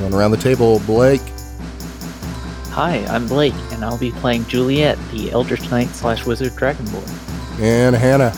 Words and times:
Going 0.00 0.14
around 0.14 0.30
the 0.30 0.38
table, 0.38 0.80
Blake, 0.80 1.20
Hi, 2.72 3.04
I'm 3.06 3.26
Blake, 3.28 3.52
and 3.72 3.84
I'll 3.84 3.98
be 3.98 4.12
playing 4.12 4.46
Juliet, 4.46 4.96
the 5.10 5.30
Eldritch 5.32 5.70
Knight 5.70 5.88
slash 5.88 6.24
Wizard 6.24 6.52
Dragonborn. 6.52 7.60
and 7.60 7.94
Hannah, 7.94 8.32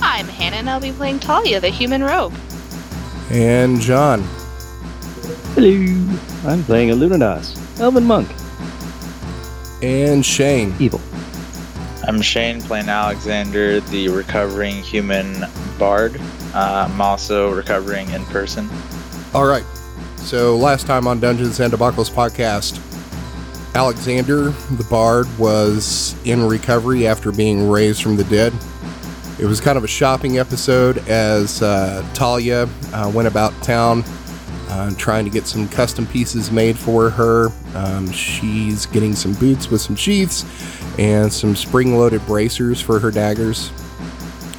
I'm 0.00 0.26
Hannah, 0.26 0.56
and 0.56 0.68
I'll 0.68 0.80
be 0.80 0.90
playing 0.92 1.20
Talia, 1.20 1.60
the 1.60 1.68
human 1.68 2.02
rogue. 2.02 2.34
and 3.30 3.80
John. 3.80 4.22
Hello, 5.54 6.18
I'm 6.50 6.64
playing 6.64 6.90
a 6.90 6.94
Lunadas, 6.94 7.56
Elven 7.80 8.04
Monk, 8.04 8.28
and 9.82 10.26
Shane. 10.26 10.74
evil. 10.80 11.00
I'm 12.04 12.20
Shane 12.22 12.60
playing 12.62 12.88
Alexander, 12.88 13.78
the 13.80 14.08
recovering 14.08 14.76
human 14.76 15.44
bard. 15.78 16.18
Uh, 16.54 16.88
I'm 16.90 17.00
also 17.00 17.54
recovering 17.54 18.08
in 18.10 18.24
person. 18.26 18.68
All 19.34 19.44
right. 19.44 19.64
So 20.28 20.58
last 20.58 20.86
time 20.86 21.06
on 21.06 21.20
Dungeons 21.20 21.58
and 21.58 21.72
Debacles 21.72 22.10
podcast, 22.10 22.84
Alexander 23.74 24.50
the 24.50 24.86
Bard 24.90 25.26
was 25.38 26.14
in 26.26 26.46
recovery 26.46 27.06
after 27.06 27.32
being 27.32 27.66
raised 27.70 28.02
from 28.02 28.16
the 28.16 28.24
dead. 28.24 28.52
It 29.40 29.46
was 29.46 29.58
kind 29.58 29.78
of 29.78 29.84
a 29.84 29.88
shopping 29.88 30.38
episode 30.38 30.98
as 31.08 31.62
uh, 31.62 32.06
Talia 32.12 32.68
uh, 32.92 33.10
went 33.14 33.26
about 33.26 33.54
town 33.62 34.04
uh, 34.68 34.94
trying 34.98 35.24
to 35.24 35.30
get 35.30 35.46
some 35.46 35.66
custom 35.66 36.06
pieces 36.06 36.50
made 36.50 36.78
for 36.78 37.08
her. 37.08 37.48
Um, 37.74 38.12
she's 38.12 38.84
getting 38.84 39.14
some 39.14 39.32
boots 39.32 39.70
with 39.70 39.80
some 39.80 39.96
sheaths 39.96 40.44
and 40.98 41.32
some 41.32 41.56
spring-loaded 41.56 42.20
bracers 42.26 42.82
for 42.82 42.98
her 42.98 43.10
daggers. 43.10 43.70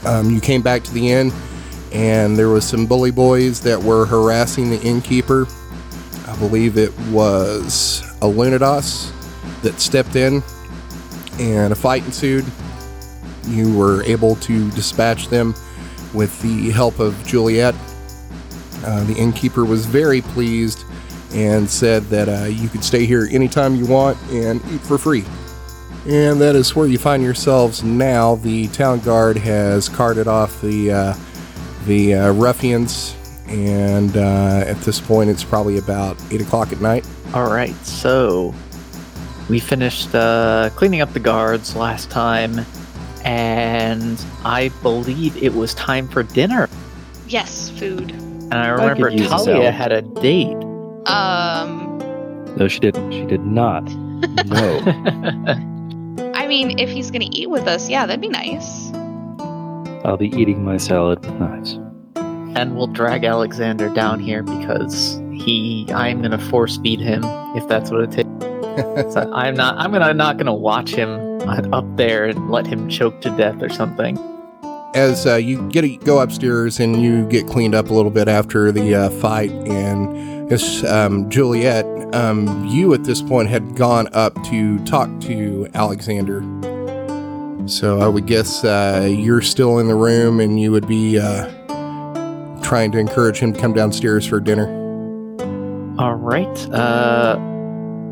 Um, 0.03 0.31
you 0.31 0.42
came 0.42 0.64
back 0.64 0.81
to 0.86 0.92
the 0.95 1.12
inn, 1.12 1.31
and 1.92 2.36
there 2.36 2.50
was 2.50 2.67
some 2.67 2.88
bully 2.88 3.12
boys 3.12 3.62
that 3.62 3.80
were 3.80 4.08
harassing 4.08 4.72
the 4.72 4.81
innkeeper. 4.81 5.47
Believe 6.39 6.77
it 6.77 6.97
was 7.09 8.01
a 8.21 8.25
Lunados 8.25 9.11
that 9.61 9.79
stepped 9.79 10.15
in, 10.15 10.41
and 11.39 11.71
a 11.71 11.75
fight 11.75 12.03
ensued. 12.05 12.45
You 13.47 13.75
were 13.77 14.03
able 14.03 14.35
to 14.37 14.71
dispatch 14.71 15.27
them 15.27 15.53
with 16.13 16.41
the 16.41 16.71
help 16.71 16.99
of 16.99 17.21
Juliet. 17.25 17.75
Uh, 18.85 19.03
the 19.03 19.15
innkeeper 19.15 19.65
was 19.65 19.85
very 19.85 20.21
pleased 20.21 20.85
and 21.33 21.69
said 21.69 22.03
that 22.05 22.29
uh, 22.29 22.45
you 22.45 22.69
could 22.69 22.83
stay 22.83 23.05
here 23.05 23.27
anytime 23.31 23.75
you 23.75 23.85
want 23.85 24.17
and 24.31 24.61
eat 24.72 24.81
for 24.81 24.97
free. 24.97 25.23
And 26.07 26.39
that 26.41 26.55
is 26.55 26.75
where 26.75 26.88
you 26.88 26.97
find 26.97 27.22
yourselves 27.22 27.83
now. 27.83 28.35
The 28.35 28.67
town 28.69 28.99
guard 29.01 29.38
has 29.38 29.89
carted 29.89 30.28
off 30.28 30.61
the 30.61 30.91
uh, 30.91 31.13
the 31.85 32.16
uh, 32.16 32.31
ruffians, 32.31 33.16
and 33.49 34.15
uh, 34.15 34.63
at 34.65 34.77
this 34.81 34.99
point, 34.99 35.29
it's 35.29 35.43
probably 35.43 35.77
about 35.77 36.17
eight 36.31 36.41
o'clock 36.41 36.71
at 36.71 36.81
night. 36.81 37.05
Alright, 37.33 37.75
so 37.85 38.53
we 39.49 39.59
finished 39.59 40.13
uh, 40.15 40.69
cleaning 40.75 41.01
up 41.01 41.13
the 41.13 41.19
guards 41.19 41.75
last 41.75 42.09
time, 42.09 42.65
and 43.25 44.23
I 44.45 44.69
believe 44.81 45.35
it 45.41 45.53
was 45.53 45.73
time 45.73 46.07
for 46.07 46.23
dinner. 46.23 46.69
Yes, 47.27 47.69
food. 47.69 48.11
And 48.11 48.53
I 48.55 48.69
remember 48.69 49.09
could 49.09 49.19
Talia 49.19 49.43
salad. 49.43 49.73
had 49.73 49.91
a 49.91 50.01
date. 50.01 50.55
Um, 51.07 51.97
No, 52.57 52.67
she 52.67 52.79
didn't. 52.79 53.11
She 53.11 53.25
did 53.25 53.45
not. 53.45 53.83
No. 54.45 54.79
I 56.33 56.47
mean, 56.47 56.79
if 56.79 56.89
he's 56.89 57.11
gonna 57.11 57.29
eat 57.31 57.49
with 57.49 57.67
us, 57.67 57.89
yeah, 57.89 58.05
that'd 58.07 58.21
be 58.21 58.27
nice. 58.27 58.91
I'll 60.03 60.17
be 60.17 60.29
eating 60.35 60.63
my 60.63 60.77
salad 60.77 61.19
with 61.25 61.39
knives. 61.39 61.79
And 62.55 62.75
we'll 62.75 62.87
drag 62.87 63.23
Alexander 63.23 63.89
down 63.89 64.19
here 64.19 64.43
because 64.43 65.21
he 65.31 65.87
I'm 65.93 66.21
gonna 66.21 66.37
force 66.37 66.77
feed 66.77 66.99
him 66.99 67.23
if 67.55 67.67
that's 67.67 67.91
what 67.91 68.01
it 68.01 68.11
takes. 68.11 68.29
So 69.13 69.29
I'm 69.33 69.55
not 69.55 69.77
I'm 69.77 69.91
gonna 69.91 70.13
not 70.13 70.37
gonna 70.37 70.53
watch 70.53 70.91
him 70.91 71.29
up 71.73 71.85
there 71.97 72.25
and 72.25 72.49
let 72.49 72.65
him 72.65 72.87
choke 72.87 73.21
to 73.21 73.29
death 73.31 73.61
or 73.61 73.69
something. 73.69 74.17
As 74.95 75.27
uh, 75.27 75.35
you 75.35 75.67
get 75.69 76.03
go 76.03 76.19
upstairs 76.19 76.79
and 76.79 77.01
you 77.01 77.27
get 77.27 77.45
cleaned 77.47 77.75
up 77.75 77.89
a 77.89 77.93
little 77.93 78.11
bit 78.11 78.27
after 78.27 78.71
the 78.71 78.95
uh, 78.95 79.09
fight, 79.09 79.51
and 79.51 80.51
it's 80.51 80.83
um, 80.85 81.29
Juliet. 81.29 81.85
Um, 82.16 82.66
you 82.66 82.93
at 82.93 83.03
this 83.03 83.21
point 83.21 83.49
had 83.49 83.75
gone 83.75 84.07
up 84.13 84.33
to 84.45 84.79
talk 84.85 85.09
to 85.21 85.67
Alexander. 85.73 86.41
So 87.67 87.99
I 87.99 88.07
would 88.07 88.25
guess 88.25 88.63
uh, 88.63 89.07
you're 89.11 89.41
still 89.41 89.77
in 89.77 89.87
the 89.87 89.95
room, 89.95 90.39
and 90.39 90.59
you 90.59 90.71
would 90.71 90.87
be 90.87 91.19
uh, 91.19 91.51
trying 92.69 92.91
to 92.91 93.00
encourage 93.00 93.40
him 93.40 93.52
to 93.52 93.59
come 93.59 93.74
downstairs 93.74 94.28
for 94.28 94.40
dinner. 94.40 94.68
All 95.97 96.13
right. 96.13 96.69
Uh, 96.72 97.35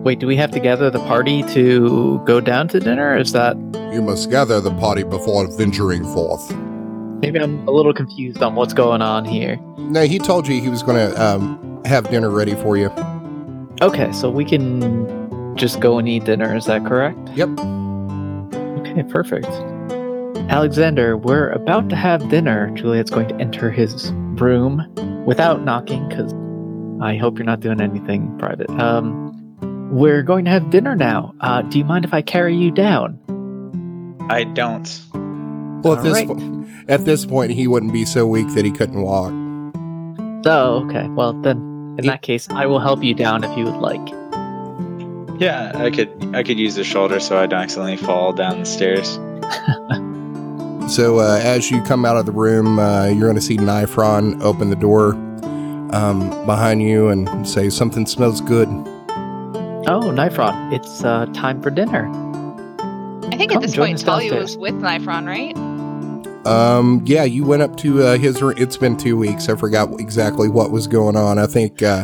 wait, 0.04 0.18
do 0.18 0.26
we 0.26 0.36
have 0.36 0.50
to 0.52 0.60
gather 0.60 0.90
the 0.90 1.00
party 1.02 1.44
to 1.54 2.20
go 2.26 2.42
down 2.42 2.68
to 2.70 2.80
dinner? 2.80 3.16
Is 3.16 3.34
that 3.34 3.56
You 3.94 4.02
must 4.02 4.32
gather 4.32 4.60
the 4.60 4.74
party 4.74 5.04
before 5.04 5.48
venturing 5.56 6.04
forth. 6.12 6.52
maybe 7.22 7.40
I'm 7.40 7.68
a 7.68 7.72
little 7.72 7.94
confused 7.94 8.42
on 8.42 8.56
what's 8.56 8.74
going 8.74 9.04
on 9.04 9.26
here? 9.26 9.60
No, 9.78 10.06
he 10.08 10.18
told 10.18 10.48
you 10.48 10.60
he 10.60 10.70
was 10.70 10.82
going 10.82 10.98
to 10.98 11.24
um, 11.24 11.82
have 11.86 12.10
dinner 12.10 12.32
ready 12.32 12.56
for 12.56 12.78
you. 12.78 12.90
Okay, 13.82 14.12
so 14.12 14.32
we 14.32 14.44
can 14.44 15.56
just 15.56 15.80
go 15.80 16.00
and 16.00 16.10
eat 16.10 16.26
dinner. 16.26 16.56
Is 16.56 16.66
that 16.66 16.84
correct? 16.84 17.20
Yep. 17.36 17.60
Okay, 18.80 19.04
perfect. 19.04 19.48
Alexander, 20.50 21.18
we're 21.18 21.50
about 21.50 21.90
to 21.90 21.96
have 21.96 22.30
dinner. 22.30 22.72
Juliet's 22.72 23.12
going 23.12 23.28
to 23.28 23.36
enter 23.36 23.70
his 23.70 24.12
room 24.40 24.82
without 25.26 25.64
knocking, 25.64 26.08
because 26.08 26.34
I 27.02 27.18
hope 27.18 27.38
you're 27.38 27.46
not 27.46 27.60
doing 27.60 27.82
anything 27.82 28.38
private. 28.38 28.70
Um, 28.70 29.34
we're 29.92 30.24
going 30.24 30.46
to 30.46 30.52
have 30.52 30.70
dinner 30.70 30.96
now. 30.96 31.34
Uh, 31.42 31.64
do 31.64 31.78
you 31.78 31.84
mind 31.86 32.06
if 32.06 32.14
I 32.14 32.22
carry 32.22 32.56
you 32.56 32.72
down? 32.72 33.20
I 34.30 34.46
don't. 34.46 35.02
Well, 35.84 35.94
at 35.94 36.00
All 36.00 36.04
this 36.04 36.14
right. 36.14 36.28
po- 36.28 36.66
at 36.88 37.04
this 37.04 37.26
point, 37.26 37.52
he 37.52 37.68
wouldn't 37.68 37.92
be 37.92 38.06
so 38.06 38.26
weak 38.26 38.48
that 38.56 38.64
he 38.64 38.72
couldn't 38.72 39.02
walk. 39.02 39.34
Oh, 40.46 40.86
okay. 40.86 41.08
Well, 41.10 41.34
then, 41.34 41.96
in 42.00 42.06
that 42.06 42.22
case, 42.22 42.48
I 42.50 42.66
will 42.68 42.80
help 42.80 43.04
you 43.04 43.14
down 43.14 43.44
if 43.44 43.58
you 43.58 43.66
would 43.66 43.82
like. 43.82 44.08
Yeah, 45.42 45.74
I 45.76 45.92
could. 45.92 46.10
I 46.34 46.44
could 46.44 46.58
use 46.58 46.76
the 46.76 46.86
shoulder 46.86 47.20
so 47.20 47.38
I 47.38 47.48
don't 47.48 47.62
accidentally 47.62 47.98
fall 47.98 48.32
down 48.32 48.60
the 48.60 48.66
stairs. 48.66 49.20
So 50.88 51.20
uh, 51.20 51.40
as 51.44 51.70
you 51.70 51.82
come 51.84 52.06
out 52.06 52.16
of 52.16 52.26
the 52.26 52.32
room, 52.32 52.80
uh, 52.80 53.08
you're 53.08 53.28
going 53.28 53.36
to 53.36 53.42
see 53.42 53.58
Nifron 53.58 54.42
open 54.42 54.70
the 54.70 54.76
door 54.76 55.14
um, 55.94 56.30
behind 56.46 56.82
you 56.82 57.10
and 57.10 57.48
say, 57.48 57.70
"Something 57.70 58.06
smells 58.06 58.40
good." 58.40 58.70
Oh, 59.90 60.12
Nifron, 60.14 60.74
it's 60.74 61.04
uh, 61.04 61.26
time 61.28 61.62
for 61.62 61.70
dinner. 61.70 62.08
I 63.26 63.38
think 63.38 63.52
Come 63.52 63.62
at 63.62 63.68
this 63.68 63.76
point, 63.76 63.96
us 63.96 64.04
Talia 64.04 64.36
was 64.36 64.58
with 64.58 64.76
Nifron, 64.76 65.28
right? 65.28 65.56
Um, 66.48 67.02
yeah, 67.06 67.26
you 67.26 67.44
went 67.44 67.62
up 67.62 67.76
to 67.78 68.04
uh, 68.04 68.18
his. 68.18 68.42
room. 68.42 68.56
It's 68.58 68.78
been 68.78 68.96
two 68.96 69.18
weeks. 69.18 69.50
I 69.50 69.58
forgot 69.58 69.90
exactly 70.00 70.48
what 70.48 70.72
was 70.72 70.88
going 70.88 71.18
on. 71.18 71.38
I 71.38 71.48
think 71.48 71.84
uh, 71.84 72.04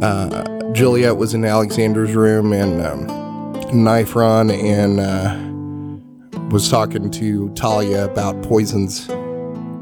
uh, 0.00 0.72
Juliet 0.72 1.18
was 1.18 1.34
in 1.34 1.44
Alexander's 1.44 2.14
room, 2.14 2.54
and 2.54 2.80
um, 2.80 3.06
Nifron 3.70 4.50
and 4.50 4.98
uh, 5.00 5.45
was 6.50 6.68
talking 6.70 7.10
to 7.10 7.48
Talia 7.50 8.04
about 8.04 8.40
poisons. 8.42 9.06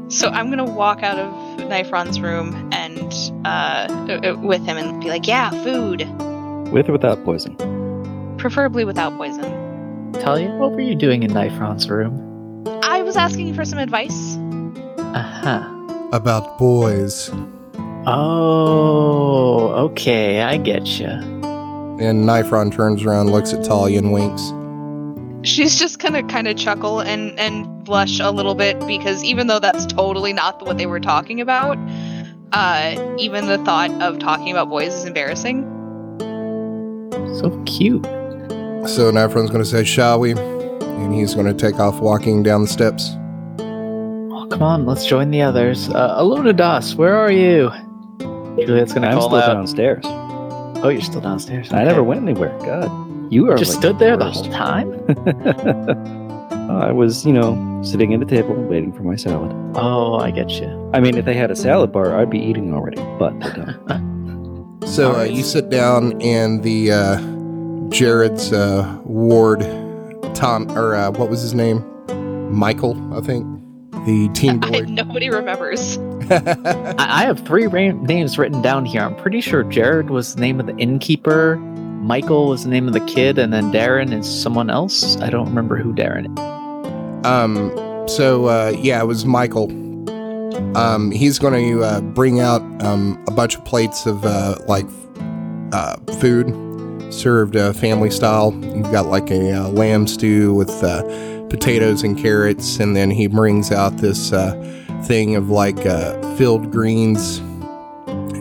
So 0.07 0.29
I'm 0.29 0.49
gonna 0.49 0.63
walk 0.65 1.03
out 1.03 1.17
of 1.17 1.33
Nifron's 1.69 2.19
room 2.19 2.69
and 2.71 3.11
uh, 3.45 3.87
uh, 4.23 4.35
with 4.39 4.63
him 4.65 4.77
and 4.77 5.01
be 5.01 5.09
like, 5.09 5.27
"Yeah, 5.27 5.49
food, 5.63 6.01
With 6.71 6.89
or 6.89 6.93
without 6.93 7.23
poison? 7.23 7.55
preferably 8.37 8.85
without 8.85 9.15
poison." 9.17 9.43
Talia, 10.13 10.49
what 10.55 10.71
were 10.71 10.81
you 10.81 10.95
doing 10.95 11.23
in 11.23 11.31
Nifron's 11.31 11.89
room? 11.89 12.21
I 12.83 13.01
was 13.03 13.15
asking 13.17 13.53
for 13.53 13.65
some 13.65 13.79
advice. 13.79 14.37
Uh, 14.37 15.21
Huh. 15.21 15.63
about 16.13 16.57
boys. 16.57 17.29
Oh, 18.07 19.69
okay, 19.89 20.41
I 20.41 20.57
get 20.57 20.85
you. 20.99 21.07
And 21.07 22.25
Nifron 22.25 22.71
turns 22.73 23.03
around, 23.03 23.31
looks 23.31 23.53
at 23.53 23.63
Talia, 23.63 23.97
and 23.99 24.11
winks. 24.11 24.51
She's 25.45 25.77
just 25.77 25.99
gonna 25.99 26.23
kind 26.23 26.47
of 26.47 26.57
chuckle 26.57 26.99
and 26.99 27.37
and 27.39 27.83
blush 27.83 28.19
a 28.19 28.31
little 28.31 28.55
bit 28.55 28.79
because 28.87 29.23
even 29.23 29.47
though 29.47 29.59
that's 29.59 29.85
totally 29.85 30.33
not 30.33 30.65
what 30.65 30.77
they 30.77 30.85
were 30.87 30.99
talking 30.99 31.39
about, 31.39 31.77
uh, 32.51 33.15
even 33.19 33.45
the 33.45 33.57
thought 33.59 33.91
of 34.01 34.17
talking 34.19 34.51
about 34.51 34.69
boys 34.69 34.93
is 34.93 35.05
embarrassing. 35.05 35.63
So 37.39 37.61
cute. 37.65 38.03
So 38.87 39.11
Nifron's 39.11 39.49
going 39.49 39.63
to 39.63 39.65
say, 39.65 39.83
"Shall 39.83 40.19
we?" 40.19 40.31
And 40.31 41.13
he's 41.13 41.33
going 41.33 41.47
to 41.47 41.53
take 41.53 41.79
off 41.79 41.99
walking 41.99 42.43
down 42.43 42.61
the 42.61 42.67
steps. 42.67 43.11
Oh, 43.59 44.47
come 44.49 44.63
on, 44.63 44.85
let's 44.85 45.05
join 45.05 45.31
the 45.31 45.41
others. 45.41 45.89
Uh, 45.89 46.19
Alunadas, 46.21 46.95
where 46.95 47.15
are 47.15 47.31
you? 47.31 47.71
Juliet's 48.57 48.93
gonna 48.93 49.07
I'm 49.07 49.13
call 49.17 49.29
still 49.29 49.39
out. 49.39 49.53
downstairs. 49.53 50.03
Oh, 50.05 50.89
you're 50.89 51.01
still 51.01 51.19
downstairs. 51.21 51.73
I 51.73 51.83
never 51.83 52.03
went 52.03 52.21
anywhere. 52.21 52.57
God, 52.59 52.89
you 53.29 53.49
are 53.49 53.57
Just 53.57 53.73
like 53.73 53.81
stood 53.81 53.99
there 53.99 54.17
the 54.17 54.29
whole 54.29 54.43
time. 54.51 54.91
I 56.69 56.91
was, 56.91 57.25
you 57.25 57.33
know, 57.33 57.81
sitting 57.83 58.13
at 58.13 58.19
the 58.19 58.25
table 58.25 58.55
waiting 58.55 58.91
for 58.91 59.03
my 59.03 59.15
salad. 59.15 59.51
Oh, 59.75 60.15
I 60.15 60.31
get 60.31 60.49
you. 60.51 60.91
I 60.93 60.99
mean, 60.99 61.17
if 61.17 61.25
they 61.25 61.33
had 61.35 61.51
a 61.51 61.55
salad 61.55 61.91
bar, 61.91 62.19
I'd 62.19 62.29
be 62.29 62.39
eating 62.39 62.73
already, 62.73 63.01
but 63.19 63.39
they 63.39 63.51
don't. 63.51 64.05
So 64.85 65.15
uh, 65.15 65.23
you 65.23 65.41
sit 65.41 65.69
down, 65.69 66.21
and 66.21 66.61
the 66.61 66.91
uh, 66.91 67.89
Jared's 67.89 68.53
uh, 68.53 68.99
ward, 69.03 69.61
Tom, 70.35 70.71
or 70.77 70.95
uh, 70.95 71.11
what 71.11 71.29
was 71.29 71.41
his 71.41 71.53
name? 71.55 71.83
Michael, 72.53 72.95
I 73.13 73.21
think. 73.21 73.45
The 74.05 74.29
teen 74.33 74.63
I, 74.63 74.69
boy. 74.69 74.81
nobody 74.81 75.29
remembers. 75.31 75.97
I, 76.29 76.95
I 76.97 77.23
have 77.25 77.39
three 77.39 77.65
ra- 77.65 77.91
names 77.93 78.37
written 78.37 78.61
down 78.61 78.85
here. 78.85 79.01
I'm 79.01 79.15
pretty 79.15 79.41
sure 79.41 79.63
Jared 79.63 80.11
was 80.11 80.35
the 80.35 80.41
name 80.41 80.59
of 80.59 80.67
the 80.67 80.77
innkeeper, 80.77 81.55
Michael 82.05 82.49
was 82.49 82.63
the 82.63 82.69
name 82.69 82.85
of 82.87 82.93
the 82.93 83.03
kid, 83.07 83.39
and 83.39 83.51
then 83.51 83.71
Darren 83.71 84.13
is 84.13 84.29
someone 84.29 84.69
else. 84.69 85.17
I 85.21 85.31
don't 85.31 85.47
remember 85.47 85.75
who 85.75 85.91
Darren 85.91 86.31
is. 86.31 87.25
Um, 87.25 88.07
so 88.07 88.45
uh, 88.45 88.73
yeah, 88.77 89.01
it 89.01 89.05
was 89.05 89.25
Michael. 89.25 89.71
Um, 90.77 91.09
he's 91.09 91.39
going 91.39 91.53
to 91.53 91.83
uh, 91.83 92.01
bring 92.01 92.39
out 92.39 92.61
um, 92.83 93.19
a 93.27 93.31
bunch 93.31 93.55
of 93.55 93.65
plates 93.65 94.05
of 94.05 94.23
uh, 94.23 94.59
like 94.67 94.85
uh, 95.71 95.95
food 96.19 96.53
served 97.11 97.55
uh, 97.55 97.73
family 97.73 98.11
style. 98.11 98.53
You've 98.61 98.91
got 98.91 99.07
like 99.07 99.31
a 99.31 99.53
uh, 99.53 99.69
lamb 99.69 100.05
stew 100.05 100.53
with 100.53 100.69
uh, 100.83 101.01
potatoes 101.49 102.03
and 102.03 102.15
carrots, 102.15 102.79
and 102.79 102.95
then 102.95 103.09
he 103.09 103.25
brings 103.25 103.71
out 103.71 103.97
this 103.97 104.31
uh, 104.31 104.53
thing 105.05 105.35
of 105.35 105.49
like 105.49 105.87
uh, 105.87 106.21
filled 106.35 106.71
greens 106.71 107.39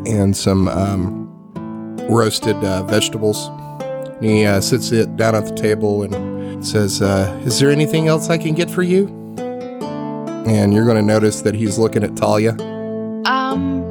and 0.06 0.36
some 0.36 0.68
um, 0.68 1.23
roasted 2.08 2.56
uh, 2.56 2.82
vegetables. 2.84 3.50
He 4.20 4.44
uh, 4.44 4.60
sits 4.60 4.92
it 4.92 5.16
down 5.16 5.34
at 5.34 5.44
the 5.46 5.54
table 5.54 6.02
and 6.02 6.64
says, 6.64 7.02
uh, 7.02 7.40
Is 7.44 7.58
there 7.58 7.70
anything 7.70 8.08
else 8.08 8.30
I 8.30 8.38
can 8.38 8.54
get 8.54 8.70
for 8.70 8.82
you? 8.82 9.06
And 10.46 10.74
you're 10.74 10.84
going 10.84 10.96
to 10.98 11.02
notice 11.02 11.42
that 11.42 11.54
he's 11.54 11.78
looking 11.78 12.04
at 12.04 12.16
Talia. 12.16 12.52
Um, 13.26 13.82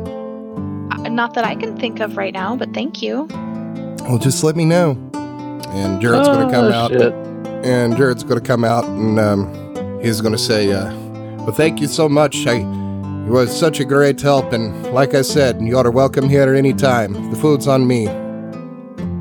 not 1.16 1.34
that 1.36 1.46
I 1.46 1.56
can 1.56 1.78
think 1.78 2.00
of 2.00 2.16
right 2.18 2.34
now, 2.34 2.56
but 2.56 2.74
thank 2.74 3.02
you. 3.02 3.28
Well, 4.08 4.18
just 4.18 4.44
let 4.44 4.56
me 4.56 4.66
know. 4.66 4.92
And 5.14 6.02
Jared's 6.02 6.28
going 6.28 6.48
to 6.48 6.54
come 6.54 6.66
Oh, 6.66 6.72
out. 6.72 6.92
shit. 6.92 7.14
And 7.66 7.96
Jared's 7.98 8.24
going 8.24 8.40
to 8.40 8.46
come 8.46 8.64
out 8.64 8.84
and 8.86 9.20
um, 9.20 10.00
he's 10.02 10.22
going 10.22 10.32
to 10.34 10.38
say, 10.40 10.72
uh, 10.72 10.94
Well, 11.38 11.52
thank 11.54 11.80
you 11.82 11.88
so 11.88 12.08
much. 12.10 12.46
I, 12.48 12.62
you 13.26 13.32
was 13.32 13.58
such 13.58 13.80
a 13.80 13.86
great 13.86 14.20
help. 14.20 14.52
And 14.52 14.94
like 14.94 15.14
I 15.14 15.22
said, 15.22 15.62
you 15.62 15.78
are 15.78 15.90
welcome 15.90 16.30
here 16.30 16.44
at 16.44 16.56
any 16.56 16.74
time. 16.74 17.14
The 17.32 17.38
food's 17.38 17.68
on 17.68 17.88
me. 17.88 18.06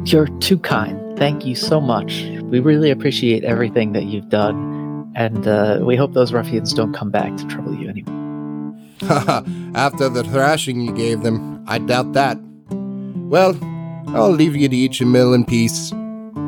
You're 0.04 0.26
too 0.40 0.58
kind. 0.58 1.16
Thank 1.18 1.46
you 1.46 1.54
so 1.54 1.80
much. 1.80 2.24
We 2.42 2.58
really 2.58 2.90
appreciate 2.90 3.44
everything 3.44 3.92
that 3.92 4.04
you've 4.04 4.28
done, 4.28 5.12
and 5.14 5.46
uh, 5.46 5.78
we 5.82 5.94
hope 5.94 6.14
those 6.14 6.32
ruffians 6.32 6.74
don't 6.74 6.92
come 6.92 7.10
back 7.10 7.36
to 7.36 7.46
trouble 7.46 7.74
you 7.74 7.88
anymore. 7.88 8.76
Haha. 9.02 9.42
After 9.74 10.08
the 10.08 10.24
thrashing 10.24 10.80
you 10.80 10.92
gave 10.92 11.22
them, 11.22 11.64
I 11.68 11.78
doubt 11.78 12.12
that. 12.14 12.38
Well, 12.70 13.56
I'll 14.08 14.30
leave 14.30 14.56
you 14.56 14.68
to 14.68 14.76
eat 14.76 15.00
your 15.00 15.08
meal 15.08 15.32
in 15.32 15.44
peace. 15.44 15.90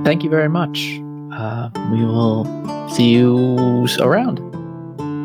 Thank 0.05 0.25
you 0.25 0.31
very 0.31 0.49
much. 0.49 1.01
Uh, 1.33 1.71
we 1.93 2.05
will 2.05 2.45
see 2.91 3.11
you 3.11 3.87
around. 4.01 4.41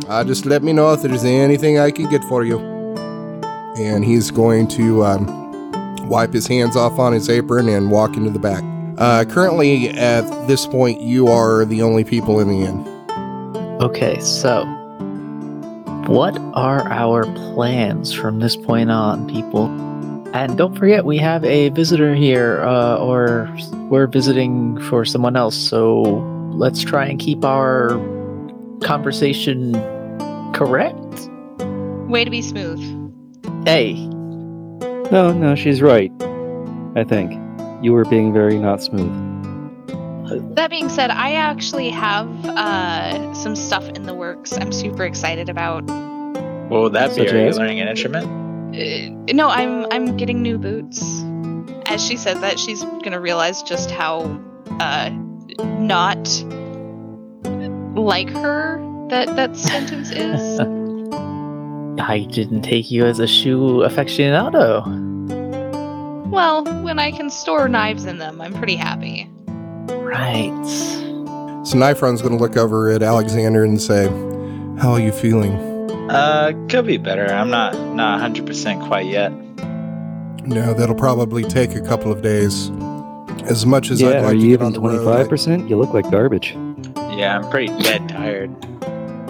Uh, 0.09 0.23
just 0.23 0.47
let 0.47 0.63
me 0.63 0.73
know 0.73 0.91
if 0.91 1.03
there's 1.03 1.23
anything 1.23 1.77
I 1.77 1.91
can 1.91 2.09
get 2.09 2.23
for 2.23 2.43
you. 2.43 2.57
And 3.77 4.03
he's 4.03 4.31
going 4.31 4.67
to 4.69 5.05
um, 5.05 6.09
wipe 6.09 6.33
his 6.33 6.47
hands 6.47 6.75
off 6.75 6.97
on 6.97 7.13
his 7.13 7.29
apron 7.29 7.69
and 7.69 7.91
walk 7.91 8.17
into 8.17 8.31
the 8.31 8.39
back. 8.39 8.63
Uh, 8.97 9.23
currently, 9.25 9.89
at 9.89 10.23
this 10.47 10.65
point, 10.65 10.99
you 10.99 11.27
are 11.27 11.63
the 11.63 11.83
only 11.83 12.03
people 12.03 12.39
in 12.39 12.47
the 12.47 12.65
inn. 12.65 13.81
Okay, 13.83 14.19
so 14.19 14.65
what 16.07 16.35
are 16.55 16.91
our 16.91 17.25
plans 17.53 18.11
from 18.11 18.39
this 18.39 18.55
point 18.55 18.89
on, 18.89 19.29
people? 19.29 19.67
And 20.33 20.57
don't 20.57 20.75
forget, 20.75 21.05
we 21.05 21.19
have 21.19 21.45
a 21.45 21.69
visitor 21.69 22.15
here, 22.15 22.61
uh, 22.61 22.97
or 22.97 23.47
we're 23.91 24.07
visiting 24.07 24.81
for 24.89 25.05
someone 25.05 25.35
else, 25.35 25.55
so 25.55 26.01
let's 26.51 26.81
try 26.81 27.05
and 27.05 27.19
keep 27.19 27.45
our 27.45 27.89
conversation 28.81 29.73
correct. 30.53 31.29
Way 32.09 32.23
to 32.25 32.31
be 32.31 32.41
smooth. 32.41 32.79
Hey, 33.65 33.93
No, 35.11 35.31
no, 35.31 35.55
she's 35.55 35.81
right. 35.81 36.11
I 36.95 37.03
think 37.03 37.33
you 37.83 37.93
were 37.93 38.05
being 38.05 38.33
very 38.33 38.57
not 38.57 38.81
smooth. 38.81 39.11
That 40.55 40.69
being 40.69 40.89
said, 40.89 41.09
I 41.09 41.33
actually 41.33 41.89
have 41.89 42.27
uh, 42.45 43.33
some 43.33 43.55
stuff 43.55 43.87
in 43.89 44.03
the 44.03 44.13
works. 44.13 44.53
I'm 44.53 44.71
super 44.71 45.03
excited 45.03 45.49
about. 45.49 45.81
What 46.69 46.81
would 46.81 46.93
that 46.93 47.09
be? 47.09 47.25
Such 47.25 47.33
Are 47.33 47.45
you 47.45 47.51
learning 47.51 47.79
an 47.79 47.87
instrument? 47.87 48.27
Uh, 48.75 49.33
no, 49.33 49.49
I'm 49.49 49.87
I'm 49.91 50.17
getting 50.17 50.41
new 50.43 50.59
boots. 50.59 51.23
As 51.87 52.05
she 52.05 52.17
said 52.17 52.41
that, 52.41 52.59
she's 52.59 52.83
gonna 52.83 53.19
realize 53.19 53.63
just 53.63 53.89
how 53.89 54.39
uh, 54.79 55.09
not 55.79 56.27
like 57.95 58.29
her 58.29 58.77
that 59.09 59.35
that 59.35 59.55
sentence 59.55 60.11
is. 60.11 60.59
I 61.99 62.27
didn't 62.31 62.61
take 62.61 62.89
you 62.89 63.05
as 63.05 63.19
a 63.19 63.27
shoe 63.27 63.81
aficionado. 63.83 64.85
well, 66.29 66.63
when 66.83 66.97
I 66.97 67.11
can 67.11 67.29
store 67.29 67.67
knives 67.67 68.05
in 68.05 68.17
them, 68.19 68.39
I'm 68.39 68.53
pretty 68.53 68.75
happy. 68.75 69.29
Right. 69.89 70.65
So 70.65 71.75
Nifron's 71.75 72.21
going 72.21 72.37
to 72.37 72.41
look 72.41 72.57
over 72.57 72.89
at 72.89 73.03
Alexander 73.03 73.63
and 73.63 73.81
say, 73.81 74.07
How 74.81 74.93
are 74.93 74.99
you 74.99 75.11
feeling? 75.11 75.51
Uh, 76.09 76.53
could 76.69 76.87
be 76.87 76.97
better. 76.97 77.25
I'm 77.27 77.49
not 77.49 77.77
not 77.93 78.19
100% 78.21 78.87
quite 78.87 79.05
yet. 79.05 79.31
No, 80.47 80.73
that'll 80.73 80.95
probably 80.95 81.43
take 81.43 81.75
a 81.75 81.81
couple 81.81 82.11
of 82.11 82.21
days. 82.23 82.71
As 83.43 83.65
much 83.65 83.91
as 83.91 84.01
yeah, 84.01 84.09
I'd 84.09 84.13
like 84.15 84.23
are 84.23 84.31
to 84.31 84.37
you 84.37 84.57
get 84.57 84.61
even 84.61 84.73
twenty 84.73 85.03
five 85.03 85.29
percent? 85.29 85.69
You 85.69 85.77
look 85.77 85.93
like 85.93 86.09
garbage. 86.09 86.53
Yeah, 87.15 87.37
I'm 87.37 87.49
pretty 87.51 87.67
dead 87.83 88.09
tired. 88.09 88.49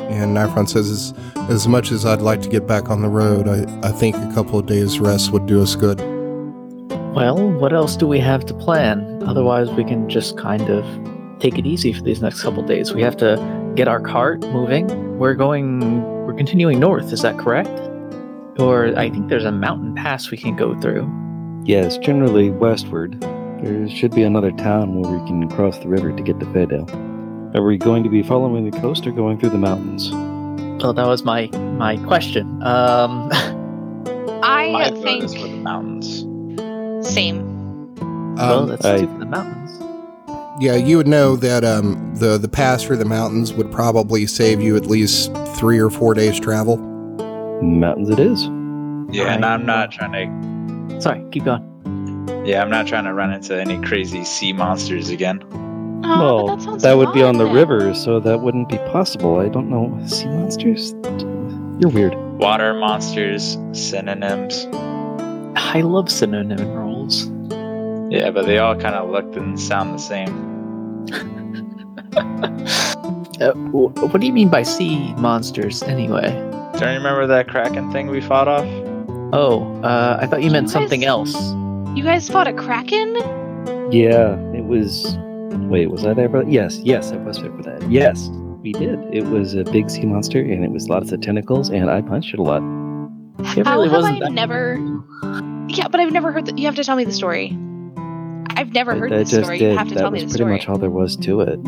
And 0.10 0.36
Nifron 0.36 0.68
says, 0.68 0.90
as, 0.90 1.14
as 1.50 1.68
much 1.68 1.92
as 1.92 2.06
I'd 2.06 2.22
like 2.22 2.42
to 2.42 2.50
get 2.50 2.66
back 2.66 2.90
on 2.90 3.02
the 3.02 3.08
road, 3.08 3.48
I, 3.48 3.88
I 3.88 3.92
think 3.92 4.16
a 4.16 4.34
couple 4.34 4.58
of 4.58 4.66
days 4.66 5.00
rest 5.00 5.32
would 5.32 5.46
do 5.46 5.62
us 5.62 5.76
good. 5.76 6.00
Well, 7.14 7.52
what 7.52 7.74
else 7.74 7.96
do 7.96 8.08
we 8.08 8.20
have 8.20 8.46
to 8.46 8.54
plan? 8.54 9.22
Otherwise, 9.24 9.70
we 9.72 9.84
can 9.84 10.10
just 10.10 10.38
kind 10.38 10.70
of 10.70 10.86
take 11.40 11.58
it 11.58 11.66
easy 11.66 11.94
for 11.94 12.02
these 12.02 12.22
next 12.22 12.42
couple 12.42 12.64
days. 12.64 12.94
We 12.94 13.02
have 13.02 13.18
to 13.18 13.72
get 13.76 13.88
our 13.88 14.00
cart 14.00 14.42
moving. 14.42 15.18
We're 15.20 15.36
going, 15.36 16.02
we're 16.26 16.34
continuing 16.34 16.80
north, 16.80 17.14
is 17.14 17.22
that 17.22 17.38
correct? 17.38 17.70
Or 18.60 18.98
I 18.98 19.10
think 19.10 19.30
there's 19.30 19.46
a 19.46 19.52
mountain 19.52 19.96
pass 19.96 20.32
we 20.32 20.38
can 20.38 20.56
go 20.56 20.80
through. 20.80 21.10
Yes, 21.66 21.98
generally 21.98 22.50
westward. 22.50 23.22
There 23.64 23.90
should 23.90 24.16
be 24.16 24.24
another 24.24 24.52
town 24.52 25.02
where 25.02 25.12
we 25.12 25.28
can 25.28 25.48
cross 25.50 25.78
the 25.80 25.88
river 25.88 26.12
to 26.12 26.24
get 26.24 26.40
to 26.40 26.46
Faydale. 26.48 27.09
Are 27.56 27.64
we 27.64 27.78
going 27.78 28.04
to 28.04 28.10
be 28.10 28.22
following 28.22 28.70
the 28.70 28.80
coast 28.80 29.08
or 29.08 29.12
going 29.12 29.40
through 29.40 29.50
the 29.50 29.58
mountains? 29.58 30.12
Well, 30.84 30.94
that 30.94 31.08
was 31.08 31.24
my 31.24 31.48
my 31.78 31.98
question. 31.98 32.62
Um, 32.64 33.30
I 34.44 34.72
My 34.72 34.90
vote 34.92 35.04
think 35.04 35.24
is 35.24 35.34
for 35.34 35.48
the 35.48 35.58
mountains. 35.58 36.20
same. 37.14 37.96
well, 38.36 38.60
Um, 38.64 38.70
let's 38.70 38.86
I- 38.86 39.00
do 39.00 39.08
the 39.20 39.26
mountains. 39.26 39.72
yeah, 40.62 40.76
you 40.76 40.98
would 40.98 41.08
know 41.08 41.36
that 41.38 41.64
um, 41.66 42.14
the, 42.16 42.38
the 42.38 42.48
pass 42.48 42.84
through 42.84 42.98
the 42.98 43.06
mountains 43.06 43.52
would 43.54 43.72
probably 43.72 44.26
save 44.28 44.62
you 44.62 44.76
at 44.78 44.86
least 44.86 45.34
three 45.56 45.80
or 45.80 45.90
four 45.90 46.14
days 46.14 46.40
travel. 46.40 46.78
Mountains 47.62 48.10
it 48.10 48.20
is. 48.20 48.44
Yeah, 49.12 49.34
and 49.34 49.44
I'm 49.44 49.66
not 49.66 49.92
trying 49.92 50.14
to. 50.14 51.02
Sorry, 51.02 51.24
keep 51.32 51.46
going. 51.46 51.66
Yeah, 52.46 52.62
I'm 52.62 52.70
not 52.70 52.88
trying 52.88 53.06
to 53.06 53.14
run 53.14 53.34
into 53.34 53.60
any 53.60 53.82
crazy 53.82 54.24
sea 54.24 54.54
monsters 54.54 55.10
again. 55.10 55.42
Oh, 56.04 56.46
well, 56.46 56.48
but 56.48 56.56
that, 56.58 56.82
sounds 56.82 56.98
would 56.98 57.14
be 57.14 57.24
on 57.24 57.38
the 57.38 57.46
river, 57.46 57.94
so 57.94 58.20
that 58.20 58.42
wouldn't 58.42 58.70
be 58.70 58.78
possible. 58.78 59.40
I 59.40 59.50
don't 59.50 59.70
know. 59.70 60.00
Sea 60.08 60.28
monsters? 60.28 60.94
You're 61.80 61.92
weird. 61.92 62.16
Water 62.40 62.74
monsters, 62.74 63.58
synonyms. 63.74 64.68
I 65.56 65.82
love 65.82 66.10
synonym 66.10 66.72
rules. 66.74 67.30
Yeah, 68.12 68.32
but 68.32 68.46
they 68.46 68.58
all 68.58 68.76
kind 68.76 68.96
of 68.96 69.10
look 69.10 69.36
and 69.36 69.60
sound 69.60 69.94
the 69.94 70.00
same. 70.00 70.50
Uh, 73.40 73.54
what 73.54 74.20
do 74.20 74.28
you 74.28 74.34
mean 74.34 74.50
by 74.50 74.64
sea 74.64 75.14
monsters, 75.14 75.82
anyway? 75.84 76.30
Don't 76.74 76.82
you 76.82 76.98
remember 76.98 77.26
that 77.26 77.48
kraken 77.48 77.90
thing 77.90 78.08
we 78.08 78.20
fought 78.20 78.50
off? 78.50 78.66
Oh, 79.32 79.82
uh, 79.82 80.20
I 80.22 80.28
thought 80.28 80.44
you 80.44 80.52
meant 80.52 80.66
You 80.68 80.72
something 80.72 81.06
else. 81.06 81.34
You 81.96 82.04
guys 82.04 82.28
fought 82.28 82.50
a 82.50 82.54
kraken? 82.54 83.16
Yeah, 83.94 84.38
it 84.54 84.66
was. 84.66 85.18
Wait, 85.70 85.90
was 85.90 86.06
I 86.06 86.14
there 86.14 86.30
for 86.30 86.44
that? 86.44 86.52
Yes, 86.52 86.78
yes, 86.80 87.12
I 87.12 87.18
was 87.18 87.40
there 87.42 87.52
for 87.52 87.64
that. 87.64 87.90
Yes, 87.90 88.30
we 88.62 88.74
did. 88.74 89.00
It 89.14 89.26
was 89.26 89.54
a 89.56 89.64
big 89.64 89.90
sea 89.90 90.06
monster, 90.06 90.40
and 90.40 90.64
it 90.64 90.72
was 90.72 90.90
lots 90.90 91.12
of 91.12 91.22
tentacles, 91.22 91.70
and 91.70 91.90
I 91.90 92.02
punched 92.02 92.34
it 92.34 92.40
a 92.40 92.44
lot. 92.44 92.62
It 93.58 93.66
How 93.66 93.78
really 93.82 93.90
have 93.90 94.04
I 94.04 94.20
that- 94.20 94.32
never? 94.34 94.78
Yeah, 95.70 95.88
but 95.88 96.00
I've 96.00 96.12
never 96.12 96.32
heard. 96.32 96.46
The, 96.48 96.54
you 96.60 96.66
have 96.66 96.76
to 96.76 96.84
tell 96.84 96.96
me 96.96 97.04
the 97.06 97.12
story. 97.14 97.58
I've 98.58 98.74
never 98.74 98.96
heard 98.96 99.14
I 99.14 99.18
this 99.20 99.30
just 99.30 99.44
story. 99.44 99.60
did. 99.60 99.72
You 99.72 99.78
have 99.78 99.88
to 99.90 99.94
that 99.96 100.02
tell 100.02 100.12
was 100.12 100.22
me 100.22 100.26
the 100.28 100.34
story. 100.34 100.50
pretty 100.52 100.62
much 100.66 100.70
all 100.70 100.78
there 100.78 100.90
was 100.90 101.16
to 101.18 101.42
it. 101.42 101.60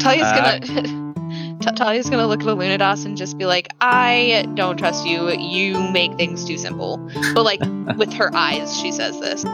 Talia's 0.00 0.22
Uh, 0.22 0.58
gonna. 0.60 1.04
Ta- 1.60 1.72
Talia's 1.72 2.08
gonna 2.08 2.26
look 2.26 2.40
at 2.40 2.46
Alunadas 2.46 3.04
and 3.06 3.16
just 3.16 3.36
be 3.38 3.44
like, 3.46 3.68
"I 3.80 4.46
don't 4.54 4.76
trust 4.78 5.06
you. 5.06 5.30
You 5.32 5.78
make 5.90 6.14
things 6.16 6.44
too 6.44 6.56
simple." 6.58 6.98
But 7.34 7.44
like 7.44 7.60
with 7.98 8.12
her 8.14 8.34
eyes, 8.34 8.78
she 8.78 8.92
says 8.92 9.18
this. 9.20 9.44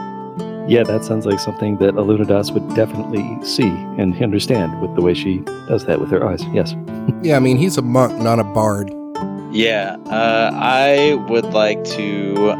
Yeah, 0.71 0.83
that 0.83 1.03
sounds 1.03 1.25
like 1.25 1.37
something 1.37 1.75
that 1.79 1.95
Alunadas 1.95 2.53
would 2.53 2.75
definitely 2.75 3.25
see 3.45 3.67
and 3.67 4.15
understand 4.23 4.79
with 4.81 4.95
the 4.95 5.01
way 5.01 5.13
she 5.13 5.39
does 5.67 5.83
that 5.85 5.99
with 5.99 6.09
her 6.11 6.25
eyes. 6.25 6.45
Yes. 6.53 6.73
Yeah, 7.23 7.35
I 7.35 7.39
mean, 7.39 7.57
he's 7.57 7.77
a 7.77 7.81
monk, 7.81 8.17
not 8.21 8.39
a 8.39 8.43
bard. 8.45 8.89
Yeah, 9.51 9.97
uh, 10.05 10.51
I 10.53 11.15
would 11.27 11.45
like 11.45 11.83
to 11.97 12.53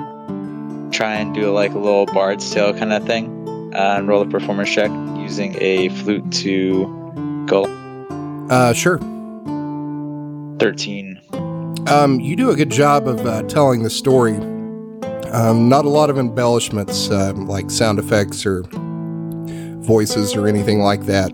try 0.91 1.13
and 1.15 1.34
do 1.34 1.51
like 1.51 1.72
a 1.72 1.77
little 1.77 2.06
bard's 2.08 2.51
tale 2.51 2.74
kind 2.74 2.91
of 2.91 3.06
thing 3.06 3.74
uh, 3.74 3.96
and 3.98 4.10
roll 4.10 4.24
a 4.24 4.25
performance 4.25 4.70
check 4.70 4.91
using 5.15 5.56
a 5.62 5.88
flute 5.89 6.30
to 6.44 7.46
go 7.48 7.63
Uh, 8.50 8.74
sure. 8.74 8.98
13. 10.60 11.22
Um, 11.88 12.20
you 12.20 12.36
do 12.36 12.50
a 12.50 12.56
good 12.58 12.72
job 12.72 13.08
of 13.08 13.25
uh, 13.25 13.44
telling 13.44 13.84
the 13.84 13.89
story. 13.89 14.38
Um, 15.32 15.70
not 15.70 15.86
a 15.86 15.90
lot 15.90 16.10
of 16.10 16.18
embellishments, 16.18 17.10
um, 17.10 17.48
like 17.48 17.72
sound 17.72 18.00
effects 18.00 18.46
or 18.46 18.64
voices 19.84 20.36
or 20.36 20.48
anything 20.48 20.80
like 20.80 21.06
that. 21.06 21.32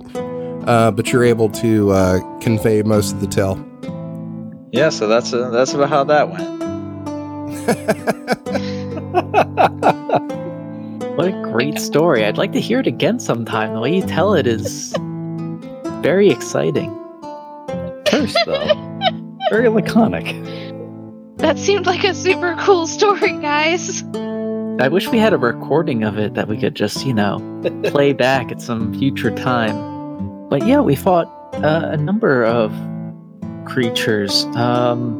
Uh, 0.67 0.91
but 0.91 1.11
you're 1.11 1.23
able 1.23 1.49
to 1.49 1.91
uh, 1.91 2.39
convey 2.39 2.83
most 2.83 3.13
of 3.13 3.21
the 3.21 3.27
tale. 3.27 3.57
Yeah, 4.71 4.89
so 4.89 5.07
that's 5.07 5.33
uh, 5.33 5.49
that's 5.49 5.73
about 5.73 5.89
how 5.89 6.03
that 6.03 6.29
went. 6.29 6.57
What 11.17 11.29
a 11.29 11.41
great 11.51 11.79
story. 11.79 12.23
I'd 12.23 12.37
like 12.37 12.51
to 12.51 12.61
hear 12.61 12.79
it 12.79 12.85
again 12.85 13.19
sometime. 13.19 13.73
The 13.73 13.79
way 13.79 13.95
you 13.95 14.03
tell 14.03 14.35
it 14.35 14.45
is 14.45 14.93
very 16.03 16.29
exciting. 16.29 16.95
Terse, 18.05 18.35
though. 18.45 18.99
Very 19.49 19.67
laconic. 19.67 20.27
That 21.37 21.57
seemed 21.59 21.85
like 21.85 22.03
a 22.03 22.13
super 22.13 22.55
cool 22.59 22.87
story, 22.87 23.31
guys. 23.39 24.03
I 24.79 24.87
wish 24.89 25.07
we 25.07 25.17
had 25.19 25.33
a 25.33 25.37
recording 25.37 26.03
of 26.03 26.17
it 26.17 26.33
that 26.35 26.47
we 26.47 26.57
could 26.57 26.75
just, 26.75 27.05
you 27.05 27.13
know, 27.13 27.39
play 27.85 28.13
back 28.13 28.51
at 28.51 28.61
some 28.61 28.93
future 28.97 29.31
time. 29.31 30.47
But 30.49 30.65
yeah, 30.65 30.79
we 30.81 30.95
fought 30.95 31.27
uh, 31.55 31.89
a 31.91 31.97
number 31.97 32.43
of 32.43 32.71
creatures. 33.65 34.45
Um, 34.55 35.19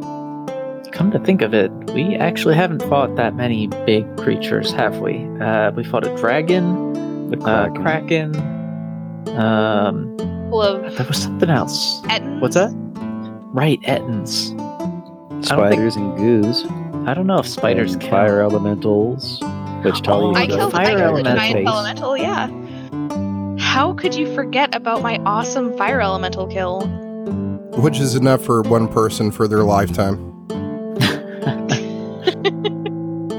come 0.92 1.10
to 1.12 1.18
think 1.20 1.42
of 1.42 1.54
it, 1.54 1.70
we 1.92 2.16
actually 2.16 2.54
haven't 2.54 2.82
fought 2.88 3.14
that 3.16 3.34
many 3.36 3.68
big 3.86 4.04
creatures, 4.16 4.72
have 4.72 4.98
we? 4.98 5.24
Uh, 5.40 5.70
we 5.72 5.84
fought 5.84 6.06
a 6.06 6.16
dragon, 6.16 7.30
The 7.30 7.38
uh, 7.44 7.68
Kraken. 7.70 8.32
kraken. 8.32 9.38
Um, 9.38 10.16
Full 10.50 10.62
of 10.62 10.96
there 10.96 11.06
was 11.06 11.22
something 11.22 11.50
else. 11.50 12.00
Ettins. 12.02 12.40
What's 12.40 12.54
that? 12.54 12.72
Right, 13.52 13.80
Ettins. 13.82 14.56
I 15.50 15.56
don't 15.56 15.68
think- 15.70 15.72
Spiders 15.74 15.96
and 15.96 16.16
goos. 16.18 16.64
I 17.06 17.14
don't 17.14 17.26
know 17.26 17.38
if 17.38 17.46
spiders 17.48 17.92
and 17.94 18.02
count. 18.02 18.12
fire 18.12 18.42
elementals, 18.42 19.40
which 19.82 20.02
Talia 20.02 20.28
Oh, 20.28 20.34
I 20.34 20.46
the 20.46 20.56
killed, 20.56 20.74
I 20.74 20.84
fire 20.84 20.98
killed 20.98 21.18
a 21.20 21.22
giant 21.22 21.52
face. 21.54 21.66
elemental. 21.68 22.16
Yeah. 22.18 22.48
How 23.58 23.92
could 23.94 24.14
you 24.14 24.32
forget 24.34 24.74
about 24.74 25.00
my 25.02 25.18
awesome 25.24 25.76
fire 25.78 26.00
elemental 26.00 26.46
kill? 26.46 26.82
Which 27.78 27.98
is 28.00 28.14
enough 28.14 28.42
for 28.42 28.62
one 28.62 28.88
person 28.88 29.30
for 29.30 29.46
their 29.48 29.62
lifetime. 29.64 30.24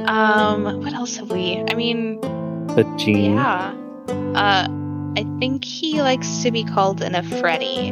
Um, 0.10 0.82
what 0.82 0.94
else 0.94 1.18
have 1.18 1.30
we? 1.30 1.64
I 1.70 1.76
mean, 1.76 2.20
The 2.22 2.84
gene. 2.98 3.34
yeah. 3.36 3.74
Uh, 4.34 4.68
I 5.18 5.26
think 5.40 5.64
he 5.64 6.02
likes 6.02 6.42
to 6.42 6.52
be 6.52 6.64
called 6.64 7.02
an 7.04 7.14
Efreeti. 7.14 7.92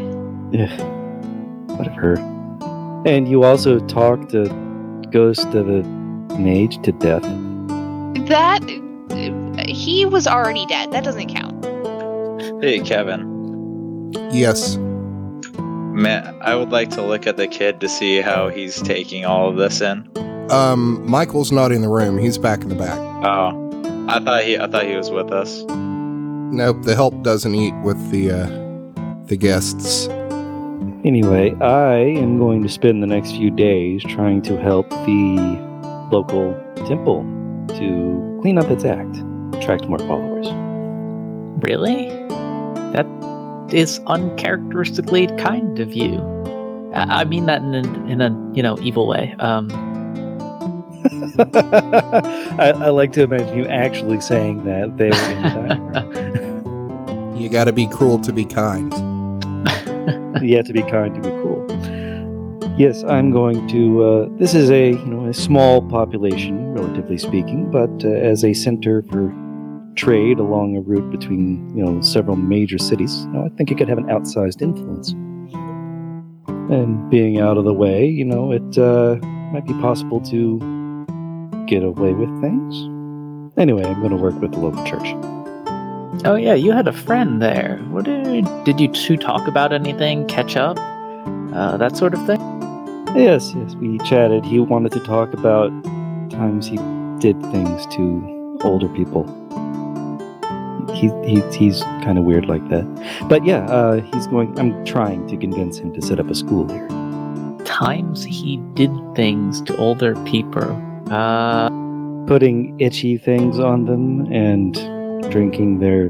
Ugh, 0.60 1.78
whatever. 1.78 2.16
And 3.08 3.30
you 3.30 3.46
also 3.46 3.80
talked 3.88 4.32
the 4.32 4.50
ghost 5.12 5.48
of 5.54 5.70
a 5.70 5.82
mage 6.38 6.82
to 6.84 6.92
death. 6.92 7.24
That 8.28 8.62
he 9.66 10.06
was 10.06 10.28
already 10.28 10.66
dead. 10.66 10.92
That 10.92 11.06
doesn't 11.06 11.34
count. 11.34 11.64
Hey, 12.62 12.80
Kevin. 12.82 14.12
Yes. 14.32 14.76
Man, 14.76 16.38
I 16.42 16.56
would 16.56 16.72
like 16.72 16.90
to 16.92 17.02
look 17.02 17.26
at 17.28 17.38
the 17.38 17.48
kid 17.48 17.80
to 17.80 17.88
see 17.88 18.20
how 18.20 18.50
he's 18.50 18.82
taking 18.82 19.24
all 19.24 19.50
of 19.50 19.56
this 19.56 19.80
in. 19.80 20.06
Um, 20.52 21.10
Michael's 21.10 21.54
not 21.54 21.72
in 21.72 21.82
the 21.82 21.90
room. 21.90 22.18
He's 22.18 22.38
back 22.38 22.62
in 22.62 22.68
the 22.68 22.76
back. 22.76 23.00
Oh, 23.26 24.06
I 24.10 24.20
thought 24.20 24.44
he 24.44 24.58
I 24.58 24.68
thought 24.68 24.86
he 24.86 24.98
was 24.98 25.12
with 25.12 25.32
us. 25.32 25.64
Nope, 25.70 26.84
the 26.84 26.94
help 26.94 27.24
doesn't 27.24 27.56
eat 27.56 27.74
with 27.84 28.12
the 28.12 28.32
uh, 28.32 28.48
the 29.28 29.38
guests. 29.38 30.10
Anyway, 31.08 31.56
I 31.62 32.00
am 32.00 32.38
going 32.38 32.62
to 32.64 32.68
spend 32.68 33.02
the 33.02 33.08
next 33.08 33.32
few 33.32 33.50
days 33.50 34.04
trying 34.04 34.42
to 34.42 34.60
help 34.60 34.90
the 34.90 35.58
local 36.12 36.54
temple 36.86 37.24
to 37.70 38.40
clean 38.42 38.58
up 38.58 38.70
its 38.70 38.84
act, 38.84 39.16
attract 39.54 39.88
more 39.88 40.00
followers. 40.00 40.48
Really? 41.64 42.10
That 42.92 43.08
is 43.74 44.02
uncharacteristically 44.08 45.28
kind 45.38 45.80
of 45.80 45.94
you. 45.94 46.20
I 46.94 47.22
I 47.22 47.24
mean 47.24 47.46
that 47.46 47.62
in 47.62 47.74
a, 47.74 48.12
in 48.12 48.20
a 48.20 48.52
you 48.54 48.62
know 48.62 48.78
evil 48.82 49.08
way. 49.08 49.34
Um, 49.40 49.70
I, 52.60 52.74
I 52.76 52.90
like 52.90 53.14
to 53.14 53.24
imagine 53.24 53.58
you 53.58 53.66
actually 53.68 54.20
saying 54.20 54.66
that 54.66 54.98
there 54.98 55.14
in 55.14 55.42
time. 55.42 56.54
You 57.38 57.50
got 57.50 57.66
to 57.66 57.72
be 57.72 57.86
cruel 57.86 58.18
to 58.22 58.34
be 58.34 58.46
kind. 58.46 58.92
You 60.42 60.56
have 60.56 60.66
to 60.66 60.74
be 60.74 60.82
kind 60.84 61.14
to 61.16 61.22
be 61.22 61.30
cool. 61.42 61.66
Yes, 62.78 63.04
I'm 63.04 63.32
going 63.32 63.68
to. 63.70 64.04
Uh, 64.04 64.30
this 64.38 64.54
is 64.54 64.70
a 64.70 64.92
you 64.92 65.06
know 65.06 65.26
a 65.26 65.34
small 65.34 65.82
population, 65.82 66.74
relatively 66.74 67.18
speaking, 67.18 67.72
but 67.72 67.90
uh, 68.06 68.10
as 68.10 68.44
a 68.44 68.54
center 68.54 69.02
for 69.04 69.34
trade 69.96 70.38
along 70.38 70.78
a 70.78 70.82
route 70.82 71.10
between 71.10 71.76
you 71.76 71.84
know 71.84 72.00
several 72.02 72.36
major 72.36 72.78
cities, 72.78 73.24
you 73.26 73.30
know, 73.30 73.46
I 73.46 73.50
think 73.58 73.72
it 73.72 73.78
could 73.78 73.90
have 73.90 73.98
an 73.98 74.06
outsized 74.06 74.62
influence. 74.62 75.12
And 76.72 77.10
being 77.10 77.40
out 77.40 77.58
of 77.58 77.64
the 77.64 77.74
way, 77.74 78.06
you 78.06 78.26
know, 78.26 78.52
it 78.52 78.78
uh, 78.78 79.16
might 79.52 79.66
be 79.66 79.74
possible 79.74 80.22
to 80.22 80.60
get 81.66 81.84
away 81.84 82.14
with 82.14 82.30
things. 82.42 82.76
Anyway, 83.58 83.84
I'm 83.84 84.00
going 84.00 84.12
to 84.12 84.18
work 84.18 84.40
with 84.40 84.52
the 84.52 84.60
local 84.60 84.86
church. 84.86 85.47
Oh 86.26 86.36
yeah, 86.36 86.54
you 86.54 86.72
had 86.72 86.88
a 86.88 86.94
friend 86.94 87.42
there. 87.42 87.80
What 87.90 88.06
did 88.06 88.46
did 88.64 88.80
you 88.80 88.88
two 88.88 89.18
talk 89.18 89.48
about 89.48 89.74
anything? 89.74 90.26
Catch 90.28 90.56
up? 90.56 90.78
Uh, 91.54 91.78
that 91.78 91.98
sort 91.98 92.14
of 92.14 92.26
thing. 92.26 92.40
Yes, 93.16 93.54
yes, 93.56 93.76
we 93.76 93.98
chatted. 94.00 94.46
He 94.46 94.60
wanted 94.60 94.92
to 94.94 95.00
talk 95.00 95.34
about 95.34 95.72
times 96.30 96.68
he 96.68 96.78
did 97.20 97.42
things 97.52 97.86
to 97.96 98.60
older 98.64 98.90
people. 98.90 99.26
He, 100.94 101.10
he 101.26 101.42
he's 101.52 101.82
kind 102.04 102.18
of 102.18 102.24
weird 102.24 102.46
like 102.46 102.68
that. 102.70 102.86
But 103.30 103.46
yeah, 103.46 103.66
uh, 103.66 104.02
he's 104.02 104.28
going. 104.28 104.58
I'm 104.60 104.86
trying 104.86 105.28
to 105.28 105.38
convince 105.38 105.78
him 105.78 105.94
to 105.94 106.02
set 106.02 106.20
up 106.20 106.30
a 106.30 106.36
school 106.36 106.68
here. 106.70 106.88
Times 107.66 108.24
he 108.24 108.58
did 108.74 108.92
things 109.16 109.62
to 109.64 109.76
older 109.78 110.16
people. 110.26 110.70
Uh, 111.12 111.70
Putting 112.28 112.78
itchy 112.80 113.18
things 113.18 113.58
on 113.58 113.86
them 113.86 114.32
and 114.34 114.76
drinking 115.30 115.80
their 115.80 116.10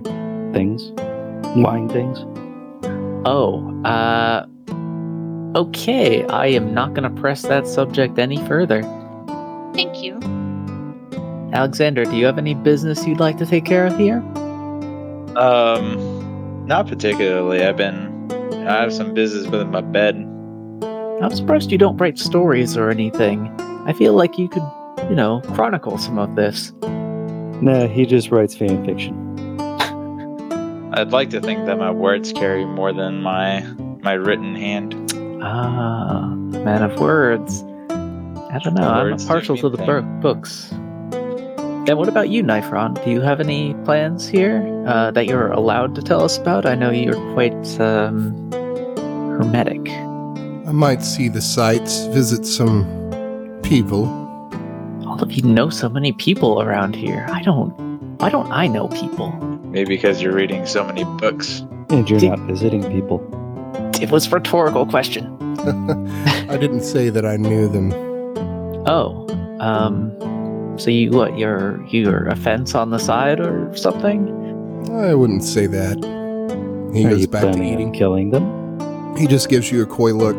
things, 0.53 0.91
wine 1.55 1.89
things. 1.89 2.19
oh. 3.25 3.63
Uh. 3.83 4.45
Okay, 5.55 6.23
I 6.27 6.47
am 6.47 6.73
not 6.73 6.93
going 6.93 7.03
to 7.03 7.21
press 7.21 7.41
that 7.43 7.65
subject 7.65 8.19
any 8.19 8.37
further. 8.45 8.83
Thank 9.73 10.03
you. 10.03 10.19
Alexander, 11.53 12.03
do 12.03 12.15
you 12.15 12.25
have 12.25 12.37
any 12.37 12.53
business 12.53 13.07
you'd 13.07 13.19
like 13.19 13.37
to 13.37 13.45
take 13.45 13.65
care 13.65 13.87
of 13.87 13.97
here? 13.97 14.17
Um, 15.37 16.65
not 16.67 16.87
particularly. 16.87 17.63
I've 17.63 17.77
been 17.77 18.17
I 18.67 18.81
have 18.81 18.93
some 18.93 19.13
business 19.13 19.47
with 19.47 19.67
my 19.67 19.81
bed. 19.81 20.15
I'm 21.21 21.33
surprised 21.33 21.71
you 21.71 21.77
don't 21.77 21.97
write 21.97 22.19
stories 22.19 22.75
or 22.75 22.89
anything. 22.89 23.47
I 23.87 23.93
feel 23.93 24.13
like 24.13 24.37
you 24.37 24.49
could, 24.49 24.63
you 25.09 25.15
know, 25.15 25.41
chronicle 25.53 25.97
some 25.97 26.19
of 26.19 26.35
this. 26.35 26.73
Nah, 27.61 27.87
he 27.87 28.05
just 28.05 28.29
writes 28.31 28.55
fan 28.55 28.85
fiction. 28.85 29.15
I'd 30.93 31.11
like 31.11 31.29
to 31.31 31.41
think 31.41 31.65
that 31.65 31.77
my 31.77 31.91
words 31.91 32.31
carry 32.33 32.65
more 32.65 32.93
than 32.93 33.21
my 33.21 33.61
my 34.01 34.13
written 34.13 34.55
hand. 34.55 34.93
Ah, 35.41 36.29
man 36.29 36.83
of 36.83 36.99
words. 36.99 37.63
I 38.49 38.59
don't 38.63 38.75
know. 38.75 38.87
I'm 38.87 39.11
Words 39.11 39.25
partial 39.25 39.57
to 39.57 39.69
the 39.69 39.77
bur- 39.77 40.01
books. 40.21 40.71
And 40.71 41.97
what 41.97 42.09
about 42.09 42.29
you, 42.29 42.43
Nifron? 42.43 43.03
Do 43.03 43.11
you 43.11 43.21
have 43.21 43.39
any 43.39 43.73
plans 43.85 44.27
here 44.27 44.61
uh, 44.87 45.11
that 45.11 45.25
you're 45.27 45.51
allowed 45.51 45.95
to 45.95 46.01
tell 46.01 46.23
us 46.23 46.37
about? 46.37 46.65
I 46.65 46.75
know 46.75 46.89
you're 46.89 47.33
quite 47.33 47.79
um, 47.79 48.51
hermetic. 48.51 49.87
I 49.89 50.71
might 50.71 51.03
see 51.03 51.29
the 51.29 51.41
sights, 51.41 52.05
visit 52.07 52.45
some 52.45 53.59
people. 53.63 54.26
All 55.17 55.23
of 55.23 55.31
you 55.31 55.41
know 55.41 55.71
so 55.71 55.89
many 55.89 56.11
people 56.11 56.61
around 56.61 56.95
here. 56.95 57.25
I 57.31 57.41
don't. 57.41 57.71
Why 58.19 58.29
don't 58.29 58.51
I 58.51 58.67
know 58.67 58.87
people? 58.89 59.31
Maybe 59.71 59.95
because 59.95 60.21
you're 60.21 60.31
reading 60.31 60.67
so 60.67 60.83
many 60.83 61.05
books. 61.05 61.61
And 61.89 62.07
you're 62.07 62.19
Did- 62.19 62.29
not 62.29 62.39
visiting 62.41 62.83
people. 62.83 63.17
It 63.99 64.11
was 64.11 64.31
rhetorical 64.31 64.85
question. 64.85 65.25
I 66.51 66.57
didn't 66.57 66.83
say 66.83 67.09
that 67.09 67.25
I 67.25 67.35
knew 67.35 67.67
them. 67.67 67.91
Oh, 68.87 69.25
um, 69.59 70.13
so 70.77 70.91
you 70.91 71.09
what? 71.09 71.35
You're 71.35 71.83
you're 71.87 72.27
a 72.27 72.35
fence 72.35 72.75
on 72.75 72.91
the 72.91 72.99
side 72.99 73.39
or 73.39 73.75
something? 73.75 74.29
I 74.91 75.15
wouldn't 75.15 75.43
say 75.43 75.65
that. 75.65 75.97
He 76.93 77.07
Are 77.07 77.09
goes 77.09 77.21
you 77.21 77.27
back 77.27 77.55
to 77.55 77.63
eating. 77.63 77.91
killing 77.91 78.29
them? 78.29 79.17
He 79.17 79.25
just 79.25 79.49
gives 79.49 79.71
you 79.71 79.81
a 79.81 79.87
coy 79.87 80.13
look. 80.13 80.37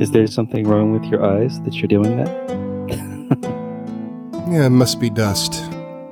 Is 0.00 0.10
there 0.10 0.26
something 0.26 0.66
wrong 0.66 0.92
with 0.92 1.04
your 1.04 1.24
eyes 1.24 1.60
that 1.60 1.74
you're 1.74 1.86
doing 1.86 2.16
that? 2.16 2.58
Yeah, 4.50 4.64
it 4.64 4.70
must 4.70 4.98
be 4.98 5.10
dust. 5.10 5.62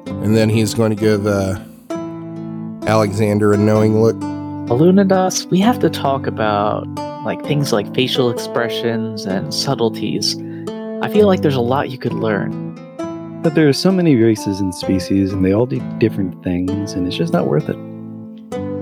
And 0.07 0.37
then 0.37 0.51
he's 0.51 0.75
going 0.75 0.95
to 0.95 0.97
give 0.97 1.27
uh, 1.27 1.59
Alexander 2.87 3.55
a 3.55 3.57
knowing 3.57 4.01
look. 4.01 4.17
Alunadas, 4.69 5.47
we 5.51 5.59
have 5.61 5.79
to 5.79 5.89
talk 5.89 6.27
about 6.27 6.87
like 7.25 7.43
things 7.47 7.73
like 7.73 7.95
facial 7.95 8.31
expressions 8.31 9.25
and 9.25 9.55
subtleties. 9.55 10.37
I 11.03 11.09
feel 11.11 11.27
like 11.27 11.41
there's 11.41 11.57
a 11.57 11.63
lot 11.63 11.89
you 11.89 11.97
could 11.97 12.13
learn. 12.13 12.75
But 13.43 13.55
there 13.55 13.69
are 13.69 13.73
so 13.73 13.91
many 13.91 14.17
races 14.17 14.61
and 14.61 14.75
species, 14.75 15.33
and 15.33 15.43
they 15.43 15.53
all 15.53 15.67
do 15.67 15.81
different 15.99 16.43
things, 16.45 16.93
and 16.93 17.07
it's 17.07 17.17
just 17.17 17.33
not 17.33 17.47
worth 17.47 17.71
it. 17.71 17.77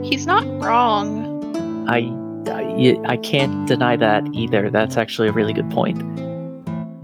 He's 0.05 0.27
not 0.27 0.45
wrong. 0.63 1.87
I, 1.89 2.11
I, 2.51 2.99
I 3.07 3.17
can't 3.19 3.69
deny 3.69 3.97
that 3.97 4.27
either. 4.33 4.69
That's 4.69 4.97
actually 4.97 5.29
a 5.29 5.33
really 5.33 5.53
good 5.53 5.71
point. 5.71 5.99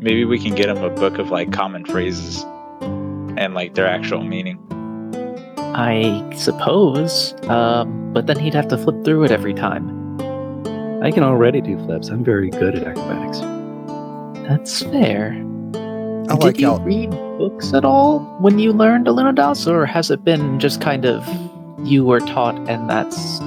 Maybe 0.03 0.25
we 0.25 0.39
can 0.39 0.55
get 0.55 0.71
him 0.71 0.83
a 0.83 0.89
book 0.89 1.19
of 1.19 1.31
like 1.31 1.53
common 1.53 1.85
phrases 1.85 2.43
and 3.37 3.53
like 3.53 3.75
their 3.75 3.87
actual 3.87 4.23
meaning. 4.23 4.59
I 5.59 6.33
suppose, 6.35 7.35
um, 7.49 8.13
but 8.15 8.27
then 8.27 8.39
he'd 8.39 8.55
have 8.55 8.69
to 8.69 8.79
flip 8.79 9.05
through 9.05 9.25
it 9.25 9.31
every 9.31 9.53
time. 9.53 10.01
I 11.03 11.11
can 11.11 11.23
already 11.23 11.61
do 11.61 11.79
flips. 11.85 12.09
I'm 12.09 12.25
very 12.25 12.49
good 12.49 12.77
at 12.77 12.87
acrobatics. 12.87 13.41
That's 14.49 14.83
fair. 14.83 15.33
I 15.33 16.35
Did 16.35 16.43
like 16.43 16.59
you 16.59 16.67
how 16.67 16.79
read 16.79 17.11
books 17.11 17.75
at 17.75 17.85
all 17.85 18.21
when 18.41 18.59
you 18.59 18.73
learned 18.73 19.07
Alunadas, 19.07 19.67
or 19.67 19.85
has 19.85 20.11
it 20.11 20.25
been 20.25 20.59
just 20.59 20.81
kind 20.81 21.05
of 21.05 21.27
you 21.87 22.05
were 22.07 22.21
taught 22.21 22.57
and 22.69 22.89
that's 22.89 23.41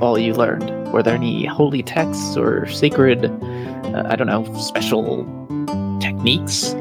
all 0.00 0.18
you 0.18 0.34
learned? 0.34 0.92
Were 0.92 1.04
there 1.04 1.14
any 1.14 1.46
holy 1.46 1.84
texts 1.84 2.36
or 2.36 2.66
sacred, 2.66 3.26
uh, 3.26 4.06
I 4.06 4.16
don't 4.16 4.26
know, 4.26 4.44
special 4.58 5.24
techniques? 6.00 6.74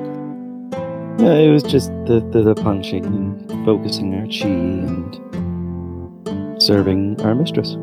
Yeah, 1.20 1.34
it 1.34 1.52
was 1.52 1.64
just 1.64 1.90
the, 2.06 2.22
the, 2.32 2.42
the 2.42 2.56
punching 2.56 3.06
and 3.06 3.66
focusing 3.66 4.16
our 4.16 4.26
chi 4.26 4.48
and 4.48 5.20
serving 6.62 7.22
our 7.22 7.36
mistress. 7.36 7.74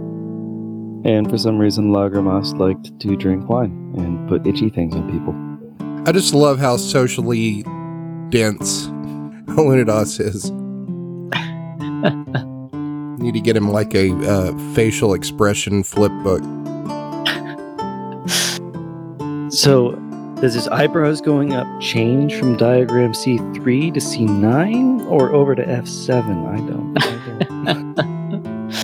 And 1.04 1.28
for 1.30 1.38
some 1.38 1.58
reason, 1.58 1.92
Lagermas 1.92 2.58
liked 2.58 2.98
to 3.00 3.16
drink 3.16 3.48
wine 3.48 3.94
and 3.96 4.28
put 4.28 4.46
itchy 4.46 4.70
things 4.70 4.94
on 4.94 5.10
people. 5.12 5.34
I 6.08 6.12
just 6.12 6.34
love 6.34 6.58
how 6.58 6.76
socially 6.76 7.62
dense 8.30 8.86
Alunadas 9.56 10.18
is. 10.18 10.50
Need 13.20 13.34
to 13.34 13.40
get 13.40 13.56
him 13.56 13.70
like 13.70 13.94
a 13.94 14.12
uh, 14.28 14.52
facial 14.74 15.14
expression 15.14 15.82
flip 15.82 16.12
book. 16.22 16.42
So, 19.52 19.96
does 20.40 20.54
his 20.54 20.68
eyebrows 20.68 21.20
going 21.20 21.54
up 21.54 21.66
change 21.80 22.36
from 22.36 22.56
diagram 22.56 23.12
C3 23.12 23.94
to 23.94 24.00
C9 24.00 25.10
or 25.10 25.32
over 25.32 25.54
to 25.54 25.64
F7? 25.64 26.46
I 26.46 26.56
don't. 26.58 26.96
I 27.02 27.72
don't. 27.72 27.96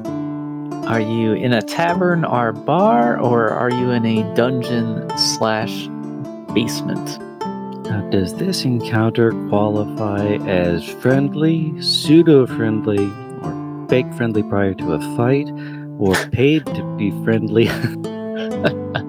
Are 0.93 1.01
you 1.01 1.33
in 1.33 1.53
a 1.53 1.63
tavern 1.63 2.25
or 2.25 2.53
bar, 2.53 3.19
or 3.19 3.49
are 3.49 3.71
you 3.71 3.93
in 3.93 4.05
a 4.05 4.35
dungeon 4.35 5.09
slash 5.17 5.87
basement? 6.53 7.19
Now, 7.85 8.07
does 8.11 8.35
this 8.35 8.65
encounter 8.65 9.31
qualify 9.49 10.35
as 10.47 10.85
friendly, 10.85 11.81
pseudo 11.81 12.47
friendly, 12.47 13.07
or 13.43 13.87
fake 13.89 14.13
friendly 14.13 14.43
prior 14.43 14.75
to 14.75 14.93
a 14.93 15.17
fight, 15.17 15.51
or 15.99 16.15
paid 16.31 16.67
to 16.67 16.97
be 16.99 17.11
friendly? 17.25 17.69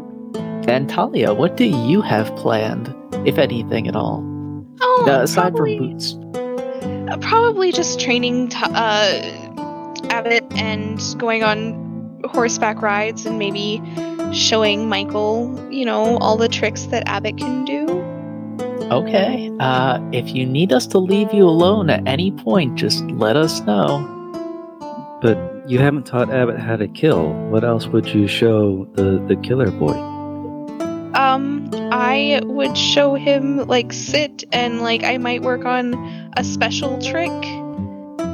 And 0.67 0.89
Talia, 0.89 1.33
what 1.33 1.57
do 1.57 1.65
you 1.65 2.01
have 2.01 2.33
planned, 2.37 2.93
if 3.25 3.37
anything 3.37 3.87
at 3.87 3.95
all? 3.95 4.23
Oh, 4.81 5.05
Uh, 5.07 5.23
aside 5.23 5.55
probably, 5.55 5.77
from 5.77 5.89
boots. 5.91 6.17
uh, 7.11 7.17
probably 7.17 7.71
just 7.71 7.99
training 7.99 8.49
t- 8.49 8.57
uh, 8.63 9.21
Abbott 10.09 10.43
and 10.55 10.99
going 11.17 11.43
on 11.43 12.21
horseback 12.25 12.81
rides 12.81 13.25
and 13.25 13.37
maybe 13.37 13.81
showing 14.31 14.87
Michael, 14.89 15.53
you 15.69 15.85
know, 15.85 16.17
all 16.17 16.37
the 16.37 16.47
tricks 16.47 16.83
that 16.85 17.03
Abbott 17.07 17.37
can 17.37 17.65
do. 17.65 17.85
Okay. 18.91 19.51
Uh, 19.59 19.99
if 20.11 20.33
you 20.33 20.45
need 20.45 20.71
us 20.71 20.85
to 20.87 20.97
leave 20.99 21.33
you 21.33 21.45
alone 21.47 21.89
at 21.89 22.01
any 22.07 22.31
point, 22.31 22.75
just 22.75 23.03
let 23.11 23.35
us 23.35 23.61
know. 23.61 24.09
but 25.21 25.37
you 25.69 25.79
haven't 25.79 26.05
taught 26.05 26.29
Abbott 26.29 26.59
how 26.59 26.75
to 26.75 26.85
kill. 26.89 27.31
What 27.49 27.63
else 27.63 27.87
would 27.87 28.07
you 28.09 28.27
show 28.27 28.85
the, 28.95 29.23
the 29.25 29.37
killer 29.37 29.71
boy? 29.71 29.93
I 32.03 32.41
would 32.43 32.77
show 32.77 33.15
him 33.15 33.65
like 33.65 33.93
sit 33.93 34.43
and 34.51 34.81
like 34.81 35.05
I 35.05 35.17
might 35.17 35.41
work 35.41 35.63
on 35.63 35.93
a 36.35 36.43
special 36.43 37.01
trick 37.01 37.31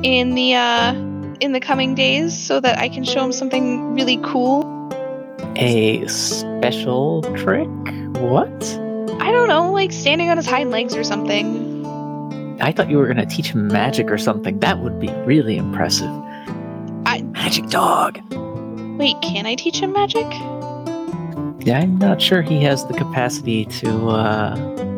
in 0.03 0.33
the 0.33 0.55
uh 0.55 0.93
in 1.39 1.51
the 1.51 1.59
coming 1.59 1.93
days 1.93 2.35
so 2.35 2.59
that 2.59 2.79
I 2.79 2.89
can 2.89 3.03
show 3.03 3.23
him 3.23 3.31
something 3.31 3.93
really 3.93 4.17
cool. 4.23 4.65
A 5.55 6.05
special 6.07 7.21
trick? 7.35 7.69
What? 8.17 8.49
I 9.21 9.31
don't 9.31 9.47
know, 9.47 9.71
like 9.71 9.91
standing 9.91 10.29
on 10.29 10.37
his 10.37 10.47
hind 10.47 10.71
legs 10.71 10.95
or 10.95 11.03
something. 11.03 11.85
I 12.59 12.71
thought 12.71 12.89
you 12.89 12.97
were 12.97 13.07
gonna 13.07 13.27
teach 13.27 13.51
him 13.51 13.67
magic 13.67 14.09
or 14.09 14.17
something. 14.17 14.57
That 14.61 14.79
would 14.79 14.99
be 14.99 15.09
really 15.25 15.57
impressive. 15.57 16.09
I- 17.05 17.21
magic 17.21 17.67
dog. 17.67 18.19
Wait, 18.97 19.15
can 19.21 19.45
I 19.45 19.53
teach 19.53 19.79
him 19.79 19.93
magic? 19.93 20.25
Yeah, 21.69 21.81
I'm 21.81 21.99
not 21.99 22.19
sure 22.19 22.41
he 22.41 22.63
has 22.63 22.87
the 22.87 22.95
capacity 22.95 23.65
to 23.65 24.09
uh, 24.09 24.55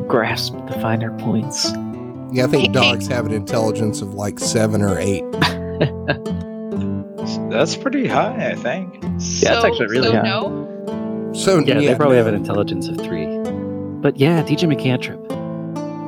grasp 0.07 0.53
the 0.67 0.79
finer 0.79 1.11
points. 1.17 1.69
Yeah, 2.31 2.45
I 2.45 2.47
think 2.47 2.71
dogs 2.71 3.07
have 3.07 3.25
an 3.25 3.33
intelligence 3.33 3.99
of 3.99 4.13
like 4.13 4.39
seven 4.39 4.81
or 4.81 4.97
eight. 4.97 5.25
That's 7.51 7.75
pretty 7.75 8.07
high, 8.07 8.51
I 8.51 8.55
think. 8.55 9.03
Yeah, 9.03 9.09
it's 9.09 9.65
actually 9.65 9.87
really 9.87 10.07
so 10.07 10.13
high. 10.13 10.21
no. 10.21 11.33
So 11.35 11.59
Yeah, 11.59 11.81
they 11.81 11.93
probably 11.93 12.15
have 12.15 12.27
an 12.27 12.35
intelligence 12.35 12.87
of 12.87 12.95
three. 13.01 13.27
But 13.99 14.15
yeah, 14.15 14.41
teach 14.41 14.63
him 14.63 14.71
a 14.71 14.77
cantrip. 14.77 15.19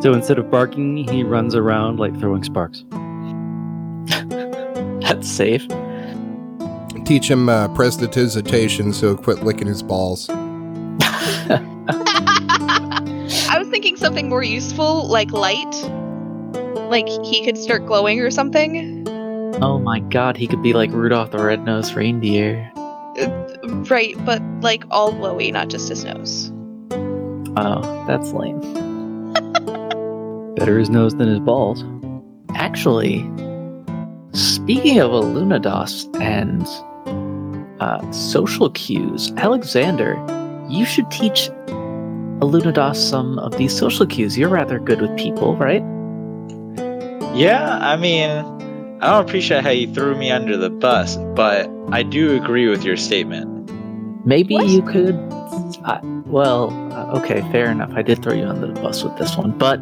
So 0.02 0.14
instead 0.14 0.40
of 0.40 0.50
barking, 0.50 1.06
he 1.10 1.26
runs 1.26 1.56
around 1.56 2.00
like 2.00 2.18
throwing 2.22 2.46
sparks. 2.46 2.86
That's 5.02 5.28
safe. 5.28 5.68
Teach 7.04 7.30
him 7.30 7.50
uh, 7.50 7.68
prestidigitation 7.76 8.94
so 8.94 9.08
he'll 9.08 9.18
quit 9.18 9.44
licking 9.44 9.68
his 9.68 9.84
balls. 9.84 10.30
I 11.50 13.56
was 13.58 13.68
thinking 13.70 13.98
something 13.98 14.30
more 14.30 14.44
useful, 14.44 15.08
like 15.08 15.32
light. 15.32 15.74
Like 16.90 17.08
he 17.08 17.44
could 17.44 17.58
start 17.58 17.86
glowing 17.86 18.20
or 18.20 18.32
something. 18.32 19.08
Oh 19.62 19.80
my 19.80 20.00
god, 20.00 20.38
he 20.38 20.48
could 20.48 20.62
be 20.62 20.74
like 20.74 20.92
Rudolph 20.92 21.32
the 21.32 21.44
Red-Nosed 21.44 21.96
Reindeer. 21.96 22.72
Right, 23.90 24.16
but 24.26 24.42
like 24.62 24.84
all 24.92 25.14
glowy, 25.14 25.52
not 25.52 25.70
just 25.70 25.90
his 25.90 26.04
nose. 26.04 26.52
Oh, 27.56 28.06
that's 28.08 28.32
lame. 28.32 28.60
Better 30.56 30.80
his 30.80 30.90
nose 30.90 31.16
than 31.16 31.28
his 31.28 31.40
balls. 31.40 31.84
Actually, 32.56 33.20
speaking 34.34 35.00
of 35.00 35.12
Alunados 35.12 36.08
and 36.22 36.68
uh, 37.82 38.12
social 38.12 38.70
cues, 38.72 39.32
Alexander, 39.38 40.16
you 40.74 40.86
should 40.86 41.10
teach 41.12 41.50
Alunados 42.42 42.96
some 42.98 43.40
of 43.40 43.58
these 43.58 43.76
social 43.78 44.06
cues. 44.06 44.38
You're 44.38 44.50
rather 44.50 44.80
good 44.80 45.02
with 45.02 45.16
people, 45.18 45.56
right? 45.56 45.84
Yeah, 47.36 47.80
I 47.82 47.96
mean, 47.96 48.30
I 49.02 49.12
don't 49.12 49.28
appreciate 49.28 49.64
how 49.64 49.70
you 49.72 49.92
threw 49.94 50.16
me 50.16 50.32
under 50.32 50.58
the 50.58 50.70
bus, 50.70 51.18
but 51.36 51.70
I 51.92 52.04
do 52.04 52.36
agree 52.36 52.68
with 52.68 52.84
your 52.84 52.98
statement. 52.98 53.72
Maybe 54.26 54.56
What? 54.56 54.68
you 54.68 54.82
could. 54.82 55.16
I, 55.86 56.00
well, 56.26 56.70
uh, 56.94 57.20
okay, 57.20 57.42
fair 57.52 57.70
enough. 57.72 57.92
I 57.96 58.02
did 58.02 58.22
throw 58.24 58.34
you 58.34 58.46
under 58.46 58.68
the 58.68 58.74
bus 58.82 59.04
with 59.04 59.18
this 59.18 59.36
one, 59.38 59.52
but 59.52 59.80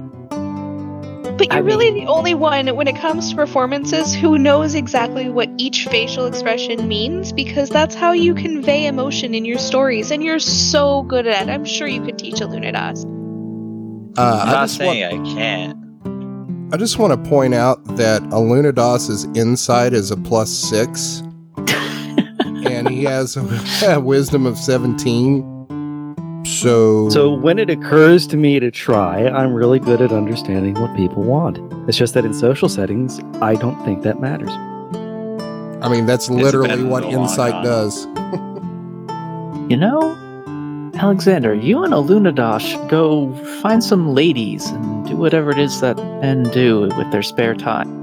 But 1.41 1.47
you're 1.47 1.63
I 1.63 1.65
really 1.65 1.89
the 1.89 2.06
only 2.06 2.36
one 2.36 2.67
when 2.75 2.88
it 2.88 2.97
comes 2.97 3.32
to 3.32 3.36
performances 3.36 4.13
who 4.13 4.38
knows 4.38 4.75
exactly 4.75 5.27
what 5.27 5.49
each 5.58 5.88
facial 5.88 6.27
expression 6.27 6.88
means 6.88 7.34
because 7.34 7.67
that's 7.67 7.95
how 7.95 8.12
you 8.12 8.36
convey 8.36 8.86
emotion 8.86 9.34
in 9.34 9.43
your 9.43 9.58
stories, 9.58 10.12
and 10.12 10.23
you're 10.23 10.38
so 10.38 11.01
good 11.01 11.25
at 11.25 11.49
it. 11.49 11.51
I'm 11.51 11.65
sure 11.65 11.88
you 11.88 12.04
could 12.04 12.19
teach 12.19 12.41
a 12.41 12.45
Lunadas. 12.45 13.06
Uh, 14.19 14.39
I'm 14.43 14.51
not 14.51 14.62
just 14.65 14.77
saying 14.77 15.17
want, 15.17 15.30
I 15.30 15.34
can't. 15.34 16.73
I 16.75 16.77
just 16.77 16.99
want 16.99 17.12
to 17.12 17.27
point 17.27 17.56
out 17.56 17.84
that 17.97 18.21
a 18.21 18.36
Alunadas's 18.36 19.25
insight 19.36 19.93
is 19.93 20.12
a 20.12 20.17
plus 20.17 20.51
six, 20.51 21.23
and 21.58 22.88
he 22.88 23.04
has 23.06 23.36
a 23.82 23.99
wisdom 23.99 24.45
of 24.45 24.60
seventeen. 24.60 25.41
So, 26.45 27.10
So 27.10 27.32
when 27.32 27.60
it 27.60 27.69
occurs 27.69 28.25
to 28.27 28.38
me 28.38 28.60
to 28.60 28.71
try, 28.71 29.27
I'm 29.27 29.54
really 29.54 29.80
good 29.80 30.01
at 30.01 30.12
understanding 30.12 30.80
what 30.80 30.95
people 30.95 31.23
want. 31.23 31.60
It's 31.88 31.97
just 31.97 32.13
that 32.15 32.25
in 32.25 32.34
social 32.34 32.69
settings, 32.69 33.19
I 33.41 33.56
don't 33.56 33.84
think 33.86 34.04
that 34.04 34.19
matters. 34.19 34.49
I 35.84 35.89
mean, 35.89 36.06
that's 36.06 36.30
literally 36.30 36.84
what 36.84 37.04
insight 37.04 37.54
run. 37.54 37.63
does. 37.63 38.06
you 39.69 39.77
know, 39.77 40.17
Alexander, 40.95 41.54
you 41.54 41.84
and 41.84 41.93
Alunados 41.93 42.62
should 42.62 42.89
go 42.89 43.34
find 43.62 43.84
some 43.84 44.13
ladies 44.13 44.67
and 44.69 45.08
do 45.08 45.15
whatever 45.15 45.49
it 45.51 45.58
is 45.58 45.82
that 45.82 45.97
men 46.21 46.43
do 46.43 46.82
with 46.97 47.12
their 47.12 47.23
spare 47.23 47.56
time. 47.56 47.97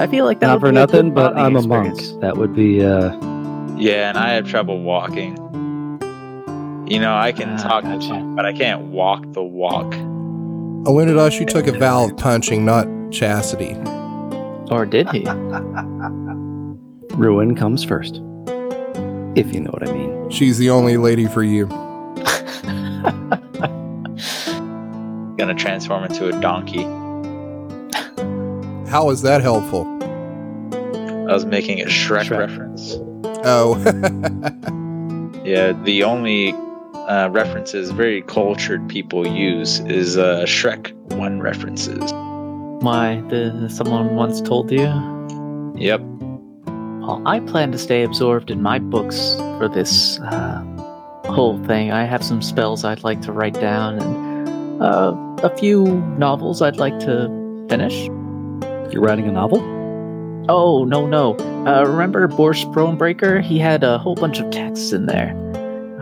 I 0.00 0.06
feel 0.06 0.24
like 0.24 0.40
that 0.40 0.46
Not 0.46 0.60
for 0.60 0.72
be 0.72 0.78
a 0.78 0.86
good 0.86 0.92
nothing, 0.92 1.14
but 1.14 1.36
I'm 1.36 1.56
a 1.56 1.62
monk. 1.62 2.00
That 2.20 2.36
would 2.36 2.54
be 2.54 2.84
uh, 2.84 3.14
Yeah, 3.76 4.08
and 4.08 4.18
I 4.18 4.30
have 4.32 4.48
trouble 4.48 4.80
walking. 4.80 5.38
You 6.86 7.00
know, 7.00 7.14
I 7.16 7.32
can 7.32 7.50
Ah, 7.50 7.56
talk, 7.56 7.84
the 7.84 7.90
gotcha. 7.94 8.08
talk, 8.08 8.36
but 8.36 8.44
I 8.44 8.52
can't 8.52 8.82
walk 8.88 9.24
the 9.32 9.42
walk. 9.42 9.92
Alunadas, 10.84 11.40
you 11.40 11.46
took 11.46 11.66
a 11.66 11.72
vow 11.72 12.04
of 12.04 12.16
punching, 12.18 12.64
not 12.64 12.86
chastity. 13.10 13.74
Or 14.70 14.84
did 14.84 15.08
he? 15.10 15.24
ruin 17.16 17.54
comes 17.54 17.82
first. 17.84 18.16
If 19.36 19.52
you 19.54 19.60
know 19.60 19.70
what 19.70 19.88
I 19.88 19.92
mean. 19.92 20.28
She's 20.30 20.58
the 20.58 20.68
only 20.70 20.96
lady 20.98 21.26
for 21.26 21.42
you. 21.42 21.66
Gonna 25.36 25.54
transform 25.56 26.04
into 26.04 26.28
a 26.28 26.40
donkey. 26.40 26.84
How 28.90 29.10
is 29.10 29.22
that 29.22 29.40
helpful? 29.42 29.84
I 31.28 31.32
was 31.32 31.44
making 31.46 31.80
a 31.80 31.86
Shrek, 31.86 32.24
Shrek. 32.26 32.38
reference. 32.38 32.96
Oh, 33.46 33.74
Yeah, 35.44 35.72
the 35.84 36.04
only 36.04 36.54
uh, 37.08 37.28
references 37.30 37.90
very 37.90 38.22
cultured 38.22 38.88
people 38.88 39.26
use 39.26 39.80
is 39.80 40.16
uh, 40.16 40.44
Shrek 40.46 40.92
one 41.14 41.40
references. 41.40 42.12
Why? 42.82 43.22
Did 43.28 43.70
someone 43.70 44.14
once 44.14 44.40
told 44.40 44.70
you? 44.70 44.86
Yep. 45.76 46.00
Well, 47.04 47.22
I 47.26 47.40
plan 47.40 47.72
to 47.72 47.78
stay 47.78 48.02
absorbed 48.02 48.50
in 48.50 48.62
my 48.62 48.78
books 48.78 49.34
for 49.58 49.68
this 49.68 50.18
uh, 50.20 50.62
whole 51.26 51.62
thing. 51.64 51.92
I 51.92 52.04
have 52.04 52.24
some 52.24 52.42
spells 52.42 52.84
I'd 52.84 53.04
like 53.04 53.20
to 53.22 53.32
write 53.32 53.54
down 53.54 53.98
and 53.98 54.82
uh, 54.82 55.14
a 55.42 55.56
few 55.56 55.84
novels 56.18 56.62
I'd 56.62 56.76
like 56.76 56.98
to 57.00 57.66
finish. 57.68 58.06
You're 58.92 59.02
writing 59.02 59.28
a 59.28 59.32
novel? 59.32 59.60
Oh, 60.48 60.84
no, 60.84 61.06
no. 61.06 61.36
Uh, 61.66 61.84
remember 61.86 62.26
Boris 62.28 62.64
Bronebreaker? 62.64 63.42
He 63.42 63.58
had 63.58 63.82
a 63.82 63.98
whole 63.98 64.14
bunch 64.14 64.40
of 64.40 64.50
texts 64.50 64.92
in 64.92 65.06
there. 65.06 65.34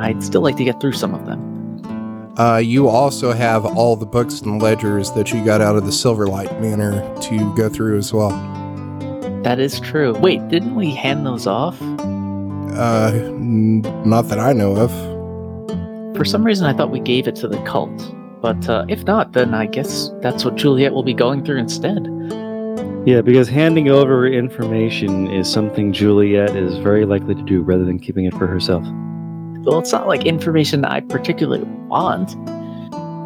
I'd 0.02 0.22
still 0.22 0.40
like 0.42 0.56
to 0.56 0.64
get 0.64 0.80
through 0.80 0.92
some 0.92 1.14
of 1.14 1.24
them. 1.26 2.34
uh, 2.38 2.56
you 2.58 2.88
also 2.88 3.32
have 3.32 3.64
all 3.64 3.94
the 3.96 4.06
books 4.06 4.40
and 4.40 4.60
ledgers 4.60 5.10
that 5.12 5.32
you 5.32 5.44
got 5.44 5.60
out 5.60 5.76
of 5.76 5.84
the 5.84 5.90
Silverlight 5.92 6.60
Manor 6.60 7.02
to 7.22 7.54
go 7.54 7.68
through 7.68 7.98
as 7.98 8.12
well. 8.12 8.30
That 9.42 9.58
is 9.58 9.80
true. 9.80 10.12
Wait, 10.18 10.46
didn't 10.48 10.74
we 10.74 10.90
hand 10.94 11.26
those 11.26 11.46
off? 11.46 11.80
Uh, 11.82 13.10
n- 13.14 13.80
not 14.08 14.22
that 14.28 14.38
I 14.38 14.52
know 14.52 14.76
of. 14.76 14.90
For 16.16 16.24
some 16.24 16.44
reason, 16.44 16.66
I 16.66 16.72
thought 16.72 16.90
we 16.90 17.00
gave 17.00 17.26
it 17.28 17.36
to 17.36 17.48
the 17.48 17.60
cult. 17.64 18.14
But 18.40 18.68
uh, 18.68 18.84
if 18.88 19.04
not, 19.04 19.32
then 19.32 19.54
I 19.54 19.66
guess 19.66 20.10
that's 20.20 20.44
what 20.44 20.56
Juliet 20.56 20.92
will 20.92 21.02
be 21.02 21.14
going 21.14 21.44
through 21.44 21.58
instead. 21.58 22.06
Yeah, 23.04 23.20
because 23.20 23.48
handing 23.48 23.88
over 23.88 24.26
information 24.26 25.28
is 25.30 25.50
something 25.52 25.92
Juliet 25.92 26.54
is 26.56 26.78
very 26.78 27.04
likely 27.04 27.34
to 27.34 27.42
do 27.42 27.62
rather 27.62 27.84
than 27.84 27.98
keeping 27.98 28.24
it 28.24 28.32
for 28.34 28.46
herself. 28.46 28.84
Well, 29.64 29.78
it's 29.78 29.92
not 29.92 30.08
like 30.08 30.26
information 30.26 30.84
I 30.84 31.00
particularly 31.00 31.64
want. 31.86 32.36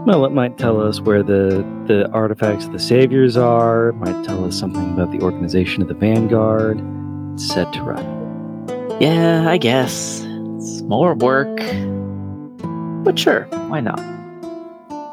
Well, 0.06 0.24
it 0.24 0.32
might 0.32 0.58
tell 0.58 0.80
us 0.80 1.00
where 1.00 1.22
the, 1.22 1.66
the 1.86 2.08
artifacts 2.12 2.66
of 2.66 2.72
the 2.72 2.78
saviors 2.78 3.36
are, 3.36 3.88
it 3.88 3.94
might 3.94 4.24
tell 4.24 4.44
us 4.44 4.56
something 4.56 4.92
about 4.92 5.10
the 5.10 5.20
organization 5.20 5.82
of 5.82 5.88
the 5.88 5.94
Vanguard, 5.94 6.80
etc. 7.34 7.96
Yeah, 9.00 9.48
I 9.48 9.56
guess. 9.56 10.22
It's 10.58 10.82
more 10.82 11.14
work. 11.14 11.56
But 13.02 13.18
sure, 13.18 13.48
why 13.68 13.80
not? 13.80 14.00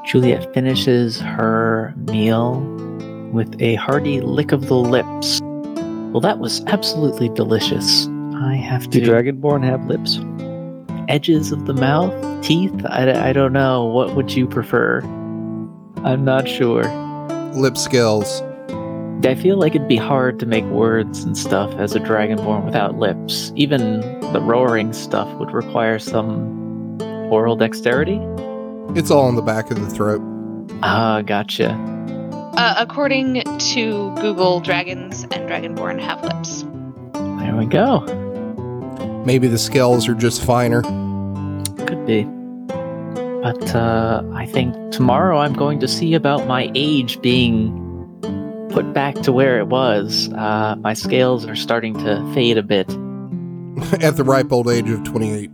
Juliet 0.05 0.53
finishes 0.53 1.19
her 1.21 1.93
meal 1.97 2.59
with 3.31 3.59
a 3.61 3.75
hearty 3.75 4.21
lick 4.21 4.51
of 4.51 4.67
the 4.67 4.75
lips. 4.75 5.39
Well, 5.41 6.21
that 6.21 6.37
was 6.39 6.63
absolutely 6.65 7.29
delicious. 7.29 8.07
I 8.35 8.55
have 8.55 8.89
to. 8.91 8.99
Do. 8.99 9.09
Dragonborn 9.09 9.63
have 9.63 9.85
lips? 9.85 10.19
Edges 11.07 11.51
of 11.51 11.65
the 11.65 11.73
mouth, 11.73 12.13
teeth. 12.43 12.85
I, 12.87 13.29
I 13.29 13.33
don't 13.33 13.53
know. 13.53 13.85
What 13.85 14.15
would 14.15 14.33
you 14.33 14.47
prefer? 14.47 15.01
I'm 16.03 16.25
not 16.25 16.47
sure. 16.47 16.83
Lip 17.53 17.77
skills. 17.77 18.41
I 19.25 19.35
feel 19.35 19.57
like 19.57 19.73
it'd 19.73 19.87
be 19.87 19.95
hard 19.95 20.39
to 20.39 20.45
make 20.45 20.65
words 20.65 21.23
and 21.23 21.37
stuff 21.37 21.73
as 21.75 21.95
a 21.95 21.99
dragonborn 21.99 22.65
without 22.65 22.97
lips. 22.97 23.53
Even 23.55 24.01
the 24.33 24.41
roaring 24.41 24.91
stuff 24.91 25.31
would 25.39 25.51
require 25.51 25.97
some 25.97 26.99
oral 27.31 27.55
dexterity. 27.55 28.19
It's 28.99 29.09
all 29.09 29.29
in 29.29 29.35
the 29.35 29.41
back 29.41 29.71
of 29.71 29.79
the 29.79 29.89
throat. 29.89 30.21
Ah, 30.81 31.21
gotcha. 31.21 31.71
Uh, 32.57 32.75
according 32.77 33.43
to 33.59 34.13
Google, 34.15 34.59
dragons 34.59 35.23
and 35.23 35.49
dragonborn 35.49 36.01
have 36.01 36.21
lips. 36.23 36.63
There 37.13 37.55
we 37.55 37.65
go. 37.65 38.01
Maybe 39.25 39.47
the 39.47 39.57
scales 39.57 40.07
are 40.07 40.15
just 40.15 40.43
finer. 40.43 40.81
Could 41.85 42.05
be. 42.05 42.23
But 43.43 43.75
uh, 43.75 44.23
I 44.33 44.45
think 44.45 44.91
tomorrow 44.91 45.39
I'm 45.39 45.53
going 45.53 45.79
to 45.79 45.87
see 45.87 46.13
about 46.13 46.47
my 46.47 46.71
age 46.75 47.21
being 47.21 47.79
put 48.71 48.93
back 48.93 49.15
to 49.15 49.31
where 49.31 49.59
it 49.59 49.67
was. 49.67 50.29
Uh, 50.33 50.75
my 50.79 50.93
scales 50.93 51.45
are 51.45 51.55
starting 51.55 51.93
to 51.99 52.33
fade 52.33 52.57
a 52.57 52.63
bit. 52.63 52.89
At 54.01 54.17
the 54.17 54.23
ripe 54.25 54.51
old 54.51 54.67
age 54.69 54.89
of 54.89 55.03
28. 55.03 55.51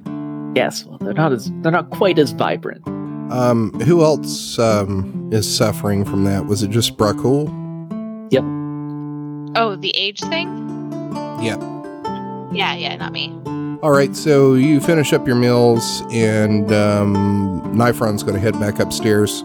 Yes, 0.56 0.86
well, 0.86 0.98
they're 1.00 1.14
not 1.14 1.32
as 1.32 1.52
they're 1.62 1.72
not 1.72 1.90
quite 1.92 2.18
as 2.18 2.32
vibrant. 2.32 2.88
Um, 3.32 3.72
who 3.82 4.04
else 4.04 4.58
um, 4.58 5.30
is 5.32 5.48
suffering 5.56 6.04
from 6.06 6.24
that? 6.24 6.48
Was 6.48 6.64
it 6.64 6.72
just 6.72 6.98
Brakul? 6.98 7.46
Yep. 8.32 8.44
Oh, 9.56 9.76
the 9.76 9.92
age 9.96 10.22
thing? 10.22 10.48
Yep. 11.42 11.62
Yeah, 12.52 12.74
yeah, 12.74 12.96
not 12.96 13.12
me. 13.12 13.40
All 13.82 13.92
right, 13.92 14.14
so 14.14 14.56
you 14.56 14.82
finish 14.82 15.14
up 15.14 15.26
your 15.26 15.38
meals, 15.38 16.04
and 16.12 16.70
um, 16.74 17.62
Nifron's 17.74 18.24
going 18.24 18.34
to 18.36 18.40
head 18.42 18.60
back 18.60 18.78
upstairs. 18.80 19.42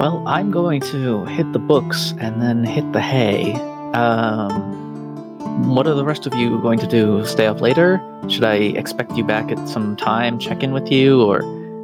Well, 0.00 0.24
I'm 0.26 0.50
going 0.50 0.80
to 0.82 1.24
hit 1.26 1.52
the 1.52 1.60
books 1.60 2.12
and 2.18 2.42
then 2.42 2.64
hit 2.64 2.92
the 2.92 3.00
hay. 3.00 3.52
Um, 3.94 5.68
what 5.72 5.86
are 5.86 5.94
the 5.94 6.04
rest 6.04 6.26
of 6.26 6.34
you 6.34 6.60
going 6.60 6.80
to 6.80 6.88
do? 6.88 7.24
Stay 7.24 7.46
up 7.46 7.60
later? 7.60 8.02
Should 8.28 8.42
I 8.42 8.54
expect 8.54 9.12
you 9.12 9.22
back 9.22 9.52
at 9.52 9.68
some 9.68 9.94
time, 9.94 10.40
check 10.40 10.64
in 10.64 10.72
with 10.72 10.90
you, 10.90 11.22
or 11.22 11.38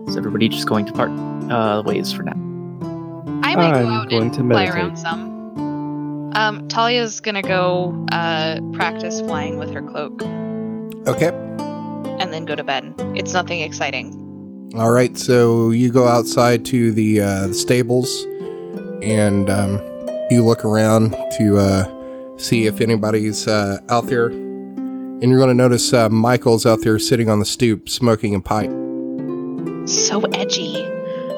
is 0.09 0.17
everybody 0.17 0.49
just 0.49 0.67
going 0.67 0.85
to 0.87 0.93
part 0.93 1.11
uh, 1.49 1.81
ways 1.87 2.13
for 2.13 2.25
now? 2.25 2.33
I 3.45 3.55
might 3.55 3.73
I'm 3.73 3.87
out 3.87 4.11
going 4.11 4.23
and 4.25 4.33
to 4.33 4.41
fly 4.41 4.65
meditate. 4.65 4.75
around 4.75 4.97
some. 4.97 6.33
Um, 6.35 6.67
Talia's 6.69 7.21
gonna 7.21 7.41
go 7.43 8.05
uh, 8.11 8.61
practice 8.73 9.21
flying 9.21 9.59
with 9.59 9.71
her 9.71 9.81
cloak 9.83 10.23
Okay. 11.07 11.29
and 12.19 12.33
then 12.33 12.45
go 12.45 12.55
to 12.55 12.65
bed. 12.65 12.95
It's 13.15 13.33
nothing 13.33 13.61
exciting. 13.61 14.23
All 14.77 14.91
right, 14.91 15.17
so 15.17 15.71
you 15.71 15.91
go 15.93 16.07
outside 16.09 16.65
to 16.67 16.93
the, 16.93 17.21
uh, 17.21 17.47
the 17.49 17.55
stables, 17.55 18.25
and 19.03 19.49
um, 19.49 19.81
you 20.31 20.45
look 20.45 20.65
around 20.65 21.13
to 21.39 21.59
uh, 21.59 22.37
see 22.39 22.67
if 22.67 22.81
anybody's 22.81 23.47
uh, 23.47 23.79
out 23.89 24.07
there. 24.09 24.27
And 24.27 25.23
you're 25.31 25.39
going 25.39 25.49
to 25.49 25.55
notice 25.55 25.93
uh, 25.95 26.09
Michael's 26.11 26.67
out 26.67 26.81
there 26.83 26.99
sitting 26.99 27.31
on 27.31 27.39
the 27.39 27.45
stoop 27.47 27.89
smoking 27.89 28.35
a 28.35 28.41
pipe. 28.41 28.71
So 29.89 30.21
edgy. 30.35 30.83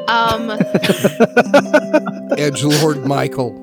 Um, 0.09 0.51
Edge 2.39 2.65
Lord 2.65 3.05
Michael. 3.07 3.55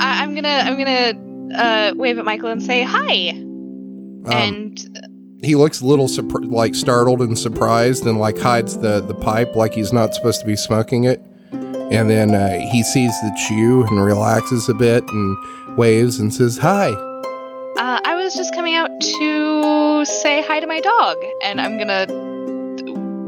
I, 0.00 0.22
I'm 0.24 0.34
gonna 0.34 0.48
I'm 0.48 0.76
gonna 0.76 1.54
uh, 1.56 1.94
wave 1.94 2.18
at 2.18 2.24
Michael 2.24 2.48
and 2.48 2.60
say 2.62 2.82
hi. 2.82 3.28
Um, 3.30 4.26
and 4.26 5.08
he 5.42 5.56
looks 5.56 5.80
a 5.80 5.86
little 5.86 6.06
surpr- 6.06 6.50
like 6.50 6.74
startled 6.74 7.20
and 7.20 7.38
surprised 7.38 8.06
and 8.06 8.18
like 8.18 8.38
hides 8.38 8.78
the, 8.78 9.00
the 9.00 9.14
pipe 9.14 9.56
like 9.56 9.74
he's 9.74 9.92
not 9.92 10.14
supposed 10.14 10.40
to 10.40 10.46
be 10.46 10.56
smoking 10.56 11.04
it. 11.04 11.20
And 11.52 12.08
then 12.08 12.34
uh, 12.34 12.58
he 12.70 12.82
sees 12.82 13.10
the 13.20 13.36
chew 13.48 13.84
and 13.84 14.02
relaxes 14.02 14.68
a 14.68 14.74
bit 14.74 15.04
and 15.08 15.76
waves 15.76 16.20
and 16.20 16.32
says, 16.32 16.56
Hi. 16.58 16.88
uh, 16.88 18.00
I 18.04 18.14
was 18.14 18.34
just 18.34 18.54
coming 18.54 18.74
out 18.74 18.90
to 19.00 20.04
say 20.06 20.42
hi 20.42 20.60
to 20.60 20.66
my 20.66 20.80
dog, 20.80 21.16
and 21.42 21.60
I'm 21.60 21.76
gonna 21.76 22.06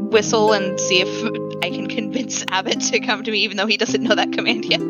whistle 0.09 0.53
and 0.53 0.79
see 0.79 1.01
if 1.01 1.63
I 1.63 1.69
can 1.69 1.87
convince 1.87 2.43
Abbott 2.51 2.79
to 2.81 2.99
come 3.01 3.23
to 3.23 3.31
me, 3.31 3.39
even 3.39 3.57
though 3.57 3.67
he 3.67 3.77
doesn't 3.77 4.01
know 4.01 4.15
that 4.15 4.31
command 4.31 4.65
yet. 4.65 4.81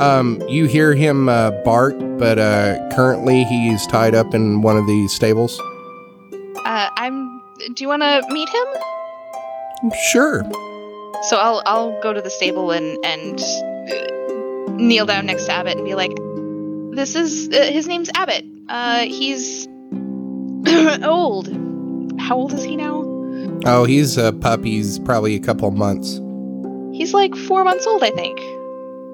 Um, 0.00 0.42
you 0.48 0.64
hear 0.64 0.94
him 0.94 1.28
uh, 1.28 1.50
bark, 1.62 1.94
but 2.18 2.38
uh, 2.38 2.88
currently 2.92 3.44
he's 3.44 3.86
tied 3.88 4.14
up 4.14 4.34
in 4.34 4.62
one 4.62 4.78
of 4.78 4.86
the 4.86 5.08
stables. 5.08 5.60
Uh, 6.64 6.90
I'm. 6.96 7.42
Do 7.74 7.84
you 7.84 7.88
want 7.88 8.02
to 8.02 8.22
meet 8.30 8.48
him? 8.48 9.92
Sure. 10.10 10.44
So 11.28 11.36
I'll 11.36 11.62
I'll 11.66 12.00
go 12.02 12.12
to 12.12 12.20
the 12.20 12.30
stable 12.30 12.70
and 12.70 12.98
and 13.04 13.38
kneel 14.78 15.06
down 15.06 15.26
next 15.26 15.46
to 15.46 15.52
Abbott 15.52 15.76
and 15.76 15.84
be 15.84 15.94
like, 15.94 16.12
"This 16.96 17.14
is 17.14 17.48
uh, 17.48 17.70
his 17.70 17.86
name's 17.86 18.10
Abbott. 18.14 18.44
Uh, 18.68 19.00
he's 19.00 19.66
old. 21.02 21.48
How 22.20 22.36
old 22.36 22.52
is 22.52 22.62
he 22.62 22.76
now? 22.76 23.02
Oh, 23.66 23.84
he's 23.84 24.16
a 24.16 24.32
puppy. 24.32 24.72
He's 24.72 24.98
probably 25.00 25.34
a 25.34 25.40
couple 25.40 25.70
months. 25.70 26.20
He's 26.96 27.12
like 27.12 27.34
four 27.34 27.64
months 27.64 27.86
old, 27.86 28.02
I 28.02 28.10
think. 28.10 28.38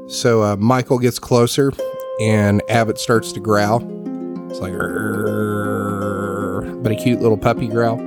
So 0.09 0.43
uh, 0.43 0.57
Michael 0.57 0.99
gets 0.99 1.19
closer, 1.19 1.73
and 2.21 2.63
Abbott 2.69 2.99
starts 2.99 3.33
to 3.33 3.41
growl. 3.41 3.83
It's 4.51 4.61
like, 4.61 4.73
But 6.83 6.93
a 6.93 6.97
cute 6.97 7.21
little 7.21 7.39
puppy 7.39 7.69
growl. 7.69 7.99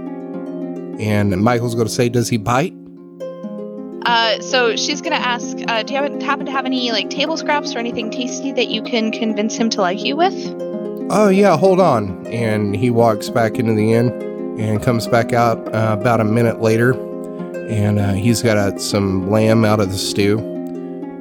And 1.00 1.32
Michael's 1.42 1.76
going 1.76 1.88
to 1.88 1.94
say, 1.94 2.10
"Does 2.10 2.30
he 2.30 2.38
bite?" 2.38 2.74
Uh, 4.06 4.40
so 4.40 4.76
she's 4.76 5.02
gonna 5.02 5.16
ask, 5.16 5.58
uh, 5.68 5.84
"Do 5.84 5.94
you 5.94 6.00
happen 6.00 6.22
happen 6.22 6.46
to 6.46 6.52
have 6.52 6.66
any 6.66 6.92
like 6.92 7.10
table 7.10 7.38
scraps 7.38 7.76
or 7.76 7.80
anything 7.80 8.10
tasty 8.10 8.52
that 8.54 8.70
you 8.70 8.82
can 8.82 9.12
convince 9.12 9.56
him 9.56 9.70
to 9.72 9.82
like 9.82 10.04
you 10.04 10.16
with?" 10.16 10.34
Oh 11.12 11.30
yeah, 11.30 11.58
hold 11.58 11.80
on. 11.80 12.26
And 12.28 12.76
he 12.76 12.90
walks 12.90 13.30
back 13.30 13.60
into 13.60 13.74
the 13.74 13.94
inn 13.94 14.10
and 14.60 14.82
comes 14.82 15.08
back 15.08 15.34
out 15.34 15.58
uh, 15.74 15.96
about 16.00 16.22
a 16.22 16.24
minute 16.24 16.62
later, 16.62 16.94
and 17.68 18.00
uh, 18.00 18.14
he's 18.14 18.42
got 18.42 18.58
uh, 18.58 18.78
some 18.78 19.30
lamb 19.30 19.64
out 19.64 19.80
of 19.80 19.90
the 19.92 19.98
stew, 19.98 20.40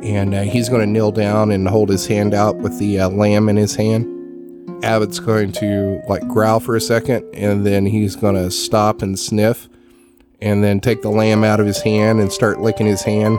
and 0.02 0.34
uh, 0.34 0.42
he's 0.42 0.68
going 0.68 0.80
to 0.80 0.86
kneel 0.86 1.12
down 1.12 1.50
and 1.50 1.68
hold 1.68 1.88
his 1.88 2.06
hand 2.06 2.34
out 2.34 2.56
with 2.56 2.78
the 2.78 3.00
uh, 3.00 3.08
lamb 3.08 3.48
in 3.48 3.56
his 3.56 3.74
hand. 3.74 4.06
Abbott's 4.82 5.18
going 5.18 5.52
to 5.52 6.00
like 6.08 6.26
growl 6.28 6.60
for 6.60 6.76
a 6.76 6.80
second, 6.80 7.24
and 7.34 7.66
then 7.66 7.86
he's 7.86 8.16
going 8.16 8.34
to 8.34 8.50
stop 8.50 9.02
and 9.02 9.18
sniff, 9.18 9.68
and 10.40 10.62
then 10.62 10.80
take 10.80 11.02
the 11.02 11.10
lamb 11.10 11.44
out 11.44 11.60
of 11.60 11.66
his 11.66 11.80
hand 11.82 12.20
and 12.20 12.32
start 12.32 12.60
licking 12.60 12.86
his 12.86 13.02
hand. 13.02 13.38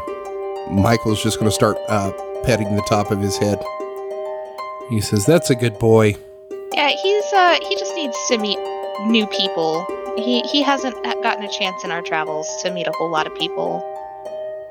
Michael's 0.69 1.23
just 1.23 1.39
going 1.39 1.49
to 1.49 1.55
start 1.55 1.77
uh, 1.87 2.11
petting 2.43 2.75
the 2.75 2.81
top 2.83 3.11
of 3.11 3.19
his 3.19 3.37
head. 3.37 3.63
He 4.89 5.01
says, 5.01 5.25
"That's 5.25 5.49
a 5.49 5.55
good 5.55 5.77
boy." 5.79 6.15
Yeah, 6.73 6.89
he's 6.89 7.33
uh 7.33 7.57
he 7.67 7.75
just 7.75 7.93
needs 7.95 8.17
to 8.29 8.37
meet 8.37 8.59
new 9.05 9.27
people. 9.27 9.85
He 10.17 10.41
he 10.41 10.61
hasn't 10.61 10.95
gotten 11.23 11.43
a 11.43 11.51
chance 11.51 11.83
in 11.83 11.91
our 11.91 12.01
travels 12.01 12.47
to 12.63 12.71
meet 12.71 12.87
a 12.87 12.91
whole 12.91 13.09
lot 13.09 13.27
of 13.27 13.35
people. 13.35 13.85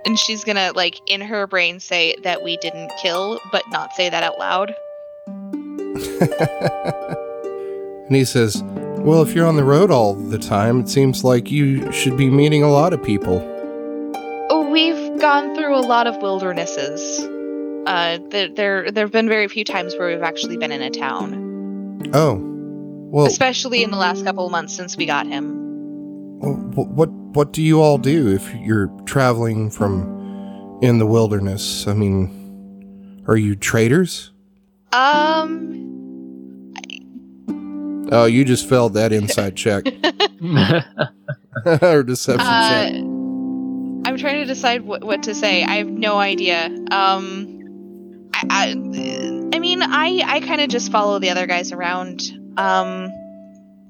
And 0.04 0.18
she's 0.18 0.44
gonna 0.44 0.72
like 0.74 1.00
in 1.07 1.20
her 1.20 1.46
brain 1.46 1.81
say 1.81 2.16
that 2.22 2.42
we 2.42 2.57
didn't 2.59 2.90
kill, 3.00 3.40
but 3.52 3.62
not 3.70 3.92
say 3.94 4.09
that 4.09 4.22
out 4.22 4.38
loud. 4.38 4.74
And 8.06 8.16
he 8.16 8.24
says, 8.24 8.62
Well, 8.98 9.22
if 9.22 9.34
you're 9.34 9.46
on 9.46 9.56
the 9.56 9.64
road 9.64 9.90
all 9.90 10.14
the 10.14 10.38
time, 10.38 10.80
it 10.80 10.88
seems 10.88 11.24
like 11.24 11.50
you 11.50 11.90
should 11.92 12.16
be 12.16 12.28
meeting 12.30 12.62
a 12.62 12.70
lot 12.70 12.92
of 12.92 13.02
people. 13.02 13.40
Oh, 14.50 14.68
we've 14.70 15.20
gone 15.20 15.54
through 15.54 15.76
a 15.76 15.80
lot 15.80 16.06
of 16.06 16.16
wildernesses. 16.22 17.20
Uh, 17.87 18.18
there 18.30 18.48
there 18.48 18.90
there 18.90 19.04
have 19.04 19.12
been 19.12 19.28
very 19.28 19.48
few 19.48 19.64
times 19.64 19.94
where 19.96 20.08
we've 20.08 20.22
actually 20.22 20.56
been 20.56 20.72
in 20.72 20.82
a 20.82 20.90
town, 20.90 22.11
Oh, 22.12 22.38
well, 23.11 23.26
especially 23.26 23.82
in 23.82 23.90
the 23.90 23.96
last 23.96 24.24
couple 24.24 24.44
of 24.44 24.52
months 24.52 24.74
since 24.74 24.96
we 24.96 25.06
got 25.06 25.26
him. 25.26 25.54
wh- 26.40 26.90
what 26.96 27.08
what 27.11 27.52
do 27.52 27.62
you 27.62 27.80
all 27.80 27.96
do 27.98 28.28
if 28.28 28.52
you're 28.56 28.88
traveling 29.06 29.70
from 29.70 30.78
in 30.82 30.98
the 30.98 31.06
wilderness? 31.06 31.87
I 31.87 31.94
mean, 31.94 33.24
are 33.26 33.37
you 33.37 33.54
traders? 33.56 34.32
Um, 34.92 35.88
Oh, 38.10 38.24
you 38.24 38.44
just 38.44 38.68
failed 38.68 38.94
that 38.94 39.12
insight 39.12 39.54
check 39.56 39.84
or 41.82 42.02
deception 42.02 42.46
uh, 42.46 42.88
check. 42.88 42.94
I'm 44.06 44.16
trying 44.16 44.40
to 44.40 44.46
decide 44.46 44.82
what, 44.82 45.04
what 45.04 45.24
to 45.24 45.34
say. 45.34 45.64
I 45.64 45.76
have 45.76 45.88
no 45.88 46.18
idea. 46.18 46.66
Um, 46.90 48.30
I, 48.32 48.44
I, 48.50 49.50
I 49.54 49.58
mean, 49.58 49.82
I, 49.82 50.22
I 50.24 50.40
kind 50.40 50.60
of 50.60 50.68
just 50.68 50.90
follow 50.90 51.18
the 51.18 51.30
other 51.30 51.46
guys 51.46 51.72
around. 51.72 52.22
Um, 52.56 53.12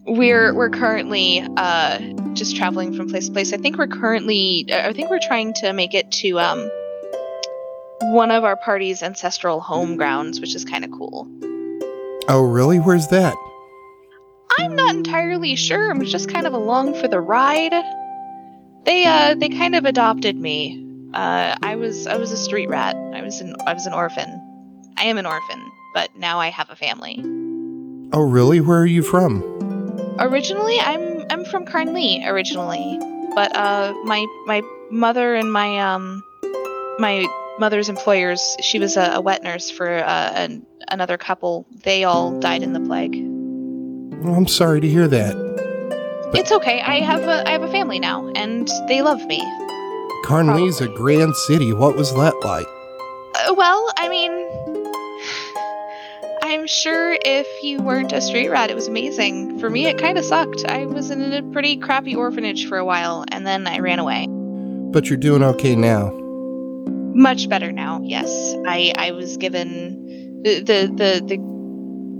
we're 0.06 0.54
we're 0.54 0.70
currently 0.70 1.46
uh 1.58 1.98
just 2.32 2.56
traveling 2.56 2.94
from 2.96 3.08
place 3.08 3.26
to 3.26 3.32
place. 3.32 3.52
I 3.52 3.58
think 3.58 3.76
we're 3.76 3.88
currently, 3.88 4.66
I 4.72 4.92
think 4.92 5.10
we're 5.10 5.20
trying 5.20 5.52
to 5.54 5.72
make 5.72 5.92
it 5.92 6.10
to 6.12 6.40
um 6.40 6.70
one 8.00 8.30
of 8.30 8.44
our 8.44 8.56
party's 8.56 9.02
ancestral 9.02 9.60
home 9.60 9.96
grounds, 9.96 10.40
which 10.40 10.54
is 10.54 10.64
kind 10.64 10.84
of 10.84 10.90
cool. 10.92 11.28
Oh, 12.28 12.42
really? 12.42 12.78
Where's 12.78 13.08
that? 13.08 13.34
I'm 14.58 14.74
not 14.74 14.94
entirely 14.94 15.54
sure. 15.56 15.90
I'm 15.90 16.04
just 16.04 16.28
kind 16.28 16.46
of 16.46 16.52
along 16.52 16.94
for 16.94 17.08
the 17.08 17.20
ride. 17.20 17.72
They 18.84 19.04
uh 19.04 19.34
they 19.34 19.48
kind 19.48 19.74
of 19.74 19.84
adopted 19.84 20.36
me. 20.36 20.84
Uh 21.14 21.56
I 21.62 21.76
was 21.76 22.06
I 22.06 22.16
was 22.16 22.32
a 22.32 22.36
street 22.36 22.68
rat. 22.68 22.96
I 22.96 23.22
was 23.22 23.40
an 23.40 23.54
I 23.66 23.72
was 23.72 23.86
an 23.86 23.92
orphan. 23.92 24.44
I 24.96 25.04
am 25.04 25.16
an 25.16 25.26
orphan, 25.26 25.64
but 25.94 26.10
now 26.16 26.40
I 26.40 26.48
have 26.48 26.70
a 26.70 26.76
family. 26.76 27.20
Oh, 28.12 28.22
really? 28.22 28.60
Where 28.60 28.80
are 28.80 28.86
you 28.86 29.02
from? 29.02 29.42
Originally, 30.18 30.78
I'm 30.80 31.24
I'm 31.30 31.44
from 31.44 31.64
Carnley 31.64 32.24
originally, 32.26 32.98
but 33.34 33.54
uh 33.54 33.94
my 34.04 34.26
my 34.46 34.62
mother 34.90 35.34
and 35.34 35.52
my 35.52 35.78
um 35.78 36.24
my 36.98 37.26
mother's 37.60 37.88
employers, 37.88 38.56
she 38.60 38.78
was 38.78 38.96
a, 38.96 39.12
a 39.14 39.20
wet 39.20 39.42
nurse 39.42 39.70
for 39.70 39.88
uh, 39.88 40.32
an, 40.34 40.66
another 40.88 41.16
couple. 41.18 41.66
They 41.84 42.04
all 42.04 42.38
died 42.38 42.62
in 42.62 42.72
the 42.72 42.80
plague. 42.80 43.37
Oh, 44.24 44.34
I'm 44.34 44.48
sorry 44.48 44.80
to 44.80 44.88
hear 44.88 45.06
that. 45.08 45.36
It's 46.34 46.50
okay. 46.50 46.80
I 46.80 47.00
have 47.00 47.22
a 47.22 47.48
I 47.48 47.52
have 47.52 47.62
a 47.62 47.70
family 47.70 47.98
now, 48.00 48.28
and 48.34 48.68
they 48.88 49.00
love 49.00 49.24
me. 49.26 49.40
Carnley's 50.24 50.80
a 50.80 50.88
grand 50.88 51.34
city. 51.36 51.72
What 51.72 51.96
was 51.96 52.12
that 52.14 52.34
like? 52.44 52.66
Uh, 53.34 53.54
well, 53.54 53.92
I 53.96 54.08
mean, 54.08 54.32
I'm 56.42 56.66
sure 56.66 57.16
if 57.24 57.46
you 57.62 57.80
weren't 57.80 58.12
a 58.12 58.20
street 58.20 58.48
rat, 58.48 58.70
it 58.70 58.74
was 58.74 58.88
amazing. 58.88 59.58
For 59.60 59.70
me, 59.70 59.86
it 59.86 59.98
kind 59.98 60.18
of 60.18 60.24
sucked. 60.24 60.64
I 60.66 60.84
was 60.84 61.10
in 61.10 61.32
a 61.32 61.42
pretty 61.52 61.76
crappy 61.76 62.14
orphanage 62.16 62.68
for 62.68 62.76
a 62.76 62.84
while, 62.84 63.24
and 63.30 63.46
then 63.46 63.66
I 63.66 63.78
ran 63.78 64.00
away. 64.00 64.26
But 64.90 65.08
you're 65.08 65.16
doing 65.16 65.42
okay 65.44 65.76
now. 65.76 66.10
Much 67.14 67.48
better 67.48 67.70
now. 67.70 68.00
Yes, 68.02 68.54
I 68.66 68.92
I 68.98 69.12
was 69.12 69.36
given 69.36 70.42
the 70.42 70.60
the 70.60 70.92
the, 70.94 71.24
the 71.24 71.57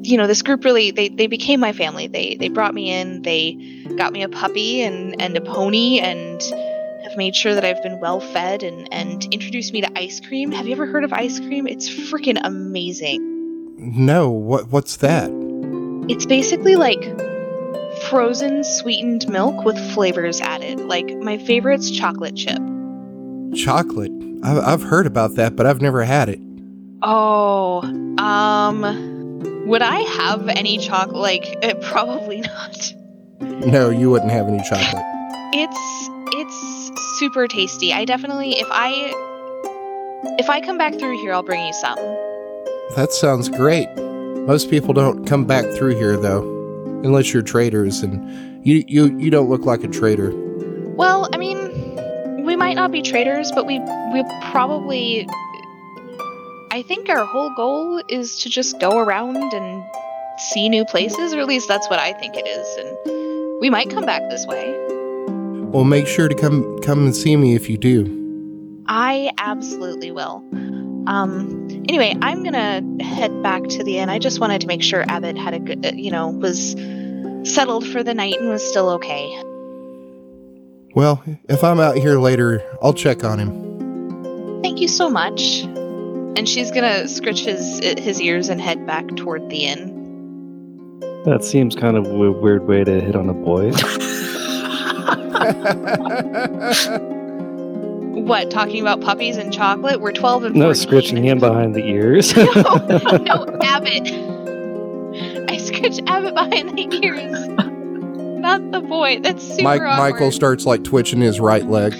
you 0.03 0.17
know 0.17 0.27
this 0.27 0.43
group 0.43 0.65
really 0.65 0.91
they, 0.91 1.09
they 1.09 1.27
became 1.27 1.61
my 1.61 1.73
family. 1.73 2.07
They 2.07 2.37
they 2.37 2.49
brought 2.49 2.75
me 2.75 2.91
in. 2.93 3.23
They 3.23 3.85
got 3.97 4.13
me 4.13 4.23
a 4.23 4.29
puppy 4.29 4.83
and 4.83 5.21
and 5.21 5.37
a 5.37 5.41
pony 5.41 6.01
and 6.01 6.41
have 7.05 7.17
made 7.17 7.35
sure 7.35 7.55
that 7.55 7.65
I've 7.65 7.83
been 7.83 8.01
well 8.01 8.21
fed 8.21 8.63
and 8.63 8.89
and 8.93 9.25
introduced 9.33 9.73
me 9.73 9.81
to 9.81 9.99
ice 9.99 10.21
cream. 10.21 10.53
Have 10.53 10.67
you 10.67 10.73
ever 10.73 10.87
heard 10.87 11.05
of 11.05 11.13
ice 11.13 11.39
cream? 11.41 11.67
It's 11.67 11.89
freaking 11.89 12.41
amazing. 12.43 13.75
No, 13.79 14.31
what 14.31 14.71
what's 14.71 14.97
that? 14.99 15.31
It's 16.09 16.27
basically 16.27 16.77
like 16.77 17.03
frozen 18.09 18.65
sweetened 18.65 19.29
milk 19.29 19.65
with 19.65 19.79
flavors 19.93 20.41
added. 20.41 20.81
Like 20.81 21.09
my 21.19 21.39
favorite's 21.39 21.91
chocolate 21.91 22.37
chip. 22.37 22.59
Chocolate. 23.55 24.13
I've, 24.43 24.59
I've 24.59 24.83
heard 24.83 25.07
about 25.07 25.35
that, 25.35 25.57
but 25.57 25.67
I've 25.67 25.83
never 25.83 26.05
had 26.05 26.29
it. 26.29 26.41
Oh, 27.03 27.83
um, 28.19 29.08
would 29.69 29.83
I 29.83 29.99
have 30.01 30.49
any 30.49 30.79
chocolate? 30.79 31.17
Like, 31.17 31.59
uh, 31.63 31.75
probably 31.83 32.41
not. 32.41 32.95
No, 33.41 33.91
you 33.91 34.11
wouldn't 34.11 34.31
have 34.33 34.49
any 34.49 34.63
chocolate. 34.63 35.05
It's 35.53 36.09
it's 36.35 37.19
super 37.19 37.47
tasty. 37.47 37.93
I 37.93 38.05
definitely, 38.05 38.53
if 38.59 38.67
I 38.71 39.13
if 40.39 40.49
I 40.49 40.61
come 40.61 40.79
back 40.79 40.95
through 40.95 41.21
here, 41.21 41.33
I'll 41.33 41.43
bring 41.43 41.65
you 41.65 41.73
some. 41.73 41.97
That 42.97 43.13
sounds 43.13 43.49
great. 43.49 43.89
Most 43.97 44.71
people 44.71 44.95
don't 44.95 45.27
come 45.27 45.45
back 45.45 45.65
through 45.77 45.97
here 45.97 46.17
though, 46.17 46.43
unless 47.05 47.33
you're 47.33 47.43
traders, 47.43 48.01
and 48.01 48.67
you 48.67 48.83
you 48.89 49.17
you 49.19 49.31
don't 49.31 49.49
look 49.49 49.67
like 49.67 49.85
a 49.85 49.89
trader. 49.89 50.33
Well, 50.95 51.29
I 51.33 51.37
mean, 51.37 52.45
we 52.45 52.57
might 52.57 52.75
not 52.75 52.91
be 52.91 53.03
traders, 53.03 53.53
but 53.53 53.67
we 53.67 53.79
we 54.13 54.25
probably. 54.51 55.29
I 56.79 56.83
think 56.83 57.09
our 57.09 57.25
whole 57.25 57.51
goal 57.51 58.01
is 58.09 58.39
to 58.43 58.49
just 58.49 58.79
go 58.79 58.99
around 58.99 59.53
and 59.53 59.85
see 60.53 60.69
new 60.69 60.85
places, 60.85 61.35
or 61.35 61.41
at 61.41 61.49
least 61.49 61.67
that's 61.67 61.91
what 61.91 61.99
I 61.99 62.13
think 62.13 62.37
it 62.37 62.47
is. 62.47 62.77
And 62.77 63.61
we 63.61 63.69
might 63.69 63.91
come 63.91 64.07
back 64.07 64.23
this 64.31 64.47
way. 64.47 64.77
Well, 65.73 65.83
make 65.83 66.07
sure 66.07 66.29
to 66.29 66.37
come 66.37 66.79
come 66.79 67.05
and 67.07 67.17
see 67.17 67.35
me 67.37 67.57
if 67.57 67.69
you 67.69 67.79
do. 67.79 68.85
I 68.87 69.33
absolutely 69.39 70.13
will. 70.13 70.37
Um. 71.09 71.67
Anyway, 71.89 72.17
I'm 72.23 72.45
gonna 72.45 72.81
head 73.03 73.43
back 73.43 73.65
to 73.65 73.83
the 73.83 73.99
inn. 73.99 74.09
I 74.09 74.21
just 74.21 74.39
wanted 74.39 74.61
to 74.61 74.69
make 74.69 74.85
sure 74.85 75.05
Abbott 75.09 75.37
had 75.37 75.55
a 75.55 75.59
good, 75.59 75.85
you 75.99 76.13
know, 76.13 76.29
was 76.29 76.77
settled 77.43 77.89
for 77.89 78.05
the 78.05 78.15
night 78.15 78.39
and 78.39 78.51
was 78.51 78.63
still 78.63 78.91
okay. 78.91 79.43
Well, 80.95 81.25
if 81.49 81.65
I'm 81.65 81.81
out 81.81 81.97
here 81.97 82.21
later, 82.21 82.63
I'll 82.81 82.95
check 82.95 83.25
on 83.25 83.41
him. 83.41 84.63
Thank 84.63 84.81
you 84.81 84.87
so 84.87 85.11
much. 85.11 85.67
And 86.39 86.49
she's 86.49 86.71
gonna 86.71 87.09
scritch 87.09 87.41
his 87.41 87.81
his 87.99 88.21
ears 88.21 88.49
and 88.49 88.61
head 88.61 88.87
back 88.87 89.09
toward 89.17 89.51
the 89.51 89.65
inn. 89.65 91.01
That 91.25 91.43
seems 91.43 91.75
kind 91.75 91.97
of 91.97 92.07
a 92.07 92.15
weird 92.15 92.69
way 92.69 92.85
to 92.85 93.01
hit 93.01 93.17
on 93.17 93.29
a 93.29 93.35
boy. 93.35 93.73
What, 98.29 98.51
talking 98.51 98.83
about 98.83 99.01
puppies 99.01 99.39
and 99.39 99.51
chocolate? 99.53 100.03
We're 100.03 100.13
12 100.13 100.45
and 100.45 100.55
14. 100.55 100.61
no, 100.61 100.73
scratching 100.75 101.25
him 101.25 101.39
behind 101.39 101.75
the 101.75 101.85
ears. 101.87 102.37
no, 102.37 102.45
no, 102.45 103.59
Abbott. 103.63 104.13
I 105.51 105.57
scratch 105.57 105.99
Abbott 106.07 106.35
behind 106.35 106.77
the 106.77 107.01
ears. 107.03 107.49
Not 108.39 108.71
the 108.71 108.81
boy. 108.81 109.21
That's 109.23 109.43
super 109.43 109.63
Mike 109.63 109.81
awkward. 109.81 110.13
Michael 110.13 110.31
starts 110.31 110.67
like 110.67 110.85
twitching 110.85 111.21
his 111.21 111.41
right 111.41 111.65
leg. 111.65 111.95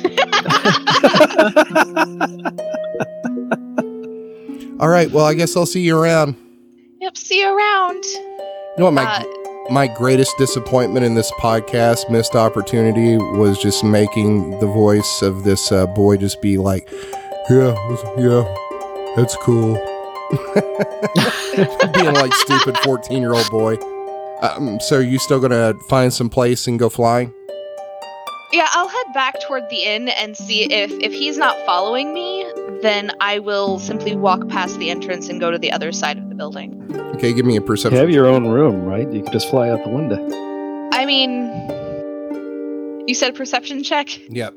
All 4.81 4.89
right, 4.89 5.11
well, 5.11 5.25
I 5.25 5.35
guess 5.35 5.57
I'll 5.57 5.67
see 5.67 5.81
you 5.81 5.99
around. 5.99 6.37
Yep, 7.01 7.17
see 7.17 7.41
you 7.41 7.49
around. 7.49 8.05
You 8.05 8.75
know 8.79 8.85
what 8.85 8.95
my 8.95 9.05
Uh, 9.05 9.25
my 9.71 9.87
greatest 9.87 10.37
disappointment 10.39 11.05
in 11.05 11.15
this 11.15 11.31
podcast, 11.33 12.09
missed 12.11 12.35
opportunity, 12.35 13.17
was 13.17 13.59
just 13.59 13.85
making 13.85 14.59
the 14.61 14.67
voice 14.67 15.21
of 15.21 15.45
this 15.45 15.71
uh, 15.73 15.87
boy 15.87 16.17
just 16.17 16.41
be 16.41 16.59
like, 16.59 16.89
"Yeah, 17.51 17.75
yeah, 18.17 18.45
that's 19.17 19.37
cool," 19.37 19.75
being 21.93 22.15
like 22.15 22.33
stupid 22.35 22.79
fourteen 22.79 23.21
year 23.21 23.35
old 23.35 23.51
boy. 23.51 23.77
Um, 24.43 24.79
so, 24.81 24.99
are 24.99 25.03
you 25.03 25.19
still 25.19 25.41
gonna 25.41 25.75
find 25.89 26.13
some 26.13 26.31
place 26.31 26.69
and 26.69 26.79
go 26.79 26.89
flying? 26.89 27.35
Yeah, 28.53 28.69
I'll 28.73 28.89
head 28.89 29.07
back 29.13 29.35
toward 29.47 29.69
the 29.71 29.83
inn 29.85 30.09
and 30.09 30.37
see 30.37 30.65
if 30.65 30.91
if 30.93 31.13
he's 31.13 31.37
not 31.37 31.57
following 31.67 32.15
me, 32.15 32.51
then 32.83 33.13
I 33.21 33.39
will 33.41 33.79
simply 33.79 34.17
walk 34.17 34.49
past 34.49 34.79
the 34.79 34.91
entrance 34.91 35.29
and 35.29 35.39
go 35.41 35.51
to 35.51 35.59
the 35.59 35.71
other 35.73 35.93
side 35.93 36.19
of 36.19 36.29
the 36.29 36.35
building. 36.35 36.75
Okay, 37.17 37.33
give 37.33 37.45
me 37.45 37.57
a 37.57 37.61
perception. 37.61 37.97
you 37.97 38.01
have 38.01 38.11
your 38.11 38.27
own 38.27 38.47
room, 38.47 38.85
right? 38.85 39.11
You 39.13 39.23
could 39.23 39.33
just 39.33 39.51
fly 39.51 39.69
out 39.69 39.85
the 39.85 39.91
window. 39.91 40.17
I 40.93 41.05
mean, 41.05 41.49
you 43.07 43.15
said 43.15 43.35
perception 43.35 43.83
check? 43.83 44.19
Yep. 44.31 44.55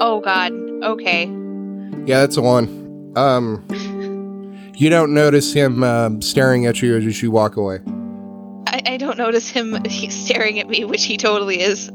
Oh 0.00 0.20
god. 0.20 0.52
Okay. 0.52 1.26
Yeah, 2.06 2.20
that's 2.20 2.36
a 2.36 2.42
one. 2.42 3.12
Um, 3.16 3.64
you 4.74 4.88
don't 4.88 5.12
notice 5.12 5.52
him 5.52 5.82
um, 5.82 6.22
staring 6.22 6.64
at 6.66 6.80
you 6.80 6.96
as 6.96 7.22
you 7.22 7.30
walk 7.30 7.56
away. 7.56 7.80
I, 8.66 8.82
I 8.86 8.96
don't 8.96 9.18
notice 9.18 9.50
him 9.50 9.76
staring 10.10 10.60
at 10.60 10.68
me, 10.68 10.84
which 10.84 11.04
he 11.04 11.16
totally 11.16 11.60
is. 11.60 11.90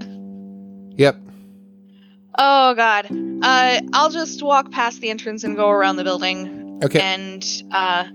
Oh 2.38 2.74
god. 2.76 3.08
Uh 3.44 3.82
I'll 3.94 4.10
just 4.10 4.42
walk 4.44 4.72
past 4.72 5.02
the 5.02 5.10
entrance 5.10 5.44
and 5.44 5.56
go 5.56 5.70
around 5.70 5.98
the 5.98 6.04
building 6.04 6.80
Okay. 6.84 7.00
and 7.00 7.46
uh 7.72 8.06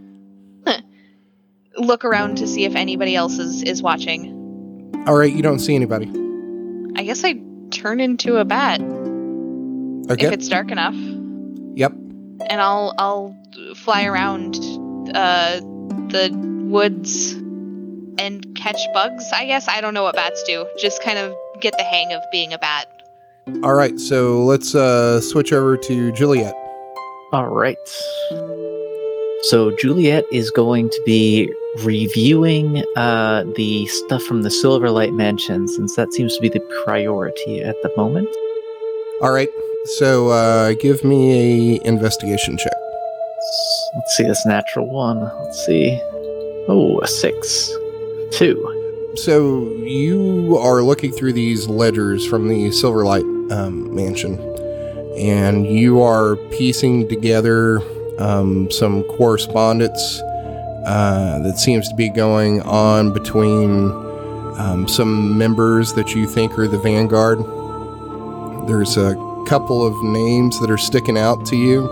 look 1.77 2.05
around 2.05 2.39
to 2.39 2.47
see 2.47 2.65
if 2.65 2.75
anybody 2.75 3.15
else 3.15 3.39
is, 3.39 3.63
is 3.63 3.83
watching. 3.83 4.35
All 5.07 5.17
right. 5.17 5.33
You 5.33 5.43
don't 5.43 5.61
see 5.61 5.75
anybody. 5.75 6.07
I 6.97 7.05
guess 7.05 7.25
I 7.25 7.41
turn 7.71 8.01
into 8.01 8.37
a 8.37 8.45
bat 8.45 8.81
Okay. 10.11 10.27
if 10.27 10.33
it's 10.33 10.49
dark 10.49 10.71
enough. 10.71 10.95
Yep. 10.95 11.93
And 11.93 12.61
I'll 12.61 12.95
I'll 12.99 13.37
fly 13.77 14.05
around 14.05 14.57
uh 15.15 15.61
the 16.11 16.31
woods 16.69 17.33
and 18.19 18.55
catch 18.57 18.81
bugs, 18.93 19.31
I 19.33 19.45
guess. 19.47 19.69
I 19.69 19.81
don't 19.81 19.95
know 19.95 20.03
what 20.03 20.17
bats 20.17 20.43
do. 20.43 20.67
Just 20.79 21.03
kind 21.03 21.19
of 21.19 21.37
get 21.61 21.77
the 21.77 21.85
hang 21.85 22.13
of 22.13 22.23
being 22.33 22.53
a 22.53 22.59
bat. 22.59 22.87
All 23.63 23.75
right. 23.75 23.99
So 23.99 24.45
let's 24.45 24.75
uh, 24.75 25.21
switch 25.21 25.53
over 25.53 25.77
to 25.77 26.13
Juliet. 26.13 26.55
All 27.33 27.49
right. 27.49 27.77
So 29.43 29.75
Juliet 29.79 30.25
is 30.33 30.51
going 30.51 30.91
to 30.91 31.03
be 31.05 31.53
reviewing 31.85 32.85
uh, 32.97 33.45
the 33.57 33.87
stuff 33.87 34.23
from 34.23 34.43
the 34.43 34.49
Silverlight 34.49 35.15
Mansion, 35.15 35.69
since 35.69 35.95
that 35.97 36.13
seems 36.13 36.35
to 36.37 36.41
be 36.41 36.49
the 36.49 36.61
priority 36.85 37.63
at 37.63 37.77
the 37.83 37.93
moment. 37.97 38.29
All 39.23 39.33
right. 39.33 39.49
So 39.97 40.29
uh, 40.29 40.75
give 40.75 41.05
me 41.05 41.77
a 41.77 41.87
investigation 41.87 42.59
check. 42.59 42.73
Let's 43.95 44.17
see 44.17 44.25
this 44.25 44.45
natural 44.45 44.89
one. 44.89 45.21
Let's 45.21 45.65
see. 45.65 45.99
Oh, 46.69 47.01
a 47.03 47.07
six, 47.07 47.71
two. 48.33 48.57
So 49.17 49.69
you 49.79 50.57
are 50.59 50.83
looking 50.83 51.13
through 51.13 51.33
these 51.33 51.67
ledgers 51.67 52.27
from 52.27 52.49
the 52.49 52.69
Silverlight 52.69 53.38
um, 53.51 53.95
mansion, 53.95 54.39
and 55.17 55.67
you 55.67 56.03
are 56.03 56.37
piecing 56.51 57.09
together 57.09 57.81
um, 58.19 58.71
some 58.71 59.03
correspondence 59.05 60.21
uh, 60.87 61.41
that 61.43 61.59
seems 61.59 61.89
to 61.89 61.95
be 61.95 62.09
going 62.09 62.63
on 62.63 63.13
between 63.13 63.91
um, 64.59 64.87
some 64.89 65.37
members 65.37 65.93
that 65.95 66.15
you 66.15 66.27
think 66.27 66.59
are 66.59 66.69
the 66.69 66.79
Vanguard. 66.79 67.39
There's 68.69 68.97
a 68.97 69.15
couple 69.47 69.87
of 69.87 69.95
names 70.03 70.61
that 70.61 70.71
are 70.71 70.79
sticking 70.79 71.17
out 71.17 71.47
to 71.47 71.57
you, 71.57 71.89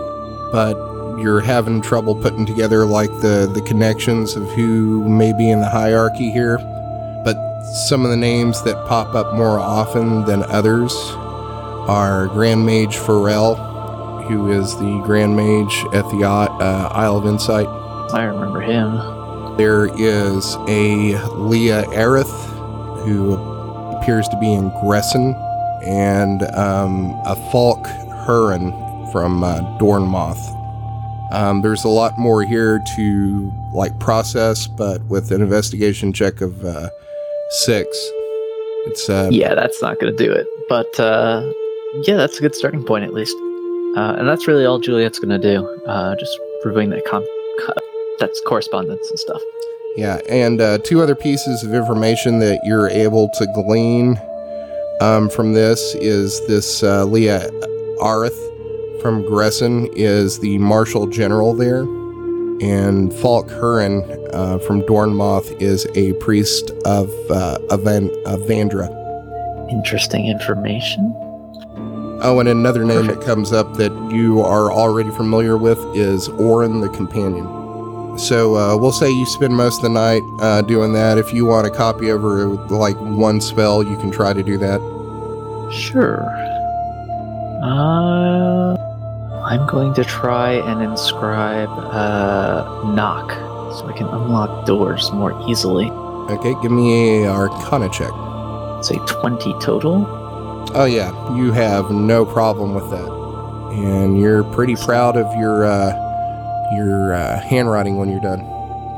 but 0.52 0.74
you're 1.18 1.40
having 1.40 1.80
trouble 1.80 2.14
putting 2.14 2.44
together 2.44 2.84
like 2.84 3.10
the 3.20 3.50
the 3.52 3.62
connections 3.62 4.36
of 4.36 4.48
who 4.50 5.08
may 5.08 5.32
be 5.32 5.50
in 5.50 5.60
the 5.60 5.68
hierarchy 5.68 6.30
here 6.30 6.58
but 7.24 7.36
some 7.88 8.04
of 8.04 8.10
the 8.10 8.16
names 8.16 8.62
that 8.64 8.76
pop 8.86 9.14
up 9.14 9.34
more 9.34 9.58
often 9.58 10.24
than 10.26 10.42
others 10.44 10.92
are 11.88 12.26
Grand 12.28 12.66
Mage 12.66 12.96
Pharrell, 12.96 13.56
who 14.26 14.50
is 14.50 14.76
the 14.78 15.00
Grand 15.04 15.36
Mage 15.36 15.84
at 15.94 16.08
the 16.10 16.24
uh, 16.24 16.88
Isle 16.92 17.18
of 17.18 17.26
Insight. 17.26 17.66
I 18.12 18.24
remember 18.24 18.60
him. 18.60 19.56
There 19.56 19.86
is 19.98 20.56
a 20.68 21.16
Leah 21.36 21.84
Aerith, 21.84 23.04
who 23.04 23.34
appears 23.96 24.28
to 24.28 24.38
be 24.38 24.52
in 24.52 24.70
Gresson, 24.80 25.34
and 25.84 26.42
um, 26.54 27.10
a 27.24 27.36
Falk 27.50 27.86
Huron 28.26 28.72
from 29.12 29.44
uh, 29.44 29.60
Dornmoth. 29.78 30.54
Um, 31.32 31.62
there's 31.62 31.84
a 31.84 31.88
lot 31.88 32.18
more 32.18 32.42
here 32.42 32.80
to 32.96 33.52
like 33.72 33.98
process, 33.98 34.66
but 34.66 35.02
with 35.06 35.30
an 35.32 35.40
investigation 35.40 36.12
check 36.12 36.40
of 36.40 36.64
uh, 36.64 36.88
six, 37.50 37.88
it's 38.86 39.08
uh, 39.08 39.30
Yeah, 39.32 39.54
that's 39.54 39.80
not 39.82 39.98
going 39.98 40.16
to 40.16 40.24
do 40.24 40.32
it. 40.32 40.46
But 40.68 40.98
uh, 41.00 41.52
yeah, 42.04 42.16
that's 42.16 42.38
a 42.38 42.40
good 42.40 42.54
starting 42.54 42.84
point 42.84 43.04
at 43.04 43.12
least. 43.12 43.36
Uh, 43.96 44.14
and 44.18 44.28
that's 44.28 44.46
really 44.46 44.66
all 44.66 44.78
Juliet's 44.78 45.18
going 45.18 45.40
to 45.40 45.54
do. 45.54 45.66
Uh, 45.86 46.14
just 46.16 46.38
reviewing 46.64 46.90
that 46.90 47.04
com- 47.06 47.26
co- 47.64 47.72
that's 48.18 48.40
correspondence 48.46 49.08
and 49.08 49.18
stuff. 49.18 49.40
Yeah, 49.96 50.20
and 50.28 50.60
uh, 50.60 50.78
two 50.78 51.00
other 51.00 51.14
pieces 51.14 51.62
of 51.62 51.72
information 51.72 52.38
that 52.40 52.60
you're 52.64 52.90
able 52.90 53.30
to 53.30 53.46
glean 53.54 54.20
um, 55.00 55.30
from 55.30 55.54
this 55.54 55.94
is 55.94 56.46
this 56.46 56.82
uh, 56.82 57.04
Leah 57.04 57.50
Arith 58.00 59.00
from 59.00 59.22
Gresson 59.26 59.88
is 59.94 60.38
the 60.40 60.58
Marshal 60.58 61.06
General 61.06 61.54
there, 61.54 61.82
and 62.60 63.14
Falk 63.14 63.48
Huron 63.48 64.04
uh, 64.34 64.58
from 64.58 64.82
Dornmoth 64.82 65.62
is 65.62 65.86
a 65.94 66.12
priest 66.14 66.70
of 66.84 67.08
uh, 67.30 67.58
Vandra. 67.70 68.90
Interesting 69.70 70.26
information. 70.26 71.14
Oh, 72.22 72.40
and 72.40 72.48
another 72.48 72.84
name 72.84 73.02
Perfect. 73.02 73.20
that 73.20 73.26
comes 73.26 73.52
up 73.52 73.74
that 73.74 73.92
you 74.10 74.40
are 74.40 74.72
already 74.72 75.10
familiar 75.10 75.56
with 75.56 75.78
is 75.94 76.28
Orin 76.28 76.80
the 76.80 76.88
Companion. 76.88 77.46
So 78.18 78.56
uh, 78.56 78.76
we'll 78.76 78.92
say 78.92 79.10
you 79.10 79.26
spend 79.26 79.54
most 79.54 79.76
of 79.76 79.82
the 79.82 79.88
night 79.90 80.22
uh, 80.40 80.62
doing 80.62 80.94
that. 80.94 81.18
If 81.18 81.34
you 81.34 81.44
want 81.44 81.66
to 81.66 81.70
copy 81.70 82.10
over 82.10 82.46
like 82.46 82.96
one 82.96 83.40
spell, 83.42 83.82
you 83.82 83.96
can 83.98 84.10
try 84.10 84.32
to 84.32 84.42
do 84.42 84.56
that. 84.56 84.80
Sure. 85.70 86.24
Uh, 87.62 88.76
I'm 89.44 89.66
going 89.66 89.92
to 89.94 90.04
try 90.04 90.52
and 90.52 90.82
inscribe 90.82 91.68
uh, 91.68 92.92
knock 92.94 93.32
so 93.78 93.86
I 93.86 93.92
can 93.92 94.06
unlock 94.06 94.64
doors 94.66 95.12
more 95.12 95.38
easily. 95.48 95.90
Okay, 96.30 96.54
give 96.62 96.72
me 96.72 97.24
a 97.24 97.28
Arcana 97.30 97.90
check. 97.90 98.12
Say 98.82 98.96
20 99.20 99.52
total. 99.60 100.25
Oh 100.74 100.84
yeah, 100.84 101.10
you 101.36 101.52
have 101.52 101.90
no 101.90 102.24
problem 102.26 102.74
with 102.74 102.90
that. 102.90 103.08
and 103.72 104.18
you're 104.20 104.44
pretty 104.44 104.74
proud 104.76 105.16
of 105.16 105.26
your 105.38 105.64
uh, 105.64 105.92
your 106.74 107.14
uh, 107.14 107.40
handwriting 107.40 107.96
when 107.96 108.08
you're 108.10 108.20
done. 108.20 108.40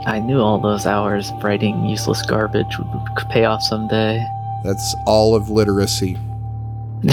I 0.07 0.19
knew 0.21 0.41
all 0.41 0.59
those 0.61 0.87
hours 0.87 1.31
of 1.31 1.43
writing 1.45 1.85
useless 1.85 2.23
garbage 2.23 2.79
would, 2.79 2.87
would 2.89 3.29
pay 3.31 3.45
off 3.45 3.63
someday. 3.63 4.25
That's 4.65 4.95
all 5.07 5.35
of 5.35 5.51
literacy. 5.51 6.17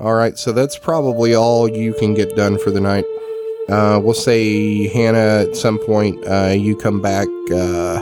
All 0.00 0.14
right, 0.14 0.38
so 0.38 0.52
that's 0.52 0.78
probably 0.78 1.34
all 1.34 1.68
you 1.68 1.92
can 1.94 2.14
get 2.14 2.36
done 2.36 2.56
for 2.58 2.70
the 2.70 2.80
night. 2.80 3.04
Uh, 3.68 4.00
we'll 4.02 4.14
say 4.14 4.86
Hannah 4.88 5.44
at 5.48 5.56
some 5.56 5.78
point 5.84 6.24
uh, 6.26 6.54
you 6.56 6.76
come 6.76 7.00
back 7.02 7.26
uh, 7.50 7.98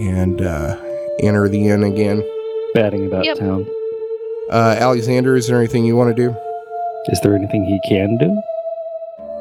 and 0.00 0.40
uh, 0.40 0.76
enter 1.20 1.48
the 1.48 1.68
inn 1.68 1.82
again. 1.82 2.22
Batting 2.72 3.06
about 3.06 3.24
Yep. 3.24 3.38
town. 3.38 3.66
Uh, 4.50 4.76
Alexander, 4.78 5.36
is 5.36 5.46
there 5.46 5.58
anything 5.58 5.84
you 5.84 5.94
want 5.94 6.14
to 6.14 6.22
do? 6.22 6.34
Is 7.08 7.20
there 7.20 7.34
anything 7.34 7.64
he 7.64 7.80
can 7.88 8.16
do? 8.16 8.42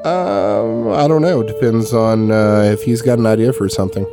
Um, 0.08 0.90
I 0.90 1.08
don't 1.08 1.22
know. 1.22 1.44
Depends 1.44 1.94
on 1.94 2.32
uh, 2.32 2.70
if 2.74 2.84
he's 2.84 3.02
got 3.02 3.18
an 3.18 3.26
idea 3.26 3.54
for 3.54 3.70
something. 3.70 4.06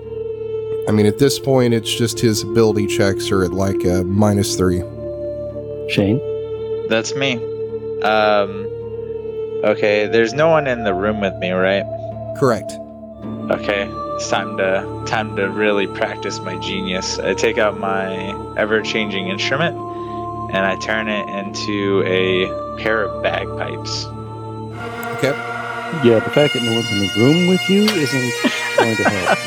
I 0.89 0.93
mean, 0.93 1.07
at 1.07 1.19
this 1.19 1.39
point, 1.39 1.75
it's 1.75 1.93
just 1.93 2.21
his 2.21 2.43
ability 2.43 2.87
checks 2.87 3.31
are 3.31 3.43
at 3.43 3.53
like 3.53 3.85
a 3.85 4.05
minus 4.05 4.57
three. 4.57 4.81
Shane? 5.89 6.21
That's 6.89 7.15
me. 7.15 7.37
Um. 8.03 8.71
Okay, 9.65 10.07
there's 10.07 10.35
no 10.35 10.49
one 10.49 10.67
in 10.67 10.85
the 10.85 10.93
room 10.93 11.21
with 11.21 11.35
me, 11.37 11.51
right? 11.51 11.85
Correct. 12.37 12.71
Okay, 13.51 13.89
it's 14.17 14.29
time 14.29 14.59
to 14.59 15.05
time 15.07 15.37
to 15.37 15.49
really 15.49 15.87
practice 15.87 16.39
my 16.41 16.57
genius. 16.59 17.19
I 17.19 17.33
take 17.33 17.57
out 17.57 17.79
my 17.79 18.57
ever-changing 18.59 19.29
instrument 19.29 19.75
and 20.53 20.67
I 20.67 20.77
turn 20.77 21.09
it 21.09 21.29
into 21.29 22.03
a 22.07 22.47
pair 22.79 23.05
of 23.05 23.23
bagpipes. 23.23 24.07
Okay. 25.17 25.33
Yeah, 26.03 26.19
the 26.19 26.31
fact 26.31 26.55
that 26.55 26.63
no 26.63 26.73
one's 26.73 26.91
in 26.91 26.99
the 26.99 27.11
room 27.17 27.47
with 27.47 27.69
you 27.69 27.85
isn't 27.85 28.33
going 28.77 28.97
to 28.97 29.05
help. 29.05 29.39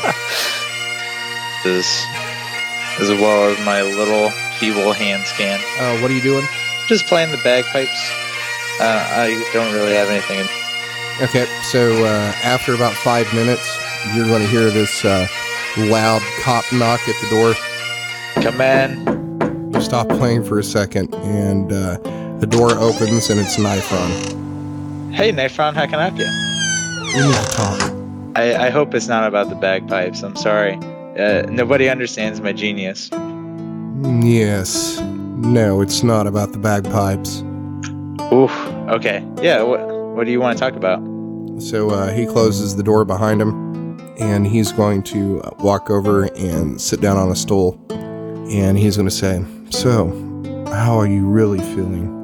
As 1.66 2.06
as 3.00 3.10
well 3.20 3.50
as 3.50 3.64
my 3.64 3.82
little 3.82 4.30
feeble 4.58 4.92
hands 4.92 5.30
can. 5.32 5.60
Uh, 5.78 6.00
what 6.00 6.10
are 6.10 6.14
you 6.14 6.22
doing? 6.22 6.46
Just 6.86 7.06
playing 7.06 7.30
the 7.30 7.38
bagpipes. 7.38 8.10
Uh, 8.80 9.06
I 9.12 9.50
don't 9.52 9.72
really 9.74 9.94
have 9.94 10.08
anything. 10.08 10.46
Okay, 11.20 11.46
so 11.64 12.04
uh, 12.04 12.32
after 12.42 12.74
about 12.74 12.94
five 12.94 13.32
minutes, 13.34 13.76
you're 14.14 14.26
going 14.26 14.42
to 14.42 14.48
hear 14.48 14.70
this 14.70 15.04
uh, 15.04 15.26
loud 15.76 16.22
cop 16.40 16.64
knock 16.72 17.00
at 17.08 17.20
the 17.20 17.28
door. 17.28 17.54
Come 18.42 18.60
in. 18.60 19.17
Stop 19.80 20.08
playing 20.08 20.44
for 20.44 20.58
a 20.58 20.62
second, 20.62 21.14
and 21.14 21.72
uh, 21.72 21.96
the 22.40 22.46
door 22.46 22.72
opens, 22.72 23.30
and 23.30 23.40
it's 23.40 23.56
Nifron. 23.56 25.14
Hey, 25.14 25.32
Nifron, 25.32 25.74
how 25.74 25.86
can 25.86 25.94
I 25.98 26.08
help 26.08 26.18
you? 26.18 26.26
We 27.16 27.26
need 27.26 27.34
to 27.34 27.50
talk. 27.52 27.92
I, 28.36 28.66
I 28.66 28.70
hope 28.70 28.94
it's 28.94 29.08
not 29.08 29.26
about 29.26 29.48
the 29.48 29.54
bagpipes. 29.54 30.22
I'm 30.22 30.36
sorry. 30.36 30.74
Uh, 31.18 31.46
nobody 31.48 31.88
understands 31.88 32.40
my 32.40 32.52
genius. 32.52 33.08
Yes. 34.22 35.00
No, 35.00 35.80
it's 35.80 36.02
not 36.02 36.26
about 36.26 36.52
the 36.52 36.58
bagpipes. 36.58 37.42
Oof. 38.32 38.52
Okay. 38.90 39.26
Yeah. 39.40 39.62
What 39.62 39.80
What 40.14 40.24
do 40.24 40.32
you 40.32 40.40
want 40.40 40.58
to 40.58 40.60
talk 40.62 40.74
about? 40.74 41.00
So 41.62 41.90
uh, 41.90 42.12
he 42.12 42.26
closes 42.26 42.76
the 42.76 42.82
door 42.82 43.04
behind 43.04 43.40
him, 43.40 43.98
and 44.18 44.46
he's 44.46 44.70
going 44.70 45.02
to 45.04 45.40
walk 45.60 45.88
over 45.88 46.24
and 46.36 46.80
sit 46.80 47.00
down 47.00 47.16
on 47.16 47.30
a 47.30 47.36
stool, 47.36 47.80
and 47.90 48.76
he's 48.78 48.96
going 48.96 49.08
to 49.08 49.14
say, 49.14 49.42
"So, 49.70 50.08
how 50.72 50.98
are 50.98 51.06
you 51.06 51.26
really 51.26 51.58
feeling?" 51.58 52.14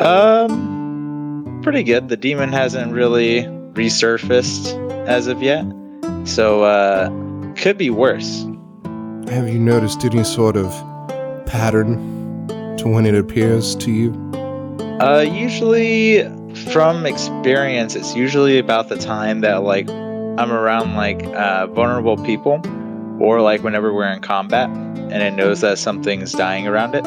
Um, 0.00 1.60
pretty 1.62 1.82
good. 1.82 2.08
The 2.08 2.16
demon 2.16 2.52
hasn't 2.52 2.92
really 2.92 3.42
resurfaced 3.74 5.06
as 5.06 5.26
of 5.26 5.42
yet, 5.42 5.64
so 6.24 6.64
uh, 6.64 7.10
could 7.54 7.78
be 7.78 7.90
worse. 7.90 8.46
Have 9.28 9.48
you 9.48 9.58
noticed 9.58 10.04
any 10.04 10.24
sort 10.24 10.56
of 10.56 10.70
pattern 11.46 12.46
to 12.78 12.88
when 12.88 13.06
it 13.06 13.14
appears 13.14 13.74
to 13.76 13.90
you? 13.90 14.12
Uh, 15.00 15.20
usually 15.20 16.22
from 16.72 17.06
experience, 17.06 17.96
it's 17.96 18.14
usually 18.14 18.58
about 18.58 18.88
the 18.88 18.96
time 18.96 19.40
that 19.40 19.62
like 19.62 19.88
I'm 19.90 20.52
around 20.52 20.94
like 20.94 21.24
uh, 21.24 21.66
vulnerable 21.68 22.16
people, 22.18 22.60
or 23.20 23.40
like 23.40 23.62
whenever 23.62 23.92
we're 23.92 24.10
in 24.10 24.20
combat, 24.20 24.68
and 24.68 25.22
it 25.22 25.32
knows 25.32 25.60
that 25.60 25.78
something's 25.78 26.32
dying 26.32 26.66
around 26.66 26.94
it. 26.94 27.04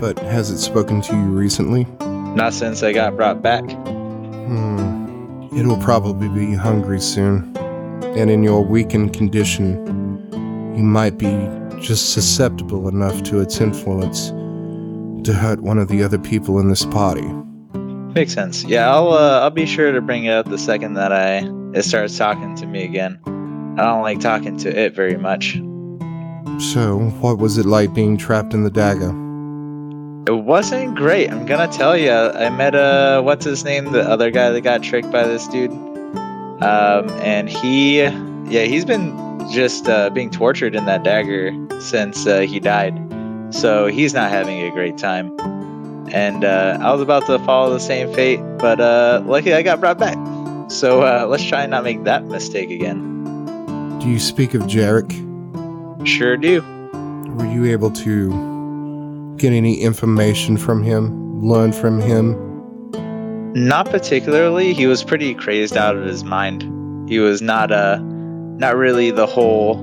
But 0.00 0.18
has 0.20 0.50
it 0.50 0.58
spoken 0.58 1.00
to 1.02 1.16
you 1.16 1.24
recently? 1.24 1.86
Not 2.34 2.54
since 2.54 2.82
I 2.82 2.92
got 2.92 3.16
brought 3.16 3.42
back. 3.42 3.62
Hmm. 3.70 5.48
It'll 5.56 5.76
probably 5.76 6.28
be 6.28 6.54
hungry 6.54 7.00
soon. 7.00 7.56
And 8.16 8.30
in 8.30 8.42
your 8.42 8.64
weakened 8.64 9.14
condition, 9.14 9.86
you 10.76 10.82
might 10.82 11.18
be 11.18 11.30
just 11.80 12.12
susceptible 12.12 12.88
enough 12.88 13.22
to 13.24 13.40
its 13.40 13.60
influence 13.60 14.28
to 15.24 15.32
hurt 15.32 15.60
one 15.60 15.78
of 15.78 15.88
the 15.88 16.02
other 16.02 16.18
people 16.18 16.58
in 16.58 16.68
this 16.68 16.84
party. 16.86 17.28
Makes 18.14 18.34
sense. 18.34 18.64
Yeah, 18.64 18.90
I'll 18.90 19.12
uh, 19.12 19.40
I'll 19.40 19.50
be 19.50 19.66
sure 19.66 19.92
to 19.92 20.00
bring 20.00 20.24
it 20.24 20.32
up 20.32 20.46
the 20.46 20.58
second 20.58 20.94
that 20.94 21.12
I 21.12 21.48
it 21.74 21.84
starts 21.84 22.16
talking 22.18 22.54
to 22.56 22.66
me 22.66 22.84
again. 22.84 23.18
I 23.72 23.84
don't 23.84 24.02
like 24.02 24.20
talking 24.20 24.56
to 24.58 24.68
it 24.68 24.94
very 24.94 25.16
much. 25.16 25.54
So, 26.58 26.98
what 27.20 27.38
was 27.38 27.58
it 27.58 27.66
like 27.66 27.94
being 27.94 28.16
trapped 28.16 28.52
in 28.52 28.64
the 28.64 28.70
dagger? 28.70 29.10
It 30.26 30.44
wasn't 30.44 30.94
great. 30.94 31.30
I'm 31.30 31.46
gonna 31.46 31.72
tell 31.72 31.96
you. 31.96 32.12
I 32.12 32.50
met 32.50 32.74
uh, 32.74 33.22
what's 33.22 33.44
his 33.44 33.64
name? 33.64 33.92
The 33.92 34.02
other 34.02 34.30
guy 34.30 34.50
that 34.50 34.60
got 34.60 34.82
tricked 34.82 35.10
by 35.10 35.26
this 35.26 35.48
dude. 35.48 35.72
Um, 36.62 37.10
and 37.22 37.48
he, 37.48 38.02
yeah, 38.02 38.64
he's 38.64 38.84
been 38.84 39.50
just 39.50 39.88
uh, 39.88 40.10
being 40.10 40.30
tortured 40.30 40.76
in 40.76 40.84
that 40.86 41.02
dagger 41.02 41.52
since 41.80 42.26
uh, 42.26 42.40
he 42.40 42.60
died. 42.60 42.94
So 43.52 43.86
he's 43.86 44.14
not 44.14 44.30
having 44.30 44.62
a 44.62 44.70
great 44.70 44.96
time. 44.96 45.36
And 46.12 46.44
uh, 46.44 46.78
I 46.80 46.92
was 46.92 47.00
about 47.00 47.26
to 47.26 47.38
follow 47.40 47.72
the 47.72 47.80
same 47.80 48.12
fate, 48.14 48.40
but 48.58 48.80
uh, 48.80 49.22
luckily 49.24 49.54
I 49.54 49.62
got 49.62 49.80
brought 49.80 49.98
back. 49.98 50.16
So 50.70 51.02
uh, 51.02 51.26
let's 51.26 51.44
try 51.44 51.62
and 51.62 51.70
not 51.70 51.84
make 51.84 52.04
that 52.04 52.24
mistake 52.26 52.70
again. 52.70 53.21
Do 54.02 54.08
you 54.08 54.18
speak 54.18 54.54
of 54.54 54.62
Jarek? 54.62 55.12
Sure 56.04 56.36
do. 56.36 56.60
Were 57.36 57.46
you 57.46 57.66
able 57.66 57.92
to 57.92 59.36
get 59.36 59.52
any 59.52 59.80
information 59.80 60.56
from 60.56 60.82
him, 60.82 61.40
learn 61.40 61.72
from 61.72 62.00
him? 62.00 62.34
Not 63.54 63.88
particularly. 63.88 64.72
He 64.72 64.88
was 64.88 65.04
pretty 65.04 65.34
crazed 65.34 65.76
out 65.76 65.96
of 65.96 66.04
his 66.04 66.24
mind. 66.24 66.62
He 67.08 67.20
was 67.20 67.40
not 67.40 67.70
uh 67.70 67.98
not 68.00 68.74
really 68.74 69.12
the 69.12 69.26
whole 69.26 69.76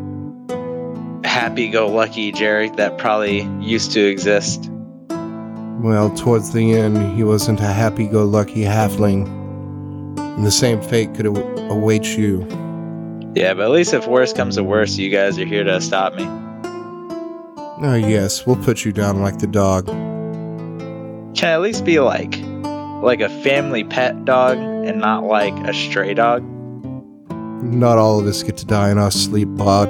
happy-go-lucky 1.24 2.34
Jarek 2.34 2.76
that 2.76 2.98
probably 2.98 3.44
used 3.62 3.94
to 3.94 4.06
exist. 4.06 4.70
Well, 5.82 6.14
towards 6.14 6.52
the 6.52 6.74
end, 6.74 7.16
he 7.16 7.24
wasn't 7.24 7.62
a 7.62 7.68
happy 7.68 8.06
go 8.06 8.26
lucky 8.26 8.64
halfling. 8.64 9.30
And 10.18 10.46
the 10.46 10.52
same 10.52 10.82
fate 10.82 11.16
could 11.16 11.28
aw- 11.28 11.72
await 11.72 12.18
you. 12.18 12.46
Yeah, 13.36 13.54
but 13.54 13.66
at 13.66 13.72
least 13.72 13.94
if 13.94 14.08
worse 14.08 14.34
comes 14.34 14.56
to 14.56 14.64
worse, 14.64 14.98
you 14.98 15.10
guys 15.10 15.38
are 15.38 15.46
here 15.46 15.64
to 15.64 15.80
stop 15.82 16.16
me. 16.16 16.26
Oh, 17.82 17.96
yes, 17.96 18.46
we'll 18.46 18.58
put 18.58 18.84
you 18.84 18.92
down 18.92 19.22
like 19.22 19.38
the 19.38 19.48
dog. 19.48 19.86
Can 21.36 21.48
I 21.48 21.52
at 21.54 21.62
least 21.62 21.86
be 21.86 22.00
like 22.00 22.38
like 23.02 23.22
a 23.22 23.30
family 23.44 23.86
pet 23.86 24.26
dog 24.26 24.58
and 24.58 25.00
not 25.00 25.24
like 25.24 25.54
a 25.66 25.74
stray 25.74 26.14
dog? 26.14 26.44
Not 27.64 27.98
all 27.98 28.20
of 28.20 28.26
us 28.26 28.44
get 28.44 28.58
to 28.58 28.66
die 28.66 28.92
in 28.92 28.98
our 28.98 29.12
sleep, 29.12 29.48
Bod. 29.52 29.90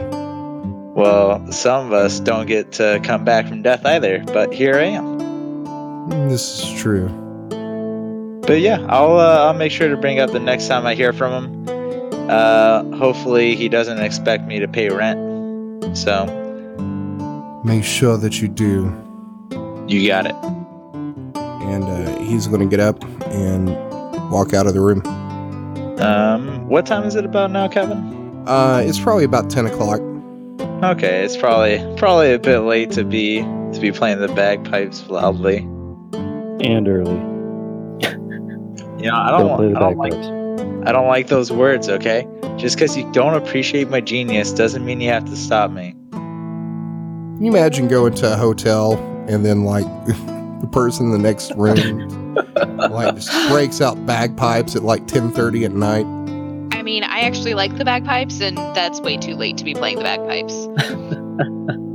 Well, 0.95 1.51
some 1.51 1.87
of 1.87 1.93
us 1.93 2.19
don't 2.19 2.45
get 2.45 2.73
to 2.73 2.99
come 3.03 3.23
back 3.23 3.47
from 3.47 3.61
death 3.61 3.85
either, 3.85 4.23
but 4.25 4.53
here 4.53 4.75
I 4.75 4.83
am. 4.83 6.29
This 6.29 6.63
is 6.63 6.79
true. 6.79 7.07
But 8.45 8.59
yeah, 8.59 8.85
I'll 8.89 9.17
uh, 9.17 9.45
I'll 9.45 9.53
make 9.53 9.71
sure 9.71 9.87
to 9.87 9.97
bring 9.97 10.19
up 10.19 10.31
the 10.31 10.39
next 10.39 10.67
time 10.67 10.85
I 10.85 10.93
hear 10.93 11.13
from 11.13 11.43
him. 11.43 11.78
Uh, 12.29 12.83
hopefully 12.95 13.55
he 13.55 13.67
doesn't 13.69 13.99
expect 13.99 14.45
me 14.45 14.59
to 14.59 14.67
pay 14.67 14.89
rent. 14.89 15.97
So 15.97 16.25
Make 17.65 17.83
sure 17.83 18.15
that 18.17 18.41
you 18.41 18.47
do. 18.47 18.93
you 19.87 20.07
got 20.07 20.25
it. 20.27 20.35
And 21.35 21.83
uh, 21.83 22.19
he's 22.21 22.47
going 22.47 22.61
to 22.61 22.67
get 22.67 22.79
up 22.79 23.03
and 23.25 23.67
walk 24.31 24.53
out 24.53 24.65
of 24.67 24.73
the 24.73 24.81
room. 24.81 25.01
Um, 25.99 26.67
what 26.69 26.85
time 26.85 27.03
is 27.03 27.15
it 27.15 27.25
about 27.25 27.51
now, 27.51 27.67
Kevin? 27.67 28.43
Uh, 28.47 28.81
it's 28.85 28.99
probably 28.99 29.25
about 29.25 29.49
10 29.49 29.65
o'clock. 29.65 29.99
Okay, 30.83 31.25
it's 31.25 31.35
probably 31.35 31.77
probably 31.97 32.31
a 32.33 32.39
bit 32.39 32.59
late 32.59 32.89
to 32.91 33.03
be 33.03 33.41
to 33.73 33.79
be 33.81 33.91
playing 33.91 34.19
the 34.19 34.29
bagpipes 34.29 35.05
loudly. 35.09 35.57
And 35.57 36.87
early. 36.87 37.17
yeah, 39.03 39.13
I 39.17 39.31
Don't 39.31 39.47
don't, 39.47 39.57
play 39.57 39.71
the 39.73 39.75
I 39.75 39.79
don't 39.79 39.97
like 39.97 40.11
bagpipes. 40.11 40.27
I 40.85 40.91
don't 40.91 41.07
like 41.07 41.27
those 41.27 41.51
words. 41.51 41.89
Okay, 41.89 42.27
just 42.57 42.75
because 42.75 42.95
you 42.97 43.09
don't 43.11 43.35
appreciate 43.35 43.89
my 43.89 44.01
genius 44.01 44.51
doesn't 44.51 44.85
mean 44.85 45.01
you 45.01 45.09
have 45.09 45.25
to 45.25 45.35
stop 45.35 45.71
me. 45.71 45.95
Can 46.11 47.45
you 47.45 47.51
imagine 47.51 47.87
going 47.87 48.13
to 48.15 48.33
a 48.33 48.35
hotel 48.35 48.97
and 49.27 49.45
then, 49.45 49.63
like, 49.63 49.85
the 50.05 50.69
person 50.71 51.07
in 51.07 51.11
the 51.13 51.17
next 51.17 51.53
room 51.55 52.35
like 52.89 53.15
just 53.15 53.49
breaks 53.49 53.81
out 53.81 54.05
bagpipes 54.05 54.75
at 54.75 54.83
like 54.83 55.07
10:30 55.07 55.65
at 55.65 55.71
night. 55.71 56.05
I 56.77 56.81
mean, 56.81 57.03
I 57.03 57.21
actually 57.21 57.53
like 57.53 57.77
the 57.77 57.85
bagpipes, 57.85 58.41
and 58.41 58.57
that's 58.57 58.99
way 59.01 59.17
too 59.17 59.35
late 59.35 59.57
to 59.57 59.63
be 59.63 59.73
playing 59.73 59.97
the 59.97 60.03
bagpipes. 60.03 60.67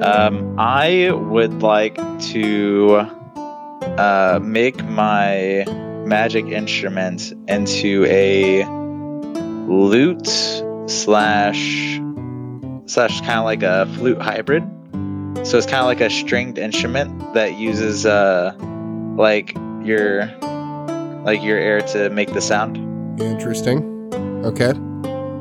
Um, 0.00 0.54
I 0.58 1.10
would 1.10 1.60
like 1.60 1.96
to 2.20 2.98
uh, 3.98 4.38
make 4.40 4.84
my 4.84 5.64
magic 6.08 6.46
instrument 6.46 7.32
into 7.46 8.04
a 8.06 8.64
lute 9.68 10.28
slash 10.88 12.00
slash 12.86 13.20
kind 13.20 13.38
of 13.38 13.44
like 13.44 13.62
a 13.62 13.86
flute 13.96 14.20
hybrid. 14.20 14.62
So 15.44 15.58
it's 15.58 15.66
kind 15.66 15.80
of 15.80 15.86
like 15.86 16.00
a 16.00 16.10
stringed 16.10 16.58
instrument 16.58 17.34
that 17.34 17.58
uses 17.58 18.06
uh 18.06 18.54
like 19.16 19.54
your 19.84 20.26
like 21.24 21.42
your 21.42 21.58
air 21.58 21.80
to 21.80 22.10
make 22.10 22.32
the 22.32 22.40
sound. 22.40 23.20
Interesting. 23.20 24.10
Okay. 24.44 24.72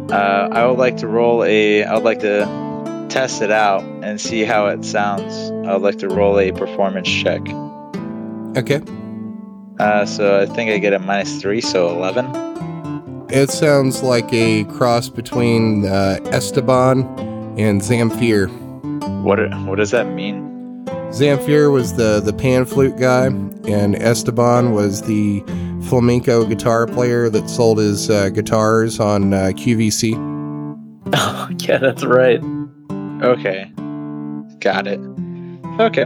Uh, 0.10 0.50
I 0.52 0.66
would 0.66 0.78
like 0.78 0.98
to 0.98 1.08
roll 1.08 1.44
a. 1.44 1.84
I 1.84 1.94
would 1.94 2.04
like 2.04 2.20
to 2.20 3.08
test 3.10 3.42
it 3.42 3.52
out 3.52 3.84
and 3.84 4.20
see 4.20 4.44
how 4.44 4.68
it 4.68 4.86
sounds. 4.86 5.52
I 5.68 5.74
would 5.74 5.82
like 5.82 6.00
to 6.00 6.10
roll 6.10 6.40
a 6.40 6.52
performance 6.52 7.10
check. 7.10 7.42
Okay. 8.58 8.82
Uh, 9.80 10.06
so 10.06 10.42
I 10.42 10.46
think 10.46 10.72
I 10.72 10.78
get 10.80 10.94
a 10.94 11.00
minus 11.00 11.42
three, 11.42 11.62
so 11.62 11.90
eleven. 11.90 12.26
It 13.30 13.50
sounds 13.50 14.04
like 14.04 14.32
a 14.34 14.64
cross 14.66 15.10
between 15.10 15.86
uh, 15.86 16.20
Esteban 16.32 17.02
and 17.58 17.82
Zamfir. 17.82 18.50
What 19.22 19.40
what 19.66 19.76
does 19.78 19.92
that 19.92 20.08
mean? 20.08 20.86
Zamfir 21.10 21.72
was 21.72 21.96
the 21.96 22.20
the 22.20 22.34
pan 22.34 22.66
flute 22.66 22.98
guy, 22.98 23.26
and 23.26 23.96
Esteban 23.96 24.72
was 24.72 25.02
the 25.04 25.44
flamenco 25.88 26.46
guitar 26.46 26.86
player 26.88 27.30
that 27.30 27.50
sold 27.50 27.78
his 27.78 28.10
uh, 28.10 28.30
guitars 28.30 29.00
on 29.00 29.34
uh, 29.34 29.52
QVC. 29.54 30.16
Oh, 31.14 31.50
yeah, 31.60 31.78
that's 31.78 32.04
right. 32.04 32.42
Okay, 33.22 33.72
got 34.60 34.88
it. 34.88 35.00
Okay, 35.80 36.06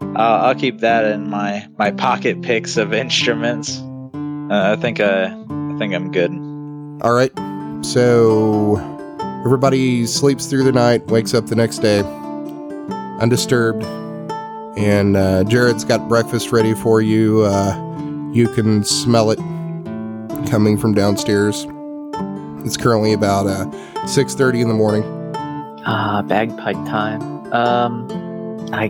uh, 0.00 0.40
I'll 0.42 0.54
keep 0.54 0.78
that 0.80 1.04
in 1.04 1.28
my 1.30 1.66
my 1.78 1.90
pocket 1.90 2.42
picks 2.42 2.76
of 2.76 2.92
instruments. 2.92 3.78
Uh, 4.50 4.76
I 4.76 4.80
think 4.80 5.00
uh, 5.00 5.28
I 5.30 5.76
think 5.78 5.94
I'm 5.94 6.10
good. 6.10 6.32
All 7.02 7.12
right. 7.12 7.32
So 7.84 8.76
everybody 9.44 10.06
sleeps 10.06 10.46
through 10.46 10.64
the 10.64 10.72
night, 10.72 11.06
wakes 11.06 11.32
up 11.34 11.46
the 11.46 11.56
next 11.56 11.78
day 11.78 12.00
undisturbed, 13.20 13.84
and 14.76 15.16
uh, 15.16 15.44
Jared's 15.44 15.84
got 15.84 16.08
breakfast 16.08 16.52
ready 16.52 16.74
for 16.74 17.00
you. 17.00 17.42
Uh, 17.42 17.76
you 18.32 18.48
can 18.48 18.84
smell 18.84 19.30
it 19.30 19.38
coming 20.48 20.76
from 20.76 20.94
downstairs. 20.94 21.66
It's 22.64 22.76
currently 22.76 23.12
about 23.12 23.46
uh, 23.46 23.66
6:30 24.06 24.62
in 24.62 24.68
the 24.68 24.74
morning. 24.74 25.04
Ah, 25.86 26.22
bagpipe 26.22 26.76
time. 26.86 27.22
Um, 27.52 28.08
I 28.72 28.88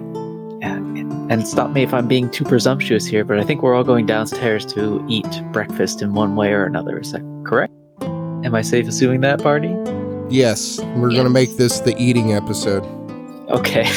and 1.31 1.47
stop 1.49 1.71
me 1.71 1.83
if 1.83 1.95
I'm 1.95 2.07
being 2.09 2.29
too 2.31 2.45
presumptuous 2.45 3.07
here, 3.07 3.25
but 3.25 3.39
I 3.39 3.45
think 3.45 3.63
we're 3.63 3.75
all 3.75 3.85
going 3.85 4.05
downstairs 4.05 4.67
to 4.75 5.03
eat 5.09 5.27
breakfast 5.53 6.03
in 6.03 6.13
one 6.13 6.37
way 6.37 6.53
or 6.53 6.65
another. 6.67 6.99
Is 6.99 7.13
that 7.13 7.23
correct? 7.47 7.73
Am 8.03 8.55
I 8.55 8.63
safe 8.63 8.87
assuming 8.89 9.21
that, 9.23 9.43
Barney? 9.43 9.75
Yes, 10.29 10.81
we're 10.97 11.11
gonna 11.15 11.31
make 11.31 11.57
this 11.57 11.81
the 11.81 11.97
eating 11.99 12.35
episode. 12.35 12.85
Okay. 13.49 13.89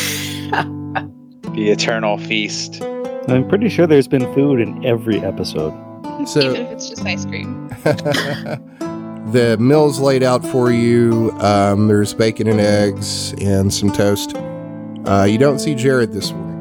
The 1.54 1.70
eternal 1.70 2.18
feast. 2.18 2.82
I'm 3.28 3.48
pretty 3.48 3.70
sure 3.70 3.86
there's 3.86 4.08
been 4.08 4.34
food 4.34 4.60
in 4.60 4.84
every 4.84 5.20
episode. 5.20 5.72
So- 6.28 6.40
Even 6.42 6.56
if 6.66 6.72
it's 6.72 6.90
just 6.90 7.06
ice 7.06 7.26
cream. 7.26 7.68
the 9.32 9.56
meal's 9.60 10.00
laid 10.00 10.24
out 10.24 10.44
for 10.44 10.72
you. 10.72 11.30
Um, 11.40 11.88
there's 11.88 12.12
bacon 12.16 12.48
and 12.48 12.60
eggs 12.60 13.34
and 13.40 13.72
some 13.72 13.92
toast. 13.92 14.36
Uh, 15.06 15.28
you 15.30 15.38
don't 15.38 15.60
see 15.60 15.76
Jared 15.76 16.12
this 16.12 16.32
morning. 16.32 16.53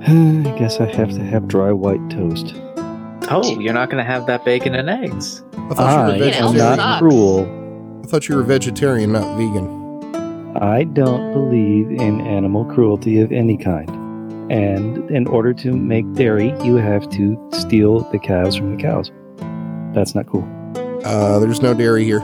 I 0.06 0.54
guess 0.58 0.80
I 0.80 0.86
have 0.86 1.10
to 1.10 1.20
have 1.22 1.46
dry 1.48 1.72
white 1.72 2.00
toast. 2.10 2.54
oh, 3.30 3.58
you're 3.60 3.74
not 3.74 3.90
going 3.90 4.02
to 4.04 4.10
have 4.10 4.26
that 4.26 4.44
bacon 4.44 4.74
and 4.74 4.88
eggs. 4.88 5.42
I 5.54 5.74
thought 5.74 5.78
I 5.78 5.92
you 5.92 6.06
were 6.06 6.12
am 6.14 6.18
vegetarian. 6.54 6.76
not 6.76 7.00
cruel. 7.00 8.00
I 8.02 8.06
thought 8.06 8.28
you 8.28 8.36
were 8.36 8.42
vegetarian, 8.42 9.12
not 9.12 9.36
vegan. 9.36 10.56
I 10.56 10.84
don't 10.84 11.32
believe 11.32 11.90
in 11.90 12.20
animal 12.22 12.64
cruelty 12.64 13.20
of 13.20 13.30
any 13.30 13.56
kind. 13.56 13.88
And 14.50 15.08
in 15.10 15.26
order 15.28 15.52
to 15.54 15.72
make 15.72 16.10
dairy, 16.14 16.52
you 16.64 16.76
have 16.76 17.08
to 17.10 17.38
steal 17.52 18.00
the 18.10 18.18
calves 18.18 18.56
from 18.56 18.74
the 18.76 18.82
cows. 18.82 19.12
That's 19.94 20.14
not 20.14 20.26
cool. 20.26 20.48
Uh, 21.04 21.38
there's 21.38 21.60
no 21.62 21.72
dairy 21.74 22.04
here. 22.04 22.20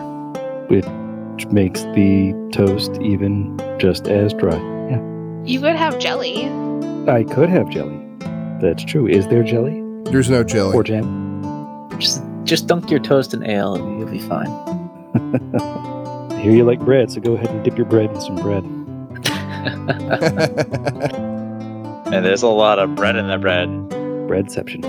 Which 0.68 1.46
makes 1.52 1.82
the 1.94 2.34
toast 2.52 2.98
even 3.00 3.56
just 3.78 4.08
as 4.08 4.32
dry. 4.32 4.56
Yeah. 4.90 5.00
You 5.44 5.60
could 5.60 5.76
have 5.76 5.98
jelly. 6.00 6.48
I 7.08 7.24
could 7.24 7.48
have 7.48 7.68
jelly. 7.70 7.98
That's 8.60 8.84
true. 8.84 9.06
Is 9.06 9.26
there 9.28 9.42
jelly 9.42 9.82
There's 10.10 10.30
no 10.30 10.42
jelly. 10.44 10.74
or 10.74 10.82
jam? 10.82 11.88
Just 11.98 12.22
just 12.44 12.66
dunk 12.66 12.90
your 12.90 13.00
toast 13.00 13.34
in 13.34 13.44
ale. 13.48 13.74
And 13.74 13.98
you'll 13.98 14.10
be 14.10 14.18
fine. 14.20 14.48
I 16.30 16.40
hear 16.40 16.52
you 16.52 16.64
like 16.64 16.80
bread, 16.80 17.10
so 17.10 17.20
go 17.20 17.32
ahead 17.34 17.50
and 17.50 17.64
dip 17.64 17.76
your 17.76 17.86
bread 17.86 18.10
in 18.10 18.20
some 18.20 18.36
bread. 18.36 18.64
And 22.06 22.24
there's 22.24 22.42
a 22.44 22.48
lot 22.48 22.78
of 22.78 22.94
bread 22.94 23.16
in 23.16 23.26
the 23.26 23.36
bread. 23.36 23.68
Breadception. 24.28 24.82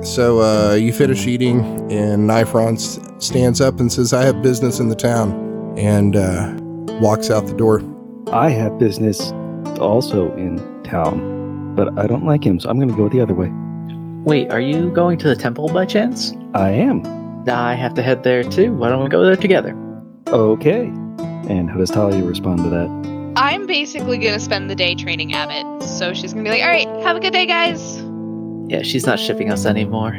so 0.04 0.40
uh, 0.40 0.72
you 0.74 0.90
finish 0.92 1.26
eating, 1.26 1.60
and 1.92 2.28
Nifron 2.28 2.74
s- 2.76 2.98
stands 3.18 3.60
up 3.60 3.78
and 3.78 3.92
says, 3.92 4.14
"I 4.14 4.24
have 4.24 4.42
business 4.42 4.80
in 4.80 4.88
the 4.88 4.96
town," 4.96 5.32
and 5.76 6.16
uh, 6.16 6.54
walks 7.00 7.30
out 7.30 7.46
the 7.46 7.52
door. 7.54 7.82
I 8.32 8.48
have 8.48 8.78
business 8.78 9.32
also 9.82 10.32
in 10.36 10.56
town, 10.84 11.74
but 11.74 11.98
I 11.98 12.06
don't 12.06 12.24
like 12.24 12.44
him, 12.44 12.58
so 12.60 12.68
I'm 12.70 12.76
going 12.76 12.88
to 12.88 12.96
go 12.96 13.08
the 13.08 13.20
other 13.20 13.34
way. 13.34 13.50
Wait, 14.24 14.50
are 14.52 14.60
you 14.60 14.90
going 14.90 15.18
to 15.18 15.28
the 15.28 15.36
temple 15.36 15.68
by 15.68 15.84
chance? 15.84 16.32
I 16.54 16.70
am. 16.70 17.02
I 17.48 17.74
have 17.74 17.94
to 17.94 18.02
head 18.02 18.22
there 18.22 18.44
too. 18.44 18.72
Why 18.74 18.88
don't 18.88 19.02
we 19.02 19.08
go 19.08 19.24
there 19.24 19.36
together? 19.36 19.76
Okay. 20.28 20.84
And 21.48 21.68
how 21.68 21.76
does 21.78 21.90
Talia 21.90 22.22
respond 22.24 22.58
to 22.62 22.70
that? 22.70 23.32
I'm 23.36 23.66
basically 23.66 24.18
gonna 24.18 24.38
spend 24.38 24.70
the 24.70 24.74
day 24.76 24.94
training 24.94 25.32
Abbott, 25.34 25.82
so 25.88 26.12
she's 26.14 26.32
gonna 26.32 26.44
be 26.44 26.50
like, 26.50 26.62
"All 26.62 26.68
right, 26.68 26.86
have 27.04 27.16
a 27.16 27.20
good 27.20 27.32
day, 27.32 27.46
guys." 27.46 28.00
Yeah, 28.68 28.82
she's 28.82 29.06
not 29.06 29.18
shipping 29.18 29.50
us 29.50 29.66
anymore. 29.66 30.14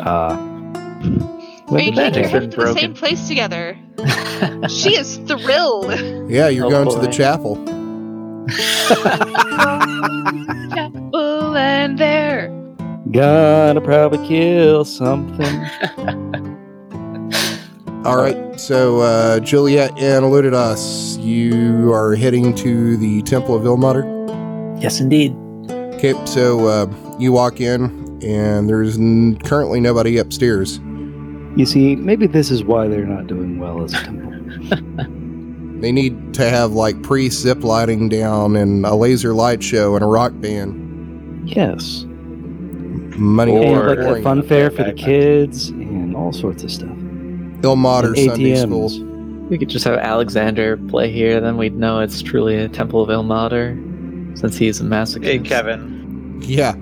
Ah. 0.00 0.36
Are 0.36 1.04
you 1.04 1.20
the 1.68 1.76
taking 1.78 1.94
magic's 1.94 2.30
to 2.54 2.60
the 2.60 2.74
same 2.74 2.94
place 2.94 3.26
together? 3.28 3.78
She 4.68 4.94
is 4.94 5.16
thrilled. 5.26 5.90
Yeah, 6.30 6.48
you're 6.48 6.66
Oh, 6.66 6.70
going 6.70 6.90
to 6.90 6.98
the 6.98 7.10
chapel. 7.10 7.56
Chapel 10.74 11.56
and 11.56 11.98
there. 11.98 12.48
Gonna 13.10 13.80
probably 13.80 14.26
kill 14.26 14.84
something. 14.84 15.64
All 18.04 18.16
right, 18.16 18.36
so 18.60 19.00
uh, 19.00 19.40
Juliet 19.40 19.90
and 19.98 20.24
Alunadas, 20.24 21.20
you 21.22 21.92
are 21.92 22.14
heading 22.14 22.54
to 22.56 22.96
the 22.96 23.22
Temple 23.22 23.54
of 23.56 23.62
Ilmater. 23.64 24.04
yes, 24.80 25.00
indeed. 25.00 25.34
Okay, 25.70 26.14
so 26.24 26.66
uh, 26.66 26.86
you 27.18 27.32
walk 27.32 27.60
in, 27.60 27.84
and 28.22 28.68
there's 28.68 28.96
n- 28.96 29.36
currently 29.38 29.80
nobody 29.80 30.18
upstairs. 30.18 30.78
you 31.56 31.66
see, 31.66 31.96
maybe 31.96 32.26
this 32.28 32.50
is 32.52 32.62
why 32.62 32.86
they're 32.86 33.06
not 33.06 33.26
doing 33.26 33.58
well 33.58 33.82
as 33.82 33.92
a 33.94 33.98
temple. 34.04 34.32
They 35.80 35.92
need 35.92 36.34
to 36.34 36.48
have 36.48 36.72
like 36.72 37.02
pre 37.02 37.28
zip 37.28 37.62
lighting 37.62 38.08
down 38.08 38.56
and 38.56 38.84
a 38.86 38.94
laser 38.94 39.34
light 39.34 39.62
show 39.62 39.94
and 39.94 40.02
a 40.02 40.06
rock 40.06 40.32
band. 40.36 41.48
Yes. 41.48 42.04
Money 43.18 43.52
Or- 43.52 43.62
and 43.88 43.98
or, 43.98 44.10
like 44.12 44.20
a 44.20 44.22
fun 44.22 44.42
fair 44.42 44.70
for 44.70 44.84
the 44.84 44.92
kids 44.92 45.68
and 45.70 46.14
all 46.16 46.32
sorts 46.32 46.62
of 46.64 46.70
stuff. 46.70 46.88
Ilmater 47.62 48.08
And 48.08 48.18
Sunday 48.30 48.52
ATMs. 48.52 48.90
School. 48.90 49.06
We 49.48 49.58
could 49.58 49.68
just 49.68 49.84
have 49.84 49.98
Alexander 49.98 50.76
play 50.76 51.10
here, 51.10 51.40
then 51.40 51.56
we'd 51.56 51.76
know 51.76 52.00
it's 52.00 52.20
truly 52.20 52.56
a 52.56 52.68
Temple 52.68 53.00
of 53.02 53.08
Ilmater, 53.08 53.76
since 54.38 54.56
he's 54.56 54.80
a 54.80 54.84
masochist. 54.84 55.24
Hey, 55.24 55.38
Kevin. 55.38 56.40
Yeah, 56.44 56.74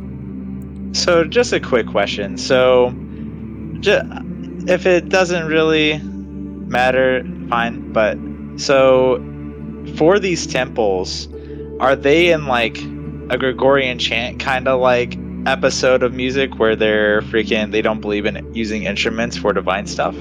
So, 0.92 1.24
just 1.24 1.53
a 1.53 1.61
quick 1.61 1.86
question. 1.86 2.36
So, 2.38 2.92
ju- 3.80 4.01
if 4.66 4.86
it 4.86 5.09
doesn't 5.11 5.47
really 5.47 6.01
matter, 6.68 7.24
fine. 7.51 7.92
But 7.92 8.16
so, 8.57 9.22
for 9.96 10.18
these 10.18 10.46
temples, 10.46 11.28
are 11.80 11.96
they 11.96 12.32
in 12.32 12.46
like 12.46 12.78
a 13.30 13.38
Gregorian 13.38 13.98
chant 13.98 14.38
kind 14.40 14.68
of 14.68 14.80
like 14.80 15.18
episode 15.46 16.02
of 16.02 16.14
music 16.14 16.59
where 16.59 16.74
they're 16.74 17.20
freaking 17.22 17.70
they 17.70 17.82
don't 17.82 18.00
believe 18.00 18.26
in 18.26 18.55
using 18.55 18.84
instruments 18.84 19.36
for 19.36 19.52
divine 19.52 19.86
stuff, 19.86 20.16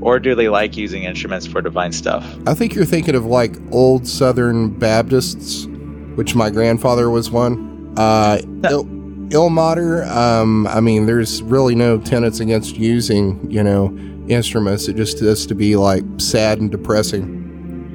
or 0.00 0.18
do 0.18 0.34
they 0.34 0.48
like 0.48 0.76
using 0.76 1.04
instruments 1.04 1.46
for 1.46 1.60
divine 1.62 1.92
stuff? 1.92 2.24
I 2.46 2.54
think 2.54 2.74
you're 2.74 2.84
thinking 2.84 3.14
of 3.14 3.26
like 3.26 3.56
old 3.72 4.06
Southern 4.06 4.70
Baptists, 4.70 5.66
which 6.14 6.34
my 6.34 6.50
grandfather 6.50 7.10
was 7.10 7.30
one. 7.30 7.94
Uh, 7.96 8.40
Il- 8.70 8.84
Ilmater, 9.30 10.06
um, 10.08 10.66
I 10.68 10.80
mean, 10.80 11.04
there's 11.06 11.42
really 11.42 11.74
no 11.74 11.98
tenets 11.98 12.40
against 12.40 12.76
using, 12.76 13.50
you 13.50 13.62
know, 13.62 13.94
instruments. 14.28 14.88
It 14.88 14.96
just 14.96 15.20
has 15.20 15.44
to 15.46 15.54
be 15.54 15.76
like 15.76 16.02
sad 16.18 16.60
and 16.60 16.70
depressing. 16.70 17.44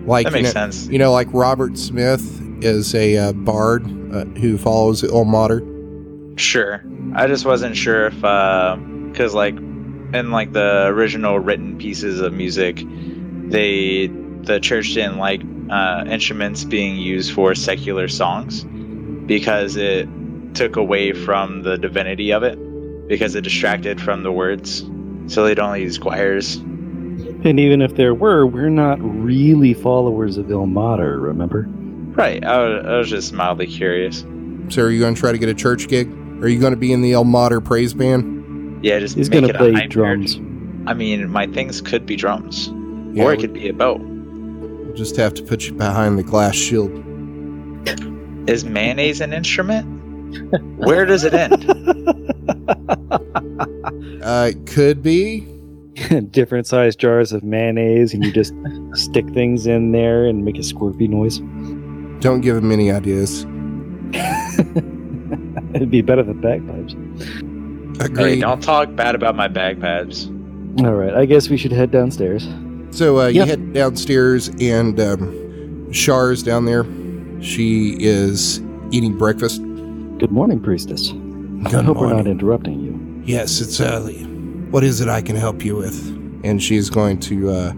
Like, 0.05 0.25
That 0.25 0.31
you 0.31 0.43
makes 0.43 0.53
know, 0.55 0.61
sense. 0.61 0.87
you 0.87 0.99
know, 0.99 1.11
like 1.11 1.27
Robert 1.31 1.77
Smith 1.77 2.41
is 2.63 2.93
a 2.95 3.17
uh, 3.17 3.33
bard 3.33 3.83
uh, 4.13 4.25
who 4.39 4.57
follows 4.57 5.01
Ilmater. 5.01 6.39
Sure. 6.39 6.83
I 7.15 7.27
just 7.27 7.45
wasn't 7.45 7.75
sure 7.77 8.07
if, 8.07 8.15
because 8.15 9.33
like 9.33 9.55
in 9.55 10.31
like 10.31 10.53
the 10.53 10.85
original 10.87 11.39
written 11.39 11.77
pieces 11.77 12.19
of 12.19 12.33
music, 12.33 12.83
they 13.49 14.07
the 14.07 14.59
church 14.59 14.93
didn't 14.93 15.17
like 15.17 15.41
uh, 15.69 16.05
instruments 16.07 16.63
being 16.63 16.97
used 16.97 17.33
for 17.33 17.55
secular 17.55 18.07
songs 18.07 18.63
because 19.25 19.75
it 19.75 20.07
took 20.53 20.75
away 20.75 21.13
from 21.13 21.63
the 21.63 21.77
divinity 21.77 22.31
of 22.31 22.43
it 22.43 22.57
because 23.07 23.35
it 23.35 23.41
distracted 23.41 24.01
from 24.01 24.23
the 24.23 24.31
words. 24.31 24.83
So 25.27 25.45
they'd 25.45 25.59
only 25.59 25.83
use 25.83 25.97
choirs. 25.97 26.57
And 27.45 27.59
even 27.59 27.81
if 27.81 27.95
there 27.95 28.13
were, 28.13 28.45
we're 28.45 28.69
not 28.69 28.97
really 29.01 29.73
followers 29.73 30.37
of 30.37 30.45
Ilmater, 30.47 31.21
remember? 31.21 31.65
Right. 32.15 32.43
I 32.43 32.57
was, 32.59 32.85
I 32.85 32.97
was 32.97 33.09
just 33.09 33.33
mildly 33.33 33.67
curious. 33.67 34.23
So, 34.69 34.83
are 34.83 34.89
you 34.89 34.99
going 34.99 35.13
to 35.15 35.19
try 35.19 35.31
to 35.33 35.37
get 35.37 35.49
a 35.49 35.53
church 35.53 35.87
gig? 35.89 36.09
Are 36.41 36.47
you 36.47 36.59
going 36.59 36.71
to 36.73 36.77
be 36.77 36.93
in 36.93 37.01
the 37.01 37.13
El 37.13 37.25
Ilmater 37.25 37.63
praise 37.63 37.93
band? 37.93 38.83
Yeah, 38.85 38.99
just 38.99 39.15
He's 39.15 39.29
gonna 39.29 39.47
it 39.47 39.55
a 39.55 39.57
play 39.57 39.87
drums. 39.87 40.37
nerd. 40.37 40.87
I 40.89 40.93
mean, 40.93 41.29
my 41.29 41.47
things 41.47 41.79
could 41.81 42.05
be 42.05 42.15
drums, 42.17 42.67
Yeah, 43.13 43.23
or 43.25 43.33
it 43.33 43.39
could 43.39 43.53
be 43.53 43.69
a 43.69 43.73
boat. 43.73 44.01
we'll 44.01 44.93
just 44.93 45.15
have 45.15 45.33
to 45.35 45.43
put 45.43 45.63
you 45.67 45.73
behind 45.73 46.17
the 46.19 46.23
glass 46.23 46.55
shield. 46.55 46.91
Is 48.49 48.65
mayonnaise 48.65 49.21
an 49.21 49.31
instrument? 49.33 49.85
Where 50.77 51.05
does 51.05 51.23
it 51.23 51.33
end? 51.33 51.63
Uh, 54.23 54.51
it 54.55 54.65
could 54.65 55.03
be. 55.03 55.45
Different 56.31 56.65
sized 56.67 56.99
jars 56.99 57.31
of 57.33 57.43
mayonnaise, 57.43 58.13
and 58.13 58.23
you 58.23 58.31
just 58.31 58.53
stick 58.93 59.27
things 59.33 59.67
in 59.67 59.91
there 59.91 60.25
and 60.25 60.43
make 60.43 60.55
a 60.55 60.59
squirpy 60.61 61.07
noise. 61.09 61.39
Don't 62.21 62.41
give 62.41 62.55
him 62.57 62.71
any 62.71 62.91
ideas. 62.91 63.43
It'd 65.73 65.89
be 65.91 66.01
better 66.01 66.23
than 66.23 66.39
bagpipes. 66.41 66.93
Hey, 67.99 68.05
Agreed. 68.05 68.41
don't 68.41 68.61
talk 68.61 68.95
bad 68.95 69.15
about 69.15 69.35
my 69.35 69.47
bagpipes. 69.47 70.27
All 70.79 70.93
right, 70.95 71.13
I 71.13 71.25
guess 71.25 71.49
we 71.49 71.57
should 71.57 71.71
head 71.71 71.91
downstairs. 71.91 72.47
So 72.91 73.19
uh, 73.21 73.27
you 73.27 73.39
Yep. 73.39 73.47
head 73.47 73.73
downstairs, 73.73 74.49
and 74.59 74.99
um, 74.99 75.91
Shar's 75.91 76.41
down 76.43 76.65
there. 76.65 76.85
She 77.41 77.95
is 77.99 78.59
eating 78.91 79.17
breakfast. 79.17 79.61
Good 80.19 80.31
morning, 80.31 80.59
priestess. 80.59 81.09
Good 81.11 81.67
I 81.67 81.69
Good 81.71 81.85
hope 81.85 81.97
we're 81.97 82.13
not 82.13 82.27
interrupting 82.27 82.79
you. 82.79 83.21
Yes, 83.25 83.61
it's 83.61 83.79
early. 83.81 84.22
What 84.73 84.83
is 84.83 85.01
it 85.01 85.07
I 85.07 85.21
can 85.21 85.35
help 85.35 85.63
you 85.63 85.75
with? 85.75 86.07
And 86.43 86.59
she's 86.61 86.89
going 86.89 87.19
to 87.19 87.51
uh, 87.51 87.73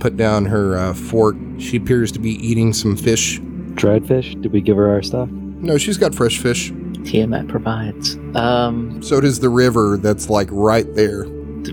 put 0.00 0.16
down 0.16 0.46
her 0.46 0.76
uh, 0.76 0.94
fork. 0.94 1.36
She 1.58 1.76
appears 1.76 2.10
to 2.10 2.18
be 2.18 2.30
eating 2.44 2.72
some 2.72 2.96
fish. 2.96 3.38
Dried 3.76 4.04
fish? 4.04 4.34
Did 4.34 4.52
we 4.52 4.60
give 4.60 4.76
her 4.76 4.90
our 4.90 5.00
stuff? 5.00 5.28
No, 5.30 5.78
she's 5.78 5.96
got 5.96 6.12
fresh 6.12 6.38
fish. 6.38 6.72
Tiamat 7.04 7.46
provides. 7.46 8.16
Um, 8.34 9.00
So 9.00 9.20
does 9.20 9.38
the 9.38 9.48
river 9.48 9.96
that's 9.96 10.28
like 10.28 10.48
right 10.50 10.92
there. 10.96 11.26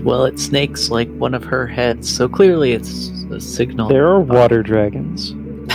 well, 0.04 0.24
it 0.26 0.38
snakes 0.38 0.90
like 0.90 1.10
one 1.16 1.34
of 1.34 1.42
her 1.42 1.66
heads, 1.66 2.08
so 2.08 2.28
clearly 2.28 2.70
it's 2.70 3.08
a 3.32 3.40
signal. 3.40 3.88
There 3.88 4.06
are 4.06 4.20
water 4.20 4.62
dragons. 4.62 5.32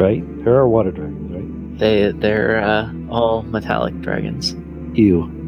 right? 0.00 0.24
There 0.42 0.56
are 0.56 0.66
water 0.66 0.90
dragons, 0.90 1.30
right? 1.30 1.78
They 1.78 2.12
they're 2.12 2.62
uh, 2.62 2.90
all 3.10 3.42
metallic 3.42 4.00
dragons. 4.00 4.56
Ew. 4.94 5.41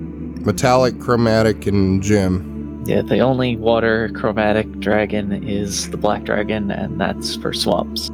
Metallic, 0.45 0.99
chromatic, 1.01 1.67
and 1.67 2.03
gem. 2.03 2.83
Yeah, 2.87 3.01
the 3.03 3.21
only 3.21 3.57
water 3.57 4.11
chromatic 4.15 4.71
dragon 4.81 5.33
is 5.49 5.91
the 5.91 5.97
black 5.97 6.25
dragon, 6.25 6.71
and 6.71 7.01
that's 7.01 7.35
for 7.37 7.53
swamps, 7.55 8.11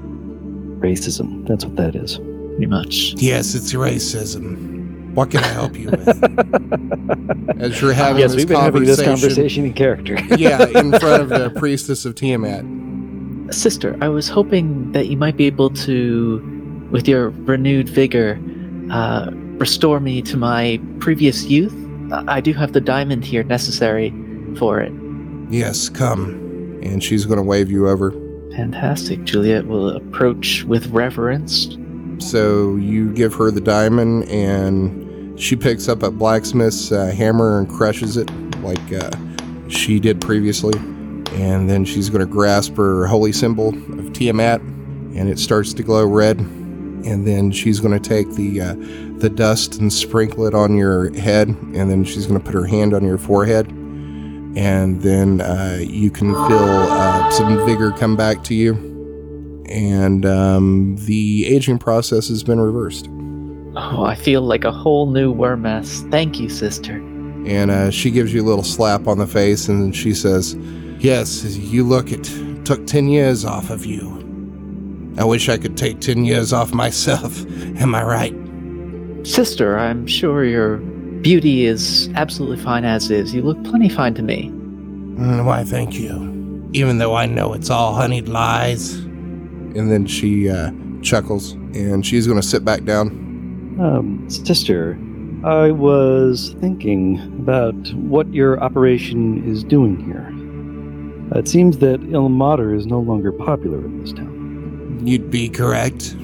Racism. 0.80 1.46
That's 1.48 1.64
what 1.64 1.76
that 1.76 1.96
is. 1.96 2.18
pretty 2.18 2.66
much. 2.66 3.14
Yes, 3.16 3.54
it's 3.54 3.72
racism. 3.74 5.12
What 5.14 5.32
can 5.32 5.42
I 5.42 5.48
help 5.48 5.76
you 5.76 5.90
with? 5.90 6.08
As 7.60 7.80
you're 7.80 7.92
having 7.92 8.20
yes, 8.20 8.30
this 8.30 8.36
we've 8.38 8.48
been 8.48 8.60
having 8.60 8.84
this 8.84 9.02
conversation- 9.02 9.28
conversation 9.34 9.64
in 9.66 9.72
character. 9.74 10.14
yeah, 10.36 10.66
in 10.68 10.92
front 11.00 11.22
of 11.22 11.28
the 11.30 11.50
priestess 11.58 12.04
of 12.04 12.14
Tiamat. 12.14 12.64
Sister, 13.52 13.98
I 14.00 14.08
was 14.08 14.28
hoping 14.28 14.92
that 14.92 15.08
you 15.08 15.16
might 15.16 15.36
be 15.36 15.46
able 15.46 15.70
to, 15.70 16.88
with 16.92 17.08
your 17.08 17.30
renewed 17.30 17.88
vigor, 17.88 18.38
uh, 18.92 19.30
restore 19.58 19.98
me 19.98 20.22
to 20.22 20.36
my 20.36 20.80
previous 21.00 21.44
youth. 21.46 21.74
I 22.12 22.40
do 22.40 22.52
have 22.54 22.72
the 22.72 22.80
diamond 22.80 23.24
here 23.24 23.42
necessary 23.42 24.12
for 24.58 24.80
it. 24.80 24.92
Yes, 25.50 25.88
come. 25.88 26.34
And 26.82 27.02
she's 27.02 27.26
going 27.26 27.36
to 27.36 27.42
wave 27.42 27.70
you 27.70 27.88
over. 27.88 28.12
Fantastic. 28.54 29.24
Juliet 29.24 29.66
will 29.66 29.90
approach 29.90 30.64
with 30.64 30.86
reverence. 30.88 31.76
So 32.18 32.76
you 32.76 33.12
give 33.12 33.34
her 33.34 33.50
the 33.50 33.60
diamond, 33.60 34.28
and 34.28 35.40
she 35.40 35.56
picks 35.56 35.88
up 35.88 36.02
a 36.02 36.10
blacksmith's 36.10 36.92
uh, 36.92 37.06
hammer 37.06 37.58
and 37.58 37.68
crushes 37.68 38.16
it 38.16 38.30
like 38.60 38.92
uh, 38.92 39.10
she 39.68 40.00
did 40.00 40.20
previously. 40.20 40.78
And 41.32 41.70
then 41.70 41.84
she's 41.84 42.10
going 42.10 42.20
to 42.20 42.30
grasp 42.30 42.76
her 42.76 43.06
holy 43.06 43.32
symbol 43.32 43.68
of 43.98 44.12
Tiamat, 44.12 44.60
and 44.60 45.28
it 45.28 45.38
starts 45.38 45.72
to 45.74 45.82
glow 45.82 46.04
red. 46.06 46.38
And 46.40 47.26
then 47.26 47.50
she's 47.50 47.80
going 47.80 47.98
to 47.98 48.08
take 48.08 48.30
the 48.34 48.60
uh, 48.60 48.74
the 49.20 49.30
dust 49.30 49.78
and 49.78 49.92
sprinkle 49.92 50.46
it 50.46 50.54
on 50.54 50.76
your 50.76 51.12
head, 51.14 51.48
and 51.48 51.90
then 51.90 52.04
she's 52.04 52.26
going 52.26 52.40
to 52.40 52.44
put 52.44 52.54
her 52.54 52.66
hand 52.66 52.94
on 52.94 53.04
your 53.04 53.18
forehead, 53.18 53.68
and 53.68 55.02
then 55.02 55.40
uh, 55.40 55.78
you 55.80 56.10
can 56.10 56.32
feel 56.32 56.58
uh, 56.58 57.30
some 57.30 57.64
vigor 57.66 57.92
come 57.92 58.16
back 58.16 58.42
to 58.44 58.54
you 58.54 58.90
and 59.70 60.26
um, 60.26 60.96
the 60.96 61.46
aging 61.46 61.78
process 61.78 62.28
has 62.28 62.42
been 62.42 62.60
reversed. 62.60 63.08
Oh, 63.76 64.04
I 64.04 64.16
feel 64.16 64.42
like 64.42 64.64
a 64.64 64.72
whole 64.72 65.06
new 65.06 65.32
wormass. 65.32 66.08
Thank 66.10 66.40
you, 66.40 66.48
sister. 66.48 66.96
And 67.46 67.70
uh, 67.70 67.90
she 67.90 68.10
gives 68.10 68.34
you 68.34 68.42
a 68.42 68.46
little 68.46 68.64
slap 68.64 69.06
on 69.06 69.18
the 69.18 69.26
face, 69.26 69.68
and 69.68 69.94
she 69.94 70.12
says, 70.12 70.56
"Yes, 70.98 71.56
you 71.56 71.84
look 71.84 72.12
it. 72.12 72.24
Took 72.64 72.86
ten 72.86 73.08
years 73.08 73.44
off 73.44 73.70
of 73.70 73.86
you. 73.86 74.18
I 75.16 75.24
wish 75.24 75.48
I 75.48 75.56
could 75.56 75.76
take 75.76 76.00
ten 76.00 76.24
years 76.24 76.52
off 76.52 76.74
myself. 76.74 77.46
Am 77.80 77.94
I 77.94 78.02
right?" 78.02 78.49
Sister, 79.24 79.78
I'm 79.78 80.06
sure 80.06 80.44
your 80.44 80.78
beauty 81.22 81.66
is 81.66 82.08
absolutely 82.14 82.56
fine 82.56 82.84
as 82.84 83.10
is. 83.10 83.34
You 83.34 83.42
look 83.42 83.62
plenty 83.64 83.88
fine 83.88 84.14
to 84.14 84.22
me. 84.22 84.48
"Mm, 84.50 85.44
Why, 85.44 85.62
thank 85.64 85.98
you. 85.98 86.68
Even 86.72 86.98
though 86.98 87.14
I 87.14 87.26
know 87.26 87.52
it's 87.52 87.68
all 87.70 87.94
honeyed 87.94 88.28
lies. 88.28 88.94
And 89.76 89.90
then 89.90 90.06
she 90.06 90.48
uh, 90.48 90.72
chuckles, 91.02 91.52
and 91.74 92.04
she's 92.04 92.26
going 92.26 92.40
to 92.40 92.46
sit 92.46 92.64
back 92.64 92.84
down. 92.84 93.08
Um, 93.80 94.24
sister, 94.28 94.98
I 95.44 95.70
was 95.70 96.54
thinking 96.60 97.18
about 97.38 97.74
what 97.94 98.32
your 98.34 98.60
operation 98.62 99.44
is 99.48 99.62
doing 99.62 99.96
here. 100.04 100.26
It 101.38 101.46
seems 101.46 101.78
that 101.78 102.00
Ilmater 102.00 102.76
is 102.76 102.86
no 102.86 102.98
longer 103.00 103.30
popular 103.32 103.78
in 103.84 104.00
this 104.02 104.12
town. 104.12 105.00
You'd 105.04 105.30
be 105.30 105.48
correct. 105.48 106.16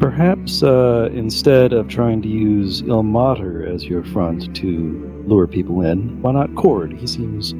Perhaps 0.00 0.62
uh, 0.62 1.08
instead 1.12 1.72
of 1.72 1.88
trying 1.88 2.22
to 2.22 2.28
use 2.28 2.82
Ilmater 2.82 3.66
as 3.66 3.84
your 3.84 4.04
front 4.04 4.54
to 4.56 5.22
lure 5.26 5.46
people 5.46 5.82
in, 5.82 6.22
why 6.22 6.32
not 6.32 6.50
Kord? 6.50 6.96
He 6.96 7.06
seems 7.06 7.52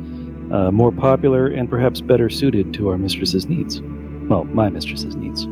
uh, 0.53 0.71
more 0.71 0.93
popular 0.93 1.49
and 1.49 1.69
perhaps 1.69 2.01
better 2.01 2.31
suited 2.31 2.73
to 2.75 2.89
our 2.91 2.97
mistress's 2.97 3.47
needs. 3.47 3.81
Well, 4.29 4.45
my 4.45 4.69
mistress's 4.69 5.17
needs. 5.17 5.47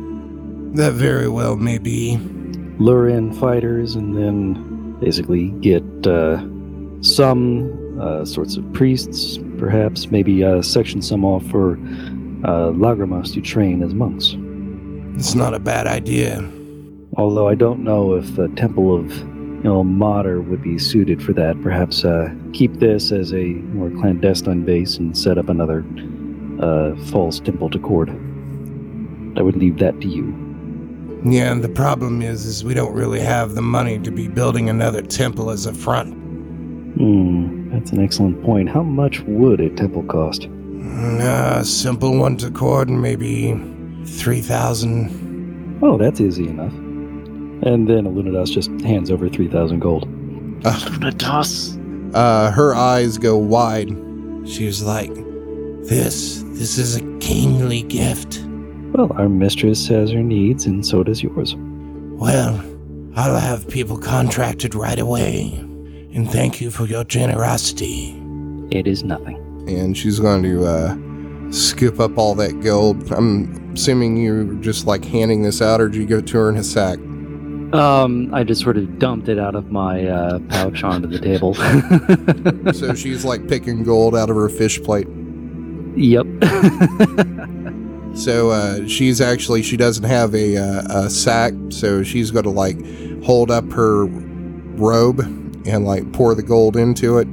That 0.77 0.93
very 0.93 1.27
well 1.27 1.57
may 1.57 1.77
be. 1.77 2.17
lure 2.79 3.09
in 3.09 3.33
fighters 3.33 3.95
and 3.95 4.15
then 4.15 4.97
basically 4.99 5.49
get 5.61 5.83
uh, 6.05 6.39
some 7.01 7.99
uh, 7.99 8.25
sorts 8.25 8.55
of 8.57 8.73
priests, 8.73 9.39
perhaps 9.57 10.11
maybe 10.11 10.43
uh, 10.43 10.61
section 10.61 11.01
some 11.01 11.25
off 11.25 11.45
for 11.47 11.73
uh, 12.43 12.71
Lagrimas 12.71 13.33
to 13.33 13.41
train 13.41 13.81
as 13.83 13.93
monks. 13.93 14.35
It's 15.19 15.35
not 15.35 15.53
a 15.53 15.59
bad 15.59 15.87
idea. 15.87 16.47
Although 17.17 17.47
I 17.47 17.55
don't 17.55 17.83
know 17.83 18.13
if 18.13 18.35
the 18.35 18.47
Temple 18.49 18.95
of 18.95 19.05
Ilmater 19.63 20.47
would 20.47 20.61
be 20.61 20.77
suited 20.77 21.21
for 21.21 21.33
that. 21.33 21.59
Perhaps 21.63 22.05
uh, 22.05 22.29
keep 22.53 22.75
this 22.75 23.11
as 23.11 23.33
a 23.33 23.45
more 23.73 23.89
clandestine 23.89 24.63
base 24.63 24.97
and 24.97 25.17
set 25.17 25.39
up 25.39 25.49
another 25.49 25.83
uh, 26.61 26.95
false 27.07 27.39
temple 27.39 27.71
to 27.71 27.79
Kord. 27.79 28.09
I 29.37 29.41
would 29.41 29.55
leave 29.55 29.79
that 29.79 29.99
to 30.01 30.07
you. 30.07 30.25
Yeah, 31.25 31.51
and 31.51 31.63
the 31.63 31.69
problem 31.69 32.21
is, 32.21 32.45
is 32.45 32.63
we 32.63 32.75
don't 32.75 32.93
really 32.93 33.19
have 33.19 33.55
the 33.55 33.61
money 33.63 33.97
to 33.99 34.11
be 34.11 34.27
building 34.27 34.69
another 34.69 35.01
temple 35.01 35.49
as 35.49 35.65
a 35.65 35.73
front. 35.73 36.13
Hmm, 36.13 37.71
that's 37.71 37.91
an 37.91 38.03
excellent 38.03 38.43
point. 38.43 38.69
How 38.69 38.83
much 38.83 39.21
would 39.21 39.59
a 39.59 39.69
temple 39.71 40.03
cost? 40.03 40.45
A 40.45 41.65
simple 41.65 42.17
one 42.17 42.37
to 42.37 42.49
Kord, 42.49 42.89
maybe 42.89 43.53
three 44.05 44.41
thousand. 44.41 45.79
Oh, 45.81 45.97
that's 45.97 46.21
easy 46.21 46.47
enough. 46.47 46.73
And 47.63 47.87
then 47.87 48.05
Illuminatus 48.05 48.51
just 48.51 48.69
hands 48.81 49.09
over 49.11 49.27
3,000 49.29 49.79
gold. 49.79 50.07
Lunatus. 50.61 51.75
Uh, 52.13 52.51
her 52.51 52.73
eyes 52.75 53.17
go 53.17 53.37
wide. 53.37 53.89
She 54.47 54.65
was 54.65 54.83
like, 54.83 55.13
This, 55.83 56.43
this 56.47 56.77
is 56.77 56.97
a 56.97 57.17
kingly 57.19 57.83
gift. 57.83 58.43
Well, 58.93 59.11
our 59.17 59.27
mistress 59.29 59.87
has 59.87 60.11
her 60.11 60.23
needs, 60.23 60.65
and 60.65 60.85
so 60.85 61.03
does 61.03 61.21
yours. 61.21 61.55
Well, 61.57 62.63
I'll 63.15 63.39
have 63.39 63.67
people 63.67 63.97
contracted 63.97 64.73
right 64.75 64.97
away. 64.99 65.51
And 66.13 66.29
thank 66.31 66.61
you 66.61 66.71
for 66.71 66.85
your 66.85 67.03
generosity. 67.03 68.15
It 68.71 68.87
is 68.87 69.03
nothing. 69.03 69.37
and 69.67 69.97
she's 69.97 70.19
going 70.19 70.43
to 70.43 70.65
uh, 70.65 71.51
scoop 71.51 71.99
up 71.99 72.17
all 72.17 72.33
that 72.35 72.61
gold. 72.61 73.11
I'm 73.11 73.73
assuming 73.73 74.17
you're 74.17 74.45
just 74.55 74.87
like 74.87 75.03
handing 75.03 75.43
this 75.43 75.61
out, 75.61 75.81
or 75.81 75.89
do 75.89 75.99
you 75.99 76.05
give 76.05 76.19
it 76.19 76.27
to 76.27 76.37
her 76.37 76.49
in 76.49 76.55
a 76.57 76.63
sack? 76.63 76.99
Um, 77.73 78.33
I 78.33 78.43
just 78.43 78.61
sort 78.61 78.77
of 78.77 78.97
dumped 78.97 79.27
it 79.27 79.37
out 79.37 79.55
of 79.55 79.71
my 79.71 80.05
uh, 80.05 80.39
pouch 80.49 80.83
onto 80.83 81.07
the 81.07 81.19
table. 81.19 81.53
so 82.73 82.93
she's 82.95 83.25
like 83.25 83.47
picking 83.47 83.83
gold 83.83 84.15
out 84.15 84.29
of 84.29 84.35
her 84.35 84.49
fish 84.49 84.81
plate. 84.81 85.07
yep. 85.95 86.25
So 88.17 88.49
uh, 88.49 88.87
she's 88.87 89.21
actually 89.21 89.61
she 89.61 89.77
doesn't 89.77 90.03
have 90.03 90.33
a, 90.33 90.57
uh, 90.57 91.05
a 91.05 91.09
sack, 91.09 91.53
so 91.69 92.01
she's 92.01 92.31
going 92.31 92.45
to 92.45 92.49
like 92.49 92.77
hold 93.23 93.51
up 93.51 93.71
her 93.71 94.05
robe 94.05 95.19
and 95.67 95.85
like 95.85 96.11
pour 96.13 96.33
the 96.33 96.41
gold 96.41 96.75
into 96.75 97.19
it. 97.19 97.27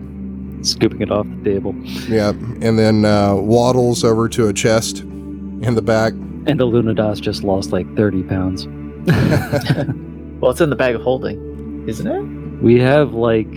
Scooping 0.61 1.01
it 1.01 1.11
off 1.11 1.27
the 1.43 1.53
table. 1.53 1.75
Yep, 2.09 2.35
and 2.61 2.79
then 2.79 3.07
uh, 3.07 3.35
waddles 3.35 4.05
over 4.05 4.29
to 4.29 4.49
a 4.49 4.53
chest 4.53 5.01
in 5.01 5.75
the 5.75 5.83
back. 5.83 6.13
And 6.13 6.61
Illuminatus 6.61 7.19
just 7.19 7.45
lost 7.45 7.73
like 7.73 7.87
30 7.97 8.23
pounds. 8.25 8.67
Well, 10.45 10.51
it's 10.51 10.61
in 10.61 10.69
the 10.69 10.77
bag 10.77 10.95
of 10.95 11.01
holding, 11.01 11.89
isn't 11.89 12.07
it? 12.07 12.63
We 12.63 12.79
have 12.79 13.15
like 13.15 13.49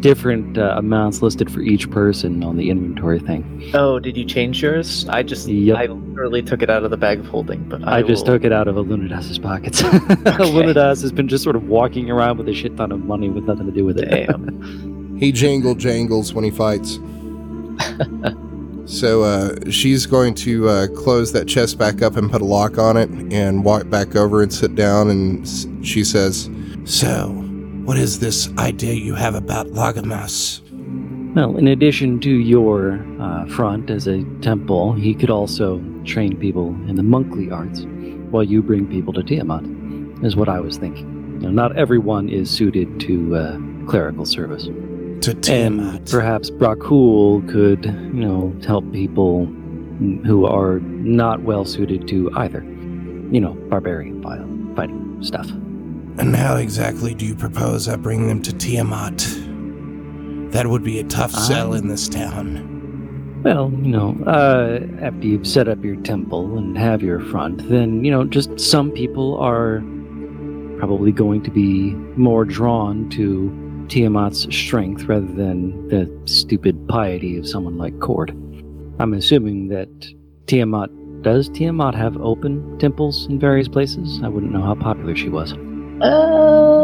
different 0.00 0.56
uh, 0.56 0.76
amounts 0.78 1.20
listed 1.20 1.50
for 1.50 1.60
each 1.62 1.90
person 1.90 2.44
on 2.44 2.56
the 2.56 2.70
inventory 2.70 3.18
thing. 3.18 3.72
Oh, 3.74 3.98
did 3.98 4.16
you 4.16 4.24
change 4.24 4.62
yours? 4.62 5.04
I 5.08 5.24
just, 5.24 5.48
Yep. 5.48 5.76
I 5.76 5.86
literally 5.86 6.40
took 6.40 6.62
it 6.62 6.70
out 6.70 6.84
of 6.84 6.92
the 6.92 6.96
bag 6.96 7.18
of 7.18 7.26
holding, 7.26 7.68
but 7.68 7.82
I, 7.88 7.96
I, 7.98 8.02
just 8.02 8.24
will- 8.24 8.34
took 8.34 8.44
it 8.44 8.52
out 8.52 8.68
of 8.68 8.76
Illuminatus's 8.76 9.40
pockets. 9.40 9.82
Illuminatus 9.82 11.02
has 11.02 11.10
been 11.10 11.26
just 11.26 11.42
sort 11.42 11.56
of 11.56 11.64
walking 11.64 12.08
around 12.08 12.38
with 12.38 12.48
a 12.48 12.54
shit 12.54 12.76
ton 12.76 12.92
of 12.92 13.04
money 13.04 13.28
with 13.28 13.42
nothing 13.42 13.66
to 13.66 13.72
do 13.72 13.84
with 13.84 13.98
it. 13.98 14.08
Damn. 14.08 15.18
He 15.18 15.32
jangle 15.32 15.74
jangles 15.74 16.32
when 16.34 16.44
he 16.44 16.52
fights. 16.52 16.98
so 18.92 19.22
uh, 19.22 19.70
she's 19.70 20.04
going 20.04 20.34
to 20.34 20.68
uh, 20.68 20.86
close 20.88 21.32
that 21.32 21.48
chest 21.48 21.78
back 21.78 22.02
up 22.02 22.16
and 22.16 22.30
put 22.30 22.42
a 22.42 22.44
lock 22.44 22.76
on 22.76 22.98
it 22.98 23.08
and 23.32 23.64
walk 23.64 23.88
back 23.88 24.14
over 24.14 24.42
and 24.42 24.52
sit 24.52 24.74
down. 24.74 25.08
And 25.08 25.48
she 25.86 26.04
says, 26.04 26.50
So, 26.84 27.28
what 27.84 27.96
is 27.96 28.20
this 28.20 28.50
idea 28.58 28.92
you 28.92 29.14
have 29.14 29.34
about 29.34 29.68
Lagamas? 29.68 30.60
Well, 31.34 31.56
in 31.56 31.68
addition 31.68 32.20
to 32.20 32.30
your 32.30 33.02
uh, 33.18 33.46
front 33.46 33.88
as 33.88 34.06
a 34.06 34.22
temple, 34.42 34.92
he 34.92 35.14
could 35.14 35.30
also 35.30 35.82
train 36.04 36.36
people 36.36 36.68
in 36.86 36.96
the 36.96 37.02
monkly 37.02 37.50
arts 37.50 37.86
while 38.30 38.44
you 38.44 38.62
bring 38.62 38.86
people 38.86 39.14
to 39.14 39.22
Tiamat, 39.22 39.64
is 40.22 40.36
what 40.36 40.50
I 40.50 40.60
was 40.60 40.76
thinking. 40.76 41.40
Not 41.40 41.76
everyone 41.78 42.28
is 42.28 42.50
suited 42.50 43.00
to 43.00 43.36
uh, 43.36 43.86
clerical 43.86 44.26
service. 44.26 44.68
To 45.22 45.52
And 45.52 46.04
perhaps 46.10 46.50
Brakul 46.50 47.48
could, 47.48 47.84
you 47.84 48.24
know, 48.24 48.52
help 48.66 48.90
people 48.92 49.46
who 50.26 50.46
are 50.46 50.80
not 50.80 51.42
well 51.42 51.64
suited 51.64 52.08
to 52.08 52.28
either. 52.34 52.62
You 53.30 53.40
know, 53.40 53.52
barbarian 53.70 54.20
fighting 54.74 55.18
stuff. 55.22 55.48
And 56.18 56.34
how 56.34 56.56
exactly 56.56 57.14
do 57.14 57.24
you 57.24 57.36
propose 57.36 57.86
I 57.86 57.94
bring 57.94 58.26
them 58.26 58.42
to 58.42 58.52
Tiamat? 58.52 59.18
That 60.52 60.66
would 60.66 60.82
be 60.82 60.98
a 60.98 61.04
tough 61.04 61.30
sell 61.30 61.72
in 61.74 61.86
this 61.86 62.08
town. 62.08 63.42
Well, 63.44 63.72
you 63.80 63.92
know, 63.92 64.16
uh, 64.26 64.80
after 65.00 65.26
you've 65.26 65.46
set 65.46 65.68
up 65.68 65.84
your 65.84 65.96
temple 65.96 66.58
and 66.58 66.76
have 66.76 67.00
your 67.00 67.20
front, 67.20 67.68
then, 67.68 68.04
you 68.04 68.10
know, 68.10 68.24
just 68.24 68.58
some 68.58 68.90
people 68.90 69.38
are 69.38 69.82
probably 70.78 71.12
going 71.12 71.42
to 71.44 71.50
be 71.50 71.92
more 72.16 72.44
drawn 72.44 73.08
to 73.10 73.61
Tiamat's 73.88 74.46
strength 74.54 75.04
rather 75.04 75.26
than 75.26 75.88
the 75.88 76.10
stupid 76.26 76.88
piety 76.88 77.36
of 77.36 77.48
someone 77.48 77.78
like 77.78 77.94
Kord. 77.94 78.30
I'm 78.98 79.14
assuming 79.14 79.68
that 79.68 79.88
Tiamat. 80.46 80.90
Does 81.22 81.48
Tiamat 81.48 81.94
have 81.94 82.16
open 82.20 82.78
temples 82.78 83.26
in 83.26 83.38
various 83.38 83.68
places? 83.68 84.20
I 84.24 84.28
wouldn't 84.28 84.52
know 84.52 84.62
how 84.62 84.74
popular 84.74 85.14
she 85.14 85.28
was. 85.28 85.52
Uh, 86.02 86.82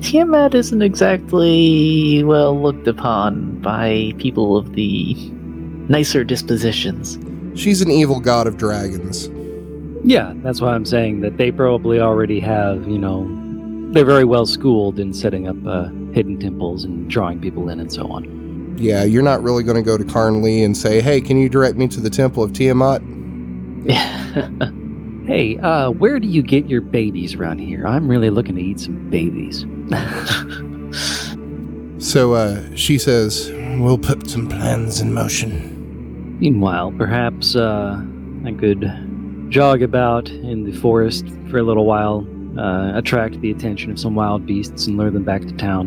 Tiamat 0.00 0.54
isn't 0.54 0.82
exactly 0.82 2.22
well 2.22 2.60
looked 2.60 2.86
upon 2.86 3.60
by 3.62 4.12
people 4.18 4.56
of 4.56 4.74
the 4.74 5.14
nicer 5.88 6.22
dispositions. 6.22 7.18
She's 7.60 7.80
an 7.82 7.90
evil 7.90 8.20
god 8.20 8.46
of 8.46 8.58
dragons. 8.58 9.28
Yeah, 10.04 10.34
that's 10.36 10.60
why 10.60 10.74
I'm 10.74 10.84
saying 10.84 11.22
that 11.22 11.38
they 11.38 11.50
probably 11.50 11.98
already 12.00 12.38
have, 12.38 12.86
you 12.86 12.98
know, 12.98 13.24
they're 13.92 14.04
very 14.04 14.24
well 14.24 14.46
schooled 14.46 14.98
in 14.98 15.12
setting 15.12 15.48
up 15.48 15.56
uh, 15.66 15.84
hidden 16.12 16.38
temples 16.38 16.84
and 16.84 17.08
drawing 17.08 17.40
people 17.40 17.68
in 17.68 17.80
and 17.80 17.92
so 17.92 18.06
on. 18.08 18.76
Yeah, 18.78 19.04
you're 19.04 19.22
not 19.22 19.42
really 19.42 19.62
going 19.62 19.76
to 19.76 19.82
go 19.82 19.96
to 19.96 20.04
Carnley 20.04 20.62
and 20.62 20.76
say, 20.76 21.00
hey, 21.00 21.20
can 21.20 21.38
you 21.38 21.48
direct 21.48 21.76
me 21.76 21.88
to 21.88 22.00
the 22.00 22.10
Temple 22.10 22.42
of 22.42 22.52
Tiamat? 22.52 23.02
Hey, 25.26 25.58
uh, 25.58 25.90
where 25.90 26.20
do 26.20 26.28
you 26.28 26.40
get 26.40 26.68
your 26.68 26.80
babies 26.80 27.34
around 27.34 27.58
here? 27.58 27.84
I'm 27.84 28.06
really 28.06 28.30
looking 28.30 28.54
to 28.54 28.62
eat 28.62 28.78
some 28.78 29.10
babies. 29.10 29.66
So 31.98 32.34
uh, 32.34 32.62
she 32.76 32.98
says, 32.98 33.50
We'll 33.78 33.98
put 33.98 34.30
some 34.30 34.48
plans 34.48 35.00
in 35.00 35.12
motion. 35.12 36.38
Meanwhile, 36.38 36.92
perhaps 36.92 37.56
uh, 37.56 38.00
I 38.44 38.52
could 38.52 38.88
jog 39.48 39.82
about 39.82 40.28
in 40.28 40.64
the 40.64 40.78
forest 40.78 41.26
for 41.50 41.58
a 41.58 41.62
little 41.62 41.84
while, 41.84 42.20
uh, 42.58 42.92
attract 42.96 43.40
the 43.40 43.50
attention 43.50 43.90
of 43.90 43.98
some 43.98 44.14
wild 44.14 44.46
beasts, 44.46 44.86
and 44.86 44.96
lure 44.96 45.10
them 45.10 45.24
back 45.24 45.42
to 45.42 45.52
town, 45.52 45.86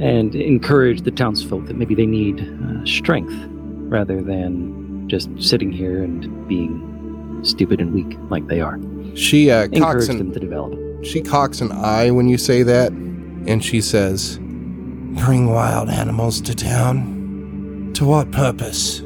and 0.00 0.34
encourage 0.34 1.02
the 1.02 1.10
townsfolk 1.10 1.66
that 1.66 1.76
maybe 1.76 1.94
they 1.94 2.06
need 2.06 2.40
uh, 2.40 2.84
strength 2.84 3.34
rather 3.90 4.22
than 4.22 5.08
just 5.08 5.28
sitting 5.40 5.72
here 5.72 6.02
and 6.04 6.46
being 6.48 7.40
stupid 7.42 7.80
and 7.80 7.92
weak 7.94 8.16
like 8.30 8.46
they 8.48 8.60
are. 8.60 8.78
she 9.14 9.50
uh, 9.50 9.62
Encourage 9.64 9.80
cocks 9.80 10.06
them 10.08 10.32
to 10.32 10.40
develop. 10.40 10.78
she 11.04 11.20
cocks 11.22 11.60
an 11.60 11.72
eye 11.72 12.10
when 12.10 12.28
you 12.28 12.36
say 12.38 12.62
that, 12.62 12.90
and 12.92 13.64
she 13.64 13.80
says, 13.80 14.38
Bring 14.38 15.46
wild 15.50 15.88
animals 15.88 16.40
to 16.42 16.54
town? 16.54 17.92
To 17.94 18.04
what 18.04 18.30
purpose? 18.30 19.00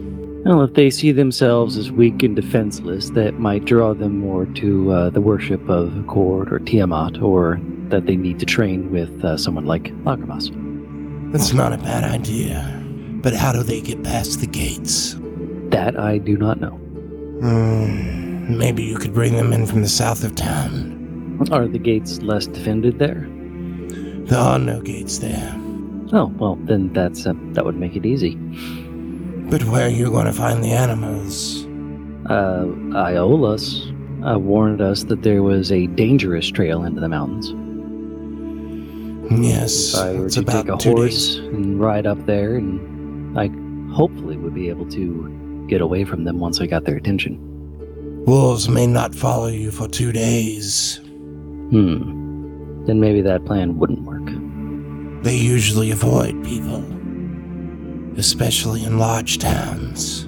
Well, 0.45 0.63
if 0.63 0.75
they 0.75 0.91
see 0.91 1.13
themselves 1.13 1.77
as 1.77 1.93
weak 1.93 2.25
and 2.25 2.35
defenseless, 2.35 3.11
that 3.11 3.39
might 3.39 3.65
draw 3.65 3.95
them 3.95 4.19
more 4.19 4.47
to 4.47 4.91
uh, 4.91 5.11
the 5.11 5.21
worship 5.21 5.61
of 5.69 5.91
Kord 6.09 6.51
or 6.51 6.59
Tiamat, 6.59 7.23
or 7.23 7.61
that 7.91 8.07
they 8.07 8.17
need 8.17 8.41
to 8.41 8.47
train 8.47 8.91
with 8.91 9.25
uh, 9.25 9.37
someone 9.37 9.67
like 9.67 9.95
Lagramas. 10.03 10.51
That's 11.31 11.53
not 11.53 11.73
a 11.73 11.79
bad 11.79 12.03
idea. 12.03 12.83
But 13.23 13.35
how 13.35 13.53
do 13.53 13.63
they 13.63 13.81
get 13.81 14.03
past 14.03 14.41
the 14.41 14.49
gates? 14.49 15.17
That 15.71 15.97
I 15.97 16.19
do 16.19 16.37
not 16.37 16.61
know. 16.61 16.77
Hmm, 17.41 18.59
maybe 18.59 18.83
you 18.83 18.99
could 18.99 19.15
bring 19.15 19.37
them 19.37 19.53
in 19.53 19.65
from 19.65 19.83
the 19.83 19.89
south 19.89 20.25
of 20.25 20.35
town. 20.35 21.47
Are 21.53 21.69
the 21.69 21.79
gates 21.79 22.21
less 22.21 22.49
defended 22.49 22.99
there? 22.99 23.29
There 24.27 24.41
are 24.41 24.59
no 24.59 24.81
gates 24.81 25.19
there. 25.19 25.57
Oh, 26.13 26.33
well, 26.37 26.57
then 26.63 26.93
that's 26.93 27.27
uh, 27.27 27.33
that 27.53 27.65
would 27.65 27.77
make 27.77 27.95
it 27.95 28.05
easy. 28.05 28.37
But 29.53 29.65
where 29.65 29.85
are 29.85 29.91
you 29.91 30.11
going 30.11 30.25
to 30.25 30.33
find 30.33 30.65
the 30.65 30.71
animals? 30.73 31.67
Uh, 32.31 32.69
Iolas 32.97 33.93
uh, 34.27 34.39
warned 34.39 34.81
us 34.81 35.05
that 35.05 35.21
there 35.23 35.43
was 35.43 35.71
a 35.71 35.89
dangerous 35.89 36.49
trail 36.49 36.85
into 36.85 37.03
the 37.03 37.09
mountains. 37.11 37.53
Yes, 39.31 39.93
If 39.93 40.01
I 40.01 40.13
were 40.15 40.25
it's 40.25 40.37
to 40.37 40.41
about 40.41 40.81
take 40.81 40.87
a 40.87 40.91
horse 40.91 41.37
days. 41.37 41.37
and 41.37 41.79
ride 41.79 42.07
up 42.07 42.25
there, 42.25 42.57
and 42.57 43.39
I 43.39 43.49
hopefully 43.95 44.39
would 44.39 44.55
be 44.55 44.71
able 44.71 44.89
to 44.89 45.67
get 45.69 45.83
away 45.83 46.07
from 46.07 46.25
them 46.25 46.41
once 46.41 46.59
I 46.59 46.67
got 46.67 46.85
their 46.85 46.97
attention. 46.97 47.39
Wolves 48.25 48.71
may 48.71 48.87
not 48.87 49.15
follow 49.15 49.49
you 49.49 49.71
for 49.71 49.87
two 49.87 50.13
days. 50.13 50.97
Hmm. 50.97 52.85
Then 52.87 53.01
maybe 53.01 53.21
that 53.21 53.45
plan 53.45 53.79
wouldn't 53.79 54.01
work. 54.05 54.25
They 55.23 55.37
usually 55.37 55.91
avoid 55.91 56.43
people, 56.43 56.81
especially 58.17 58.85
in 58.85 58.99
large 58.99 59.39
towns. 59.39 60.27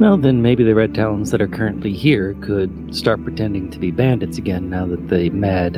Well, 0.00 0.16
then 0.16 0.42
maybe 0.42 0.64
the 0.64 0.74
Red 0.74 0.94
Talons 0.94 1.30
that 1.30 1.40
are 1.40 1.48
currently 1.48 1.92
here 1.92 2.34
could 2.40 2.94
start 2.94 3.22
pretending 3.22 3.70
to 3.70 3.78
be 3.78 3.90
bandits 3.90 4.38
again 4.38 4.68
now 4.68 4.86
that 4.86 5.08
the 5.08 5.30
mad. 5.30 5.76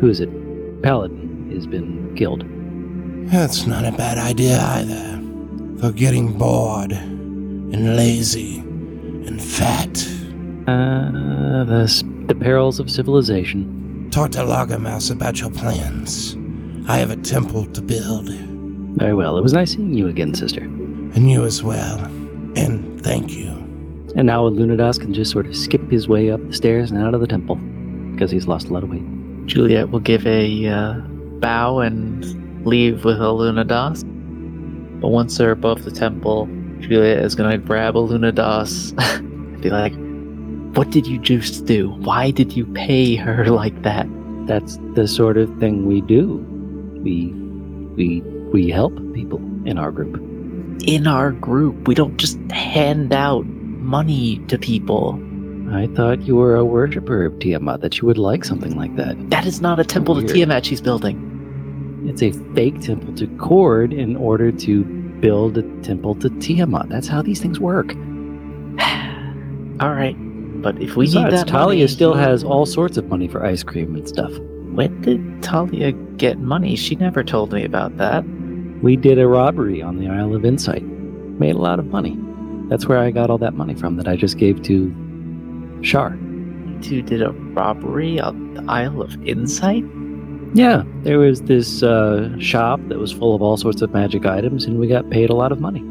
Who 0.00 0.08
is 0.08 0.20
it? 0.20 0.30
Paladin 0.82 1.50
has 1.52 1.66
been 1.66 2.14
killed. 2.14 2.44
That's 3.30 3.66
not 3.66 3.84
a 3.84 3.92
bad 3.92 4.18
idea 4.18 4.60
either. 4.60 5.20
They're 5.80 5.92
getting 5.92 6.38
bored 6.38 6.92
and 6.92 7.96
lazy 7.96 8.58
and 8.58 9.42
fat. 9.42 9.96
Uh, 10.68 11.64
the 11.64 12.04
The 12.28 12.34
perils 12.34 12.78
of 12.80 12.90
civilization. 12.90 14.08
Talk 14.10 14.30
to 14.32 14.40
Lagermouse 14.40 15.10
about 15.10 15.40
your 15.40 15.50
plans. 15.50 16.36
I 16.88 16.98
have 16.98 17.10
a 17.10 17.16
temple 17.16 17.66
to 17.66 17.82
build, 17.82 18.28
Very 18.96 19.14
well. 19.14 19.36
It 19.36 19.42
was 19.42 19.52
nice 19.52 19.72
seeing 19.72 19.94
you 19.94 20.08
again, 20.08 20.34
sister. 20.34 20.60
and 20.62 21.30
you 21.30 21.44
as 21.44 21.62
well. 21.62 21.98
And 22.56 23.02
thank 23.02 23.32
you. 23.32 23.48
And 24.16 24.26
now 24.26 24.48
Lunadas 24.48 25.00
can 25.00 25.12
just 25.12 25.32
sort 25.32 25.46
of 25.46 25.56
skip 25.56 25.90
his 25.90 26.06
way 26.08 26.30
up 26.30 26.44
the 26.46 26.52
stairs 26.54 26.90
and 26.90 27.02
out 27.02 27.14
of 27.14 27.20
the 27.20 27.26
temple 27.26 27.56
because 28.12 28.30
he's 28.30 28.46
lost 28.46 28.68
a 28.68 28.72
lot 28.72 28.84
of 28.84 28.90
weight. 28.90 29.02
Juliet 29.46 29.90
will 29.90 30.00
give 30.00 30.24
a 30.26 30.66
uh, 30.68 30.94
bow 31.40 31.80
and 31.80 32.24
leave 32.64 33.04
with 33.04 33.18
Alunadas. 33.18 34.02
But 35.00 35.08
once 35.08 35.36
they're 35.36 35.50
above 35.50 35.84
the 35.84 35.90
temple, 35.90 36.46
Juliet 36.80 37.18
is 37.18 37.34
gonna 37.34 37.58
grab 37.58 37.94
Alunadas 37.94 38.94
and 39.18 39.60
be 39.60 39.70
like, 39.70 39.92
What 40.76 40.90
did 40.90 41.06
you 41.06 41.18
just 41.18 41.66
do? 41.66 41.90
Why 41.90 42.30
did 42.30 42.56
you 42.56 42.66
pay 42.66 43.16
her 43.16 43.46
like 43.62 43.82
that? 43.82 44.06
That's 44.46 44.78
the 44.94 45.08
sort 45.08 45.36
of 45.36 45.48
thing 45.58 45.86
we 45.86 46.00
do. 46.02 46.36
We 47.02 47.32
we 47.96 48.20
we 48.54 48.70
help 48.70 48.94
people 49.14 49.40
in 49.66 49.78
our 49.78 49.90
group. 49.90 50.14
In 50.86 51.08
our 51.08 51.32
group, 51.32 51.88
we 51.88 51.94
don't 51.96 52.16
just 52.18 52.38
hand 52.52 53.12
out 53.12 53.44
money 53.46 54.38
to 54.46 54.56
people. 54.56 55.20
I 55.72 55.88
thought 55.88 56.22
you 56.22 56.36
were 56.36 56.54
a 56.54 56.64
worshiper 56.64 57.24
of 57.24 57.36
Tiamat, 57.40 57.80
that 57.80 57.98
you 57.98 58.06
would 58.06 58.16
like 58.16 58.44
something 58.44 58.76
like 58.76 58.94
that. 58.94 59.16
That 59.28 59.44
is 59.44 59.60
not 59.60 59.80
a 59.80 59.84
temple 59.84 60.20
to 60.20 60.32
Tiamat 60.32 60.64
she's 60.64 60.80
building. 60.80 61.16
It's 62.06 62.22
a 62.22 62.30
fake 62.54 62.80
temple 62.80 63.12
to 63.16 63.26
Kord 63.26 63.92
in 63.92 64.14
order 64.14 64.52
to 64.52 64.84
build 65.18 65.58
a 65.58 65.62
temple 65.82 66.14
to 66.16 66.30
Tiamat. 66.30 66.90
That's 66.90 67.08
how 67.08 67.22
these 67.22 67.40
things 67.40 67.58
work. 67.58 67.88
All 69.80 69.94
right, 69.94 70.14
but 70.62 70.80
if 70.80 70.94
we 70.94 71.06
Besides, 71.06 71.24
need 71.24 71.32
that 71.40 71.48
Talia 71.48 71.78
money, 71.78 71.88
still 71.88 72.14
has 72.14 72.44
all 72.44 72.66
sorts 72.66 72.96
of 72.98 73.08
money 73.08 73.26
for 73.26 73.44
ice 73.44 73.64
cream 73.64 73.96
and 73.96 74.08
stuff. 74.08 74.32
When 74.74 75.00
did 75.00 75.42
Talia 75.42 75.90
get 75.90 76.38
money? 76.38 76.76
She 76.76 76.94
never 76.94 77.24
told 77.24 77.52
me 77.52 77.64
about 77.64 77.96
that. 77.96 78.24
We 78.82 78.96
did 78.96 79.18
a 79.18 79.26
robbery 79.26 79.82
on 79.82 79.98
the 79.98 80.08
Isle 80.08 80.34
of 80.34 80.44
Insight. 80.44 80.82
Made 80.82 81.54
a 81.54 81.58
lot 81.58 81.78
of 81.78 81.86
money. 81.86 82.18
That's 82.68 82.86
where 82.86 82.98
I 82.98 83.10
got 83.10 83.30
all 83.30 83.38
that 83.38 83.54
money 83.54 83.74
from 83.74 83.96
that 83.96 84.08
I 84.08 84.16
just 84.16 84.38
gave 84.38 84.62
to 84.62 85.78
Shar. 85.82 86.14
You 86.14 86.78
two 86.82 87.02
did 87.02 87.22
a 87.22 87.30
robbery 87.30 88.20
on 88.20 88.54
the 88.54 88.64
Isle 88.70 89.02
of 89.02 89.22
Insight? 89.26 89.84
Yeah, 90.54 90.84
there 91.02 91.18
was 91.18 91.42
this 91.42 91.82
uh, 91.82 92.38
shop 92.38 92.80
that 92.88 92.98
was 92.98 93.12
full 93.12 93.34
of 93.34 93.42
all 93.42 93.56
sorts 93.56 93.82
of 93.82 93.92
magic 93.92 94.24
items, 94.24 94.64
and 94.64 94.78
we 94.78 94.86
got 94.86 95.10
paid 95.10 95.28
a 95.28 95.34
lot 95.34 95.50
of 95.50 95.60
money 95.60 95.82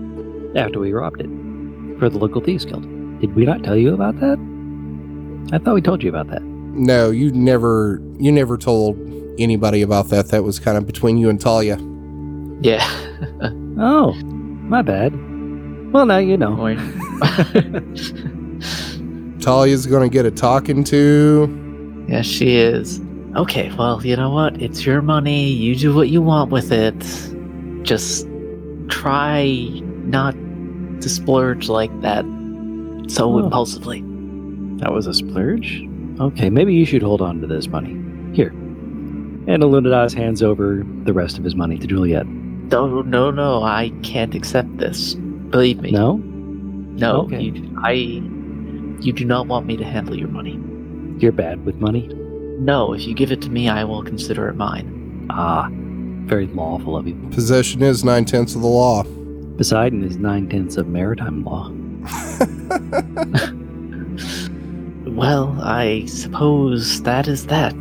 after 0.57 0.79
we 0.79 0.93
robbed 0.93 1.21
it 1.21 1.29
for 1.99 2.09
the 2.09 2.17
local 2.17 2.41
thieves 2.41 2.63
guild. 2.65 2.83
Did 3.19 3.35
we 3.35 3.45
not 3.45 3.63
tell 3.63 3.75
you 3.75 3.93
about 3.93 4.19
that? 4.19 4.37
I 5.51 5.57
thought 5.57 5.75
we 5.75 5.81
told 5.81 6.01
you 6.01 6.09
about 6.09 6.29
that. 6.29 6.41
No, 6.41 7.11
you 7.11 7.31
never 7.31 8.01
you 8.19 8.31
never 8.31 8.57
told 8.57 8.97
anybody 9.37 9.81
about 9.81 10.09
that. 10.09 10.29
That 10.29 10.43
was 10.43 10.59
kind 10.59 10.77
of 10.77 10.87
between 10.87 11.17
you 11.17 11.29
and 11.29 11.39
Talia. 11.39 11.77
Yeah. 12.61 12.83
Oh, 13.75 14.13
my 14.13 14.83
bad. 14.83 15.13
Well, 15.91 16.05
now 16.05 16.19
you 16.19 16.37
know. 16.37 16.55
Or- 16.55 16.75
Talia's 19.39 19.87
gonna 19.87 20.09
get 20.09 20.27
a 20.27 20.31
talking 20.31 20.83
to. 20.85 22.05
yes, 22.07 22.25
she 22.27 22.55
is. 22.55 23.01
Okay, 23.35 23.71
well, 23.77 24.05
you 24.05 24.15
know 24.15 24.29
what? 24.29 24.61
It's 24.61 24.85
your 24.85 25.01
money. 25.01 25.47
You 25.47 25.75
do 25.75 25.93
what 25.95 26.09
you 26.09 26.21
want 26.21 26.51
with 26.51 26.71
it. 26.71 26.93
Just 27.83 28.27
try 28.89 29.57
not 30.05 30.35
to 31.01 31.09
splurge 31.09 31.67
like 31.67 31.89
that 32.01 32.23
so 33.07 33.33
Oh. 33.33 33.39
impulsively. 33.39 34.01
That 34.77 34.93
was 34.93 35.07
a 35.07 35.15
splurge? 35.15 35.81
Okay, 36.19 36.51
maybe 36.51 36.75
you 36.75 36.85
should 36.85 37.01
hold 37.01 37.23
on 37.23 37.41
to 37.41 37.47
this 37.47 37.67
money. 37.67 37.99
Here. 38.35 38.49
And 39.47 39.63
Alunadas 39.63 40.13
hands 40.13 40.43
over 40.43 40.85
the 41.05 41.13
rest 41.13 41.39
of 41.39 41.43
his 41.43 41.55
money 41.55 41.79
to 41.79 41.87
Juliet. 41.87 42.27
No, 42.73 43.01
no, 43.03 43.29
no. 43.31 43.63
I 43.63 43.91
can't 44.01 44.33
accept 44.33 44.77
this. 44.77 45.13
Believe 45.13 45.79
me. 45.79 45.91
No? 45.91 46.17
No. 46.17 47.21
Okay. 47.21 47.41
You, 47.41 47.79
I. 47.83 47.91
You 47.91 49.13
do 49.13 49.25
not 49.25 49.47
want 49.47 49.65
me 49.65 49.77
to 49.77 49.83
handle 49.83 50.17
your 50.17 50.29
money. 50.29 50.59
You're 51.19 51.31
bad 51.31 51.65
with 51.65 51.75
money? 51.75 52.07
No. 52.59 52.93
If 52.93 53.05
you 53.05 53.13
give 53.13 53.31
it 53.31 53.41
to 53.43 53.49
me, 53.49 53.69
I 53.69 53.83
will 53.83 54.03
consider 54.03 54.49
it 54.49 54.55
mine. 54.55 55.27
Ah, 55.29 55.69
very 56.25 56.47
lawful 56.47 56.97
of 56.97 57.07
you. 57.07 57.15
Possession 57.31 57.83
is 57.83 58.03
nine 58.03 58.25
tenths 58.25 58.55
of 58.55 58.61
the 58.61 58.67
law. 58.67 59.03
Poseidon 59.57 60.03
is 60.03 60.17
nine 60.17 60.49
tenths 60.49 60.77
of 60.77 60.87
maritime 60.87 61.43
law. 61.43 61.71
Well, 65.13 65.55
I 65.61 66.05
suppose 66.05 67.03
that 67.03 67.27
is 67.27 67.45
that. 67.45 67.75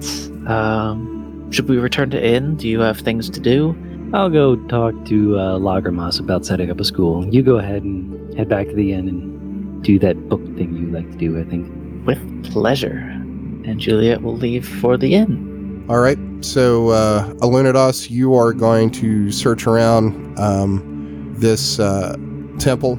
Um, 0.47 1.51
should 1.51 1.67
we 1.67 1.79
return 1.79 2.11
to 2.11 2.23
inn? 2.23 2.57
Do 2.57 2.69
you 2.69 2.81
have 2.81 2.99
things 2.99 3.31
to 3.31 3.41
do? 3.41 3.75
I'll 4.15 4.29
go 4.29 4.57
talk 4.57 4.93
to 5.07 5.39
uh, 5.39 5.59
Lagermas 5.59 6.21
about 6.21 6.45
setting 6.45 6.71
up 6.71 6.79
a 6.79 6.85
school. 6.85 7.27
You 7.33 7.43
go 7.43 7.57
ahead 7.57 7.83
and 7.83 8.37
head 8.37 8.47
back 8.47 8.69
to 8.69 8.75
the 8.75 8.93
inn 8.93 9.09
and 9.09 9.83
do 9.83 9.99
that 10.01 10.29
book 10.29 10.45
thing 10.55 10.77
you 10.77 10.89
like 10.89 11.11
to 11.13 11.17
do, 11.17 11.41
I 11.41 11.45
think. 11.45 11.67
With 12.07 12.53
pleasure. 12.53 12.99
And 12.99 13.81
Juliet 13.81 14.21
will 14.21 14.37
leave 14.37 14.69
for 14.69 14.99
the 14.99 15.15
inn. 15.15 15.87
All 15.89 16.01
right. 16.01 16.19
So, 16.43 16.91
uh, 16.91 17.33
Alunadas, 17.35 18.11
you 18.11 18.35
are 18.35 18.53
going 18.53 18.91
to 18.91 19.33
search 19.33 19.67
around 19.67 20.39
um, 20.39 21.33
this 21.39 21.79
uh, 21.79 22.15
temple, 22.59 22.95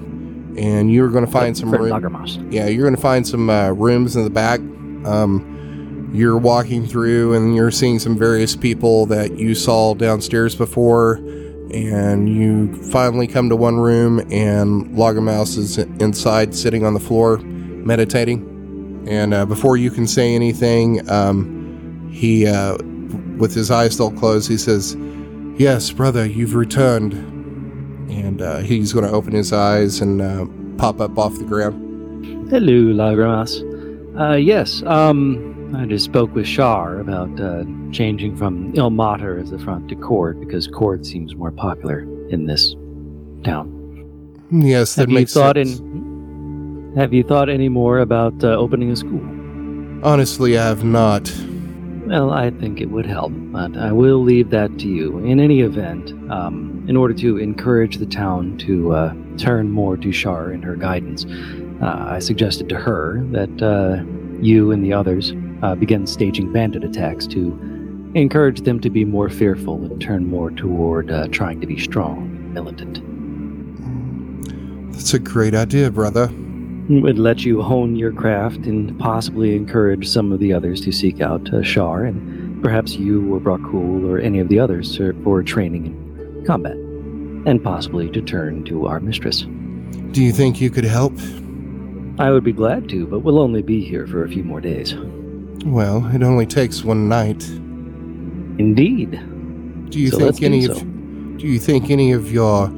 and 0.57 0.91
you're 0.91 1.09
going 1.09 1.26
to 1.26 1.32
find 1.32 1.55
some 1.55 1.70
For 1.70 1.78
room. 1.78 1.91
Lagermas. 1.91 2.51
Yeah, 2.51 2.68
you're 2.68 2.84
going 2.84 2.95
to 2.95 3.01
find 3.01 3.28
some 3.28 3.51
uh, 3.51 3.70
rooms 3.70 4.16
in 4.16 4.24
the 4.24 4.32
back. 4.32 4.59
Um, 5.05 5.53
you're 6.14 6.38
walking 6.38 6.86
through, 6.86 7.34
and 7.34 7.55
you're 7.55 7.72
seeing 7.72 7.97
some 7.97 8.16
various 8.18 8.55
people 8.55 9.07
that 9.07 9.38
you 9.38 9.55
saw 9.55 9.95
downstairs 9.95 10.55
before. 10.55 11.16
And 11.74 12.30
you 12.30 12.72
finally 12.91 13.26
come 13.26 13.49
to 13.49 13.55
one 13.55 13.78
room, 13.78 14.20
and 14.32 14.91
Lagermouse 14.91 15.57
is 15.57 15.80
inside, 15.80 16.53
sitting 16.53 16.86
on 16.86 16.93
the 16.93 16.99
floor, 16.99 17.39
meditating. 17.39 19.05
And 19.07 19.34
uh, 19.34 19.47
before 19.47 19.76
you 19.76 19.89
can 19.89 20.05
say 20.05 20.36
anything, 20.36 21.09
um, 21.09 22.09
he, 22.14 22.45
uh, 22.45 22.78
with 23.38 23.55
his 23.55 23.72
eyes 23.72 23.95
still 23.95 24.11
closed, 24.11 24.47
he 24.47 24.57
says, 24.57 24.95
"Yes, 25.57 25.91
brother, 25.91 26.28
you've 26.28 26.53
returned." 26.53 27.14
And 28.11 28.39
uh, 28.39 28.57
he's 28.59 28.93
going 28.93 29.05
to 29.05 29.11
open 29.11 29.34
his 29.34 29.51
eyes 29.51 29.99
and 29.99 30.22
uh, 30.22 30.45
pop 30.78 31.01
up 31.01 31.18
off 31.18 31.36
the 31.39 31.43
ground. 31.43 32.51
Hello, 32.51 32.93
Lagermas. 32.93 33.64
Uh, 34.20 34.36
yes, 34.36 34.84
um, 34.84 35.53
I 35.76 35.86
just 35.86 36.05
spoke 36.05 36.36
with 36.36 36.45
Shar 36.45 36.99
about 36.99 37.39
uh, 37.39 37.63
changing 37.91 38.38
from 38.38 38.74
Ilmater 38.74 39.41
as 39.41 39.49
the 39.49 39.57
front 39.57 39.89
to 39.89 39.95
Kord 39.95 40.39
because 40.39 40.67
Kord 40.67 41.03
seems 41.03 41.36
more 41.36 41.51
popular 41.51 42.01
in 42.30 42.45
this 42.45 42.76
town. 43.43 43.71
Yes, 44.51 44.93
that 44.95 45.01
have 45.01 45.09
you 45.09 45.15
makes 45.15 45.34
thought 45.34 45.55
sense. 45.55 45.80
in? 45.80 46.93
Have 46.95 47.11
you 47.11 47.24
thought 47.24 47.49
any 47.49 47.69
more 47.69 47.99
about 47.99 48.43
uh, 48.43 48.49
opening 48.49 48.91
a 48.91 48.95
school? 48.95 49.24
Honestly, 50.03 50.59
I 50.59 50.67
have 50.67 50.84
not. 50.84 51.34
Well, 52.05 52.32
I 52.32 52.51
think 52.51 52.80
it 52.80 52.91
would 52.91 53.07
help, 53.07 53.32
but 53.34 53.76
I 53.76 53.91
will 53.91 54.21
leave 54.21 54.51
that 54.51 54.78
to 54.80 54.88
you. 54.88 55.17
In 55.19 55.39
any 55.39 55.61
event, 55.61 56.11
um, 56.32 56.86
in 56.88 56.95
order 56.95 57.15
to 57.15 57.38
encourage 57.38 57.97
the 57.97 58.05
town 58.05 58.59
to 58.59 58.93
uh, 58.93 59.13
turn 59.38 59.71
more 59.71 59.97
to 59.97 60.11
Shar 60.11 60.51
in 60.51 60.61
her 60.61 60.76
guidance, 60.76 61.26
uh, 61.82 62.09
I 62.09 62.19
suggested 62.19 62.69
to 62.69 62.76
her 62.76 63.24
that 63.32 63.61
uh, 63.63 64.03
you 64.39 64.71
and 64.71 64.84
the 64.84 64.93
others 64.93 65.34
uh, 65.64 65.76
begin 65.76 66.05
staging 66.05 66.51
bandit 66.51 66.84
attacks 66.84 67.26
to 67.28 67.57
encourage 68.16 68.61
them 68.61 68.80
to 68.82 68.89
be 68.89 69.05
more 69.05 69.30
fearful 69.30 69.84
and 69.86 69.99
turn 69.99 70.28
more 70.28 70.51
toward 70.51 71.09
uh, 71.09 71.28
trying 71.30 71.59
to 71.61 71.66
be 71.66 71.80
strong 71.80 72.18
and 72.18 72.53
militant. 72.53 73.01
That's 74.91 75.14
a 75.14 75.20
great 75.20 75.55
idea, 75.55 75.89
brother. 75.89 76.30
It 76.89 77.01
would 77.01 77.18
let 77.18 77.45
you 77.45 77.61
hone 77.61 77.95
your 77.95 78.11
craft 78.11 78.66
and 78.66 78.99
possibly 78.99 79.55
encourage 79.55 80.07
some 80.07 80.34
of 80.34 80.39
the 80.39 80.51
others 80.53 80.82
to 80.82 80.91
seek 80.91 81.22
out 81.22 81.51
uh, 81.53 81.64
Shar 81.64 82.03
and 82.03 82.61
perhaps 82.61 82.95
you 82.95 83.34
or 83.34 83.39
Brakul 83.39 84.07
or 84.07 84.20
any 84.20 84.39
of 84.39 84.49
the 84.49 84.59
others 84.59 84.95
for- 84.97 85.16
for 85.24 85.41
training 85.41 85.86
in 85.86 86.45
combat 86.45 86.76
and 87.45 87.64
possibly 87.64 88.09
to 88.09 88.22
turn 88.22 88.64
to 88.66 88.86
our 88.86 88.99
mistress. 88.99 89.45
Do 90.11 90.22
you 90.22 90.34
think 90.34 90.61
you 90.61 90.70
could 90.70 90.84
help? 90.84 91.14
I 92.20 92.32
would 92.32 92.43
be 92.43 92.53
glad 92.53 92.89
to, 92.89 93.07
but 93.07 93.20
we'll 93.20 93.39
only 93.39 93.61
be 93.61 93.84
here 93.84 94.05
for 94.05 94.24
a 94.24 94.30
few 94.30 94.43
more 94.43 94.61
days. 94.61 94.93
Well, 95.66 96.05
it 96.14 96.24
only 96.24 96.45
takes 96.45 96.84
one 96.84 97.07
night. 97.07 97.47
Indeed. 98.59 99.11
Do 99.89 99.99
you 99.99 100.09
So 100.09 100.20
think 100.20 100.38
do 100.38 100.45
any 100.45 100.61
so. 100.64 100.74
of 100.74 101.38
Do 101.38 101.47
you 101.47 101.59
think 101.59 101.89
any 101.89 102.11
of 102.11 102.32
your 102.32 102.70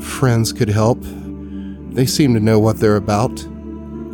friends 0.00 0.52
could 0.52 0.68
help? 0.68 0.98
They 1.90 2.06
seem 2.06 2.34
to 2.34 2.40
know 2.40 2.58
what 2.58 2.78
they're 2.78 2.96
about. 2.96 3.46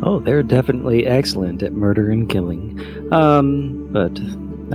Oh, 0.03 0.19
they're 0.19 0.43
definitely 0.43 1.05
excellent 1.05 1.63
at 1.63 1.73
murder 1.73 2.09
and 2.11 2.29
killing. 2.29 2.79
Um, 3.11 3.87
but 3.91 4.19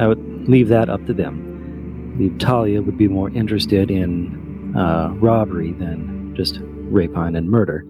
I 0.01 0.07
would 0.07 0.49
leave 0.49 0.69
that 0.69 0.89
up 0.89 1.05
to 1.07 1.13
them. 1.13 1.45
I 2.15 2.17
believe 2.17 2.39
Talia 2.39 2.83
would 2.83 2.99
be 2.99 3.09
more 3.09 3.31
interested 3.31 3.91
in 3.91 4.75
uh, 4.77 5.11
robbery 5.15 5.73
than 5.73 6.35
just 6.37 6.61
rapine 6.63 7.37
and 7.37 7.51
murder. 7.51 7.85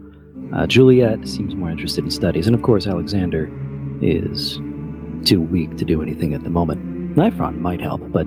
Uh, 0.55 0.67
Juliet 0.67 1.27
seems 1.29 1.55
more 1.55 1.71
interested 1.71 2.05
in 2.05 2.11
studies, 2.11 2.47
and 2.47 2.55
of 2.57 2.63
course, 2.63 2.87
Alexander 2.87 3.51
is 4.01 4.59
too 5.25 5.41
weak 5.41 5.77
to 5.77 5.85
do 5.85 6.03
anything 6.03 6.35
at 6.35 6.45
the 6.45 6.51
moment. 6.51 7.17
Nifron 7.17 7.59
might 7.59 7.81
help, 7.81 8.01
but 8.13 8.27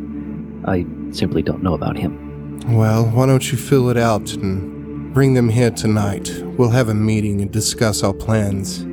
I 0.66 0.86
simply 1.12 1.42
don't 1.42 1.64
know 1.64 1.74
about 1.74 1.98
him. 1.98 2.60
Well, 2.68 3.06
why 3.06 3.26
don't 3.26 3.52
you 3.52 3.58
fill 3.58 3.90
it 3.90 3.98
out 3.98 4.34
and 4.34 5.14
bring 5.14 5.34
them 5.34 5.50
here 5.50 5.72
tonight? 5.72 6.32
We'll 6.58 6.70
have 6.70 6.90
a 6.90 6.94
meeting 6.94 7.42
and 7.42 7.52
discuss 7.52 8.04
our 8.04 8.14
plans. 8.14 8.86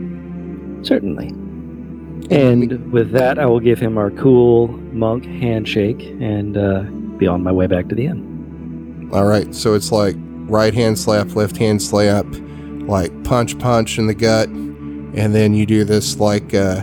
Certainly. 0.86 1.28
And 2.30 2.92
with 2.92 3.12
that, 3.12 3.38
I 3.38 3.46
will 3.46 3.61
give 3.61 3.78
him 3.78 3.99
our 3.99 4.11
cool 4.11 4.68
monk 4.68 5.24
handshake 5.24 6.03
and 6.20 6.57
uh, 6.57 6.82
be 7.18 7.26
on 7.26 7.42
my 7.42 7.53
way 7.53 7.66
back 7.66 7.88
to 7.88 7.94
the 7.94 8.07
inn. 8.07 9.11
All 9.12 9.24
right, 9.24 9.55
so 9.55 9.74
it's 9.74 9.90
like 9.90 10.16
right 10.18 10.74
hand 10.74 10.99
slap, 10.99 11.34
left 11.34 11.57
hand 11.57 11.80
slap, 11.80 12.26
like 12.86 13.24
punch, 13.24 13.59
punch 13.59 13.99
in 13.99 14.07
the 14.07 14.14
gut, 14.14 14.49
and 14.49 15.34
then 15.34 15.55
you 15.55 15.64
do 15.66 15.84
this 15.84 16.18
like 16.18 16.53
uh, 16.55 16.82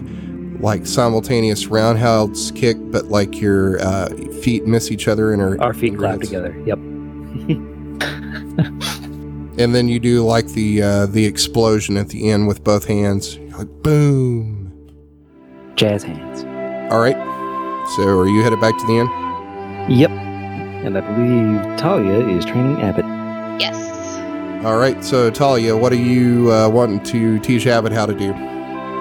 like 0.60 0.86
simultaneous 0.88 1.68
roundhouse 1.68 2.51
kick, 2.51 2.78
but 2.91 3.06
like 3.06 3.39
your 3.41 3.80
uh, 3.82 4.10
feet 4.41 4.66
miss 4.66 4.91
each 4.91 5.08
other 5.08 5.34
and 5.34 5.41
are 5.41 5.62
Our 5.62 5.74
feet 5.74 5.97
clap 5.97 6.22
congrats. 6.22 6.30
together. 6.30 6.56
Yep. 6.66 6.78
and 9.58 9.74
then 9.76 9.88
you 9.88 9.99
do 9.99 10.24
like 10.26 10.47
the 10.49 10.82
uh, 10.82 11.06
the 11.08 11.26
explosion 11.26 11.97
at 11.97 12.10
the 12.10 12.30
end 12.30 12.47
with 12.47 12.64
both 12.64 12.86
hands, 12.86 13.38
You're 13.38 13.58
like 13.60 13.84
boom. 13.84 14.72
Jazz 15.76 16.03
hands. 16.03 16.43
All 16.91 16.99
right, 17.01 17.18
so 17.95 18.03
are 18.20 18.28
you 18.28 18.43
headed 18.43 18.62
back 18.62 18.78
to 18.78 18.86
the 18.86 18.93
inn? 18.99 19.89
Yep. 19.99 20.12
And 20.12 20.97
I 20.97 21.01
believe 21.01 21.78
Talia 21.78 22.28
is 22.30 22.45
training 22.45 22.82
Abbott. 22.82 23.06
Yes. 23.60 23.76
All 24.66 24.78
right, 24.78 25.03
so 25.03 25.30
Talia, 25.30 25.76
what 25.76 25.91
are 25.91 25.95
you 25.97 26.51
uh, 26.51 26.70
wanting 26.70 27.01
to 27.06 27.39
teach 27.39 27.68
Abbott 27.68 27.91
how 27.91 28.06
to 28.06 28.14
do? 28.14 28.34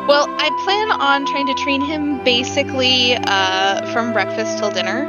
Well, 0.06 0.26
I 0.28 0.50
plan 0.64 0.90
on 1.00 1.24
trying 1.26 1.46
to 1.46 1.54
train 1.54 1.80
him 1.80 2.22
basically 2.24 3.14
uh, 3.16 3.90
from 3.92 4.12
breakfast 4.12 4.58
till 4.58 4.70
dinner, 4.70 5.06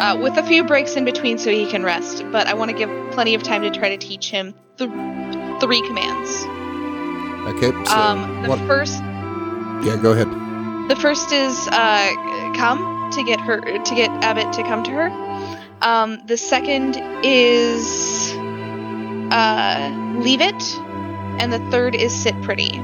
uh, 0.00 0.16
with 0.16 0.36
a 0.36 0.42
few 0.44 0.62
breaks 0.64 0.94
in 0.94 1.04
between 1.04 1.36
so 1.38 1.50
he 1.50 1.66
can 1.66 1.82
rest. 1.82 2.24
But 2.30 2.46
I 2.46 2.54
want 2.54 2.70
to 2.70 2.76
give 2.76 2.88
plenty 3.10 3.34
of 3.34 3.42
time 3.42 3.62
to 3.62 3.70
try 3.70 3.88
to 3.88 3.96
teach 3.96 4.30
him 4.30 4.54
th- 4.78 4.88
three 5.60 5.82
commands. 5.82 6.44
Okay, 7.56 7.72
so 7.86 7.96
um, 7.96 8.42
the 8.42 8.48
what? 8.50 8.58
first, 8.68 9.00
Yeah, 9.84 9.98
go 10.00 10.12
ahead. 10.12 10.28
the 10.88 10.96
first 10.96 11.32
is 11.32 11.68
uh, 11.72 12.52
come 12.56 13.10
to 13.14 13.24
get 13.24 13.40
her 13.40 13.60
to 13.60 13.94
get 13.96 14.10
Abbott 14.22 14.52
to 14.54 14.62
come 14.62 14.84
to 14.84 14.90
her. 14.92 15.08
Um, 15.82 16.24
the 16.26 16.36
second 16.36 16.96
is 17.24 18.32
uh, 19.32 19.90
leave 20.18 20.40
it, 20.40 20.62
and 21.40 21.52
the 21.52 21.58
third 21.72 21.96
is 21.96 22.14
sit 22.14 22.40
pretty. 22.42 22.80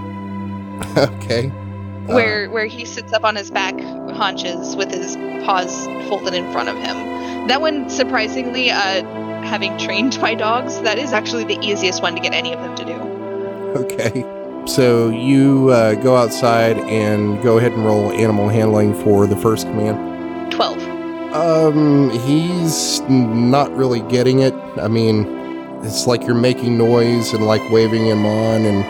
okay. 0.96 1.48
Uh, 1.48 2.14
where 2.14 2.50
where 2.50 2.66
he 2.66 2.84
sits 2.84 3.12
up 3.12 3.24
on 3.24 3.36
his 3.36 3.50
back 3.50 3.78
haunches 4.10 4.74
with 4.76 4.90
his 4.90 5.16
paws 5.44 5.86
folded 6.08 6.34
in 6.34 6.50
front 6.52 6.68
of 6.68 6.76
him. 6.76 7.48
That 7.48 7.60
one, 7.60 7.88
surprisingly, 7.90 8.70
uh, 8.70 9.04
having 9.44 9.76
trained 9.78 10.20
my 10.20 10.34
dogs, 10.34 10.80
that 10.82 10.98
is 10.98 11.12
actually 11.12 11.44
the 11.44 11.58
easiest 11.60 12.02
one 12.02 12.14
to 12.14 12.20
get 12.20 12.32
any 12.32 12.52
of 12.52 12.60
them 12.60 12.74
to 12.76 12.84
do. 12.84 12.92
Okay. 13.82 14.24
So 14.66 15.08
you 15.08 15.70
uh, 15.70 15.94
go 15.94 16.16
outside 16.16 16.78
and 16.78 17.42
go 17.42 17.58
ahead 17.58 17.72
and 17.72 17.84
roll 17.84 18.12
animal 18.12 18.48
handling 18.48 18.94
for 19.02 19.26
the 19.26 19.36
first 19.36 19.66
command. 19.66 20.52
Twelve. 20.52 20.80
Um, 21.34 22.10
he's 22.10 23.00
not 23.08 23.74
really 23.74 24.00
getting 24.02 24.40
it. 24.40 24.54
I 24.78 24.86
mean, 24.86 25.26
it's 25.82 26.06
like 26.06 26.24
you're 26.26 26.34
making 26.34 26.78
noise 26.78 27.32
and 27.32 27.46
like 27.46 27.68
waving 27.70 28.06
him 28.06 28.24
on, 28.24 28.64
and 28.64 28.84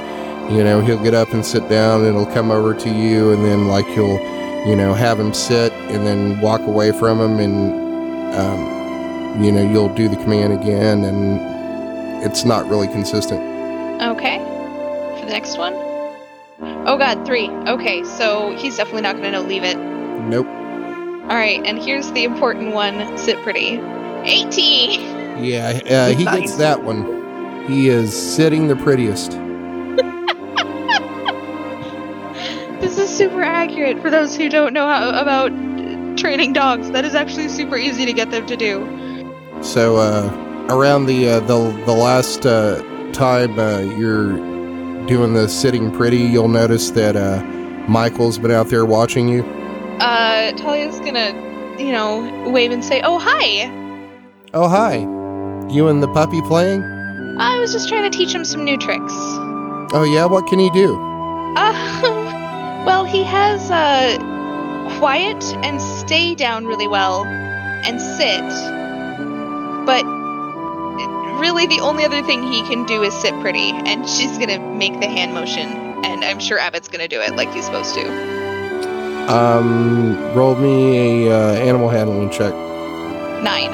you 0.50 0.62
know 0.64 0.80
he'll 0.80 1.02
get 1.02 1.14
up 1.14 1.32
and 1.32 1.44
sit 1.44 1.68
down, 1.68 2.04
and 2.04 2.16
he'll 2.16 2.32
come 2.32 2.50
over 2.50 2.74
to 2.74 2.90
you, 2.90 3.32
and 3.32 3.44
then 3.44 3.68
like 3.68 3.86
you'll, 3.96 4.18
you 4.66 4.76
know, 4.76 4.94
have 4.94 5.18
him 5.18 5.32
sit, 5.34 5.72
and 5.72 6.06
then 6.06 6.40
walk 6.40 6.60
away 6.62 6.92
from 6.92 7.20
him, 7.20 7.38
and 7.38 8.34
um, 8.34 9.42
you 9.42 9.50
know 9.52 9.62
you'll 9.62 9.94
do 9.94 10.08
the 10.08 10.16
command 10.16 10.52
again, 10.52 11.04
and 11.04 12.24
it's 12.24 12.44
not 12.44 12.68
really 12.68 12.88
consistent. 12.88 13.40
Okay. 14.02 14.38
For 15.18 15.26
the 15.26 15.32
next 15.32 15.58
one. 15.58 15.74
Oh 16.86 16.96
God, 16.98 17.24
three. 17.24 17.48
Okay, 17.48 18.02
so 18.04 18.54
he's 18.56 18.76
definitely 18.76 19.02
not 19.02 19.12
going 19.16 19.24
to 19.24 19.32
know 19.32 19.42
leave 19.42 19.62
it. 19.64 19.76
Nope. 19.76 20.46
All 20.46 21.38
right, 21.38 21.60
and 21.64 21.78
here's 21.78 22.10
the 22.12 22.24
important 22.24 22.72
one: 22.74 23.16
sit 23.16 23.40
pretty. 23.42 23.80
Eighteen. 24.24 25.00
Yeah, 25.42 25.80
uh, 25.90 26.08
he 26.16 26.24
Nice. 26.24 26.40
gets 26.40 26.56
that 26.56 26.82
one. 26.84 27.64
He 27.66 27.88
is 27.88 28.14
sitting 28.14 28.68
the 28.68 28.76
prettiest. 28.76 29.32
Super 33.42 33.52
accurate 33.52 34.00
for 34.00 34.08
those 34.08 34.36
who 34.36 34.48
don't 34.48 34.72
know 34.72 34.86
how, 34.86 35.20
about 35.20 35.48
training 36.16 36.52
dogs. 36.52 36.90
That 36.92 37.04
is 37.04 37.14
actually 37.14 37.48
super 37.48 37.76
easy 37.76 38.06
to 38.06 38.12
get 38.12 38.30
them 38.30 38.46
to 38.46 38.56
do. 38.56 38.86
So 39.62 39.96
uh, 39.96 40.66
around 40.70 41.06
the 41.06 41.28
uh, 41.28 41.40
the 41.40 41.70
the 41.84 41.92
last 41.92 42.46
uh, 42.46 42.82
time 43.12 43.58
uh, 43.58 43.80
you're 43.80 44.32
doing 45.06 45.34
the 45.34 45.48
sitting 45.48 45.90
pretty, 45.90 46.18
you'll 46.18 46.48
notice 46.48 46.90
that 46.90 47.16
uh, 47.16 47.42
Michael's 47.88 48.38
been 48.38 48.52
out 48.52 48.68
there 48.68 48.84
watching 48.84 49.28
you. 49.28 49.42
Uh, 49.98 50.52
Talia's 50.52 51.00
gonna, 51.00 51.32
you 51.78 51.90
know, 51.90 52.50
wave 52.50 52.70
and 52.70 52.84
say, 52.84 53.00
"Oh 53.02 53.18
hi." 53.18 53.70
Oh 54.54 54.68
hi, 54.68 54.98
you 55.72 55.88
and 55.88 56.02
the 56.02 56.08
puppy 56.08 56.40
playing? 56.42 56.82
I 57.40 57.58
was 57.58 57.72
just 57.72 57.88
trying 57.88 58.08
to 58.08 58.16
teach 58.16 58.32
him 58.32 58.44
some 58.44 58.64
new 58.64 58.76
tricks. 58.76 59.12
Oh 59.94 60.08
yeah, 60.08 60.26
what 60.26 60.46
can 60.46 60.58
he 60.60 60.70
do? 60.70 60.94
Uh, 61.56 62.21
he 63.22 63.28
has 63.28 63.70
uh, 63.70 64.18
quiet 64.98 65.44
and 65.64 65.80
stay 65.80 66.34
down 66.34 66.66
really 66.66 66.88
well, 66.88 67.24
and 67.24 68.00
sit. 68.00 68.42
But 69.86 70.04
really, 71.38 71.68
the 71.68 71.78
only 71.78 72.04
other 72.04 72.20
thing 72.24 72.42
he 72.42 72.62
can 72.62 72.84
do 72.84 73.04
is 73.04 73.14
sit 73.14 73.32
pretty. 73.40 73.70
And 73.70 74.08
she's 74.08 74.36
gonna 74.38 74.58
make 74.58 74.98
the 74.98 75.06
hand 75.06 75.34
motion, 75.34 75.68
and 76.04 76.24
I'm 76.24 76.40
sure 76.40 76.58
Abbott's 76.58 76.88
gonna 76.88 77.06
do 77.06 77.20
it 77.20 77.36
like 77.36 77.52
he's 77.52 77.64
supposed 77.64 77.94
to. 77.94 79.32
Um, 79.32 80.16
roll 80.34 80.56
me 80.56 81.28
a 81.28 81.32
uh, 81.32 81.54
animal 81.54 81.90
handling 81.90 82.28
check. 82.30 82.52
Nine. 83.40 83.70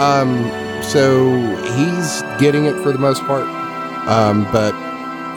Um, 0.00 0.82
so 0.82 1.30
he's 1.76 2.22
getting 2.40 2.64
it 2.64 2.74
for 2.82 2.90
the 2.90 2.98
most 2.98 3.22
part. 3.22 3.46
Um, 4.08 4.42
but 4.50 4.74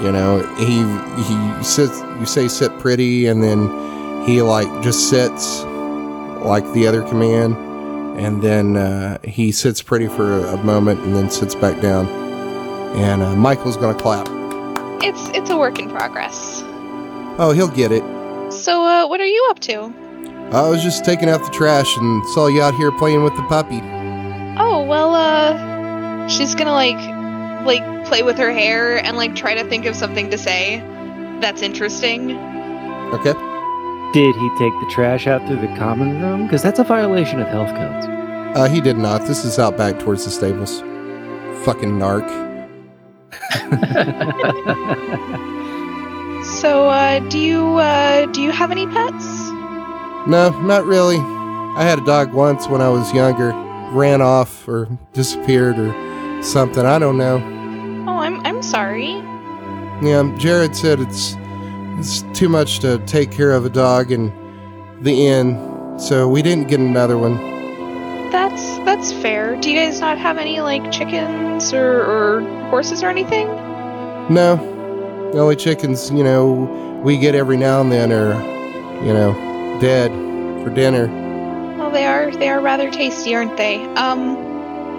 you 0.01 0.11
know, 0.11 0.39
he 0.57 0.83
he 1.23 1.63
sits. 1.63 2.01
You 2.19 2.25
say 2.25 2.47
sit 2.47 2.77
pretty, 2.79 3.27
and 3.27 3.43
then 3.43 3.69
he 4.25 4.41
like 4.41 4.67
just 4.81 5.09
sits 5.09 5.63
like 6.43 6.71
the 6.73 6.87
other 6.87 7.01
command, 7.03 7.55
and 8.19 8.41
then 8.41 8.77
uh, 8.77 9.19
he 9.23 9.51
sits 9.51 9.81
pretty 9.81 10.07
for 10.07 10.45
a 10.45 10.57
moment, 10.63 10.99
and 11.01 11.15
then 11.15 11.29
sits 11.29 11.55
back 11.55 11.81
down. 11.81 12.07
And 12.95 13.21
uh, 13.21 13.35
Michael's 13.35 13.77
gonna 13.77 13.97
clap. 13.97 14.27
It's 15.03 15.29
it's 15.29 15.49
a 15.49 15.57
work 15.57 15.79
in 15.79 15.89
progress. 15.89 16.63
Oh, 17.39 17.51
he'll 17.55 17.67
get 17.67 17.91
it. 17.91 18.03
So, 18.51 18.83
uh, 18.83 19.07
what 19.07 19.19
are 19.19 19.27
you 19.27 19.47
up 19.49 19.59
to? 19.59 19.93
I 20.51 20.67
was 20.69 20.81
just 20.81 21.03
taking 21.03 21.29
out 21.29 21.43
the 21.43 21.51
trash 21.51 21.97
and 21.97 22.25
saw 22.29 22.47
you 22.47 22.61
out 22.61 22.73
here 22.75 22.91
playing 22.93 23.23
with 23.23 23.35
the 23.35 23.43
puppy. 23.43 23.81
Oh 24.59 24.83
well, 24.87 25.13
uh, 25.13 26.27
she's 26.29 26.55
gonna 26.55 26.71
like, 26.71 26.97
like 27.65 28.05
play 28.05 28.23
with 28.23 28.37
her 28.37 28.51
hair 28.51 28.97
and 29.03 29.17
like 29.17 29.35
try 29.35 29.55
to 29.55 29.63
think 29.67 29.85
of 29.85 29.95
something 29.95 30.29
to 30.31 30.37
say 30.37 30.79
that's 31.41 31.61
interesting. 31.61 32.37
Okay. 33.13 33.33
Did 34.13 34.35
he 34.35 34.49
take 34.57 34.73
the 34.79 34.89
trash 34.91 35.27
out 35.27 35.45
through 35.47 35.61
the 35.61 35.67
common 35.75 36.21
room? 36.21 36.43
Because 36.43 36.63
that's 36.63 36.79
a 36.79 36.83
violation 36.83 37.41
of 37.41 37.47
health 37.47 37.69
codes. 37.69 38.05
Uh, 38.57 38.67
he 38.67 38.81
did 38.81 38.97
not. 38.97 39.21
This 39.27 39.43
is 39.45 39.59
out 39.59 39.77
back 39.77 39.99
towards 39.99 40.25
the 40.25 40.31
stables. 40.31 40.79
Fucking 41.65 41.91
narc. 41.91 42.27
So, 46.47 46.87
uh, 46.87 47.19
do 47.29 47.37
you 47.37 47.77
uh, 47.77 48.25
do 48.27 48.41
you 48.41 48.51
have 48.51 48.71
any 48.71 48.87
pets? 48.87 49.25
No, 50.27 50.57
not 50.63 50.85
really. 50.85 51.17
I 51.17 51.83
had 51.83 51.99
a 51.99 52.05
dog 52.05 52.33
once 52.33 52.67
when 52.67 52.81
I 52.81 52.89
was 52.89 53.13
younger. 53.13 53.51
Ran 53.91 54.21
off 54.21 54.67
or 54.67 54.87
disappeared 55.13 55.77
or 55.77 55.91
something. 56.41 56.85
I 56.85 56.99
don't 56.99 57.17
know. 57.17 57.35
Oh, 58.07 58.17
I'm 58.17 58.39
I'm 58.45 58.61
sorry. 58.61 59.15
Yeah, 60.01 60.31
Jared 60.37 60.75
said 60.75 60.99
it's 60.99 61.35
it's 61.99 62.21
too 62.37 62.49
much 62.49 62.79
to 62.79 62.99
take 62.99 63.31
care 63.31 63.51
of 63.51 63.65
a 63.65 63.69
dog 63.69 64.11
in 64.11 64.31
the 65.01 65.27
inn, 65.27 65.99
so 65.99 66.27
we 66.27 66.41
didn't 66.41 66.67
get 66.67 66.79
another 66.79 67.17
one. 67.17 67.35
That's 68.31 68.77
that's 68.79 69.11
fair. 69.13 69.55
Do 69.55 69.71
you 69.71 69.77
guys 69.77 69.99
not 69.99 70.17
have 70.17 70.37
any 70.37 70.61
like 70.61 70.91
chickens 70.91 71.73
or, 71.73 72.03
or 72.03 72.41
horses 72.69 73.01
or 73.03 73.07
anything? 73.09 73.47
No, 74.29 74.57
the 75.33 75.39
only 75.39 75.55
chickens 75.55 76.11
you 76.11 76.23
know 76.23 77.01
we 77.03 77.17
get 77.17 77.35
every 77.35 77.57
now 77.57 77.81
and 77.81 77.91
then 77.91 78.11
are 78.11 78.33
you 79.05 79.13
know 79.13 79.33
dead 79.81 80.11
for 80.63 80.69
dinner. 80.69 81.07
Well, 81.77 81.91
they 81.91 82.05
are 82.05 82.31
they 82.31 82.49
are 82.49 82.61
rather 82.61 82.91
tasty, 82.91 83.33
aren't 83.33 83.57
they? 83.57 83.85
Um, 83.95 84.46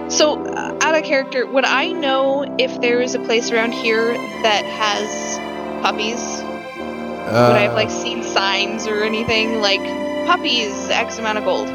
so 0.08 0.44
uh, 0.46 0.78
out 0.80 0.94
of 0.96 1.04
character, 1.04 1.46
would 1.46 1.64
I 1.64 1.92
know 1.92 2.56
if 2.58 2.80
there 2.80 3.00
is 3.00 3.14
a 3.14 3.18
place 3.20 3.50
around 3.50 3.72
here 3.72 4.14
that 4.42 4.64
has 4.64 5.38
puppies? 5.82 6.18
Uh, 6.18 7.48
Would 7.50 7.56
I 7.56 7.62
have 7.62 7.74
like 7.74 7.90
seen 7.90 8.22
signs 8.22 8.86
or 8.86 9.02
anything 9.04 9.60
like 9.60 9.80
puppies 10.26 10.88
X 10.88 11.18
amount 11.18 11.38
of 11.38 11.44
gold? 11.44 11.68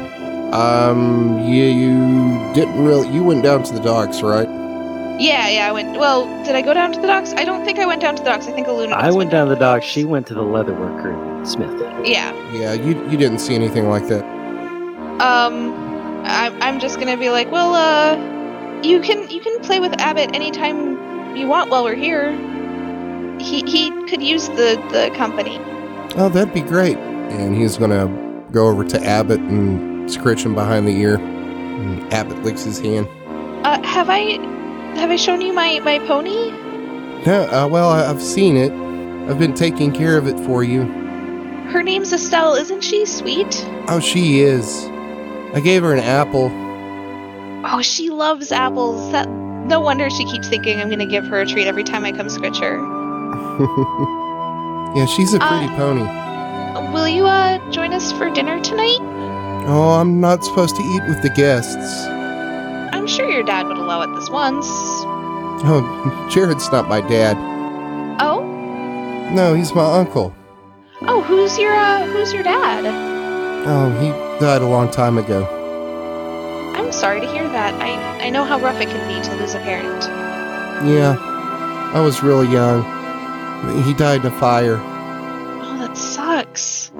Um, 0.52 1.38
yeah, 1.40 1.66
you 1.66 2.52
didn't 2.54 2.84
really. 2.84 3.08
You 3.08 3.22
went 3.22 3.42
down 3.42 3.62
to 3.64 3.72
the 3.72 3.80
docks, 3.80 4.20
right? 4.22 4.48
Yeah, 5.20 5.48
yeah. 5.48 5.68
I 5.68 5.72
went. 5.72 5.96
Well, 5.98 6.26
did 6.44 6.56
I 6.56 6.62
go 6.62 6.74
down 6.74 6.92
to 6.92 7.00
the 7.00 7.06
docks? 7.06 7.32
I 7.34 7.44
don't 7.44 7.64
think 7.64 7.78
I 7.78 7.86
went 7.86 8.00
down 8.00 8.16
to 8.16 8.22
the 8.22 8.28
docks. 8.30 8.46
I 8.48 8.52
think 8.52 8.66
Aluna. 8.66 8.92
I 8.94 9.12
went 9.12 9.30
down 9.30 9.46
to 9.48 9.54
the 9.54 9.60
docks. 9.60 9.84
She 9.84 10.04
went 10.04 10.26
to 10.28 10.34
the 10.34 10.42
leatherworker 10.42 11.46
Smith. 11.46 11.70
Yeah. 12.04 12.32
Yeah, 12.52 12.72
you 12.72 13.00
you 13.08 13.16
didn't 13.16 13.38
see 13.38 13.54
anything 13.54 13.88
like 13.88 14.08
that. 14.08 14.24
Um, 15.20 15.72
I'm 16.24 16.60
I'm 16.62 16.80
just 16.80 16.98
gonna 16.98 17.16
be 17.16 17.30
like, 17.30 17.50
well, 17.52 17.74
uh, 17.74 18.80
you 18.82 19.00
can 19.00 19.28
you 19.30 19.40
can 19.40 19.60
play 19.60 19.80
with 19.80 19.92
Abbott 20.00 20.34
anytime 20.34 21.36
you 21.36 21.46
want 21.46 21.70
while 21.70 21.84
we're 21.84 21.94
here. 21.94 22.32
He 23.40 23.62
he 23.66 23.90
could 24.08 24.22
use 24.22 24.48
the 24.48 24.80
the 24.90 25.12
company. 25.16 25.58
Oh, 26.16 26.28
that'd 26.28 26.54
be 26.54 26.60
great. 26.60 26.96
And 26.96 27.56
he's 27.56 27.76
gonna 27.76 28.06
go 28.52 28.68
over 28.68 28.84
to 28.84 29.04
Abbott 29.04 29.40
and 29.40 30.10
scritch 30.10 30.44
him 30.44 30.54
behind 30.54 30.86
the 30.86 30.96
ear. 30.96 31.16
And 31.16 32.12
Abbott 32.14 32.42
licks 32.44 32.62
his 32.62 32.78
hand. 32.78 33.08
Uh, 33.64 33.82
have 33.82 34.08
I 34.08 34.38
have 34.96 35.10
I 35.10 35.16
shown 35.16 35.40
you 35.40 35.52
my 35.52 35.80
my 35.80 35.98
pony? 36.00 36.50
No, 37.26 37.42
uh, 37.50 37.66
well, 37.66 37.88
I- 37.88 38.08
I've 38.08 38.22
seen 38.22 38.56
it. 38.56 38.70
I've 39.30 39.38
been 39.38 39.54
taking 39.54 39.90
care 39.92 40.18
of 40.18 40.26
it 40.28 40.38
for 40.40 40.62
you. 40.62 40.82
Her 41.70 41.82
name's 41.82 42.12
Estelle, 42.12 42.54
isn't 42.54 42.82
she 42.84 43.06
sweet? 43.06 43.64
Oh, 43.88 43.98
she 43.98 44.40
is. 44.40 44.84
I 45.54 45.60
gave 45.60 45.82
her 45.82 45.92
an 45.92 46.00
apple. 46.00 46.50
Oh, 47.66 47.80
she 47.82 48.10
loves 48.10 48.52
apples. 48.52 49.10
That 49.12 49.28
no 49.28 49.80
wonder 49.80 50.10
she 50.10 50.24
keeps 50.26 50.48
thinking 50.48 50.80
I'm 50.80 50.90
gonna 50.90 51.06
give 51.06 51.24
her 51.26 51.40
a 51.40 51.46
treat 51.46 51.66
every 51.66 51.84
time 51.84 52.04
I 52.04 52.12
come 52.12 52.28
scritch 52.28 52.58
her. 52.60 52.76
yeah, 54.96 55.06
she's 55.06 55.32
a 55.34 55.38
pretty 55.38 55.66
Uh, 55.66 55.76
pony. 55.76 56.92
Will 56.92 57.08
you 57.08 57.26
uh 57.26 57.58
join 57.70 57.92
us 57.92 58.12
for 58.12 58.30
dinner 58.30 58.60
tonight? 58.62 58.98
Oh, 59.66 59.96
I'm 60.00 60.20
not 60.20 60.44
supposed 60.44 60.76
to 60.76 60.82
eat 60.82 61.02
with 61.08 61.22
the 61.22 61.30
guests. 61.30 62.04
I'm 62.94 63.06
sure 63.06 63.28
your 63.30 63.42
dad 63.42 63.66
would 63.66 63.78
allow 63.78 64.02
it 64.02 64.14
this 64.14 64.28
once. 64.30 64.66
Oh, 65.66 66.28
Jared's 66.32 66.70
not 66.70 66.88
my 66.88 67.00
dad. 67.00 67.36
Oh, 68.20 68.42
No, 69.32 69.54
he's 69.54 69.74
my 69.74 69.98
uncle. 69.98 70.34
oh, 71.02 71.22
who's 71.22 71.58
your 71.58 71.72
uh 71.74 72.04
who's 72.06 72.32
your 72.32 72.42
dad? 72.42 72.84
Oh, 73.66 73.90
he 74.00 74.08
died 74.40 74.62
a 74.62 74.66
long 74.66 74.90
time 74.90 75.16
ago. 75.18 75.44
I'm 76.76 76.92
sorry 76.92 77.20
to 77.20 77.26
hear 77.32 77.48
that. 77.48 77.74
I 77.80 78.26
I 78.26 78.30
know 78.30 78.44
how 78.44 78.58
rough 78.60 78.80
it 78.80 78.88
can 78.88 79.08
be 79.08 79.26
to 79.28 79.34
lose 79.36 79.54
a 79.54 79.60
parent. 79.60 80.02
Yeah, 80.86 81.16
I 81.94 82.00
was 82.00 82.22
really 82.22 82.48
young. 82.48 82.82
He 83.84 83.94
died 83.94 84.20
in 84.20 84.26
a 84.32 84.38
fire. 84.38 84.78
Oh, 84.80 85.76
that 85.78 85.96
sucks. 85.96 86.90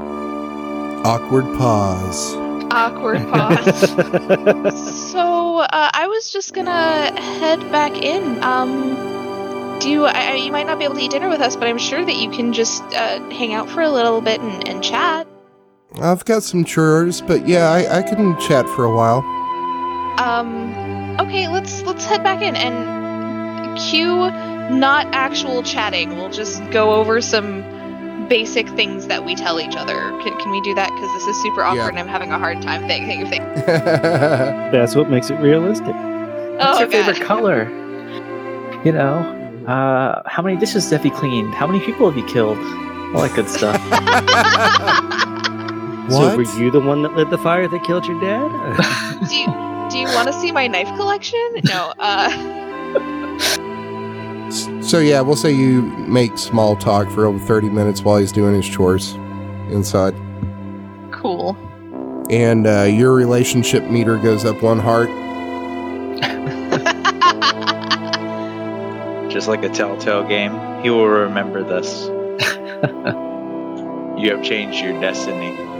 Awkward 1.05 1.45
pause. 1.59 2.35
Awkward 2.71 3.29
pause. 3.29 5.11
so 5.13 5.59
uh, 5.59 5.91
I 5.93 6.07
was 6.09 6.33
just 6.33 6.55
gonna 6.55 7.21
head 7.21 7.61
back 7.71 7.93
in. 8.03 8.43
Um, 8.43 9.79
do 9.81 9.91
you? 9.91 10.05
I, 10.07 10.31
I- 10.31 10.35
you 10.37 10.51
might 10.53 10.67
not 10.67 10.79
be 10.79 10.85
able 10.85 10.95
to 10.95 11.03
eat 11.03 11.11
dinner 11.11 11.29
with 11.29 11.41
us, 11.41 11.57
but 11.57 11.69
I'm 11.69 11.79
sure 11.79 12.03
that 12.05 12.17
you 12.17 12.31
can 12.31 12.53
just 12.55 12.83
uh, 12.95 13.21
hang 13.31 13.53
out 13.53 13.69
for 13.69 13.83
a 13.83 13.91
little 13.91 14.21
bit 14.23 14.41
and, 14.41 14.67
and 14.67 14.83
chat. 14.83 15.27
I've 16.01 16.25
got 16.25 16.43
some 16.43 16.65
chores, 16.65 17.21
but 17.21 17.47
yeah, 17.47 17.71
I, 17.71 17.99
I 17.99 18.03
can 18.03 18.39
chat 18.41 18.69
for 18.71 18.85
a 18.85 18.95
while. 18.95 19.19
Um, 20.19 21.19
okay, 21.21 21.49
let's 21.49 21.83
let's 21.83 22.05
head 22.05 22.23
back 22.23 22.43
in 22.43 22.57
and 22.57 23.79
cue 23.79 24.31
not 24.71 25.07
actual 25.13 25.63
chatting. 25.63 26.17
We'll 26.17 26.31
just 26.31 26.69
go 26.71 26.95
over 26.95 27.21
some 27.21 27.63
basic 28.29 28.69
things 28.71 29.07
that 29.07 29.25
we 29.25 29.35
tell 29.35 29.61
each 29.61 29.77
other. 29.77 29.95
Can, 30.23 30.39
can 30.41 30.51
we 30.51 30.61
do 30.63 30.75
that? 30.75 30.89
Because 30.89 31.13
this 31.15 31.27
is 31.37 31.43
super 31.43 31.63
awkward 31.63 31.83
Yeah. 31.83 31.89
and 31.89 31.99
I'm 31.99 32.09
having 32.09 32.31
a 32.33 32.39
hard 32.39 32.63
time 32.63 32.87
thinking. 32.87 33.27
Think, 33.29 33.45
think. 33.45 33.67
That's 33.67 34.95
what 34.95 35.11
makes 35.11 35.31
it 35.31 35.37
realistic. 35.37 35.95
What's 35.95 36.77
oh, 36.77 36.81
your 36.81 36.89
favorite 36.89 37.21
color? 37.21 37.69
You 38.85 38.93
know, 38.93 39.19
uh, 39.67 40.23
how 40.27 40.43
many 40.43 40.57
dishes 40.57 40.89
have 40.91 41.05
you 41.05 41.11
cleaned? 41.11 41.55
How 41.55 41.67
many 41.67 41.85
people 41.85 42.11
have 42.11 42.17
you 42.19 42.27
killed? 42.27 42.59
All 43.15 43.23
that 43.23 43.33
good 43.35 43.49
stuff. 43.49 43.81
So 46.11 46.37
were 46.37 46.43
you 46.43 46.71
the 46.71 46.81
one 46.81 47.03
that 47.03 47.15
lit 47.15 47.31
the 47.31 47.39
fire 47.39 47.67
that 47.67 47.85
killed 47.85 48.07
your 48.07 48.21
dad? 48.21 48.51
do 49.29 49.37
you 49.37 49.47
do 49.91 49.99
you 49.99 50.07
want 50.15 50.29
to 50.29 50.41
see 50.41 50.53
my 50.53 50.67
knife 50.67 50.89
collection? 50.97 51.39
No. 51.65 51.93
Uh. 51.99 52.31
so 54.83 54.99
yeah, 54.99 55.21
we'll 55.21 55.37
say 55.37 55.53
you 55.53 55.83
make 55.83 56.37
small 56.37 56.77
talk 56.77 57.09
for 57.11 57.27
over 57.27 57.39
30 57.39 57.71
minutes 57.71 58.03
while 58.03 58.19
he's 58.19 58.33
doing 58.33 58.55
his 58.55 58.69
chores 58.69 59.15
inside. 59.71 60.15
Cool. 61.11 61.57
And 62.31 62.67
uh, 62.67 62.83
your 62.83 63.15
relationship 63.15 63.91
meter 63.91 64.19
goes 64.19 64.45
up 64.45 64.63
one 64.63 64.79
heart. 64.79 65.09
Just 69.31 69.49
like 69.49 69.65
a 69.65 69.69
telltale 69.69 70.27
game, 70.27 70.53
he 70.83 70.91
will 70.91 71.09
remember 71.09 71.63
this. 71.63 72.07
you 74.19 74.31
have 74.31 74.43
changed 74.43 74.83
your 74.83 74.99
destiny. 75.01 75.74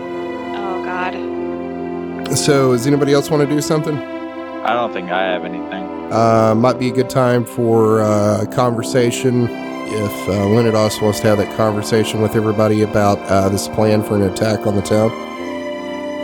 God. 0.95 2.37
So, 2.37 2.73
does 2.73 2.87
anybody 2.87 3.13
else 3.13 3.31
want 3.31 3.49
to 3.49 3.53
do 3.53 3.61
something? 3.61 3.97
I 3.99 4.73
don't 4.73 4.93
think 4.93 5.11
I 5.11 5.23
have 5.23 5.45
anything. 5.45 5.85
Uh, 6.13 6.55
might 6.57 6.79
be 6.79 6.89
a 6.89 6.93
good 6.93 7.11
time 7.11 7.45
for 7.45 8.01
uh, 8.01 8.43
a 8.43 8.47
conversation 8.47 9.49
if 9.51 10.29
uh, 10.29 10.47
Leonidas 10.47 11.01
wants 11.01 11.21
to 11.21 11.27
have 11.29 11.39
that 11.39 11.55
conversation 11.57 12.23
with 12.23 12.35
everybody 12.35 12.83
about 12.83 13.19
uh, 13.31 13.49
this 13.49 13.69
plan 13.69 14.03
for 14.03 14.17
an 14.17 14.23
attack 14.23 14.67
on 14.67 14.77
the 14.77 14.83
town. 14.83 15.11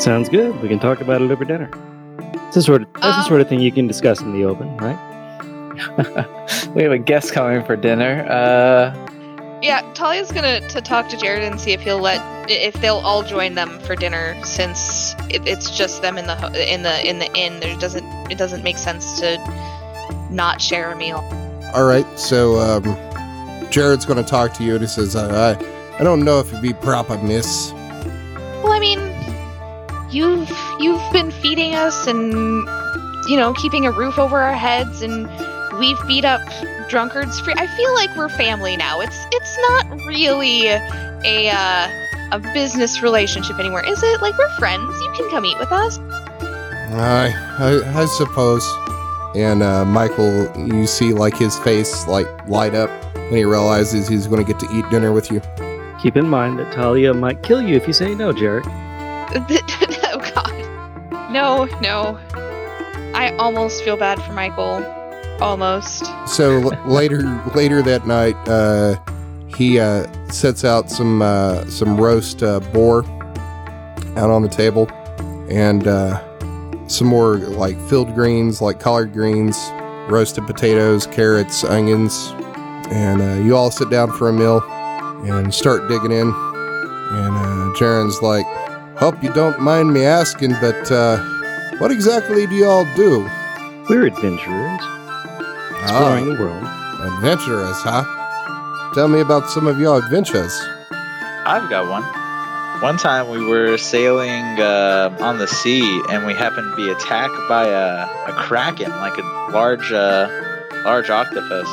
Sounds 0.01 0.29
good. 0.29 0.61
We 0.63 0.69
can 0.69 0.79
talk 0.79 1.01
about 1.01 1.21
it 1.21 1.31
over 1.31 1.45
dinner. 1.45 1.71
It's 2.47 2.55
the 2.55 2.63
sort 2.63 2.83
of, 2.83 2.93
that's 2.95 3.17
the 3.17 3.23
Um, 3.23 3.29
sort 3.29 3.41
of 3.41 3.49
thing 3.49 3.61
you 3.61 3.73
can 3.73 3.87
discuss 3.87 4.21
in 4.21 4.33
the 4.33 4.45
open, 4.45 4.77
right? 4.79 4.99
we 6.75 6.83
have 6.83 6.93
a 6.93 6.99
guest 6.99 7.33
coming 7.33 7.63
for 7.65 7.77
dinner. 7.77 8.27
Uh, 8.29 9.10
Yeah, 9.63 9.83
Talia's 9.95 10.33
gonna 10.33 10.67
to 10.69 10.81
talk 10.81 11.09
to 11.11 11.17
Jared 11.17 11.43
and 11.43 11.61
see 11.61 11.73
if 11.73 11.81
he'll 11.83 12.01
let 12.01 12.51
if 12.51 12.75
they'll 12.81 12.97
all 12.97 13.23
join 13.23 13.55
them 13.55 13.79
for 13.81 13.95
dinner 13.95 14.37
since 14.45 15.15
it, 15.29 15.47
it's 15.47 15.77
just 15.77 16.03
them 16.03 16.17
in 16.17 16.27
the 16.27 16.73
in 16.73 16.83
the 16.83 17.07
in 17.07 17.19
the 17.19 17.31
inn. 17.35 17.61
There 17.61 17.77
doesn't 17.79 18.05
it 18.31 18.39
doesn't 18.39 18.63
make 18.63 18.79
sense 18.79 19.21
to 19.21 19.37
not 20.31 20.61
share 20.61 20.91
a 20.91 20.97
meal. 20.97 21.19
All 21.75 21.85
right, 21.85 22.07
so 22.19 22.59
um, 22.59 22.83
Jared's 23.71 24.05
going 24.05 24.23
to 24.23 24.29
talk 24.29 24.53
to 24.55 24.65
you, 24.65 24.73
and 24.73 24.81
he 24.81 24.89
says, 24.89 25.15
I, 25.15 25.53
I, 25.53 25.97
I 26.01 26.03
don't 26.03 26.25
know 26.25 26.41
if 26.41 26.49
it'd 26.49 26.63
be 26.63 26.73
proper, 26.73 27.17
miss. 27.19 27.73
Well, 27.73 28.73
I 28.73 28.81
mean, 28.81 28.99
you've 30.11 30.51
you've 30.81 31.13
been 31.13 31.31
feeding 31.31 31.75
us 31.75 32.07
and 32.07 32.33
you 33.29 33.37
know 33.37 33.55
keeping 33.55 33.87
a 33.87 33.93
roof 33.93 34.19
over 34.19 34.41
our 34.41 34.55
heads, 34.55 35.03
and 35.03 35.29
we've 35.81 35.99
beat 36.07 36.25
up 36.25 36.43
drunkards 36.89 37.41
free. 37.41 37.55
I 37.57 37.67
feel 37.67 37.93
like 37.95 38.15
we're 38.17 38.29
family 38.29 38.77
now. 38.77 39.01
It's 39.01 39.27
it's 39.33 39.59
not 39.69 40.07
really 40.07 40.67
a 40.67 41.51
uh, 41.51 41.89
a 42.33 42.39
business 42.39 43.03
relationship 43.03 43.59
anymore, 43.59 43.85
is 43.85 44.01
it? 44.03 44.21
Like 44.21 44.39
we're 44.39 44.55
friends. 44.57 44.93
You 45.01 45.13
can 45.17 45.31
come 45.31 45.45
eat 45.45 45.59
with 45.59 45.73
us. 45.73 45.99
I, 46.93 47.33
I, 47.59 48.03
I 48.03 48.05
suppose. 48.07 48.65
And 49.35 49.63
uh, 49.63 49.85
Michael, 49.85 50.53
you 50.57 50.87
see 50.87 51.13
like 51.13 51.37
his 51.37 51.57
face 51.59 52.07
like 52.07 52.27
light 52.49 52.75
up 52.75 52.91
when 53.15 53.37
he 53.37 53.45
realizes 53.45 54.09
he's 54.09 54.27
going 54.27 54.45
to 54.45 54.53
get 54.53 54.61
to 54.61 54.67
eat 54.77 54.89
dinner 54.91 55.13
with 55.13 55.31
you. 55.31 55.41
Keep 56.03 56.17
in 56.17 56.29
mind 56.29 56.59
that 56.59 56.73
Talia 56.73 57.15
might 57.15 57.43
kill 57.43 57.63
you 57.63 57.77
if 57.77 57.87
you 57.87 57.93
say 57.93 58.15
no, 58.15 58.33
Jarek. 58.33 58.65
oh 60.13 60.33
God, 60.35 61.33
no, 61.33 61.67
no. 61.81 62.19
I 63.15 63.35
almost 63.39 63.85
feel 63.85 63.97
bad 63.97 64.21
for 64.23 64.33
Michael. 64.33 65.00
Almost. 65.41 66.05
So 66.27 66.61
l- 66.61 66.87
later, 66.87 67.23
later 67.55 67.83
that 67.83 68.07
night, 68.07 68.37
uh, 68.49 68.97
he 69.57 69.79
uh, 69.81 70.07
sets 70.31 70.65
out 70.65 70.91
some 70.91 71.23
uh, 71.23 71.65
some 71.67 72.01
roast 72.01 72.43
uh, 72.43 72.61
boar 72.61 73.05
out 74.17 74.31
on 74.31 74.43
the 74.43 74.49
table, 74.49 74.89
and 75.51 75.87
uh, 75.87 76.21
some 76.89 77.07
more 77.07 77.37
like 77.37 77.81
filled 77.89 78.15
greens, 78.15 78.61
like 78.61 78.81
collard 78.81 79.13
greens, 79.13 79.57
roasted 80.09 80.47
potatoes, 80.47 81.07
carrots, 81.07 81.65
onions, 81.65 82.33
and 82.91 83.23
uh, 83.23 83.43
you 83.45 83.57
all 83.57 83.71
sit 83.71 83.91
down 83.91 84.13
for 84.13 84.29
a 84.29 84.33
meal 84.33 84.63
and 85.27 85.53
start 85.55 85.89
digging 85.89 86.13
in. 86.13 86.29
And 87.13 87.37
uh, 87.37 87.75
Jaren's 87.79 88.21
like, 88.23 88.47
"Hope 88.99 89.23
you 89.23 89.33
don't 89.33 89.61
mind 89.61 89.93
me 89.93 90.05
asking, 90.05 90.53
but 90.61 90.91
uh, 90.93 91.19
what 91.79 91.91
exactly 91.91 92.47
do 92.47 92.55
you 92.55 92.67
all 92.67 92.85
do?" 92.95 93.29
We're 93.89 94.07
adventurers, 94.07 94.83
exploring 95.83 96.27
the 96.27 96.41
world. 96.41 96.63
Adventurers, 97.01 97.77
huh? 97.83 98.05
Tell 98.95 99.09
me 99.09 99.21
about 99.21 99.49
some 99.49 99.67
of 99.67 99.79
your 99.79 99.99
adventures. 99.99 100.53
I've 101.47 101.69
got 101.71 101.89
one. 101.89 102.03
One 102.83 102.97
time 102.97 103.29
we 103.29 103.45
were 103.45 103.77
sailing 103.77 104.61
uh, 104.61 105.17
on 105.21 105.39
the 105.39 105.47
sea 105.47 106.03
and 106.11 106.27
we 106.27 106.35
happened 106.35 106.71
to 106.71 106.77
be 106.77 106.91
attacked 106.91 107.37
by 107.49 107.67
a, 107.67 108.07
a 108.27 108.33
kraken, 108.39 108.91
like 108.91 109.17
a 109.19 109.23
large, 109.53 109.93
uh, 109.93 110.29
large 110.85 111.11
octopus, 111.11 111.69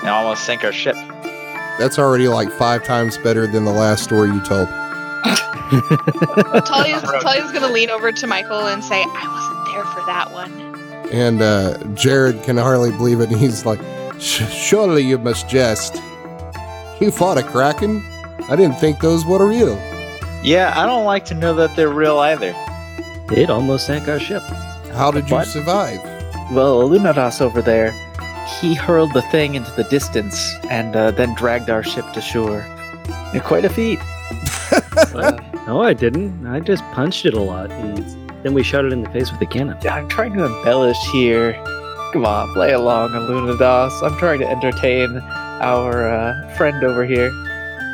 and 0.00 0.08
almost 0.08 0.44
sank 0.44 0.64
our 0.64 0.72
ship. 0.72 0.96
That's 1.78 1.98
already 1.98 2.28
like 2.28 2.50
five 2.50 2.84
times 2.84 3.16
better 3.18 3.46
than 3.46 3.64
the 3.64 3.72
last 3.72 4.04
story 4.04 4.28
you 4.28 4.40
told. 4.44 4.68
Talia's, 6.66 7.02
Talia's 7.22 7.52
gonna 7.52 7.68
lean 7.72 7.90
over 7.90 8.12
to 8.12 8.26
Michael 8.26 8.66
and 8.66 8.84
say, 8.84 9.02
I 9.02 9.28
wasn't 9.28 9.66
there 9.72 9.84
for 9.84 10.04
that 10.06 10.30
one. 10.32 10.77
And 11.12 11.40
uh, 11.40 11.78
Jared 11.94 12.42
can 12.42 12.56
hardly 12.56 12.90
believe 12.92 13.20
it. 13.20 13.30
And 13.30 13.38
he's 13.40 13.64
like, 13.64 13.80
Surely 14.20 15.02
you 15.02 15.18
must 15.18 15.48
jest. 15.48 15.94
You 17.00 17.10
fought 17.10 17.38
a 17.38 17.42
kraken? 17.42 18.02
I 18.48 18.56
didn't 18.56 18.76
think 18.76 19.00
those 19.00 19.24
were 19.24 19.46
real. 19.46 19.76
Yeah, 20.42 20.72
I 20.76 20.86
don't 20.86 21.04
like 21.04 21.24
to 21.26 21.34
know 21.34 21.54
that 21.54 21.76
they're 21.76 21.88
real 21.88 22.18
either. 22.18 22.54
It 23.30 23.50
almost 23.50 23.86
sank 23.86 24.08
our 24.08 24.18
ship. 24.18 24.42
How 24.92 25.10
did 25.10 25.28
you 25.30 25.44
survive? 25.44 25.98
Well, 26.52 26.88
Lunadas 26.88 27.40
over 27.40 27.60
there, 27.60 27.92
he 28.60 28.74
hurled 28.74 29.12
the 29.12 29.22
thing 29.22 29.54
into 29.54 29.70
the 29.72 29.84
distance 29.84 30.54
and 30.70 30.96
uh, 30.96 31.10
then 31.10 31.34
dragged 31.34 31.68
our 31.70 31.82
ship 31.84 32.10
to 32.14 32.20
shore. 32.20 32.64
Quite 33.44 33.64
a 33.64 33.70
feat. 33.70 33.98
Uh, 35.14 35.38
no, 35.66 35.80
I 35.80 35.94
didn't. 35.94 36.46
I 36.46 36.60
just 36.60 36.82
punched 36.92 37.24
it 37.24 37.32
a 37.32 37.40
lot, 37.40 37.70
and 37.70 37.98
then 38.42 38.54
we 38.54 38.62
shot 38.62 38.84
it 38.84 38.92
in 38.92 39.02
the 39.02 39.10
face 39.10 39.30
with 39.32 39.40
a 39.40 39.46
cannon. 39.46 39.76
Yeah, 39.82 39.94
I'm 39.96 40.08
trying 40.08 40.34
to 40.34 40.44
embellish 40.44 40.98
here. 41.12 41.52
Come 42.12 42.24
on, 42.24 42.52
play 42.54 42.72
along, 42.72 43.10
Lunadas. 43.10 44.02
I'm 44.02 44.16
trying 44.18 44.40
to 44.40 44.48
entertain 44.48 45.18
our 45.60 46.08
uh, 46.08 46.56
friend 46.56 46.82
over 46.82 47.04
here. 47.04 47.30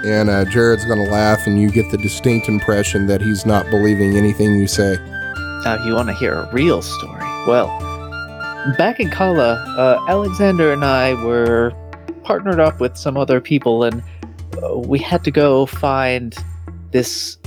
And 0.04 0.28
uh, 0.28 0.44
Jared's 0.44 0.84
going 0.84 1.02
to 1.02 1.10
laugh, 1.10 1.46
and 1.46 1.60
you 1.60 1.70
get 1.70 1.90
the 1.90 1.96
distinct 1.96 2.48
impression 2.48 3.06
that 3.06 3.22
he's 3.22 3.46
not 3.46 3.64
believing 3.70 4.16
anything 4.16 4.54
you 4.54 4.66
say. 4.66 4.96
Now, 5.64 5.82
you 5.84 5.94
want 5.94 6.08
to 6.08 6.14
hear 6.14 6.34
a 6.34 6.52
real 6.52 6.82
story? 6.82 7.24
Well, 7.46 7.68
back 8.76 9.00
in 9.00 9.10
Kala, 9.10 9.54
uh, 9.78 10.04
Alexander 10.08 10.72
and 10.72 10.84
I 10.84 11.14
were 11.24 11.72
partnered 12.22 12.60
up 12.60 12.80
with 12.80 12.98
some 12.98 13.16
other 13.16 13.40
people, 13.40 13.82
and 13.82 14.02
uh, 14.62 14.76
we 14.76 14.98
had 14.98 15.24
to 15.24 15.30
go 15.30 15.64
find 15.64 16.36
this 16.90 17.38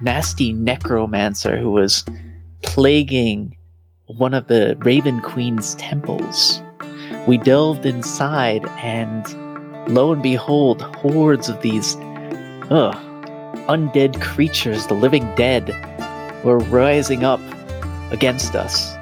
nasty 0.00 0.52
necromancer 0.52 1.56
who 1.56 1.70
was 1.70 2.04
plaguing 2.62 3.56
one 4.06 4.34
of 4.34 4.46
the 4.46 4.76
Raven 4.80 5.20
Queen's 5.20 5.74
temples. 5.76 6.62
We 7.26 7.38
delved 7.38 7.86
inside, 7.86 8.64
and 8.78 9.26
lo 9.92 10.12
and 10.12 10.22
behold, 10.22 10.82
hordes 10.82 11.48
of 11.48 11.60
these, 11.62 11.96
ugh, 12.70 12.96
undead 13.68 14.20
creatures, 14.20 14.86
the 14.86 14.94
living 14.94 15.32
dead, 15.34 15.68
were 16.44 16.58
rising 16.58 17.24
up 17.24 17.40
against 18.12 18.54
us. 18.54 18.96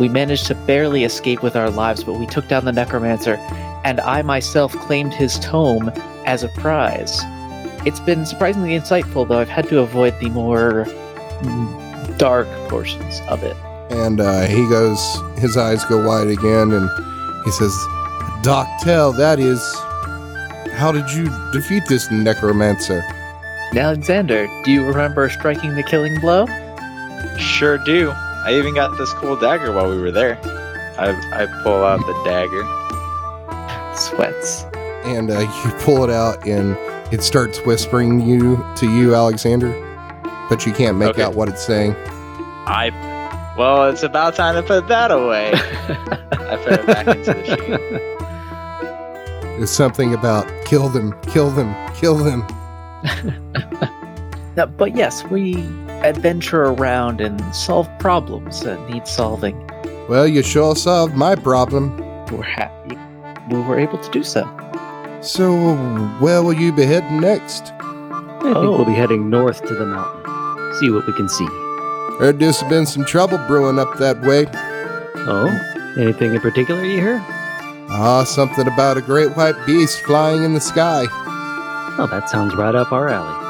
We 0.00 0.08
managed 0.08 0.46
to 0.46 0.54
barely 0.54 1.04
escape 1.04 1.42
with 1.42 1.54
our 1.54 1.70
lives, 1.70 2.02
but 2.02 2.18
we 2.18 2.26
took 2.26 2.48
down 2.48 2.64
the 2.64 2.72
necromancer, 2.72 3.36
and 3.84 4.00
I 4.00 4.22
myself 4.22 4.72
claimed 4.72 5.12
his 5.12 5.38
tome 5.38 5.92
as 6.24 6.42
a 6.42 6.48
prize. 6.48 7.20
It's 7.86 8.00
been 8.00 8.24
surprisingly 8.24 8.70
insightful, 8.70 9.28
though 9.28 9.38
I've 9.38 9.48
had 9.50 9.68
to 9.68 9.80
avoid 9.80 10.18
the 10.18 10.30
more 10.30 10.86
mm, 10.86 12.18
dark 12.18 12.48
portions 12.70 13.20
of 13.28 13.42
it. 13.42 13.56
And 13.90 14.20
uh, 14.20 14.46
he 14.46 14.66
goes, 14.68 14.98
his 15.36 15.58
eyes 15.58 15.84
go 15.84 16.06
wide 16.06 16.28
again, 16.28 16.72
and 16.72 16.88
he 17.44 17.50
says, 17.50 17.76
Doc, 18.42 18.66
tell, 18.80 19.12
that 19.12 19.38
is, 19.38 19.60
how 20.72 20.92
did 20.92 21.10
you 21.10 21.28
defeat 21.52 21.82
this 21.86 22.10
necromancer? 22.10 23.04
Alexander, 23.76 24.46
do 24.64 24.72
you 24.72 24.86
remember 24.86 25.28
striking 25.28 25.74
the 25.74 25.82
killing 25.82 26.18
blow? 26.20 26.46
Sure 27.38 27.76
do. 27.76 28.12
I 28.14 28.54
even 28.54 28.74
got 28.74 28.96
this 28.96 29.12
cool 29.12 29.36
dagger 29.36 29.72
while 29.72 29.90
we 29.90 30.00
were 30.00 30.10
there. 30.10 30.38
I, 30.96 31.10
I 31.32 31.46
pull 31.62 31.84
out 31.84 32.00
the 32.00 32.22
dagger. 32.24 32.64
Sweats. 33.94 34.64
And 35.04 35.30
uh, 35.30 35.40
you 35.64 35.70
pull 35.80 36.02
it 36.02 36.10
out, 36.10 36.46
and 36.46 36.76
it 37.14 37.22
starts 37.22 37.60
whispering 37.60 38.20
you 38.20 38.62
to 38.74 38.90
you, 38.90 39.14
Alexander, 39.14 39.70
but 40.48 40.66
you 40.66 40.72
can't 40.72 40.98
make 40.98 41.10
Okay. 41.10 41.22
out 41.22 41.36
what 41.36 41.48
it's 41.48 41.64
saying. 41.64 41.94
I. 42.66 42.90
Well, 43.56 43.88
it's 43.88 44.02
about 44.02 44.34
time 44.34 44.56
to 44.56 44.62
put 44.64 44.88
that 44.88 45.12
away. 45.12 45.52
I 45.54 46.56
put 46.64 46.72
it 46.80 46.86
back 46.86 47.06
into 47.06 47.32
the 47.32 47.44
sheet. 47.46 47.60
It's 49.62 49.70
something 49.70 50.12
about 50.12 50.48
kill 50.64 50.88
them, 50.88 51.14
kill 51.22 51.50
them, 51.50 51.72
kill 51.94 52.16
them. 52.16 52.44
No, 54.56 54.66
but 54.66 54.94
yes, 54.94 55.24
we 55.24 55.56
adventure 56.04 56.62
around 56.62 57.20
and 57.20 57.42
solve 57.52 57.88
problems 57.98 58.60
that 58.60 58.78
need 58.88 59.08
solving. 59.08 59.56
Well, 60.08 60.28
you 60.28 60.44
sure 60.44 60.76
solved 60.76 61.16
my 61.16 61.34
problem. 61.34 61.96
We're 62.30 62.42
happy 62.44 62.96
we 63.50 63.58
were 63.62 63.76
able 63.78 63.98
to 63.98 64.10
do 64.12 64.22
so. 64.22 64.44
So, 65.24 65.74
where 66.20 66.42
will 66.42 66.52
you 66.52 66.70
be 66.72 66.84
heading 66.84 67.20
next? 67.20 67.72
I 67.80 68.40
think 68.42 68.56
Oh. 68.56 68.72
we'll 68.76 68.84
be 68.84 68.92
heading 68.94 69.30
north 69.30 69.64
to 69.66 69.74
the 69.74 69.86
mountain. 69.86 70.74
See 70.78 70.90
what 70.90 71.06
we 71.06 71.12
can 71.14 71.28
see. 71.28 71.46
Heard 72.18 72.38
there's 72.38 72.62
been 72.64 72.84
some 72.86 73.04
trouble 73.04 73.38
brewing 73.48 73.78
up 73.78 73.96
that 73.98 74.20
way. 74.20 74.46
Oh, 75.26 75.48
anything 75.96 76.34
in 76.34 76.40
particular 76.40 76.84
you 76.84 77.00
hear? 77.00 77.24
Ah, 77.88 78.24
something 78.24 78.66
about 78.68 78.98
a 78.98 79.00
great 79.00 79.34
white 79.36 79.56
beast 79.66 80.00
flying 80.00 80.44
in 80.44 80.52
the 80.52 80.60
sky. 80.60 81.06
Oh, 81.96 82.06
that 82.10 82.28
sounds 82.28 82.54
right 82.54 82.74
up 82.74 82.92
our 82.92 83.08
alley. 83.08 83.40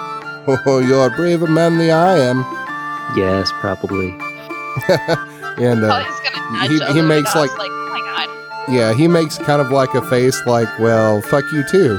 Oh, 0.67 0.79
you're 0.79 1.07
a 1.07 1.11
braver 1.17 1.47
man 1.47 1.79
than 1.79 1.89
I 1.91 2.19
am. 2.19 2.45
Yes, 3.17 3.51
probably. 3.61 4.11
And 5.57 5.85
uh, 5.85 6.03
Talia's 6.05 6.83
he- 6.93 6.93
he 6.95 7.01
makes, 7.03 7.35
like- 7.35 7.57
like, 7.57 7.71
oh 7.71 7.73
my 7.73 7.79
god. 7.79 7.84
Yeah, 8.69 8.95
he 8.95 9.09
makes 9.09 9.39
kind 9.39 9.61
of 9.61 9.71
like 9.71 9.93
a 9.95 10.03
face 10.09 10.41
like, 10.47 10.69
well, 10.79 11.21
fuck 11.23 11.45
you 11.53 11.65
too. 11.71 11.99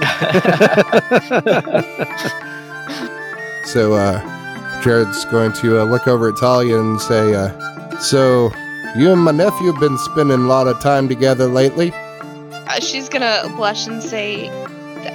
So, 3.66 3.94
uh, 3.94 4.20
Jared's 4.82 5.24
going 5.26 5.52
to 5.54 5.80
uh, 5.80 5.84
look 5.84 6.06
over 6.06 6.28
at 6.28 6.36
Talia 6.36 6.78
and 6.78 7.00
say, 7.00 7.34
uh, 7.34 7.98
So, 7.98 8.52
you 8.94 9.10
and 9.10 9.22
my 9.22 9.32
nephew 9.32 9.72
have 9.72 9.80
been 9.80 9.96
spending 9.98 10.38
a 10.40 10.46
lot 10.46 10.68
of 10.68 10.78
time 10.80 11.08
together 11.08 11.46
lately? 11.46 11.90
Uh, 11.94 12.78
she's 12.80 13.08
gonna 13.08 13.42
blush 13.56 13.86
and 13.86 14.02
say, 14.02 14.50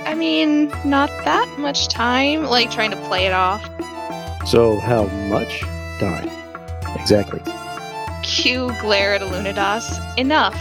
I 0.06 0.16
mean, 0.16 0.70
not 0.84 1.10
that 1.26 1.48
much 1.60 1.88
time. 1.90 2.44
Like, 2.46 2.72
trying 2.72 2.90
to 2.92 2.98
play 3.08 3.28
it 3.28 3.34
off. 3.34 3.64
so, 4.48 4.80
how 4.80 5.04
much 5.30 5.62
time? 6.00 6.30
Exactly. 7.00 7.40
Q 8.24 8.72
glare 8.82 9.14
at 9.14 9.22
Lunadas. 9.22 9.86
Enough. 10.18 10.56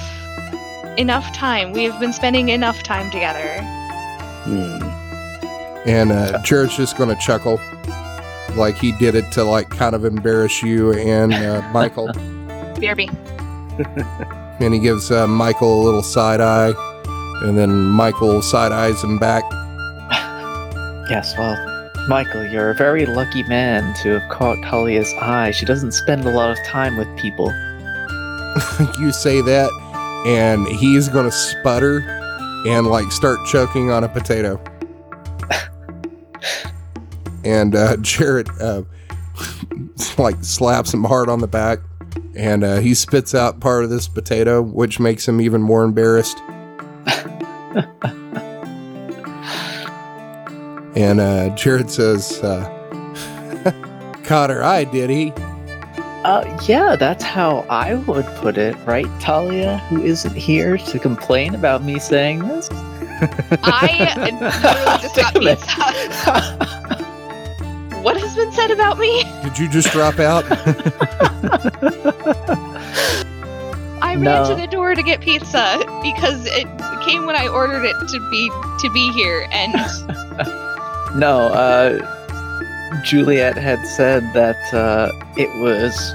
Enough 0.98 1.32
time. 1.32 1.72
We 1.72 1.84
have 1.84 2.00
been 2.00 2.12
spending 2.12 2.48
enough 2.48 2.82
time 2.82 3.08
together. 3.10 3.60
Hmm. 4.42 4.82
And 5.88 6.10
uh, 6.10 6.42
Jared's 6.42 6.76
just 6.76 6.96
going 6.98 7.08
to 7.08 7.16
chuckle 7.22 7.60
like 8.56 8.76
he 8.76 8.90
did 8.98 9.14
it 9.14 9.30
to, 9.32 9.44
like, 9.44 9.70
kind 9.70 9.94
of 9.94 10.04
embarrass 10.04 10.60
you 10.60 10.92
and 10.92 11.32
uh, 11.32 11.62
Michael. 11.72 12.08
BRB. 12.08 13.08
and 14.60 14.74
he 14.74 14.80
gives 14.80 15.12
uh, 15.12 15.28
Michael 15.28 15.80
a 15.80 15.84
little 15.84 16.02
side 16.02 16.40
eye. 16.40 16.74
And 17.44 17.56
then 17.56 17.70
Michael 17.70 18.42
side 18.42 18.72
eyes 18.72 19.00
him 19.04 19.18
back. 19.18 19.44
yes, 21.08 21.32
well, 21.38 21.56
Michael, 22.08 22.44
you're 22.46 22.70
a 22.70 22.74
very 22.74 23.06
lucky 23.06 23.44
man 23.44 23.94
to 24.02 24.18
have 24.18 24.30
caught 24.30 24.56
Talia's 24.64 25.14
eye. 25.20 25.52
She 25.52 25.64
doesn't 25.64 25.92
spend 25.92 26.24
a 26.24 26.30
lot 26.30 26.50
of 26.50 26.58
time 26.64 26.96
with 26.96 27.06
people. 27.16 27.46
you 28.98 29.12
say 29.12 29.40
that, 29.42 29.70
and 30.26 30.66
he's 30.66 31.08
gonna 31.08 31.32
sputter 31.32 32.00
and 32.66 32.86
like 32.86 33.10
start 33.12 33.38
choking 33.46 33.90
on 33.90 34.04
a 34.04 34.08
potato. 34.08 34.62
and 37.44 37.74
uh, 37.74 37.96
Jared 37.98 38.48
uh, 38.60 38.82
like 40.18 40.36
slaps 40.42 40.92
him 40.92 41.04
hard 41.04 41.28
on 41.28 41.40
the 41.40 41.46
back, 41.46 41.78
and 42.34 42.64
uh, 42.64 42.78
he 42.78 42.94
spits 42.94 43.34
out 43.34 43.60
part 43.60 43.84
of 43.84 43.90
this 43.90 44.08
potato, 44.08 44.62
which 44.62 44.98
makes 45.00 45.26
him 45.26 45.40
even 45.40 45.62
more 45.62 45.84
embarrassed. 45.84 46.38
and 50.96 51.20
uh, 51.20 51.54
Jared 51.56 51.90
says, 51.90 52.42
uh, 52.42 52.64
"Caught 54.24 54.50
her 54.50 54.62
eye, 54.64 54.84
did 54.84 55.10
he?" 55.10 55.32
Uh, 56.24 56.58
yeah, 56.66 56.96
that's 56.96 57.22
how 57.24 57.64
I 57.70 57.94
would 57.94 58.26
put 58.36 58.58
it, 58.58 58.76
right, 58.84 59.06
Talia, 59.20 59.78
who 59.88 60.02
isn't 60.02 60.34
here 60.36 60.76
to 60.76 60.98
complain 60.98 61.54
about 61.54 61.82
me 61.82 61.98
saying 61.98 62.40
this? 62.40 62.68
I 62.70 64.14
literally 64.28 64.98
just 65.00 65.16
got 65.16 65.34
pizza. 65.34 66.56
what 68.02 68.16
has 68.16 68.34
been 68.36 68.52
said 68.52 68.70
about 68.70 68.98
me? 68.98 69.22
Did 69.42 69.58
you 69.58 69.68
just 69.68 69.90
drop 69.92 70.18
out? 70.18 70.44
I 74.02 74.14
ran 74.14 74.22
No. 74.22 74.48
to 74.48 74.54
the 74.54 74.66
door 74.66 74.94
to 74.94 75.02
get 75.02 75.20
pizza 75.20 75.78
because 76.02 76.46
it 76.46 76.66
came 77.06 77.26
when 77.26 77.36
I 77.36 77.48
ordered 77.48 77.84
it 77.84 77.94
to 78.08 78.30
be 78.30 78.48
to 78.80 78.90
be 78.92 79.10
here, 79.12 79.46
and 79.52 79.72
No, 81.18 81.46
uh, 81.48 82.17
Juliet 83.02 83.56
had 83.56 83.86
said 83.86 84.22
that 84.34 84.74
uh, 84.74 85.12
it 85.36 85.48
was 85.60 86.14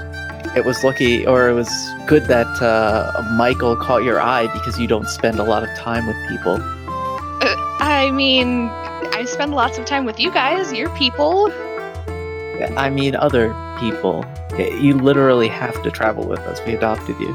it 0.56 0.64
was 0.64 0.84
lucky 0.84 1.26
or 1.26 1.48
it 1.48 1.54
was 1.54 1.68
good 2.06 2.24
that 2.26 2.46
uh, 2.62 3.22
Michael 3.36 3.76
caught 3.76 4.04
your 4.04 4.20
eye 4.20 4.46
because 4.52 4.78
you 4.78 4.86
don't 4.86 5.08
spend 5.08 5.38
a 5.38 5.44
lot 5.44 5.62
of 5.62 5.76
time 5.76 6.06
with 6.06 6.16
people. 6.28 6.54
uh, 6.54 7.54
I 7.80 8.10
mean, 8.12 8.68
I 9.14 9.24
spend 9.26 9.52
lots 9.52 9.78
of 9.78 9.84
time 9.84 10.04
with 10.04 10.20
you 10.20 10.30
guys. 10.30 10.72
You're 10.72 10.94
people. 10.96 11.52
I 12.76 12.88
mean, 12.88 13.16
other 13.16 13.54
people. 13.80 14.24
You 14.58 14.94
literally 14.94 15.48
have 15.48 15.82
to 15.82 15.90
travel 15.90 16.26
with 16.26 16.40
us. 16.40 16.60
We 16.64 16.74
adopted 16.74 17.18
you. 17.18 17.30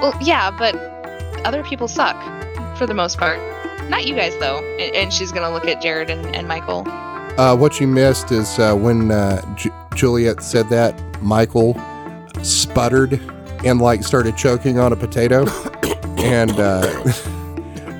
Well, 0.00 0.16
yeah, 0.20 0.50
but 0.50 0.74
other 1.44 1.64
people 1.64 1.88
suck 1.88 2.16
for 2.76 2.86
the 2.86 2.94
most 2.94 3.18
part. 3.18 3.40
Not 3.88 4.06
you 4.06 4.14
guys 4.14 4.36
though. 4.38 4.58
And, 4.78 5.12
she's 5.12 5.32
gonna 5.32 5.52
look 5.52 5.66
at 5.66 5.80
Jared 5.80 6.10
and, 6.10 6.34
and 6.34 6.46
Michael. 6.46 6.84
Uh, 7.38 7.54
what 7.54 7.78
you 7.78 7.86
missed 7.86 8.32
is 8.32 8.58
uh, 8.58 8.74
when 8.74 9.10
uh, 9.10 9.42
Ju- 9.56 9.72
Juliet 9.94 10.42
said 10.42 10.70
that, 10.70 10.98
Michael 11.22 11.78
sputtered 12.42 13.20
and 13.62 13.78
like 13.78 14.02
started 14.04 14.38
choking 14.38 14.78
on 14.78 14.90
a 14.90 14.96
potato, 14.96 15.46
and 16.16 16.52
uh, 16.52 17.02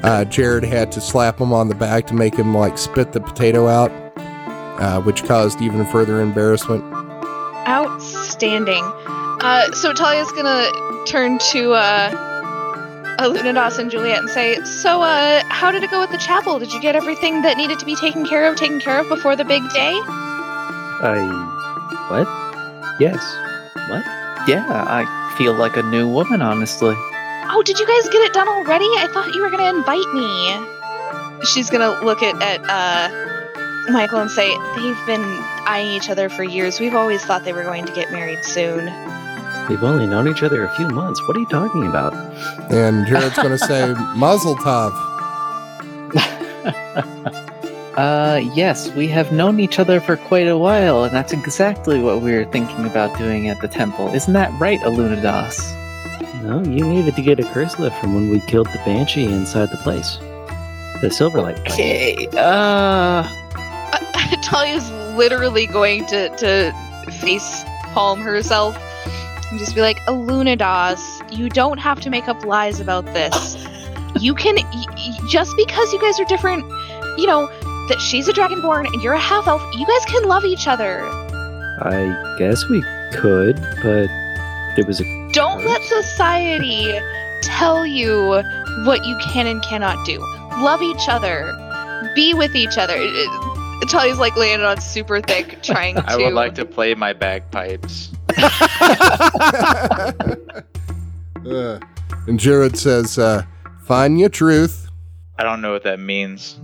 uh, 0.03 0.25
Jared 0.25 0.65
had 0.65 0.91
to 0.93 1.03
slap 1.03 1.39
him 1.39 1.53
on 1.53 1.69
the 1.69 1.75
back 1.75 2.07
to 2.07 2.15
make 2.15 2.35
him 2.35 2.57
like 2.57 2.79
spit 2.79 3.13
the 3.13 3.21
potato 3.21 3.69
out, 3.69 3.91
uh, 4.17 5.03
which 5.03 5.23
caused 5.25 5.61
even 5.61 5.85
further 5.85 6.23
embarrassment. 6.23 6.83
Outstanding. 7.69 8.85
So 9.75 9.93
Talia's 9.93 10.33
gonna 10.33 10.71
turn 11.05 11.39
to 11.51 11.75
uh, 13.19 13.29
Lunados 13.29 13.79
and 13.79 13.91
Juliet 13.91 14.19
and 14.19 14.31
say, 14.31 14.63
"So, 14.65 15.03
uh, 15.03 15.43
how 15.49 15.71
did 15.71 15.83
it 15.83 15.91
go 15.91 16.01
with 16.01 16.11
the 16.11 16.19
chapel? 16.19 16.59
Did 16.59 16.73
you 16.73 16.81
get 16.81 16.95
everything 16.97 17.43
that 17.43 17.57
needed 17.57 17.79
to 17.79 17.87
be 17.87 17.97
taken 17.97 18.27
care 18.27 18.47
of 18.51 18.57
taken 18.57 18.81
care 18.81 18.99
of 18.99 19.09
before 19.09 19.37
the 19.37 19.45
big 19.45 19.63
day?" 19.71 19.95
I. 21.03 21.53
What? 22.09 22.27
Yes. 23.01 23.23
What? 23.89 24.05
Yeah, 24.49 24.65
I 24.69 25.35
feel 25.37 25.55
like 25.55 25.77
a 25.77 25.83
new 25.83 26.09
woman, 26.09 26.41
honestly. 26.41 26.95
Oh, 27.49 27.63
did 27.65 27.79
you 27.79 27.87
guys 27.87 28.09
get 28.09 28.23
it 28.23 28.33
done 28.33 28.49
already? 28.49 28.87
I 28.99 29.09
thought 29.13 29.35
you 29.35 29.43
were 29.43 29.51
gonna 29.51 29.77
invite 29.77 30.13
me. 30.13 31.47
She's 31.47 31.71
gonna 31.71 32.01
look 32.05 32.23
at 32.23 32.41
at 32.43 32.61
uh, 32.69 33.91
Michael 33.93 34.21
and 34.21 34.31
say, 34.31 34.49
"They've 34.77 35.07
been 35.07 35.25
eyeing 35.67 35.93
each 35.93 36.11
other 36.11 36.29
for 36.29 36.45
years. 36.45 36.81
We've 36.81 36.95
always 36.95 37.25
thought 37.25 37.45
they 37.45 37.53
were 37.53 37.65
going 37.65 37.87
to 37.87 37.93
get 37.93 38.13
married 38.13 38.45
soon." 38.45 38.89
We've 39.69 39.83
only 39.83 40.07
known 40.07 40.29
each 40.29 40.43
other 40.43 40.65
a 40.65 40.75
few 40.77 40.89
months. 40.89 41.21
What 41.27 41.37
are 41.37 41.41
you 41.41 41.47
talking 41.47 41.87
about? 41.87 42.15
And 42.71 43.07
Jared's 43.07 43.37
going 43.37 43.51
to 43.51 43.59
say, 43.59 43.95
Mazel 44.17 44.57
Tov. 44.57 44.93
Uh, 47.97 48.43
yes, 48.53 48.93
we 48.93 49.09
have 49.09 49.33
known 49.33 49.59
each 49.59 49.79
other 49.79 50.01
for 50.03 50.19
quite 50.19 50.47
a 50.47 50.59
while, 50.59 51.05
and 51.05 51.15
that's 51.17 51.33
exactly 51.33 51.99
what 51.99 52.21
we 52.21 52.31
were 52.35 52.45
thinking 52.45 52.85
about 52.85 53.17
doing 53.17 53.49
at 53.49 53.59
the 53.63 53.69
temple. 53.69 54.09
Isn't 54.09 54.35
that 54.35 54.53
right, 54.61 54.79
Alunadas? 54.81 55.73
No, 56.43 56.63
you 56.63 56.87
needed 56.87 57.17
to 57.17 57.23
get 57.23 57.41
a 57.41 57.45
curse 57.55 57.79
lift 57.79 57.97
from 57.99 58.15
when 58.15 58.29
we 58.31 58.41
killed 58.41 58.67
the 58.67 58.83
banshee 58.85 59.25
inside 59.25 59.71
the 59.71 59.79
place. 59.79 60.19
The 61.01 61.09
Silverlight. 61.09 61.57
place. 61.65 61.73
Okay, 61.73 62.29
uh, 62.37 63.23
Talia's 64.43 64.91
literally 65.17 65.67
going 65.67 66.05
to 66.07 66.29
to 66.37 66.75
face 67.13 67.65
palm 67.95 68.21
herself 68.21 68.77
and 69.51 69.59
just 69.59 69.75
be 69.75 69.81
like, 69.81 69.99
"Alunadas, 70.09 71.01
you 71.37 71.49
don't 71.49 71.79
have 71.79 72.01
to 72.01 72.11
make 72.11 72.29
up 72.29 72.45
lies 72.45 72.81
about 72.81 73.05
this. 73.07 73.57
You 74.21 74.35
can 74.35 74.57
y- 74.57 74.65
y- 74.73 75.19
just 75.29 75.57
because 75.57 75.93
you 75.93 76.01
guys 76.01 76.19
are 76.19 76.25
different, 76.25 76.65
you 77.19 77.27
know, 77.27 77.47
that 77.89 78.01
she's 78.01 78.29
a 78.29 78.33
dragonborn 78.33 78.87
and 78.93 79.03
you're 79.03 79.13
a 79.13 79.19
half 79.19 79.47
elf. 79.47 79.63
You 79.75 79.87
guys 79.87 80.05
can 80.07 80.25
love 80.25 80.45
each 80.45 80.67
other. 80.67 81.03
I 81.83 82.35
guess 82.39 82.67
we 82.69 82.83
could, 83.13 83.57
but 83.83 84.09
there 84.75 84.85
was 84.87 85.01
a. 85.01 85.05
Don't 85.33 85.65
let 85.65 85.83
society 85.83 86.99
tell 87.43 87.87
you 87.87 88.43
what 88.85 89.05
you 89.05 89.17
can 89.33 89.47
and 89.47 89.63
cannot 89.63 90.05
do. 90.07 90.19
Love 90.59 90.83
each 90.83 91.09
other. 91.09 91.53
Be 92.15 92.35
with 92.35 92.55
each 92.55 92.79
other." 92.79 92.97
Talia's 93.89 94.19
like 94.19 94.37
laying 94.37 94.63
on 94.63 94.81
super 94.81 95.21
thick, 95.21 95.63
trying 95.63 95.97
to. 95.97 96.05
I 96.09 96.17
would 96.17 96.33
like 96.33 96.55
to 96.57 96.65
play 96.65 96.95
my 96.95 97.13
bagpipes. 97.13 98.11
Uh, 101.47 101.79
and 102.27 102.41
Jared 102.41 102.77
says, 102.77 103.19
uh, 103.19 103.45
Find 103.85 104.19
your 104.19 104.29
truth. 104.29 104.89
I 105.39 105.45
don't 105.45 105.61
know 105.61 105.71
what 105.71 105.85
that 105.85 106.01
means. 106.01 106.59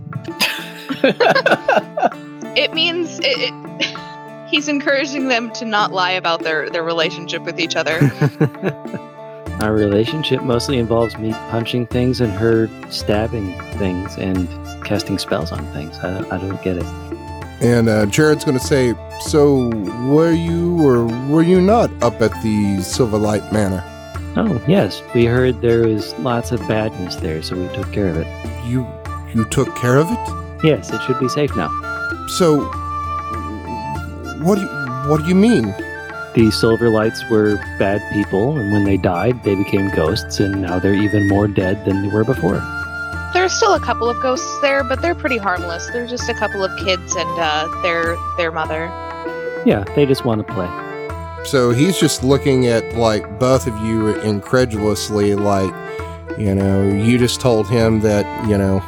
It 2.54 2.74
means 2.74 3.18
it, 3.20 3.24
it, 3.24 4.48
he's 4.50 4.68
encouraging 4.68 5.28
them 5.28 5.50
to 5.52 5.64
not 5.64 5.92
lie 5.92 6.10
about 6.10 6.42
their 6.42 6.68
their 6.68 6.82
relationship 6.82 7.42
with 7.44 7.58
each 7.58 7.76
other. 7.76 7.98
Our 9.62 9.72
relationship 9.72 10.42
mostly 10.42 10.78
involves 10.78 11.16
me 11.16 11.32
punching 11.50 11.86
things 11.86 12.20
and 12.20 12.32
her 12.32 12.68
stabbing 12.90 13.58
things 13.78 14.16
and 14.18 14.48
casting 14.84 15.16
spells 15.18 15.50
on 15.52 15.64
things. 15.72 15.96
I, 15.98 16.18
I 16.28 16.38
don't 16.38 16.60
get 16.62 16.76
it. 16.76 16.84
And 17.62 17.88
uh, 17.88 18.06
Jared's 18.06 18.44
going 18.44 18.58
to 18.58 18.64
say, 18.64 18.92
So, 19.20 19.68
were 20.08 20.32
you 20.32 20.84
or 20.84 21.06
were 21.28 21.42
you 21.42 21.60
not 21.60 21.90
up 22.02 22.20
at 22.20 22.32
the 22.42 22.78
Silverlight 22.80 23.52
Manor? 23.52 23.84
Oh, 24.36 24.60
yes, 24.66 25.00
we 25.14 25.26
heard 25.26 25.60
there 25.60 25.86
was 25.86 26.12
lots 26.18 26.50
of 26.50 26.60
badness 26.66 27.16
there, 27.16 27.40
so 27.42 27.54
we 27.54 27.68
took 27.74 27.92
care 27.92 28.08
of 28.08 28.16
it. 28.16 28.26
You 28.66 28.86
you 29.32 29.44
took 29.46 29.74
care 29.76 29.96
of 29.96 30.10
it? 30.10 30.64
Yes, 30.64 30.90
it 30.90 31.00
should 31.02 31.20
be 31.20 31.28
safe 31.28 31.54
now. 31.54 31.68
So, 32.38 32.60
what 34.42 34.56
do 34.56 34.62
you, 34.62 34.68
what 35.08 35.20
do 35.22 35.28
you 35.28 35.34
mean? 35.34 35.66
The 36.34 36.50
Silverlights 36.50 37.30
were 37.30 37.56
bad 37.78 38.00
people, 38.12 38.56
and 38.56 38.72
when 38.72 38.84
they 38.84 38.96
died, 38.96 39.44
they 39.44 39.54
became 39.54 39.88
ghosts, 39.90 40.40
and 40.40 40.62
now 40.62 40.78
they're 40.78 40.94
even 40.94 41.28
more 41.28 41.46
dead 41.46 41.84
than 41.84 42.02
they 42.02 42.08
were 42.08 42.24
before. 42.24 42.60
There's 43.42 43.54
still 43.54 43.74
a 43.74 43.80
couple 43.80 44.08
of 44.08 44.22
ghosts 44.22 44.60
there, 44.60 44.84
but 44.84 45.02
they're 45.02 45.16
pretty 45.16 45.36
harmless. 45.36 45.90
They're 45.90 46.06
just 46.06 46.28
a 46.28 46.34
couple 46.34 46.62
of 46.62 46.70
kids 46.78 47.16
and 47.16 47.28
uh, 47.40 47.66
their 47.82 48.16
their 48.36 48.52
mother. 48.52 48.84
Yeah, 49.66 49.82
they 49.96 50.06
just 50.06 50.24
want 50.24 50.46
to 50.46 50.54
play. 50.54 50.68
So 51.44 51.72
he's 51.72 51.98
just 51.98 52.22
looking 52.22 52.68
at 52.68 52.94
like 52.94 53.40
both 53.40 53.66
of 53.66 53.76
you 53.80 54.10
incredulously, 54.20 55.34
like, 55.34 55.74
you 56.38 56.54
know, 56.54 56.88
you 56.88 57.18
just 57.18 57.40
told 57.40 57.68
him 57.68 57.98
that, 58.02 58.48
you 58.48 58.56
know, 58.56 58.78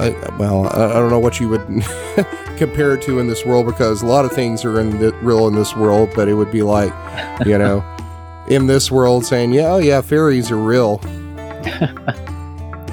I, 0.00 0.10
well, 0.40 0.66
I, 0.76 0.86
I 0.86 0.94
don't 0.94 1.10
know 1.10 1.20
what 1.20 1.38
you 1.38 1.48
would 1.48 1.64
compare 2.56 2.94
it 2.94 3.02
to 3.02 3.20
in 3.20 3.28
this 3.28 3.46
world 3.46 3.66
because 3.66 4.02
a 4.02 4.06
lot 4.06 4.24
of 4.24 4.32
things 4.32 4.64
are 4.64 4.80
in 4.80 4.98
the, 4.98 5.12
real 5.22 5.46
in 5.46 5.54
this 5.54 5.76
world, 5.76 6.10
but 6.16 6.26
it 6.26 6.34
would 6.34 6.50
be 6.50 6.62
like, 6.62 6.92
you 7.46 7.56
know, 7.56 7.84
in 8.48 8.66
this 8.66 8.90
world 8.90 9.24
saying, 9.24 9.52
yeah, 9.52 9.72
oh 9.72 9.78
yeah, 9.78 10.00
fairies 10.00 10.50
are 10.50 10.58
real. 10.58 11.00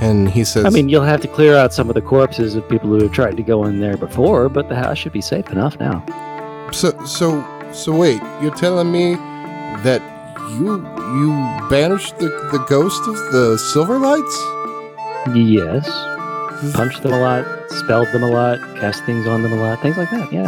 and 0.01 0.29
he 0.29 0.43
says, 0.43 0.65
I 0.65 0.69
mean, 0.69 0.89
you'll 0.89 1.03
have 1.03 1.21
to 1.21 1.27
clear 1.27 1.55
out 1.55 1.73
some 1.73 1.89
of 1.89 1.95
the 1.95 2.01
corpses 2.01 2.55
of 2.55 2.67
people 2.67 2.89
who 2.89 3.03
have 3.03 3.11
tried 3.11 3.37
to 3.37 3.43
go 3.43 3.65
in 3.65 3.79
there 3.79 3.97
before, 3.97 4.49
but 4.49 4.69
the 4.69 4.75
house 4.75 4.97
should 4.97 5.13
be 5.13 5.21
safe 5.21 5.49
enough 5.51 5.79
now. 5.79 6.03
So 6.71 6.91
so 7.05 7.45
so 7.71 7.95
wait, 7.95 8.21
you're 8.41 8.55
telling 8.55 8.91
me 8.91 9.15
that 9.83 10.01
you 10.51 10.77
you 11.19 11.69
banished 11.69 12.17
the, 12.17 12.27
the 12.51 12.63
ghost 12.67 13.01
of 13.07 13.15
the 13.31 13.57
Silverlights? 13.73 14.35
Yes. 15.35 15.87
Punched 16.73 17.03
them 17.03 17.13
a 17.13 17.19
lot, 17.19 17.45
spelled 17.69 18.07
them 18.09 18.23
a 18.23 18.27
lot, 18.27 18.59
cast 18.79 19.03
things 19.05 19.27
on 19.27 19.43
them 19.43 19.53
a 19.53 19.57
lot, 19.57 19.81
things 19.81 19.97
like 19.97 20.09
that, 20.11 20.31
yeah. 20.31 20.47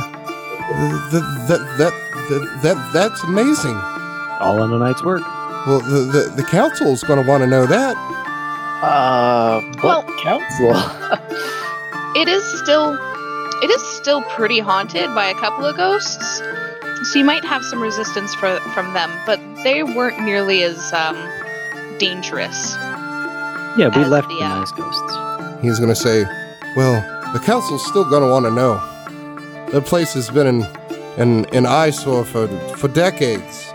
That 1.12 1.46
that 1.48 1.78
that 1.78 1.94
that, 2.30 2.60
that 2.64 2.92
that's 2.94 3.24
amazing. 3.24 3.76
All 4.40 4.62
in 4.64 4.72
a 4.72 4.78
night's 4.78 5.04
work. 5.04 5.22
Well, 5.66 5.80
the 5.80 6.00
the, 6.00 6.34
the 6.38 6.44
council's 6.44 7.04
going 7.04 7.22
to 7.22 7.28
want 7.28 7.44
to 7.44 7.48
know 7.48 7.66
that. 7.66 7.96
Uh, 8.82 9.62
what 9.82 10.06
Well- 10.08 10.20
council? 10.24 10.74
It 12.16 12.28
is 12.28 12.44
still 12.64 12.98
it 13.62 13.70
is 13.70 13.82
still 13.98 14.24
pretty 14.24 14.58
haunted 14.60 15.14
by 15.14 15.28
a 15.28 15.36
couple 15.36 15.66
of 15.66 15.78
ghosts. 15.78 16.42
So 17.04 17.20
you 17.20 17.26
might 17.26 17.46
have 17.46 17.64
some 17.64 17.80
resistance 17.80 18.34
for, 18.34 18.60
from 18.74 18.94
them, 18.94 19.12
but 19.28 19.40
they 19.64 19.84
weren't 19.84 20.20
nearly 20.24 20.64
as 20.64 20.92
um, 20.94 21.16
dangerous. 22.00 22.76
Yeah, 23.78 23.90
we 23.96 24.02
As 24.02 24.10
left 24.10 24.30
the, 24.30 24.40
the 24.40 24.46
uh, 24.46 24.60
nice 24.60 24.72
ghosts. 24.72 25.62
He's 25.62 25.78
going 25.78 25.90
to 25.90 25.96
say, 25.96 26.24
"Well, 26.76 27.02
the 27.34 27.40
council's 27.40 27.86
still 27.86 28.06
going 28.10 28.24
to 28.24 28.30
want 28.30 28.46
to 28.46 28.52
know. 28.52 28.80
The 29.72 29.82
place 29.82 30.14
has 30.16 30.30
been 30.32 30.48
in 30.48 30.64
an 31.18 31.46
an 31.54 31.68
eyesore 31.68 32.26
for 32.26 32.48
for 32.78 32.88
decades." 32.88 33.72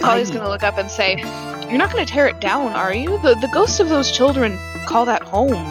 Polly's 0.00 0.30
gonna 0.30 0.48
look 0.48 0.62
up 0.62 0.78
and 0.78 0.90
say, 0.90 1.16
"You're 1.70 1.78
not 1.78 1.90
gonna 1.92 2.04
tear 2.06 2.26
it 2.26 2.40
down, 2.40 2.72
are 2.72 2.92
you? 2.92 3.18
The 3.22 3.34
the 3.36 3.48
ghosts 3.48 3.80
of 3.80 3.88
those 3.88 4.10
children 4.10 4.58
call 4.86 5.04
that 5.06 5.22
home." 5.22 5.64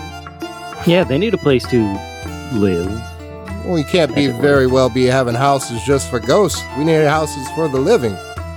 Yeah, 0.86 1.04
they 1.04 1.18
need 1.18 1.34
a 1.34 1.38
place 1.38 1.66
to 1.68 1.98
live. 2.54 2.90
Well, 3.66 3.78
you 3.78 3.84
can't 3.84 4.16
be 4.16 4.26
As 4.26 4.36
it 4.36 4.42
very 4.42 4.66
well 4.66 4.90
be 4.90 5.06
having 5.06 5.36
houses 5.36 5.82
just 5.84 6.10
for 6.10 6.20
ghosts. 6.20 6.62
We 6.78 6.86
need 6.86 7.06
houses 7.06 7.48
for 7.56 7.68
the 7.68 7.78
living. 7.80 8.16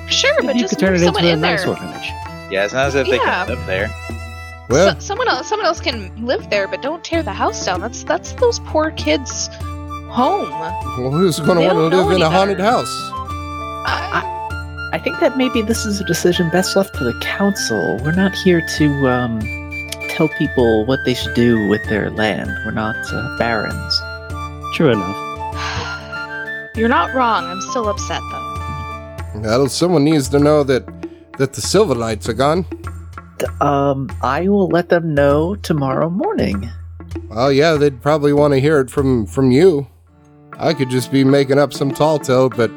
Sure, 0.08 0.32
but 0.42 0.54
you 0.54 0.62
just 0.62 0.74
could 0.74 0.78
turn 0.86 0.94
it 0.94 1.00
someone 1.00 1.24
into 1.24 1.30
a 1.30 1.34
in 1.34 1.40
nice 1.40 1.62
there. 1.62 1.70
orphanage. 1.70 2.10
Yeah, 2.50 2.64
it's 2.64 2.72
not 2.74 2.86
as 2.86 2.94
if 2.94 3.06
they 3.08 3.16
Yeah. 3.16 3.44
can 3.44 3.48
live 3.56 3.66
there. 3.66 3.90
Well, 4.68 4.92
So- 4.94 5.00
someone 5.00 5.28
else, 5.28 5.48
someone 5.48 5.66
else 5.66 5.80
can 5.80 6.12
live 6.24 6.48
there, 6.48 6.68
but 6.68 6.80
don't 6.82 7.02
tear 7.02 7.22
the 7.22 7.32
house 7.32 7.64
down. 7.66 7.80
That's 7.80 8.04
that's 8.04 8.32
those 8.34 8.60
poor 8.60 8.90
kids' 8.92 9.50
home. 10.08 10.50
well 10.98 11.10
who's 11.10 11.40
going 11.40 11.58
to 11.58 11.64
want 11.66 11.78
to 11.92 11.96
live 11.96 12.06
in 12.08 12.12
any 12.14 12.22
a 12.22 12.30
haunted 12.30 12.58
better. 12.58 12.70
house? 12.70 12.94
I 13.86 14.22
think 14.98 15.20
that 15.20 15.36
maybe 15.36 15.62
this 15.62 15.86
is 15.86 16.00
a 16.00 16.04
decision 16.04 16.50
best 16.50 16.76
left 16.76 16.94
to 16.96 17.04
the 17.04 17.18
council. 17.20 17.98
We're 18.04 18.12
not 18.12 18.34
here 18.34 18.64
to 18.76 19.08
um, 19.08 19.40
tell 20.10 20.28
people 20.28 20.84
what 20.84 20.98
they 21.04 21.14
should 21.14 21.34
do 21.34 21.66
with 21.68 21.82
their 21.88 22.10
land. 22.10 22.50
We're 22.64 22.72
not 22.72 22.96
uh, 23.10 23.38
barons. 23.38 24.00
True 24.74 24.90
enough. 24.90 25.16
You're 26.76 26.88
not 26.88 27.14
wrong. 27.14 27.44
I'm 27.44 27.60
still 27.70 27.88
upset 27.88 28.20
though. 28.30 29.40
Well, 29.40 29.68
someone 29.68 30.04
needs 30.04 30.28
to 30.28 30.38
know 30.38 30.62
that 30.64 30.86
that 31.38 31.54
the 31.54 31.62
Silverlights 31.62 32.28
are 32.28 32.34
gone. 32.34 32.66
Um, 33.60 34.10
I 34.22 34.48
will 34.48 34.68
let 34.68 34.90
them 34.90 35.14
know 35.14 35.56
tomorrow 35.56 36.10
morning. 36.10 36.68
Well, 37.28 37.50
yeah, 37.50 37.74
they'd 37.74 38.02
probably 38.02 38.32
want 38.32 38.52
to 38.52 38.60
hear 38.60 38.80
it 38.80 38.90
from 38.90 39.26
from 39.26 39.50
you. 39.50 39.86
I 40.58 40.74
could 40.74 40.90
just 40.90 41.10
be 41.10 41.24
making 41.24 41.58
up 41.58 41.72
some 41.72 41.92
tall 41.92 42.18
tale, 42.18 42.50
but 42.50 42.70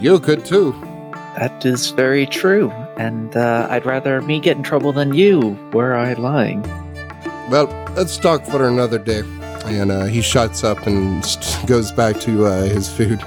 you 0.00 0.18
could 0.18 0.44
too. 0.44 0.74
That 1.38 1.64
is 1.64 1.90
very 1.90 2.26
true, 2.26 2.70
and 2.96 3.36
uh, 3.36 3.66
I'd 3.70 3.86
rather 3.86 4.20
me 4.20 4.40
get 4.40 4.56
in 4.56 4.62
trouble 4.62 4.92
than 4.92 5.14
you. 5.14 5.56
Were 5.72 5.94
I 5.94 6.14
lying? 6.14 6.62
Well, 7.50 7.66
let's 7.96 8.16
talk 8.16 8.44
for 8.44 8.68
another 8.68 8.98
day. 8.98 9.22
And 9.64 9.92
uh, 9.92 10.04
he 10.04 10.22
shuts 10.22 10.64
up 10.64 10.86
and 10.86 11.24
st- 11.24 11.68
goes 11.68 11.92
back 11.92 12.18
to 12.20 12.46
uh, 12.46 12.62
his 12.62 12.88
food. 12.88 13.20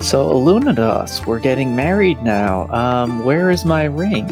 So, 0.00 0.28
Illuminados, 0.28 1.24
we're 1.26 1.38
getting 1.38 1.76
married 1.76 2.22
now. 2.22 2.68
Um, 2.70 3.24
where 3.24 3.50
is 3.50 3.64
my 3.64 3.84
ring? 3.84 4.30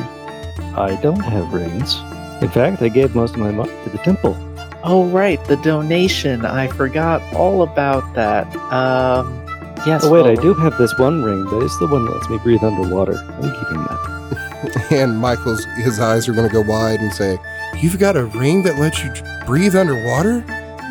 I 0.74 0.98
don't 1.00 1.20
have 1.20 1.52
rings. 1.52 1.96
In 2.42 2.48
fact, 2.48 2.82
I 2.82 2.88
gave 2.88 3.14
most 3.14 3.34
of 3.34 3.40
my 3.40 3.52
money 3.52 3.72
to 3.84 3.90
the 3.90 3.98
temple. 3.98 4.36
Oh, 4.82 5.06
right, 5.06 5.42
the 5.44 5.56
donation. 5.58 6.44
I 6.44 6.66
forgot 6.66 7.22
all 7.34 7.62
about 7.62 8.14
that. 8.14 8.54
Um, 8.72 9.46
yes. 9.86 10.04
Oh 10.04 10.10
wait, 10.10 10.26
I 10.26 10.40
do 10.40 10.54
have 10.54 10.76
this 10.78 10.96
one 10.98 11.22
ring, 11.22 11.44
but 11.44 11.62
it's 11.62 11.78
the 11.78 11.86
one 11.86 12.04
that 12.04 12.12
lets 12.12 12.28
me 12.28 12.38
breathe 12.38 12.62
underwater. 12.62 13.16
I'm 13.16 13.52
keeping 13.52 13.84
that. 13.84 14.20
And 14.90 15.18
Michael's 15.18 15.64
his 15.78 15.98
eyes 15.98 16.28
are 16.28 16.34
going 16.34 16.46
to 16.46 16.52
go 16.52 16.60
wide 16.60 17.00
and 17.00 17.12
say, 17.12 17.38
"You've 17.78 17.98
got 17.98 18.16
a 18.16 18.26
ring 18.26 18.62
that 18.64 18.78
lets 18.78 19.02
you 19.02 19.10
breathe 19.46 19.74
underwater." 19.74 20.44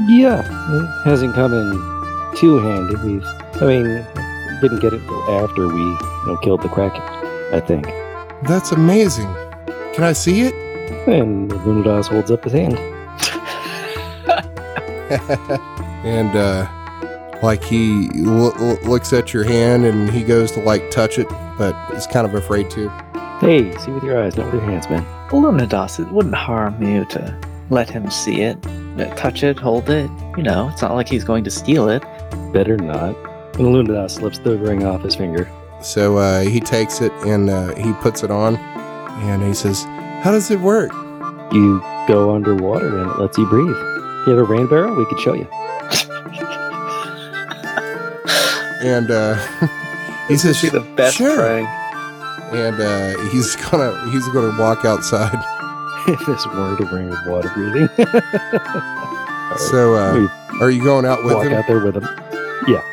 Yeah, 0.07 0.41
it 0.41 1.03
hasn't 1.06 1.36
come 1.36 1.53
in 1.53 2.36
too 2.36 2.57
handy. 2.60 2.95
We've, 2.95 3.26
I 3.61 3.66
mean, 3.68 4.06
didn't 4.61 4.80
get 4.80 4.94
it 4.94 5.02
until 5.02 5.44
after 5.44 5.68
we, 5.68 5.82
you 5.82 5.98
know, 6.26 6.38
killed 6.41 6.61
the 6.61 6.70
kraken. 6.70 7.02
I 7.53 7.60
think. 7.60 7.86
That's 8.44 8.72
amazing. 8.72 9.32
Can 9.94 10.03
I 10.03 10.14
see 10.14 10.41
it? 10.41 10.53
And 11.07 11.52
Lunadas 11.52 12.07
holds 12.07 12.32
up 12.32 12.44
his 12.44 12.53
hand. 12.53 12.78
and 16.06 16.36
uh, 16.36 16.68
like 17.41 17.64
he 17.64 18.10
lo- 18.14 18.53
lo- 18.60 18.78
looks 18.84 19.14
at 19.14 19.34
your 19.34 19.44
hand 19.44 19.86
and 19.86 20.10
he 20.10 20.24
goes 20.24 20.52
to 20.53 20.61
like 20.61 20.91
touch 20.91 21.18
it, 21.18 21.28
but 21.57 21.76
is 21.94 22.07
kind 22.07 22.28
of 22.28 22.36
afraid 22.36 22.70
to. 22.72 22.90
Hey, 23.40 23.76
see 23.78 23.91
with 23.91 24.03
your 24.03 24.22
eyes, 24.22 24.36
not 24.36 24.45
with 24.48 24.56
your 24.56 24.64
hands, 24.64 24.90
man. 24.90 25.06
Illuminados, 25.30 25.99
it 25.99 26.11
wouldn't 26.11 26.36
harm 26.36 26.82
you 26.84 27.06
to 27.06 27.40
let 27.70 27.90
him 27.90 28.10
see 28.10 28.41
it, 28.41 28.61
touch 29.16 29.44
it, 29.44 29.57
hold 29.57 29.90
it. 29.90 30.10
You 30.36 30.44
know, 30.44 30.70
it's 30.70 30.82
not 30.82 30.94
like 30.95 31.07
he's 31.07 31.24
going 31.24 31.44
to 31.45 31.52
steal 31.52 31.88
it. 31.88 32.03
Better 32.52 32.78
not. 32.78 33.16
And 33.56 33.68
Lunadas 33.68 34.11
slips 34.11 34.40
the 34.40 34.57
ring 34.57 34.86
off 34.86 35.03
his 35.03 35.16
finger. 35.16 35.49
So 35.82 36.18
uh, 36.18 36.41
he 36.41 36.60
takes 36.60 36.99
it 36.99 37.11
and 37.26 37.49
uh, 37.49 37.76
he 37.76 37.94
puts 37.94 38.24
it 38.24 38.32
on, 38.32 38.57
and 38.57 39.41
he 39.44 39.53
says, 39.53 39.84
"How 40.24 40.32
does 40.32 40.52
it 40.52 40.60
work?" 40.60 40.91
You 41.53 41.80
go 42.07 42.36
underwater 42.36 42.99
and 42.99 43.11
it 43.11 43.20
lets 43.20 43.38
you 43.38 43.45
breathe. 43.48 43.76
You 44.28 44.36
have 44.36 44.40
a 44.40 44.44
rain 44.44 44.68
barrel? 44.68 44.95
We 44.95 45.06
could 45.06 45.20
show 45.20 45.34
you. 45.34 45.48
And 48.81 49.11
uh, 49.11 49.35
he 50.27 50.38
says, 50.38 50.61
Be 50.61 50.69
the 50.69 50.81
best 50.95 51.18
"Sure." 51.18 51.35
prank. 51.38 51.68
And 52.53 52.80
uh, 52.81 53.18
he's 53.30 53.56
gonna 53.57 54.10
he's 54.10 54.27
gonna 54.30 54.57
walk 54.60 54.84
outside. 54.85 55.34
if 56.07 56.26
this 56.26 56.45
weren't 56.47 56.80
a 56.80 56.85
ring 56.85 57.11
of 57.14 57.18
water 57.27 57.49
breathing. 57.53 57.89
So 59.72 59.95
uh, 59.95 60.27
are 60.61 60.69
you 60.69 60.84
going 60.84 61.06
out 61.06 61.23
with 61.23 61.34
walk 61.34 61.45
him? 61.47 61.53
out 61.53 61.65
there 61.68 61.84
with 61.84 61.95
him. 61.97 62.07
Yeah. 62.68 62.84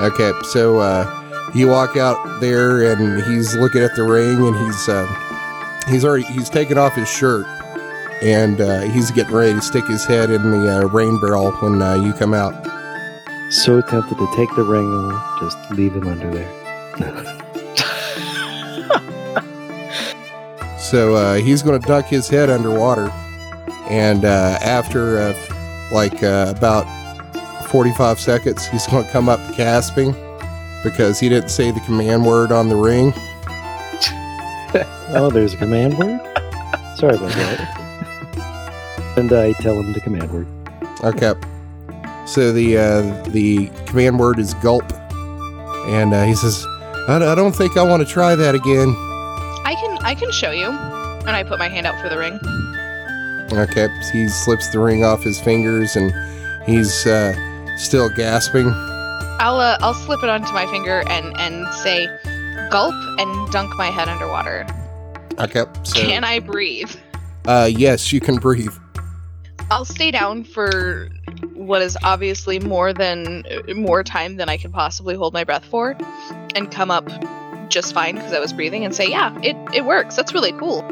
Okay, 0.00 0.32
so 0.44 0.78
uh, 0.78 1.50
you 1.54 1.68
walk 1.68 1.98
out 1.98 2.16
there, 2.40 2.90
and 2.90 3.22
he's 3.24 3.54
looking 3.54 3.82
at 3.82 3.94
the 3.94 4.04
ring, 4.04 4.42
and 4.44 4.56
he's 4.56 4.88
uh, 4.88 5.06
he's 5.86 6.02
already 6.04 6.24
he's 6.24 6.48
taken 6.48 6.78
off 6.78 6.94
his 6.94 7.10
shirt, 7.10 7.44
and 8.22 8.60
uh, 8.62 8.80
he's 8.80 9.10
getting 9.10 9.34
ready 9.34 9.52
to 9.52 9.60
stick 9.60 9.84
his 9.86 10.06
head 10.06 10.30
in 10.30 10.50
the 10.50 10.78
uh, 10.78 10.86
rain 10.88 11.20
barrel 11.20 11.52
when 11.60 11.82
uh, 11.82 11.94
you 11.94 12.14
come 12.14 12.32
out. 12.32 12.54
So 13.52 13.82
tempted 13.82 14.16
to 14.16 14.26
take 14.34 14.48
the 14.56 14.62
ring 14.62 14.84
and 14.84 15.40
just 15.40 15.58
leave 15.72 15.94
him 15.94 16.08
under 16.08 16.30
there. 16.30 17.38
So 20.92 21.14
uh, 21.14 21.34
he's 21.36 21.62
going 21.62 21.80
to 21.80 21.88
duck 21.88 22.04
his 22.04 22.28
head 22.28 22.50
underwater, 22.50 23.10
and 23.88 24.26
uh, 24.26 24.58
after 24.60 25.16
uh, 25.16 25.34
like 25.90 26.22
uh, 26.22 26.52
about 26.54 26.84
forty-five 27.68 28.20
seconds, 28.20 28.66
he's 28.66 28.86
going 28.88 29.06
to 29.06 29.10
come 29.10 29.26
up 29.30 29.40
gasping 29.56 30.14
because 30.84 31.18
he 31.18 31.30
didn't 31.30 31.48
say 31.48 31.70
the 31.70 31.80
command 31.80 32.26
word 32.26 32.52
on 32.52 32.68
the 32.68 32.76
ring. 32.76 33.14
oh, 35.14 35.30
there's 35.32 35.54
a 35.54 35.56
command 35.56 35.96
word? 35.96 36.20
Sorry 36.98 37.14
about 37.14 37.32
that. 37.32 39.14
and 39.16 39.32
I 39.32 39.54
tell 39.62 39.80
him 39.80 39.94
the 39.94 40.00
command 40.00 40.30
word. 40.30 40.46
Okay. 41.04 41.32
So 42.26 42.52
the 42.52 42.78
uh, 42.78 43.28
the 43.30 43.68
command 43.86 44.18
word 44.18 44.38
is 44.38 44.54
gulp, 44.54 44.84
and 45.88 46.14
uh, 46.14 46.24
he 46.24 46.34
says, 46.34 46.64
I, 47.08 47.16
"I 47.32 47.34
don't 47.34 47.54
think 47.54 47.76
I 47.76 47.82
want 47.82 48.06
to 48.06 48.12
try 48.12 48.34
that 48.34 48.54
again." 48.54 48.94
I 49.64 49.74
can 49.80 49.98
I 50.04 50.14
can 50.14 50.30
show 50.32 50.50
you. 50.50 50.68
And 50.68 51.30
I 51.30 51.44
put 51.44 51.58
my 51.60 51.68
hand 51.68 51.86
out 51.86 52.00
for 52.02 52.08
the 52.08 52.18
ring. 52.18 52.38
Okay. 53.52 53.88
He 54.12 54.28
slips 54.28 54.68
the 54.70 54.80
ring 54.80 55.04
off 55.04 55.22
his 55.22 55.40
fingers, 55.40 55.94
and 55.94 56.12
he's 56.64 57.06
uh, 57.06 57.32
still 57.76 58.08
gasping. 58.08 58.66
I'll 59.38 59.60
uh, 59.60 59.78
I'll 59.80 59.94
slip 59.94 60.22
it 60.22 60.28
onto 60.30 60.52
my 60.52 60.66
finger 60.66 61.02
and 61.08 61.36
and 61.38 61.66
say 61.74 62.06
gulp 62.70 62.94
and 63.18 63.52
dunk 63.52 63.76
my 63.76 63.86
head 63.86 64.08
underwater. 64.08 64.66
Okay. 65.38 65.64
So 65.84 66.00
Can 66.00 66.24
I 66.24 66.38
breathe? 66.40 66.90
uh, 67.46 67.68
yes, 67.70 68.12
you 68.12 68.20
can 68.20 68.36
breathe. 68.36 68.74
I'll 69.72 69.86
stay 69.86 70.10
down 70.10 70.44
for 70.44 71.08
what 71.54 71.80
is 71.80 71.96
obviously 72.02 72.60
more 72.60 72.92
than 72.92 73.42
more 73.74 74.04
time 74.04 74.36
than 74.36 74.50
I 74.50 74.58
can 74.58 74.70
possibly 74.70 75.14
hold 75.14 75.32
my 75.32 75.44
breath 75.44 75.64
for, 75.64 75.96
and 76.54 76.70
come 76.70 76.90
up 76.90 77.08
just 77.70 77.94
fine 77.94 78.16
because 78.16 78.34
I 78.34 78.38
was 78.38 78.52
breathing 78.52 78.84
and 78.84 78.94
say, 78.94 79.08
yeah, 79.08 79.34
it, 79.42 79.56
it 79.74 79.86
works. 79.86 80.14
That's 80.14 80.34
really 80.34 80.52
cool. 80.52 80.86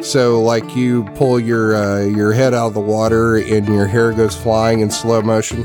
So 0.00 0.40
like 0.40 0.74
you 0.74 1.04
pull 1.16 1.38
your 1.38 1.76
uh, 1.76 2.00
your 2.06 2.32
head 2.32 2.54
out 2.54 2.68
of 2.68 2.74
the 2.74 2.80
water, 2.80 3.36
and 3.36 3.68
your 3.68 3.86
hair 3.86 4.14
goes 4.14 4.34
flying 4.34 4.80
in 4.80 4.90
slow 4.90 5.20
motion, 5.20 5.64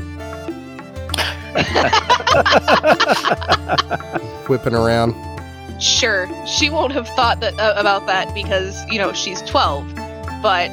whipping 4.48 4.74
around. 4.74 5.14
Sure, 5.80 6.28
she 6.46 6.68
won't 6.68 6.92
have 6.92 7.08
thought 7.08 7.40
that 7.40 7.58
uh, 7.58 7.72
about 7.74 8.06
that 8.06 8.34
because 8.34 8.84
you 8.90 8.98
know 8.98 9.14
she's 9.14 9.40
twelve, 9.40 9.90
but 10.42 10.70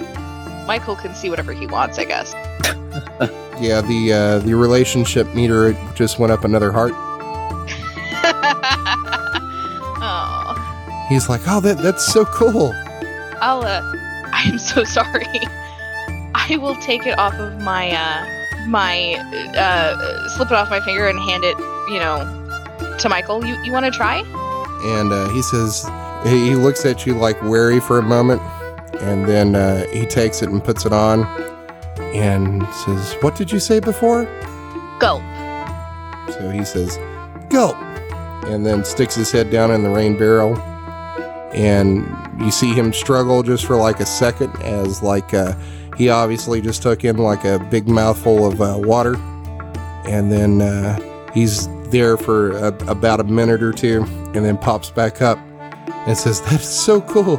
Michael 0.65 0.95
can 0.95 1.13
see 1.13 1.29
whatever 1.29 1.53
he 1.53 1.67
wants, 1.67 1.99
I 1.99 2.05
guess. 2.05 2.33
Yeah, 3.59 3.81
the 3.81 4.13
uh, 4.13 4.39
the 4.39 4.55
relationship 4.55 5.33
meter 5.35 5.73
just 5.93 6.17
went 6.17 6.31
up 6.31 6.43
another 6.43 6.71
heart. 6.71 6.91
oh, 10.01 11.05
He's 11.07 11.29
like, 11.29 11.41
"Oh, 11.47 11.61
that 11.61 11.77
that's 11.77 12.05
so 12.11 12.25
cool." 12.25 12.73
I'll. 13.41 13.63
Uh, 13.63 13.81
I'm 14.33 14.57
so 14.57 14.83
sorry. 14.83 15.39
I 16.35 16.57
will 16.59 16.75
take 16.77 17.05
it 17.05 17.17
off 17.19 17.35
of 17.35 17.61
my 17.61 17.91
uh, 17.91 18.25
my 18.67 19.13
uh, 19.55 20.27
slip 20.29 20.49
it 20.49 20.55
off 20.55 20.71
my 20.71 20.81
finger 20.81 21.07
and 21.07 21.19
hand 21.19 21.43
it, 21.43 21.57
you 21.89 21.99
know, 21.99 22.25
to 22.97 23.07
Michael. 23.07 23.45
You 23.45 23.55
you 23.63 23.71
want 23.71 23.85
to 23.85 23.91
try? 23.91 24.23
And 24.97 25.13
uh, 25.13 25.29
he 25.29 25.43
says, 25.43 25.87
he 26.25 26.49
he 26.49 26.55
looks 26.55 26.85
at 26.85 27.05
you 27.05 27.13
like 27.13 27.41
wary 27.43 27.79
for 27.79 27.99
a 27.99 28.03
moment, 28.03 28.41
and 29.03 29.27
then 29.27 29.55
uh, 29.55 29.85
he 29.87 30.05
takes 30.05 30.41
it 30.41 30.49
and 30.49 30.63
puts 30.63 30.85
it 30.85 30.93
on, 30.93 31.25
and 32.13 32.65
says, 32.73 33.15
"What 33.21 33.35
did 33.35 33.51
you 33.51 33.59
say 33.59 33.79
before?" 33.79 34.25
Gulp. 34.99 35.21
So 36.33 36.49
he 36.51 36.63
says, 36.63 36.97
"Gulp," 37.49 37.75
and 38.45 38.65
then 38.65 38.85
sticks 38.85 39.15
his 39.15 39.31
head 39.31 39.51
down 39.51 39.71
in 39.71 39.83
the 39.83 39.89
rain 39.89 40.17
barrel, 40.17 40.57
and 41.53 42.07
you 42.39 42.49
see 42.49 42.73
him 42.73 42.93
struggle 42.93 43.43
just 43.43 43.65
for 43.65 43.75
like 43.75 43.99
a 43.99 44.05
second, 44.05 44.55
as 44.63 45.03
like 45.03 45.33
uh, 45.33 45.53
he 45.97 46.09
obviously 46.09 46.61
just 46.61 46.81
took 46.81 47.03
in 47.03 47.17
like 47.17 47.43
a 47.43 47.59
big 47.69 47.87
mouthful 47.87 48.47
of 48.47 48.61
uh, 48.61 48.75
water, 48.77 49.15
and 50.05 50.31
then 50.31 50.61
uh, 50.61 50.97
he's 51.33 51.67
there 51.89 52.15
for 52.15 52.51
a, 52.51 52.67
about 52.89 53.19
a 53.19 53.25
minute 53.25 53.61
or 53.61 53.73
two, 53.73 54.03
and 54.33 54.45
then 54.45 54.57
pops 54.57 54.89
back 54.89 55.21
up 55.21 55.37
and 56.07 56.17
says, 56.17 56.41
"That's 56.41 56.67
so 56.67 57.01
cool." 57.01 57.37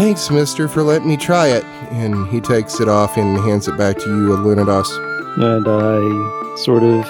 Thanks, 0.00 0.30
mister, 0.30 0.66
for 0.66 0.82
letting 0.82 1.08
me 1.08 1.18
try 1.18 1.48
it. 1.48 1.62
And 1.92 2.26
he 2.28 2.40
takes 2.40 2.80
it 2.80 2.88
off 2.88 3.18
and 3.18 3.36
hands 3.36 3.68
it 3.68 3.76
back 3.76 3.98
to 3.98 4.06
you, 4.06 4.28
Lunados. 4.30 4.88
And 5.36 5.66
I 5.68 6.56
sort 6.56 6.82
of 6.82 7.04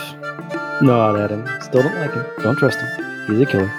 nod 0.83 1.15
at 1.21 1.31
him. 1.31 1.47
Still 1.63 1.85
don't 1.85 1.95
like 1.95 2.13
him. 2.13 2.27
Don't 2.43 2.57
trust 2.57 2.81
him. 2.81 2.89
He's 3.29 3.43
a 3.43 3.47
killer. 3.47 3.73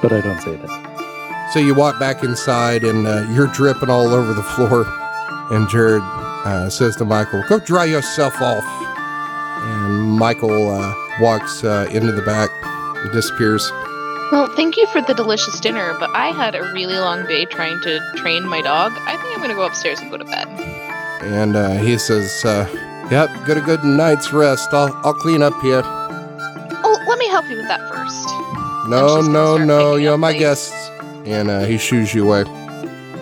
But 0.00 0.12
I 0.12 0.20
don't 0.20 0.40
say 0.40 0.54
that. 0.54 1.50
So 1.52 1.58
you 1.58 1.74
walk 1.74 1.98
back 1.98 2.22
inside 2.22 2.84
and 2.84 3.08
uh, 3.08 3.26
you're 3.32 3.48
dripping 3.48 3.90
all 3.90 4.14
over 4.14 4.32
the 4.32 4.44
floor. 4.44 4.86
And 5.50 5.68
Jared 5.68 6.04
uh, 6.04 6.70
says 6.70 6.94
to 6.98 7.04
Michael, 7.04 7.42
Go 7.48 7.58
dry 7.58 7.86
yourself 7.86 8.40
off. 8.40 8.64
And 8.64 10.12
Michael 10.12 10.70
uh, 10.70 10.94
walks 11.20 11.64
uh, 11.64 11.88
into 11.90 12.12
the 12.12 12.22
back 12.22 12.50
and 12.62 13.10
disappears. 13.10 13.68
Well, 14.32 14.48
thank 14.56 14.76
you 14.76 14.86
for 14.88 15.00
the 15.00 15.14
delicious 15.14 15.60
dinner, 15.60 15.94
but 16.00 16.10
I 16.10 16.28
had 16.32 16.54
a 16.56 16.62
really 16.72 16.98
long 16.98 17.26
day 17.26 17.44
trying 17.44 17.80
to 17.82 18.00
train 18.16 18.46
my 18.46 18.60
dog. 18.60 18.92
I 19.06 19.16
think 19.16 19.34
I'm 19.34 19.40
gonna 19.40 19.54
go 19.54 19.64
upstairs 19.66 20.00
and 20.00 20.10
go 20.10 20.16
to 20.16 20.24
bed. 20.24 20.48
And 21.22 21.54
uh, 21.56 21.76
he 21.78 21.96
says, 21.96 22.44
uh, 22.44 22.66
Yep, 23.10 23.46
get 23.46 23.56
a 23.56 23.60
good 23.60 23.84
night's 23.84 24.32
rest. 24.32 24.74
I'll, 24.74 24.92
I'll 25.04 25.14
clean 25.14 25.42
up 25.42 25.54
here. 25.62 25.82
Oh, 25.84 27.04
let 27.08 27.18
me 27.20 27.28
help 27.28 27.48
you 27.48 27.56
with 27.56 27.68
that 27.68 27.80
first. 27.88 28.26
No, 28.90 29.18
just 29.18 29.30
no, 29.30 29.56
no, 29.58 29.94
you're 29.94 30.18
my 30.18 30.32
plates. 30.32 30.40
guests. 30.70 30.90
And 31.24 31.48
uh, 31.48 31.60
he 31.64 31.78
shoos 31.78 32.12
you 32.12 32.26
away. 32.26 32.44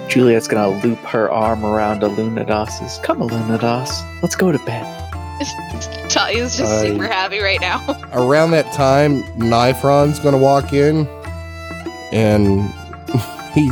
Juliet's 0.09 0.49
gonna 0.49 0.69
loop 0.83 0.99
her 1.01 1.31
arm 1.31 1.67
around 1.67 2.01
Alunadas's. 2.01 2.99
Come, 3.03 3.19
Alunadas, 3.19 3.91
let's 4.23 4.37
go 4.37 4.53
to 4.53 4.59
bed. 4.61 5.04
Talia's 6.09 6.57
just 6.57 6.73
I- 6.73 6.83
super 6.83 7.07
happy 7.07 7.41
right 7.41 7.61
now. 7.61 7.85
Around 8.13 8.53
that 8.53 8.73
time, 8.73 9.23
Nifron's 9.35 10.19
gonna 10.19 10.39
walk 10.39 10.73
in, 10.73 11.07
and 12.13 12.73
he 13.55 13.71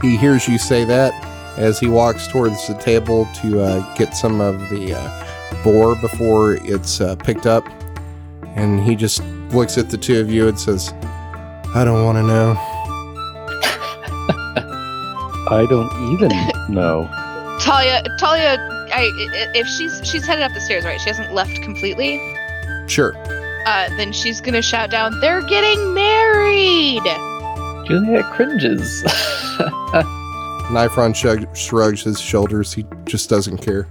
he 0.00 0.16
hears 0.16 0.48
you 0.48 0.58
say 0.58 0.84
that 0.84 1.12
as 1.58 1.78
he 1.78 1.86
walks 1.86 2.26
towards 2.26 2.66
the 2.66 2.74
table 2.74 3.28
to 3.42 3.60
uh, 3.60 3.94
get 3.96 4.16
some 4.16 4.40
of 4.40 4.58
the 4.70 4.94
uh, 4.94 5.62
boar 5.62 5.94
before 5.96 6.54
it's 6.62 7.00
uh, 7.00 7.14
picked 7.16 7.46
up, 7.46 7.64
and 8.56 8.80
he 8.80 8.96
just 8.96 9.22
looks 9.50 9.78
at 9.78 9.90
the 9.90 9.98
two 9.98 10.20
of 10.20 10.30
you 10.30 10.48
and 10.48 10.58
says, 10.58 10.92
"I 11.74 11.82
don't 11.84 12.04
want 12.04 12.18
to 12.18 12.22
know." 12.22 12.58
I 15.46 15.66
don't 15.68 16.12
even 16.14 16.30
know. 16.74 17.06
Talia, 17.60 18.02
Talia, 18.18 18.56
I, 18.96 19.02
i- 19.02 19.50
if 19.54 19.66
she's 19.66 20.00
she's 20.04 20.26
headed 20.26 20.42
up 20.44 20.52
the 20.54 20.60
stairs, 20.60 20.84
right? 20.84 21.00
She 21.00 21.08
hasn't 21.10 21.32
left 21.34 21.60
completely. 21.62 22.20
Sure. 22.86 23.14
Uh, 23.66 23.88
then 23.96 24.12
she's 24.12 24.40
gonna 24.40 24.62
shout 24.62 24.90
down, 24.90 25.18
"They're 25.20 25.42
getting 25.42 25.94
married!" 25.94 27.02
Juliet 27.86 28.24
cringes. 28.32 29.02
Nifron 30.70 31.14
shrug- 31.14 31.54
shrugs 31.56 32.02
his 32.02 32.20
shoulders. 32.20 32.72
He 32.72 32.84
just 33.04 33.28
doesn't 33.28 33.58
care. 33.58 33.88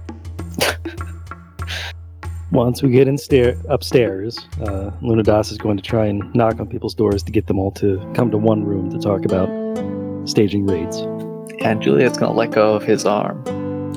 Once 2.52 2.82
we 2.82 2.90
get 2.90 3.08
in 3.08 3.18
stair- 3.18 3.56
upstairs, 3.68 4.38
uh, 4.62 4.90
Lunadas 5.02 5.50
is 5.50 5.58
going 5.58 5.76
to 5.76 5.82
try 5.82 6.06
and 6.06 6.32
knock 6.34 6.60
on 6.60 6.68
people's 6.68 6.94
doors 6.94 7.22
to 7.24 7.32
get 7.32 7.46
them 7.48 7.58
all 7.58 7.72
to 7.72 7.98
come 8.14 8.30
to 8.30 8.38
one 8.38 8.64
room 8.64 8.90
to 8.90 8.98
talk 8.98 9.24
about 9.24 9.48
staging 10.28 10.64
raids. 10.66 10.98
and 11.60 11.80
Juliet's 11.82 12.16
gonna 12.18 12.32
let 12.32 12.50
go 12.52 12.74
of 12.74 12.82
his 12.82 13.04
arm. 13.06 13.42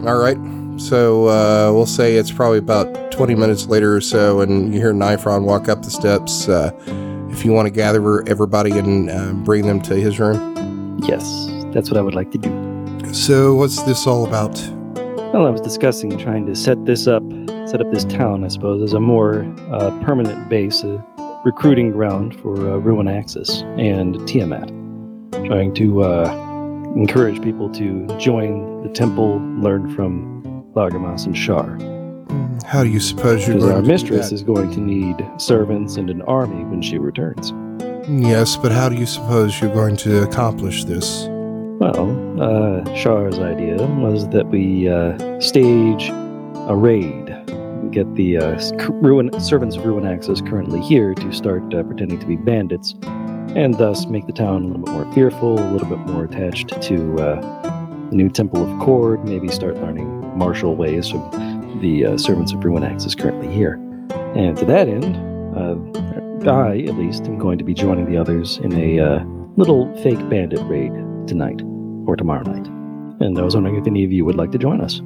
All 0.08 0.18
right. 0.18 0.38
So 0.78 1.28
uh, 1.28 1.72
we'll 1.74 1.86
say 1.86 2.16
it's 2.16 2.32
probably 2.32 2.60
about 2.60 3.12
20 3.12 3.36
minutes 3.36 3.66
later 3.66 3.95
or 3.95 4.02
so, 4.02 4.41
and 4.41 4.74
you 4.74 4.80
hear 4.80 4.94
Nifron 4.94 5.44
walk 5.44 5.68
up 5.70 5.84
the 5.84 5.90
steps. 5.90 6.48
Uh, 6.48 6.72
if 7.30 7.44
you 7.44 7.52
want 7.52 7.66
to 7.68 7.72
gather 7.72 8.28
everybody 8.28 8.72
and 8.72 9.10
uh, 9.10 9.34
bring 9.34 9.66
them 9.68 9.82
to 9.82 9.95
his 9.95 10.20
room. 10.20 10.99
Yes, 11.04 11.48
that's 11.74 11.90
what 11.90 11.98
I 11.98 12.02
would 12.02 12.16
like 12.16 12.32
to 12.32 12.38
do. 12.38 13.14
So, 13.14 13.56
what's 13.56 13.84
this 13.84 14.08
all 14.08 14.26
about? 14.26 14.56
Well, 15.34 15.45
I 15.45 15.49
was 15.49 15.62
discussing 15.62 16.18
trying 16.18 16.45
to 16.45 16.56
set 16.56 16.86
this 16.86 17.08
up, 17.08 17.24
set 17.68 17.82
up 17.82 17.91
this 17.91 18.06
town, 18.06 18.44
I 18.44 18.48
suppose, 18.48 18.82
as 18.82 18.94
a 18.94 18.99
more 18.99 19.44
uh, 19.72 19.91
permanent 20.04 20.49
base, 20.49 20.84
a 20.84 21.06
recruiting 21.44 21.91
ground 21.91 22.40
for 22.40 22.56
uh, 22.56 22.78
Ruin 22.78 23.08
Axis 23.08 23.62
and 23.78 24.26
Tiamat. 24.28 24.70
Trying 25.45 25.74
to 25.76 26.04
uh, 26.04 26.34
encourage 26.95 27.41
people 27.41 27.70
to 27.74 28.08
join 28.18 28.82
the 28.84 28.90
temple, 28.90 29.40
learn 29.60 29.94
from 29.94 30.36
Lagamas 30.76 31.26
and 31.26 31.38
Shar. 31.38 31.77
How 32.65 32.84
do 32.84 32.89
you 32.89 32.99
suppose 32.99 33.48
you're 33.48 33.56
Because 33.56 33.69
our 33.69 33.81
mistress 33.81 34.31
is 34.31 34.44
going 34.44 34.72
to 34.72 34.80
need 34.80 35.15
servants 35.38 35.95
and 35.95 36.10
an 36.10 36.22
army 36.23 36.64
when 36.65 36.81
she 36.81 36.98
returns. 36.98 37.53
Yes, 38.10 38.57
but 38.57 38.72
how 38.72 38.89
do 38.89 38.95
you 38.95 39.06
suppose 39.06 39.60
you're 39.61 39.73
going 39.73 39.98
to 39.98 40.23
accomplish 40.23 40.84
this? 40.85 41.27
Well, 41.80 42.41
uh, 42.41 42.95
Shar's 42.95 43.38
idea 43.39 43.77
was 43.77 44.27
that 44.30 44.48
we 44.48 44.89
uh, 44.89 45.39
stage 45.39 46.10
a 46.10 46.76
raid, 46.76 47.27
get 47.91 48.14
the 48.15 48.38
uh, 48.38 48.60
ruin 48.89 49.38
servants 49.39 49.76
of 49.76 49.85
Ruin 49.85 50.06
Axis 50.06 50.41
currently 50.41 50.81
here 50.81 51.14
to 51.14 51.31
start 51.31 51.73
uh, 51.73 51.84
pretending 51.84 52.19
to 52.19 52.26
be 52.26 52.35
bandits, 52.35 52.95
and 53.56 53.76
thus 53.76 54.07
make 54.07 54.26
the 54.26 54.34
town 54.34 54.64
a 54.64 54.68
little 54.68 54.84
bit 54.84 54.94
more 54.94 55.14
fearful, 55.14 55.60
a 55.60 55.72
little 55.72 55.88
bit 55.88 55.99
more 55.99 56.23
attached 56.23 56.81
to 56.81 57.14
uh, 57.15 57.41
the 58.10 58.15
new 58.15 58.30
Temple 58.30 58.64
of 58.64 58.69
Kord. 58.80 59.23
Maybe 59.26 59.48
start 59.49 59.76
learning 59.76 60.16
martial 60.38 60.76
ways 60.76 61.09
from 61.09 61.80
the 61.81 62.05
uh, 62.05 62.18
servants 62.18 62.51
of 62.53 62.64
Ruin 62.64 62.84
is 62.84 63.15
currently 63.15 63.53
here. 63.53 63.73
And 64.35 64.57
to 64.57 64.65
that 64.65 64.88
end, 64.88 65.15
uh, 65.55 65.76
I, 66.51 66.77
at 66.88 66.95
least, 66.97 67.23
am 67.26 67.38
going 67.38 67.57
to 67.57 67.64
be 67.64 67.73
joining 67.73 68.09
the 68.09 68.18
others 68.18 68.57
in 68.59 68.73
a 68.73 68.99
uh, 68.99 69.23
little 69.55 69.93
fake 70.01 70.19
bandit 70.30 70.59
raid 70.64 70.91
tonight 71.27 71.61
or 72.07 72.15
tomorrow 72.15 72.43
night. 72.43 72.68
And 73.19 73.38
I 73.38 73.41
was 73.41 73.55
wondering 73.55 73.76
if 73.76 73.88
any 73.88 74.03
of 74.05 74.11
you 74.11 74.23
would 74.26 74.35
like 74.35 74.51
to 74.51 74.57
join 74.57 74.80
us. 74.81 75.01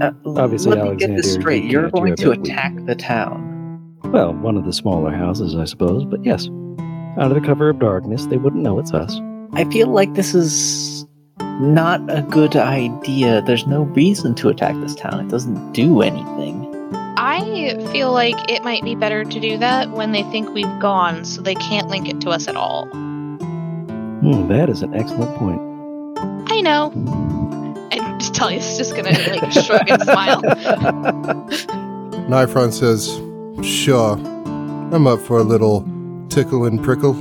Uh, 0.00 0.12
Obviously, 0.38 0.76
let 0.76 0.84
me 0.84 0.96
get 0.96 1.08
this 1.16 1.26
Alexander, 1.26 1.40
straight. 1.40 1.64
you 1.64 1.70
You're 1.70 1.90
going 1.90 2.14
to 2.16 2.22
every 2.22 2.38
week. 2.38 2.48
attack 2.50 2.74
the 2.86 2.94
town. 2.94 3.46
Well, 4.04 4.34
one 4.34 4.56
of 4.56 4.64
the 4.64 4.72
smaller 4.72 5.10
houses, 5.10 5.54
I 5.56 5.64
suppose, 5.64 6.04
but 6.04 6.24
yes. 6.24 6.48
Under 7.18 7.34
the 7.34 7.40
cover 7.40 7.70
of 7.70 7.78
darkness, 7.78 8.26
they 8.26 8.36
wouldn't 8.36 8.62
know 8.62 8.78
it's 8.78 8.92
us. 8.92 9.18
I 9.52 9.64
feel 9.64 9.88
like 9.88 10.14
this 10.14 10.34
is 10.34 10.50
not 11.60 12.00
a 12.08 12.22
good 12.22 12.56
idea. 12.56 13.42
There's 13.42 13.66
no 13.66 13.82
reason 13.82 14.34
to 14.36 14.48
attack 14.48 14.74
this 14.80 14.94
town. 14.94 15.20
It 15.20 15.28
doesn't 15.28 15.72
do 15.72 16.00
anything. 16.02 16.66
I 17.16 17.76
feel 17.92 18.12
like 18.12 18.36
it 18.50 18.64
might 18.64 18.82
be 18.82 18.94
better 18.94 19.24
to 19.24 19.40
do 19.40 19.58
that 19.58 19.90
when 19.90 20.12
they 20.12 20.22
think 20.24 20.54
we've 20.54 20.78
gone, 20.78 21.24
so 21.24 21.42
they 21.42 21.54
can't 21.54 21.88
link 21.88 22.08
it 22.08 22.20
to 22.22 22.30
us 22.30 22.48
at 22.48 22.56
all. 22.56 22.86
Hmm, 22.86 24.48
that 24.48 24.70
is 24.70 24.82
an 24.82 24.94
excellent 24.94 25.36
point. 25.36 25.60
I 26.50 26.62
know. 26.62 26.90
And 27.92 28.34
Talia's 28.34 28.78
just 28.78 28.96
gonna 28.96 29.10
like 29.10 29.52
shrug 29.52 29.88
and 29.90 30.02
smile. 30.02 30.42
Nifron 32.30 32.72
says, 32.72 33.20
Sure, 33.66 34.14
I'm 34.14 35.06
up 35.06 35.20
for 35.20 35.38
a 35.38 35.44
little 35.44 35.86
tickle 36.30 36.64
and 36.64 36.82
prickle. 36.82 37.20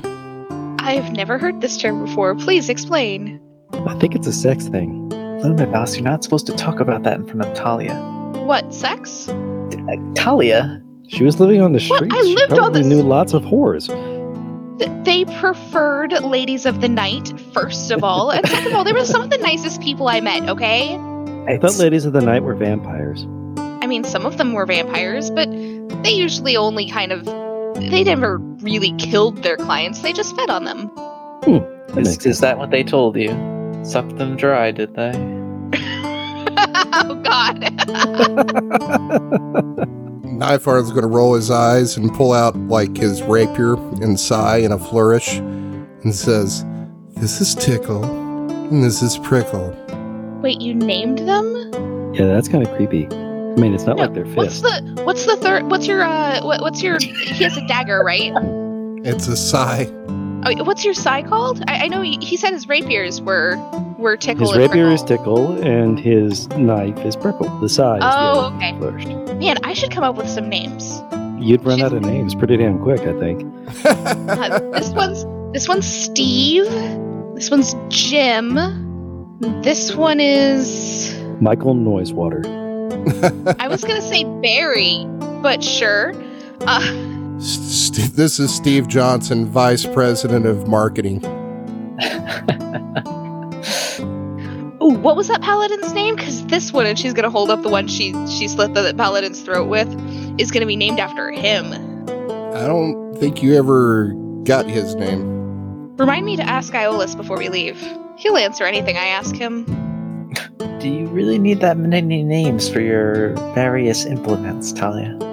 I've 0.80 1.12
never 1.12 1.38
heard 1.38 1.60
this 1.60 1.78
term 1.78 2.06
before. 2.06 2.36
Please 2.36 2.70
explain. 2.70 3.42
I 3.74 3.96
think 4.00 4.16
it's 4.16 4.28
a 4.28 4.34
sex 4.34 4.68
thing. 4.68 5.10
Luna 5.10 5.66
Lunadas, 5.66 5.96
you're 5.96 6.04
not 6.04 6.24
supposed 6.24 6.46
to 6.48 6.54
talk 6.54 6.80
about 6.80 7.04
that 7.04 7.16
in 7.20 7.26
front 7.26 7.42
of 7.46 7.54
Talia. 7.54 7.96
What 8.46 8.74
sex? 8.74 9.30
Uh, 9.30 9.96
Talia? 10.16 10.82
She 11.08 11.24
was 11.24 11.40
living 11.40 11.62
on 11.62 11.72
the 11.74 11.80
What? 11.88 11.98
streets. 11.98 12.16
I 12.16 12.22
she 12.22 12.36
lived 12.36 12.52
on 12.54 12.58
probably 12.60 12.84
the 12.84 12.90
knew 12.90 13.02
lots 13.02 13.34
of 13.34 13.44
whores. 13.44 13.88
They 15.06 15.26
preferred 15.26 16.12
ladies 16.24 16.66
of 16.66 16.82
the 16.82 16.90
night, 16.90 17.34
first 17.54 17.92
of 17.92 18.04
all. 18.04 18.32
And 18.32 18.48
second 18.48 18.68
of 18.68 18.76
all, 18.76 18.84
they 18.84 18.94
were 18.94 19.06
some 19.06 19.22
of 19.22 19.30
the 19.30 19.38
nicest 19.38 19.82
people 19.82 20.08
I 20.08 20.20
met, 20.22 20.48
okay? 20.50 20.96
I 21.48 21.58
thought 21.58 21.78
ladies 21.78 22.06
of 22.06 22.14
the 22.14 22.22
night 22.22 22.44
were 22.44 22.56
vampires. 22.56 23.26
I 23.82 23.88
mean, 23.88 24.04
some 24.04 24.26
of 24.26 24.38
them 24.38 24.54
were 24.54 24.66
vampires, 24.66 25.32
but 25.32 25.50
they 26.04 26.12
usually 26.12 26.56
only 26.58 26.90
kind 26.90 27.12
of. 27.12 27.26
They 27.76 28.04
never 28.04 28.38
really 28.38 28.92
killed 28.98 29.42
their 29.42 29.56
clients, 29.58 30.02
they 30.02 30.12
just 30.14 30.36
fed 30.36 30.50
on 30.50 30.66
them. 30.66 30.92
That 31.46 31.98
Is, 31.98 32.10
makes 32.10 32.26
is 32.26 32.40
that 32.42 32.58
what 32.58 32.72
they 32.72 32.84
told 32.84 33.16
you? 33.18 33.30
Sucked 33.84 34.18
them 34.18 34.36
dry, 34.36 34.72
did 34.72 34.94
they? 34.96 35.12
oh, 36.94 37.20
God. 37.24 37.62
Nifron's 40.40 40.90
going 40.92 41.02
to 41.02 41.08
roll 41.08 41.34
his 41.34 41.50
eyes 41.52 41.98
and 41.98 42.14
pull 42.14 42.34
out 42.34 42.56
like 42.56 42.96
his 42.96 43.22
rapier 43.24 43.74
and 44.02 44.20
sai 44.20 44.58
in 44.58 44.72
a 44.72 44.78
flourish 44.80 45.38
and 45.38 46.14
says, 46.14 46.66
This 47.18 47.42
is 47.42 47.56
tickle 47.56 48.04
and 48.04 48.84
this 48.84 49.02
is 49.02 49.18
prickle. 49.18 49.76
Wait, 50.42 50.62
you 50.62 50.74
named 50.76 51.20
them? 51.20 51.56
Yeah, 52.14 52.28
that's 52.28 52.48
kind 52.48 52.66
of 52.66 52.74
creepy. 52.76 53.08
I 53.08 53.56
mean, 53.56 53.74
it's 53.74 53.84
not 53.86 53.98
No, 53.98 54.04
like 54.04 54.14
they're 54.14 54.26
What's 54.26 54.62
the 54.62 55.02
what's 55.04 55.26
the 55.26 55.36
third? 55.38 55.70
What's 55.70 55.88
your 55.88 56.04
uh? 56.04 56.42
What, 56.46 56.62
what's 56.62 56.82
your? 56.82 57.00
He 57.00 57.44
has 57.44 57.58
a 57.58 57.68
dagger, 57.68 58.04
right? 58.04 58.32
It's 59.06 59.28
a 59.28 59.36
sai. 59.36 59.86
Oh, 60.46 60.64
what's 60.64 60.86
your 60.86 60.94
sai 60.94 61.24
called? 61.24 61.64
I, 61.68 61.86
I 61.86 61.88
know 61.88 62.02
he, 62.02 62.18
he 62.22 62.38
said 62.38 62.54
his 62.54 62.68
rapiers 62.68 63.22
were 63.22 63.58
were 63.98 64.16
tickle. 64.16 64.48
His 64.48 64.52
and 64.58 64.62
rapier 64.62 64.90
is 64.90 65.04
prickle. 65.04 65.48
tickle, 65.56 65.64
and 65.64 66.00
his 66.00 66.48
knife 66.50 66.98
is 67.00 67.16
prickle. 67.16 67.50
The 67.60 67.68
size. 67.70 68.02
Oh, 68.04 68.54
okay. 68.56 68.78
Flourished. 68.78 69.08
Man, 69.36 69.58
I 69.64 69.74
should 69.74 69.92
come 69.92 70.04
up 70.04 70.16
with 70.16 70.30
some 70.30 70.48
names. 70.48 71.02
You'd 71.40 71.64
run 71.64 71.82
out 71.82 71.94
of 71.94 72.02
names 72.04 72.36
pretty 72.36 72.58
damn 72.58 72.80
quick, 72.80 73.02
I 73.02 73.18
think. 73.20 73.46
Uh, 74.30 74.60
this 74.72 74.90
one's 74.92 75.26
this 75.54 75.68
one's 75.68 75.86
Steve. 75.88 76.66
This 77.36 77.50
one's 77.52 77.76
Jim. 77.90 78.56
This 79.64 79.96
one 79.96 80.20
is. 80.20 81.18
Michael 81.42 81.74
Noisewater. 81.76 82.46
I 83.60 83.68
was 83.68 83.84
gonna 83.84 84.02
say 84.02 84.24
Barry, 84.42 85.06
but 85.42 85.64
sure. 85.64 86.14
Uh, 86.62 86.82
St- 86.82 87.09
this 87.40 88.38
is 88.38 88.54
Steve 88.54 88.90
Johnson, 88.90 89.46
Vice 89.46 89.86
President 89.86 90.46
of 90.46 90.68
Marketing. 90.68 91.24
Ooh, 94.84 94.98
what 95.00 95.16
was 95.16 95.30
that 95.30 95.40
paladin's 95.42 95.94
name? 95.94 96.18
Because 96.18 96.46
this 96.48 96.74
one, 96.74 96.86
and 96.86 97.00
she's 97.00 97.14
gonna 97.14 97.30
hold 97.30 97.50
up 97.50 97.62
the 97.62 97.70
one 97.70 97.88
she 97.88 98.12
she 98.28 98.50
slit 98.50 98.74
the 98.74 98.94
paladin's 98.98 99.42
throat 99.42 99.70
with, 99.70 99.88
is 100.38 100.52
gonna 100.52 100.66
be 100.66 100.76
named 100.76 101.00
after 101.00 101.32
him. 101.32 101.72
I 102.54 102.68
don't 102.68 103.16
think 103.16 103.42
you 103.42 103.56
ever 103.56 104.12
got 104.44 104.66
his 104.66 104.96
name. 104.96 105.96
Remind 105.96 106.26
me 106.26 106.36
to 106.36 106.44
ask 106.44 106.74
Iolus 106.74 107.16
before 107.16 107.38
we 107.38 107.48
leave. 107.48 107.82
He'll 108.18 108.36
answer 108.36 108.66
anything 108.66 108.98
I 108.98 109.06
ask 109.06 109.34
him. 109.34 109.64
Do 110.80 110.90
you 110.90 111.08
really 111.08 111.40
need 111.40 111.62
that 111.62 111.78
many 111.78 112.22
names 112.22 112.68
for 112.68 112.82
your 112.82 113.34
various 113.54 114.06
implements, 114.06 114.74
Talia? 114.74 115.29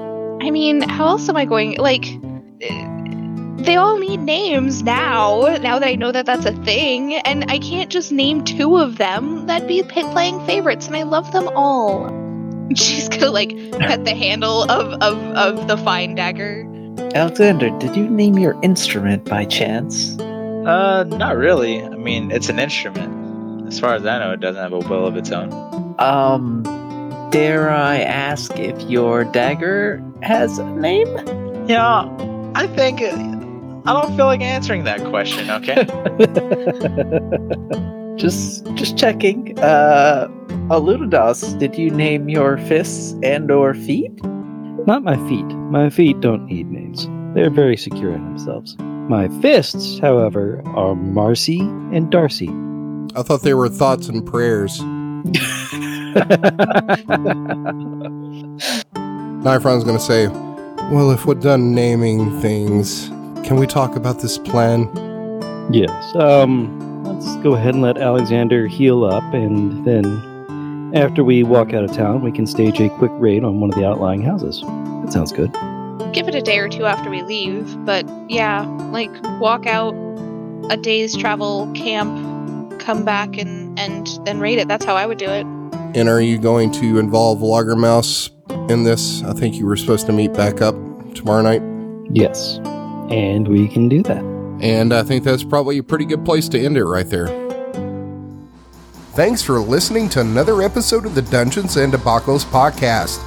I 0.46 0.50
mean, 0.50 0.80
how 0.82 1.08
else 1.08 1.28
am 1.28 1.36
I 1.36 1.44
going? 1.44 1.76
Like, 1.76 2.04
they 3.66 3.74
all 3.74 3.98
need 3.98 4.20
names 4.20 4.82
now. 4.82 5.40
Now 5.60 5.78
that 5.80 5.88
I 5.88 5.96
know 5.96 6.12
that 6.12 6.24
that's 6.24 6.46
a 6.46 6.52
thing, 6.62 7.14
and 7.14 7.50
I 7.50 7.58
can't 7.58 7.90
just 7.90 8.12
name 8.12 8.44
two 8.44 8.76
of 8.76 8.96
them. 8.96 9.46
That'd 9.46 9.66
be 9.66 9.82
playing 9.82 10.44
favorites, 10.46 10.86
and 10.86 10.96
I 10.96 11.02
love 11.02 11.32
them 11.32 11.48
all. 11.48 12.08
She's 12.76 13.08
gonna 13.08 13.30
like 13.30 13.50
pet 13.72 14.04
the 14.04 14.14
handle 14.14 14.70
of 14.70 14.92
of 15.02 15.18
of 15.36 15.68
the 15.68 15.76
fine 15.76 16.14
dagger. 16.14 16.64
Alexander, 17.14 17.70
did 17.78 17.96
you 17.96 18.08
name 18.08 18.38
your 18.38 18.56
instrument 18.62 19.24
by 19.24 19.44
chance? 19.44 20.18
Uh, 20.18 21.04
not 21.08 21.36
really. 21.36 21.82
I 21.82 21.90
mean, 21.90 22.30
it's 22.30 22.48
an 22.48 22.58
instrument. 22.58 23.66
As 23.66 23.80
far 23.80 23.94
as 23.94 24.06
I 24.06 24.18
know, 24.18 24.32
it 24.32 24.40
doesn't 24.40 24.62
have 24.62 24.72
a 24.72 24.78
will 24.78 25.06
of 25.06 25.16
its 25.16 25.30
own. 25.30 25.52
Um, 25.98 26.62
dare 27.30 27.70
I 27.70 27.98
ask 27.98 28.56
if 28.58 28.80
your 28.82 29.24
dagger 29.24 30.02
has 30.22 30.58
a 30.58 30.64
name? 30.64 31.08
Yeah, 31.68 32.08
I 32.54 32.66
think 32.66 33.02
uh, 33.02 33.12
I 33.86 33.92
don't 33.92 34.16
feel 34.16 34.26
like 34.26 34.40
answering 34.40 34.84
that 34.84 35.04
question. 35.04 35.50
Okay. 35.50 35.84
just 38.16 38.64
just 38.74 38.96
checking. 38.96 39.58
Uh 39.58 40.28
Alunadas, 40.68 41.56
did 41.58 41.78
you 41.78 41.90
name 41.90 42.28
your 42.28 42.58
fists 42.58 43.14
and 43.22 43.50
or 43.52 43.72
feet? 43.72 44.12
Not 44.86 45.04
my 45.04 45.16
feet. 45.28 45.46
My 45.70 45.90
feet 45.90 46.20
don't 46.20 46.46
need 46.46 46.68
names. 46.70 47.08
They're 47.34 47.50
very 47.50 47.76
secure 47.76 48.12
in 48.12 48.24
themselves. 48.24 48.76
My 49.08 49.28
fists, 49.40 50.00
however, 50.00 50.60
are 50.74 50.96
Marcy 50.96 51.60
and 51.60 52.10
Darcy. 52.10 52.48
I 53.14 53.22
thought 53.22 53.42
they 53.42 53.54
were 53.54 53.68
thoughts 53.68 54.08
and 54.08 54.26
prayers. 54.26 54.80
Nifron's 59.42 59.84
gonna 59.84 59.98
say, 60.00 60.28
Well, 60.90 61.10
if 61.10 61.26
we're 61.26 61.34
done 61.34 61.74
naming 61.74 62.40
things, 62.40 63.08
can 63.46 63.56
we 63.56 63.66
talk 63.66 63.96
about 63.96 64.20
this 64.20 64.38
plan? 64.38 64.88
Yes. 65.72 66.14
Um, 66.14 67.04
let's 67.04 67.36
go 67.42 67.54
ahead 67.54 67.74
and 67.74 67.82
let 67.82 67.98
Alexander 67.98 68.66
heal 68.66 69.04
up, 69.04 69.22
and 69.34 69.84
then 69.84 70.04
after 70.94 71.24
we 71.24 71.42
walk 71.42 71.72
out 71.74 71.84
of 71.84 71.92
town, 71.92 72.22
we 72.22 72.32
can 72.32 72.46
stage 72.46 72.80
a 72.80 72.88
quick 72.88 73.10
raid 73.14 73.44
on 73.44 73.60
one 73.60 73.70
of 73.70 73.76
the 73.76 73.86
outlying 73.86 74.22
houses. 74.22 74.60
That 74.62 75.12
sounds 75.12 75.32
good. 75.32 75.52
Give 76.12 76.28
it 76.28 76.34
a 76.34 76.42
day 76.42 76.58
or 76.58 76.68
two 76.68 76.84
after 76.86 77.10
we 77.10 77.22
leave, 77.22 77.84
but 77.84 78.08
yeah, 78.28 78.62
like 78.92 79.10
walk 79.40 79.66
out 79.66 79.94
a 80.70 80.76
day's 80.76 81.16
travel, 81.16 81.70
camp, 81.74 82.80
come 82.80 83.04
back, 83.04 83.36
and 83.36 83.78
and 83.78 84.08
then 84.24 84.40
raid 84.40 84.58
it. 84.58 84.68
That's 84.68 84.84
how 84.84 84.96
I 84.96 85.06
would 85.06 85.18
do 85.18 85.28
it. 85.28 85.46
And 85.96 86.10
are 86.10 86.20
you 86.20 86.36
going 86.36 86.70
to 86.72 86.98
involve 86.98 87.38
Lagermouse 87.38 88.28
in 88.70 88.82
this? 88.82 89.22
I 89.22 89.32
think 89.32 89.54
you 89.54 89.64
were 89.64 89.78
supposed 89.78 90.04
to 90.04 90.12
meet 90.12 90.34
back 90.34 90.60
up 90.60 90.74
tomorrow 91.14 91.40
night. 91.40 91.62
Yes. 92.12 92.58
And 93.08 93.48
we 93.48 93.66
can 93.66 93.88
do 93.88 94.02
that. 94.02 94.22
And 94.60 94.92
I 94.92 95.02
think 95.02 95.24
that's 95.24 95.42
probably 95.42 95.78
a 95.78 95.82
pretty 95.82 96.04
good 96.04 96.22
place 96.22 96.50
to 96.50 96.62
end 96.62 96.76
it 96.76 96.84
right 96.84 97.08
there. 97.08 97.28
Thanks 99.12 99.40
for 99.40 99.58
listening 99.58 100.10
to 100.10 100.20
another 100.20 100.60
episode 100.60 101.06
of 101.06 101.14
the 101.14 101.22
Dungeons 101.22 101.78
and 101.78 101.90
Debacles 101.90 102.44
podcast. 102.44 103.18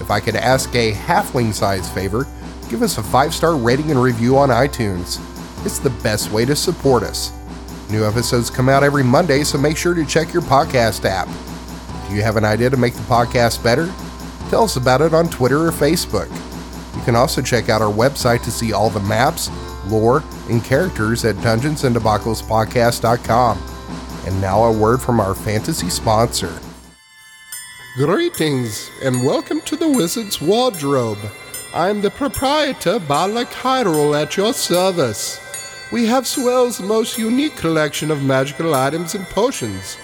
If 0.00 0.10
I 0.10 0.18
could 0.18 0.34
ask 0.34 0.74
a 0.74 0.94
halfling 0.94 1.54
size 1.54 1.88
favor, 1.88 2.26
give 2.68 2.82
us 2.82 2.98
a 2.98 3.04
five 3.04 3.34
star 3.34 3.54
rating 3.54 3.92
and 3.92 4.02
review 4.02 4.36
on 4.36 4.48
iTunes. 4.48 5.20
It's 5.64 5.78
the 5.78 5.90
best 5.90 6.32
way 6.32 6.44
to 6.44 6.56
support 6.56 7.04
us. 7.04 7.32
New 7.88 8.04
episodes 8.04 8.50
come 8.50 8.68
out 8.68 8.82
every 8.82 9.04
Monday, 9.04 9.44
so 9.44 9.58
make 9.58 9.76
sure 9.76 9.94
to 9.94 10.04
check 10.04 10.32
your 10.32 10.42
podcast 10.42 11.04
app. 11.04 11.28
Do 12.08 12.14
you 12.14 12.22
have 12.22 12.36
an 12.36 12.44
idea 12.44 12.70
to 12.70 12.76
make 12.76 12.94
the 12.94 13.02
podcast 13.02 13.64
better? 13.64 13.92
Tell 14.48 14.62
us 14.62 14.76
about 14.76 15.00
it 15.00 15.12
on 15.12 15.28
Twitter 15.28 15.66
or 15.66 15.72
Facebook. 15.72 16.28
You 16.94 17.02
can 17.02 17.16
also 17.16 17.42
check 17.42 17.68
out 17.68 17.82
our 17.82 17.92
website 17.92 18.44
to 18.44 18.52
see 18.52 18.72
all 18.72 18.90
the 18.90 19.00
maps, 19.00 19.50
lore, 19.86 20.22
and 20.48 20.64
characters 20.64 21.24
at 21.24 21.34
dungeonsanddebaclespodcast.com. 21.36 23.58
And 24.24 24.40
now 24.40 24.62
a 24.64 24.72
word 24.72 25.02
from 25.02 25.18
our 25.18 25.34
fantasy 25.34 25.90
sponsor. 25.90 26.60
Greetings 27.96 28.88
and 29.02 29.24
welcome 29.24 29.60
to 29.62 29.74
the 29.74 29.88
Wizard's 29.88 30.40
Wardrobe. 30.40 31.18
I'm 31.74 32.02
the 32.02 32.10
proprietor, 32.10 33.00
Balak 33.00 33.48
Hyrule, 33.48 34.22
at 34.22 34.36
your 34.36 34.52
service. 34.52 35.40
We 35.90 36.06
have 36.06 36.24
Swell's 36.26 36.80
most 36.80 37.18
unique 37.18 37.56
collection 37.56 38.12
of 38.12 38.22
magical 38.22 38.74
items 38.74 39.16
and 39.16 39.26
potions. 39.26 39.96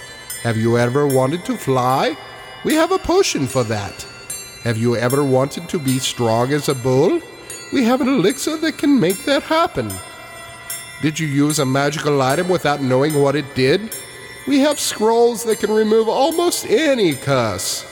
Have 0.42 0.56
you 0.56 0.76
ever 0.76 1.06
wanted 1.06 1.44
to 1.44 1.56
fly? 1.56 2.16
We 2.64 2.74
have 2.74 2.90
a 2.90 2.98
potion 2.98 3.46
for 3.46 3.62
that. 3.62 4.04
Have 4.64 4.76
you 4.76 4.96
ever 4.96 5.22
wanted 5.22 5.68
to 5.68 5.78
be 5.78 6.00
strong 6.00 6.52
as 6.52 6.68
a 6.68 6.74
bull? 6.74 7.20
We 7.72 7.84
have 7.84 8.00
an 8.00 8.08
elixir 8.08 8.56
that 8.56 8.76
can 8.76 8.98
make 8.98 9.24
that 9.24 9.44
happen. 9.44 9.92
Did 11.00 11.20
you 11.20 11.28
use 11.28 11.60
a 11.60 11.64
magical 11.64 12.20
item 12.20 12.48
without 12.48 12.82
knowing 12.82 13.14
what 13.14 13.36
it 13.36 13.54
did? 13.54 13.96
We 14.48 14.58
have 14.58 14.80
scrolls 14.80 15.44
that 15.44 15.60
can 15.60 15.70
remove 15.70 16.08
almost 16.08 16.66
any 16.66 17.14
curse. 17.14 17.86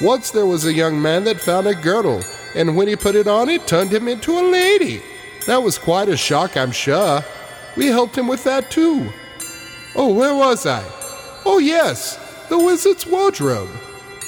Once 0.00 0.30
there 0.30 0.46
was 0.46 0.64
a 0.64 0.72
young 0.72 1.02
man 1.02 1.24
that 1.24 1.38
found 1.38 1.66
a 1.66 1.74
girdle, 1.74 2.22
and 2.54 2.78
when 2.78 2.88
he 2.88 2.96
put 2.96 3.14
it 3.14 3.28
on, 3.28 3.50
it 3.50 3.66
turned 3.66 3.92
him 3.92 4.08
into 4.08 4.38
a 4.38 4.40
lady. 4.40 5.02
That 5.46 5.62
was 5.62 5.76
quite 5.76 6.08
a 6.08 6.16
shock, 6.16 6.56
I'm 6.56 6.72
sure. 6.72 7.22
We 7.76 7.88
helped 7.88 8.16
him 8.16 8.26
with 8.26 8.42
that 8.44 8.70
too. 8.70 9.12
Oh, 9.94 10.14
where 10.14 10.34
was 10.34 10.64
I? 10.64 11.01
Oh, 11.44 11.58
yes, 11.58 12.18
the 12.48 12.58
wizard's 12.58 13.06
wardrobe. 13.06 13.70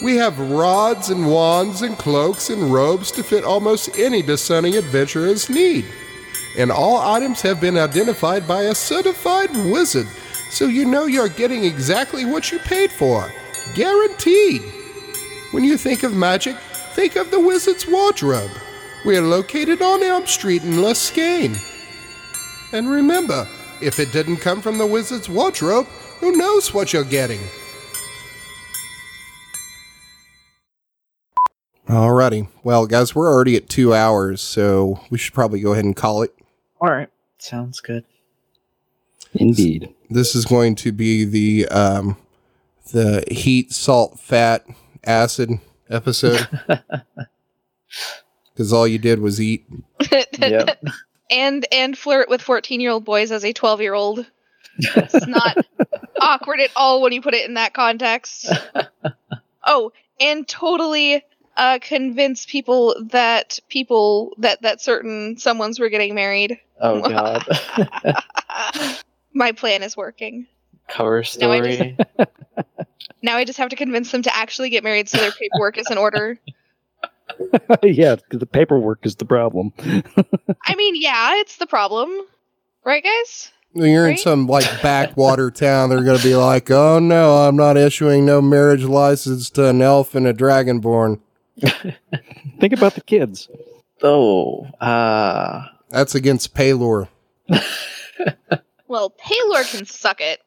We 0.03 0.17
have 0.17 0.51
rods 0.51 1.11
and 1.11 1.31
wands 1.31 1.83
and 1.83 1.97
cloaks 1.97 2.51
and 2.51 2.73
robes 2.73 3.13
to 3.13 3.23
fit 3.23 3.45
almost 3.45 3.97
any 3.99 4.21
discerning 4.23 4.77
adventurer's 4.77 5.49
need. 5.49 5.87
And 6.59 6.71
all 6.71 6.99
items 6.99 7.41
have 7.43 7.61
been 7.61 7.79
identified 7.79 8.47
by 8.47 8.63
a 8.63 8.75
certified 8.75 9.51
wizard, 9.53 10.07
so 10.51 10.67
you 10.67 10.85
know 10.85 11.07
you're 11.07 11.29
getting 11.29 11.65
exactly 11.65 12.25
what 12.25 12.51
you 12.51 12.59
paid 12.61 12.91
for. 12.91 13.31
Guaranteed. 13.75 14.63
When 15.53 15.65
you 15.65 15.77
think 15.79 16.03
of 16.03 16.15
magic, 16.15 16.57
think 16.95 17.17
of 17.17 17.31
the 17.31 17.41
wizard's 17.41 17.87
wardrobe. 17.87 18.51
We 19.05 19.17
are 19.17 19.23
located 19.23 19.83
on 19.83 20.03
Elm 20.03 20.27
Street 20.27 20.65
in 20.65 20.79
Luscane. 20.79 21.57
And 22.73 22.91
remember, 22.91 23.47
if 23.81 24.01
it 24.01 24.13
didn't 24.13 24.39
come 24.39 24.61
from 24.61 24.79
the 24.79 24.87
wizard's 24.87 25.29
wardrobe, 25.29 25.87
who 26.25 26.33
knows 26.33 26.73
what 26.73 26.95
you're 26.95 27.05
getting? 27.05 27.41
Alrighty. 31.87 32.49
Well, 32.63 32.87
guys, 32.87 33.15
we're 33.15 33.31
already 33.31 33.57
at 33.57 33.69
two 33.69 33.93
hours, 33.93 34.41
so 34.41 35.01
we 35.11 35.19
should 35.19 35.35
probably 35.35 35.61
go 35.61 35.73
ahead 35.73 35.85
and 35.85 35.95
call 35.95 36.23
it. 36.23 36.35
All 36.81 36.91
right, 36.91 37.11
sounds 37.37 37.83
good. 37.83 38.07
Indeed. 39.35 39.95
This 40.09 40.35
is 40.35 40.47
going 40.47 40.77
to 40.77 40.93
be 40.93 41.27
the 41.27 41.69
um, 41.69 42.17
the 42.93 43.23
heat, 43.31 43.71
salt, 43.71 44.19
fat, 44.19 44.65
acid 45.05 45.51
episode 45.91 46.49
because 48.55 48.73
all 48.73 48.89
you 48.89 48.99
did 48.99 49.21
was 49.21 49.43
eat. 49.43 49.67
Yep. 50.39 50.83
and 51.31 51.67
and 51.71 51.99
flirt 51.99 52.31
with 52.31 52.41
14 52.41 52.81
year 52.81 52.93
old 52.93 53.05
boys 53.05 53.31
as 53.31 53.45
a 53.45 53.53
12 53.53 53.83
year 53.83 53.93
old. 53.93 54.25
It's 54.79 55.27
not 55.27 55.57
awkward 56.21 56.61
at 56.61 56.71
all 56.77 57.03
when 57.03 57.13
you 57.13 57.23
put 57.23 57.35
it 57.35 57.47
in 57.47 57.55
that 57.55 57.75
context. 57.75 58.51
Oh, 59.67 59.93
and 60.21 60.47
totally 60.47 61.25
uh, 61.57 61.79
convince 61.81 62.45
people 62.45 62.95
that 63.13 63.59
people 63.71 64.35
that 64.37 64.61
that 64.61 64.83
certain 64.83 65.39
someone's 65.39 65.81
were 65.81 65.89
getting 65.89 66.15
married. 66.15 66.59
oh 66.83 67.01
god. 67.09 67.47
My 69.33 69.53
plan 69.53 69.83
is 69.83 69.97
working. 69.97 70.47
Cover 70.89 71.25
No, 71.41 71.51
I 71.51 71.61
just- 71.61 71.79
story. 71.79 71.97
Now 73.23 73.37
I 73.39 73.45
just 73.47 73.57
have 73.59 73.71
to 73.71 73.77
convince 73.77 74.13
them 74.13 74.21
to 74.21 74.37
actually 74.37 74.69
get 74.69 74.85
married 74.85 75.09
so 75.09 75.17
their 75.17 75.33
paperwork 75.33 75.79
is 75.79 75.91
in 75.91 75.97
order. 75.97 76.39
yeah, 77.83 78.17
the 78.29 78.45
paperwork 78.47 79.07
is 79.07 79.17
the 79.17 79.25
problem. 79.25 79.73
I 80.67 80.75
mean, 80.75 80.95
yeah, 81.01 81.37
it's 81.37 81.57
the 81.57 81.67
problem. 81.67 82.11
Right, 82.85 83.03
guys? 83.03 83.51
When 83.75 83.91
You're 83.91 84.09
in 84.09 84.17
some 84.17 84.47
like 84.47 84.65
backwater 84.83 85.51
town. 85.51 85.91
They're 85.91 86.03
going 86.03 86.19
to 86.19 86.25
be 86.25 86.35
like, 86.37 86.71
"Oh 86.71 86.99
no, 86.99 87.47
I'm 87.47 87.57
not 87.57 87.77
issuing 87.77 88.25
no 88.25 88.41
marriage 88.41 88.85
license 88.85 89.51
to 89.51 89.69
an 89.69 89.83
elf 89.83 90.15
and 90.15 90.27
a 90.27 90.33
dragonborn." 90.33 91.21
Think 92.61 92.73
about 92.73 92.95
the 92.95 93.03
kids. 93.05 93.49
oh, 94.03 94.65
uh 94.81 95.67
That's 95.91 96.15
against 96.15 96.55
Pelor. 96.55 97.09
Well, 98.87 99.11
Pelor 99.11 99.69
can 99.73 99.87
suck 99.87 100.21
it. 100.21 100.41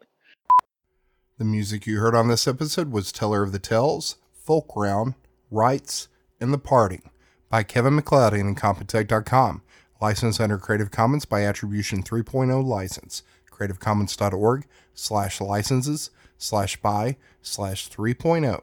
The 1.37 1.43
music 1.43 1.85
you 1.85 1.99
heard 1.99 2.15
on 2.15 2.27
this 2.29 2.47
episode 2.47 2.91
was 2.91 3.11
Teller 3.11 3.43
of 3.43 3.51
the 3.51 3.59
Tales, 3.59 4.17
Folk 4.31 4.71
Round, 4.75 5.15
Rites, 5.51 6.07
and 6.39 6.53
The 6.53 6.57
Parting 6.57 7.09
by 7.49 7.63
Kevin 7.63 7.95
MacLeod 7.95 8.33
and 8.33 8.55
Incompetech.com. 8.55 9.63
Licensed 9.99 10.39
under 10.39 10.57
Creative 10.57 10.91
Commons 10.91 11.25
by 11.25 11.43
Attribution 11.43 12.03
3.0 12.03 12.63
license. 12.63 13.23
CreativeCommons.org 13.51 14.65
slash 14.93 15.41
licenses 15.41 16.11
slash 16.37 16.77
by 16.81 17.17
slash 17.41 17.89
oh. 17.91 18.01
3.0. 18.03 18.61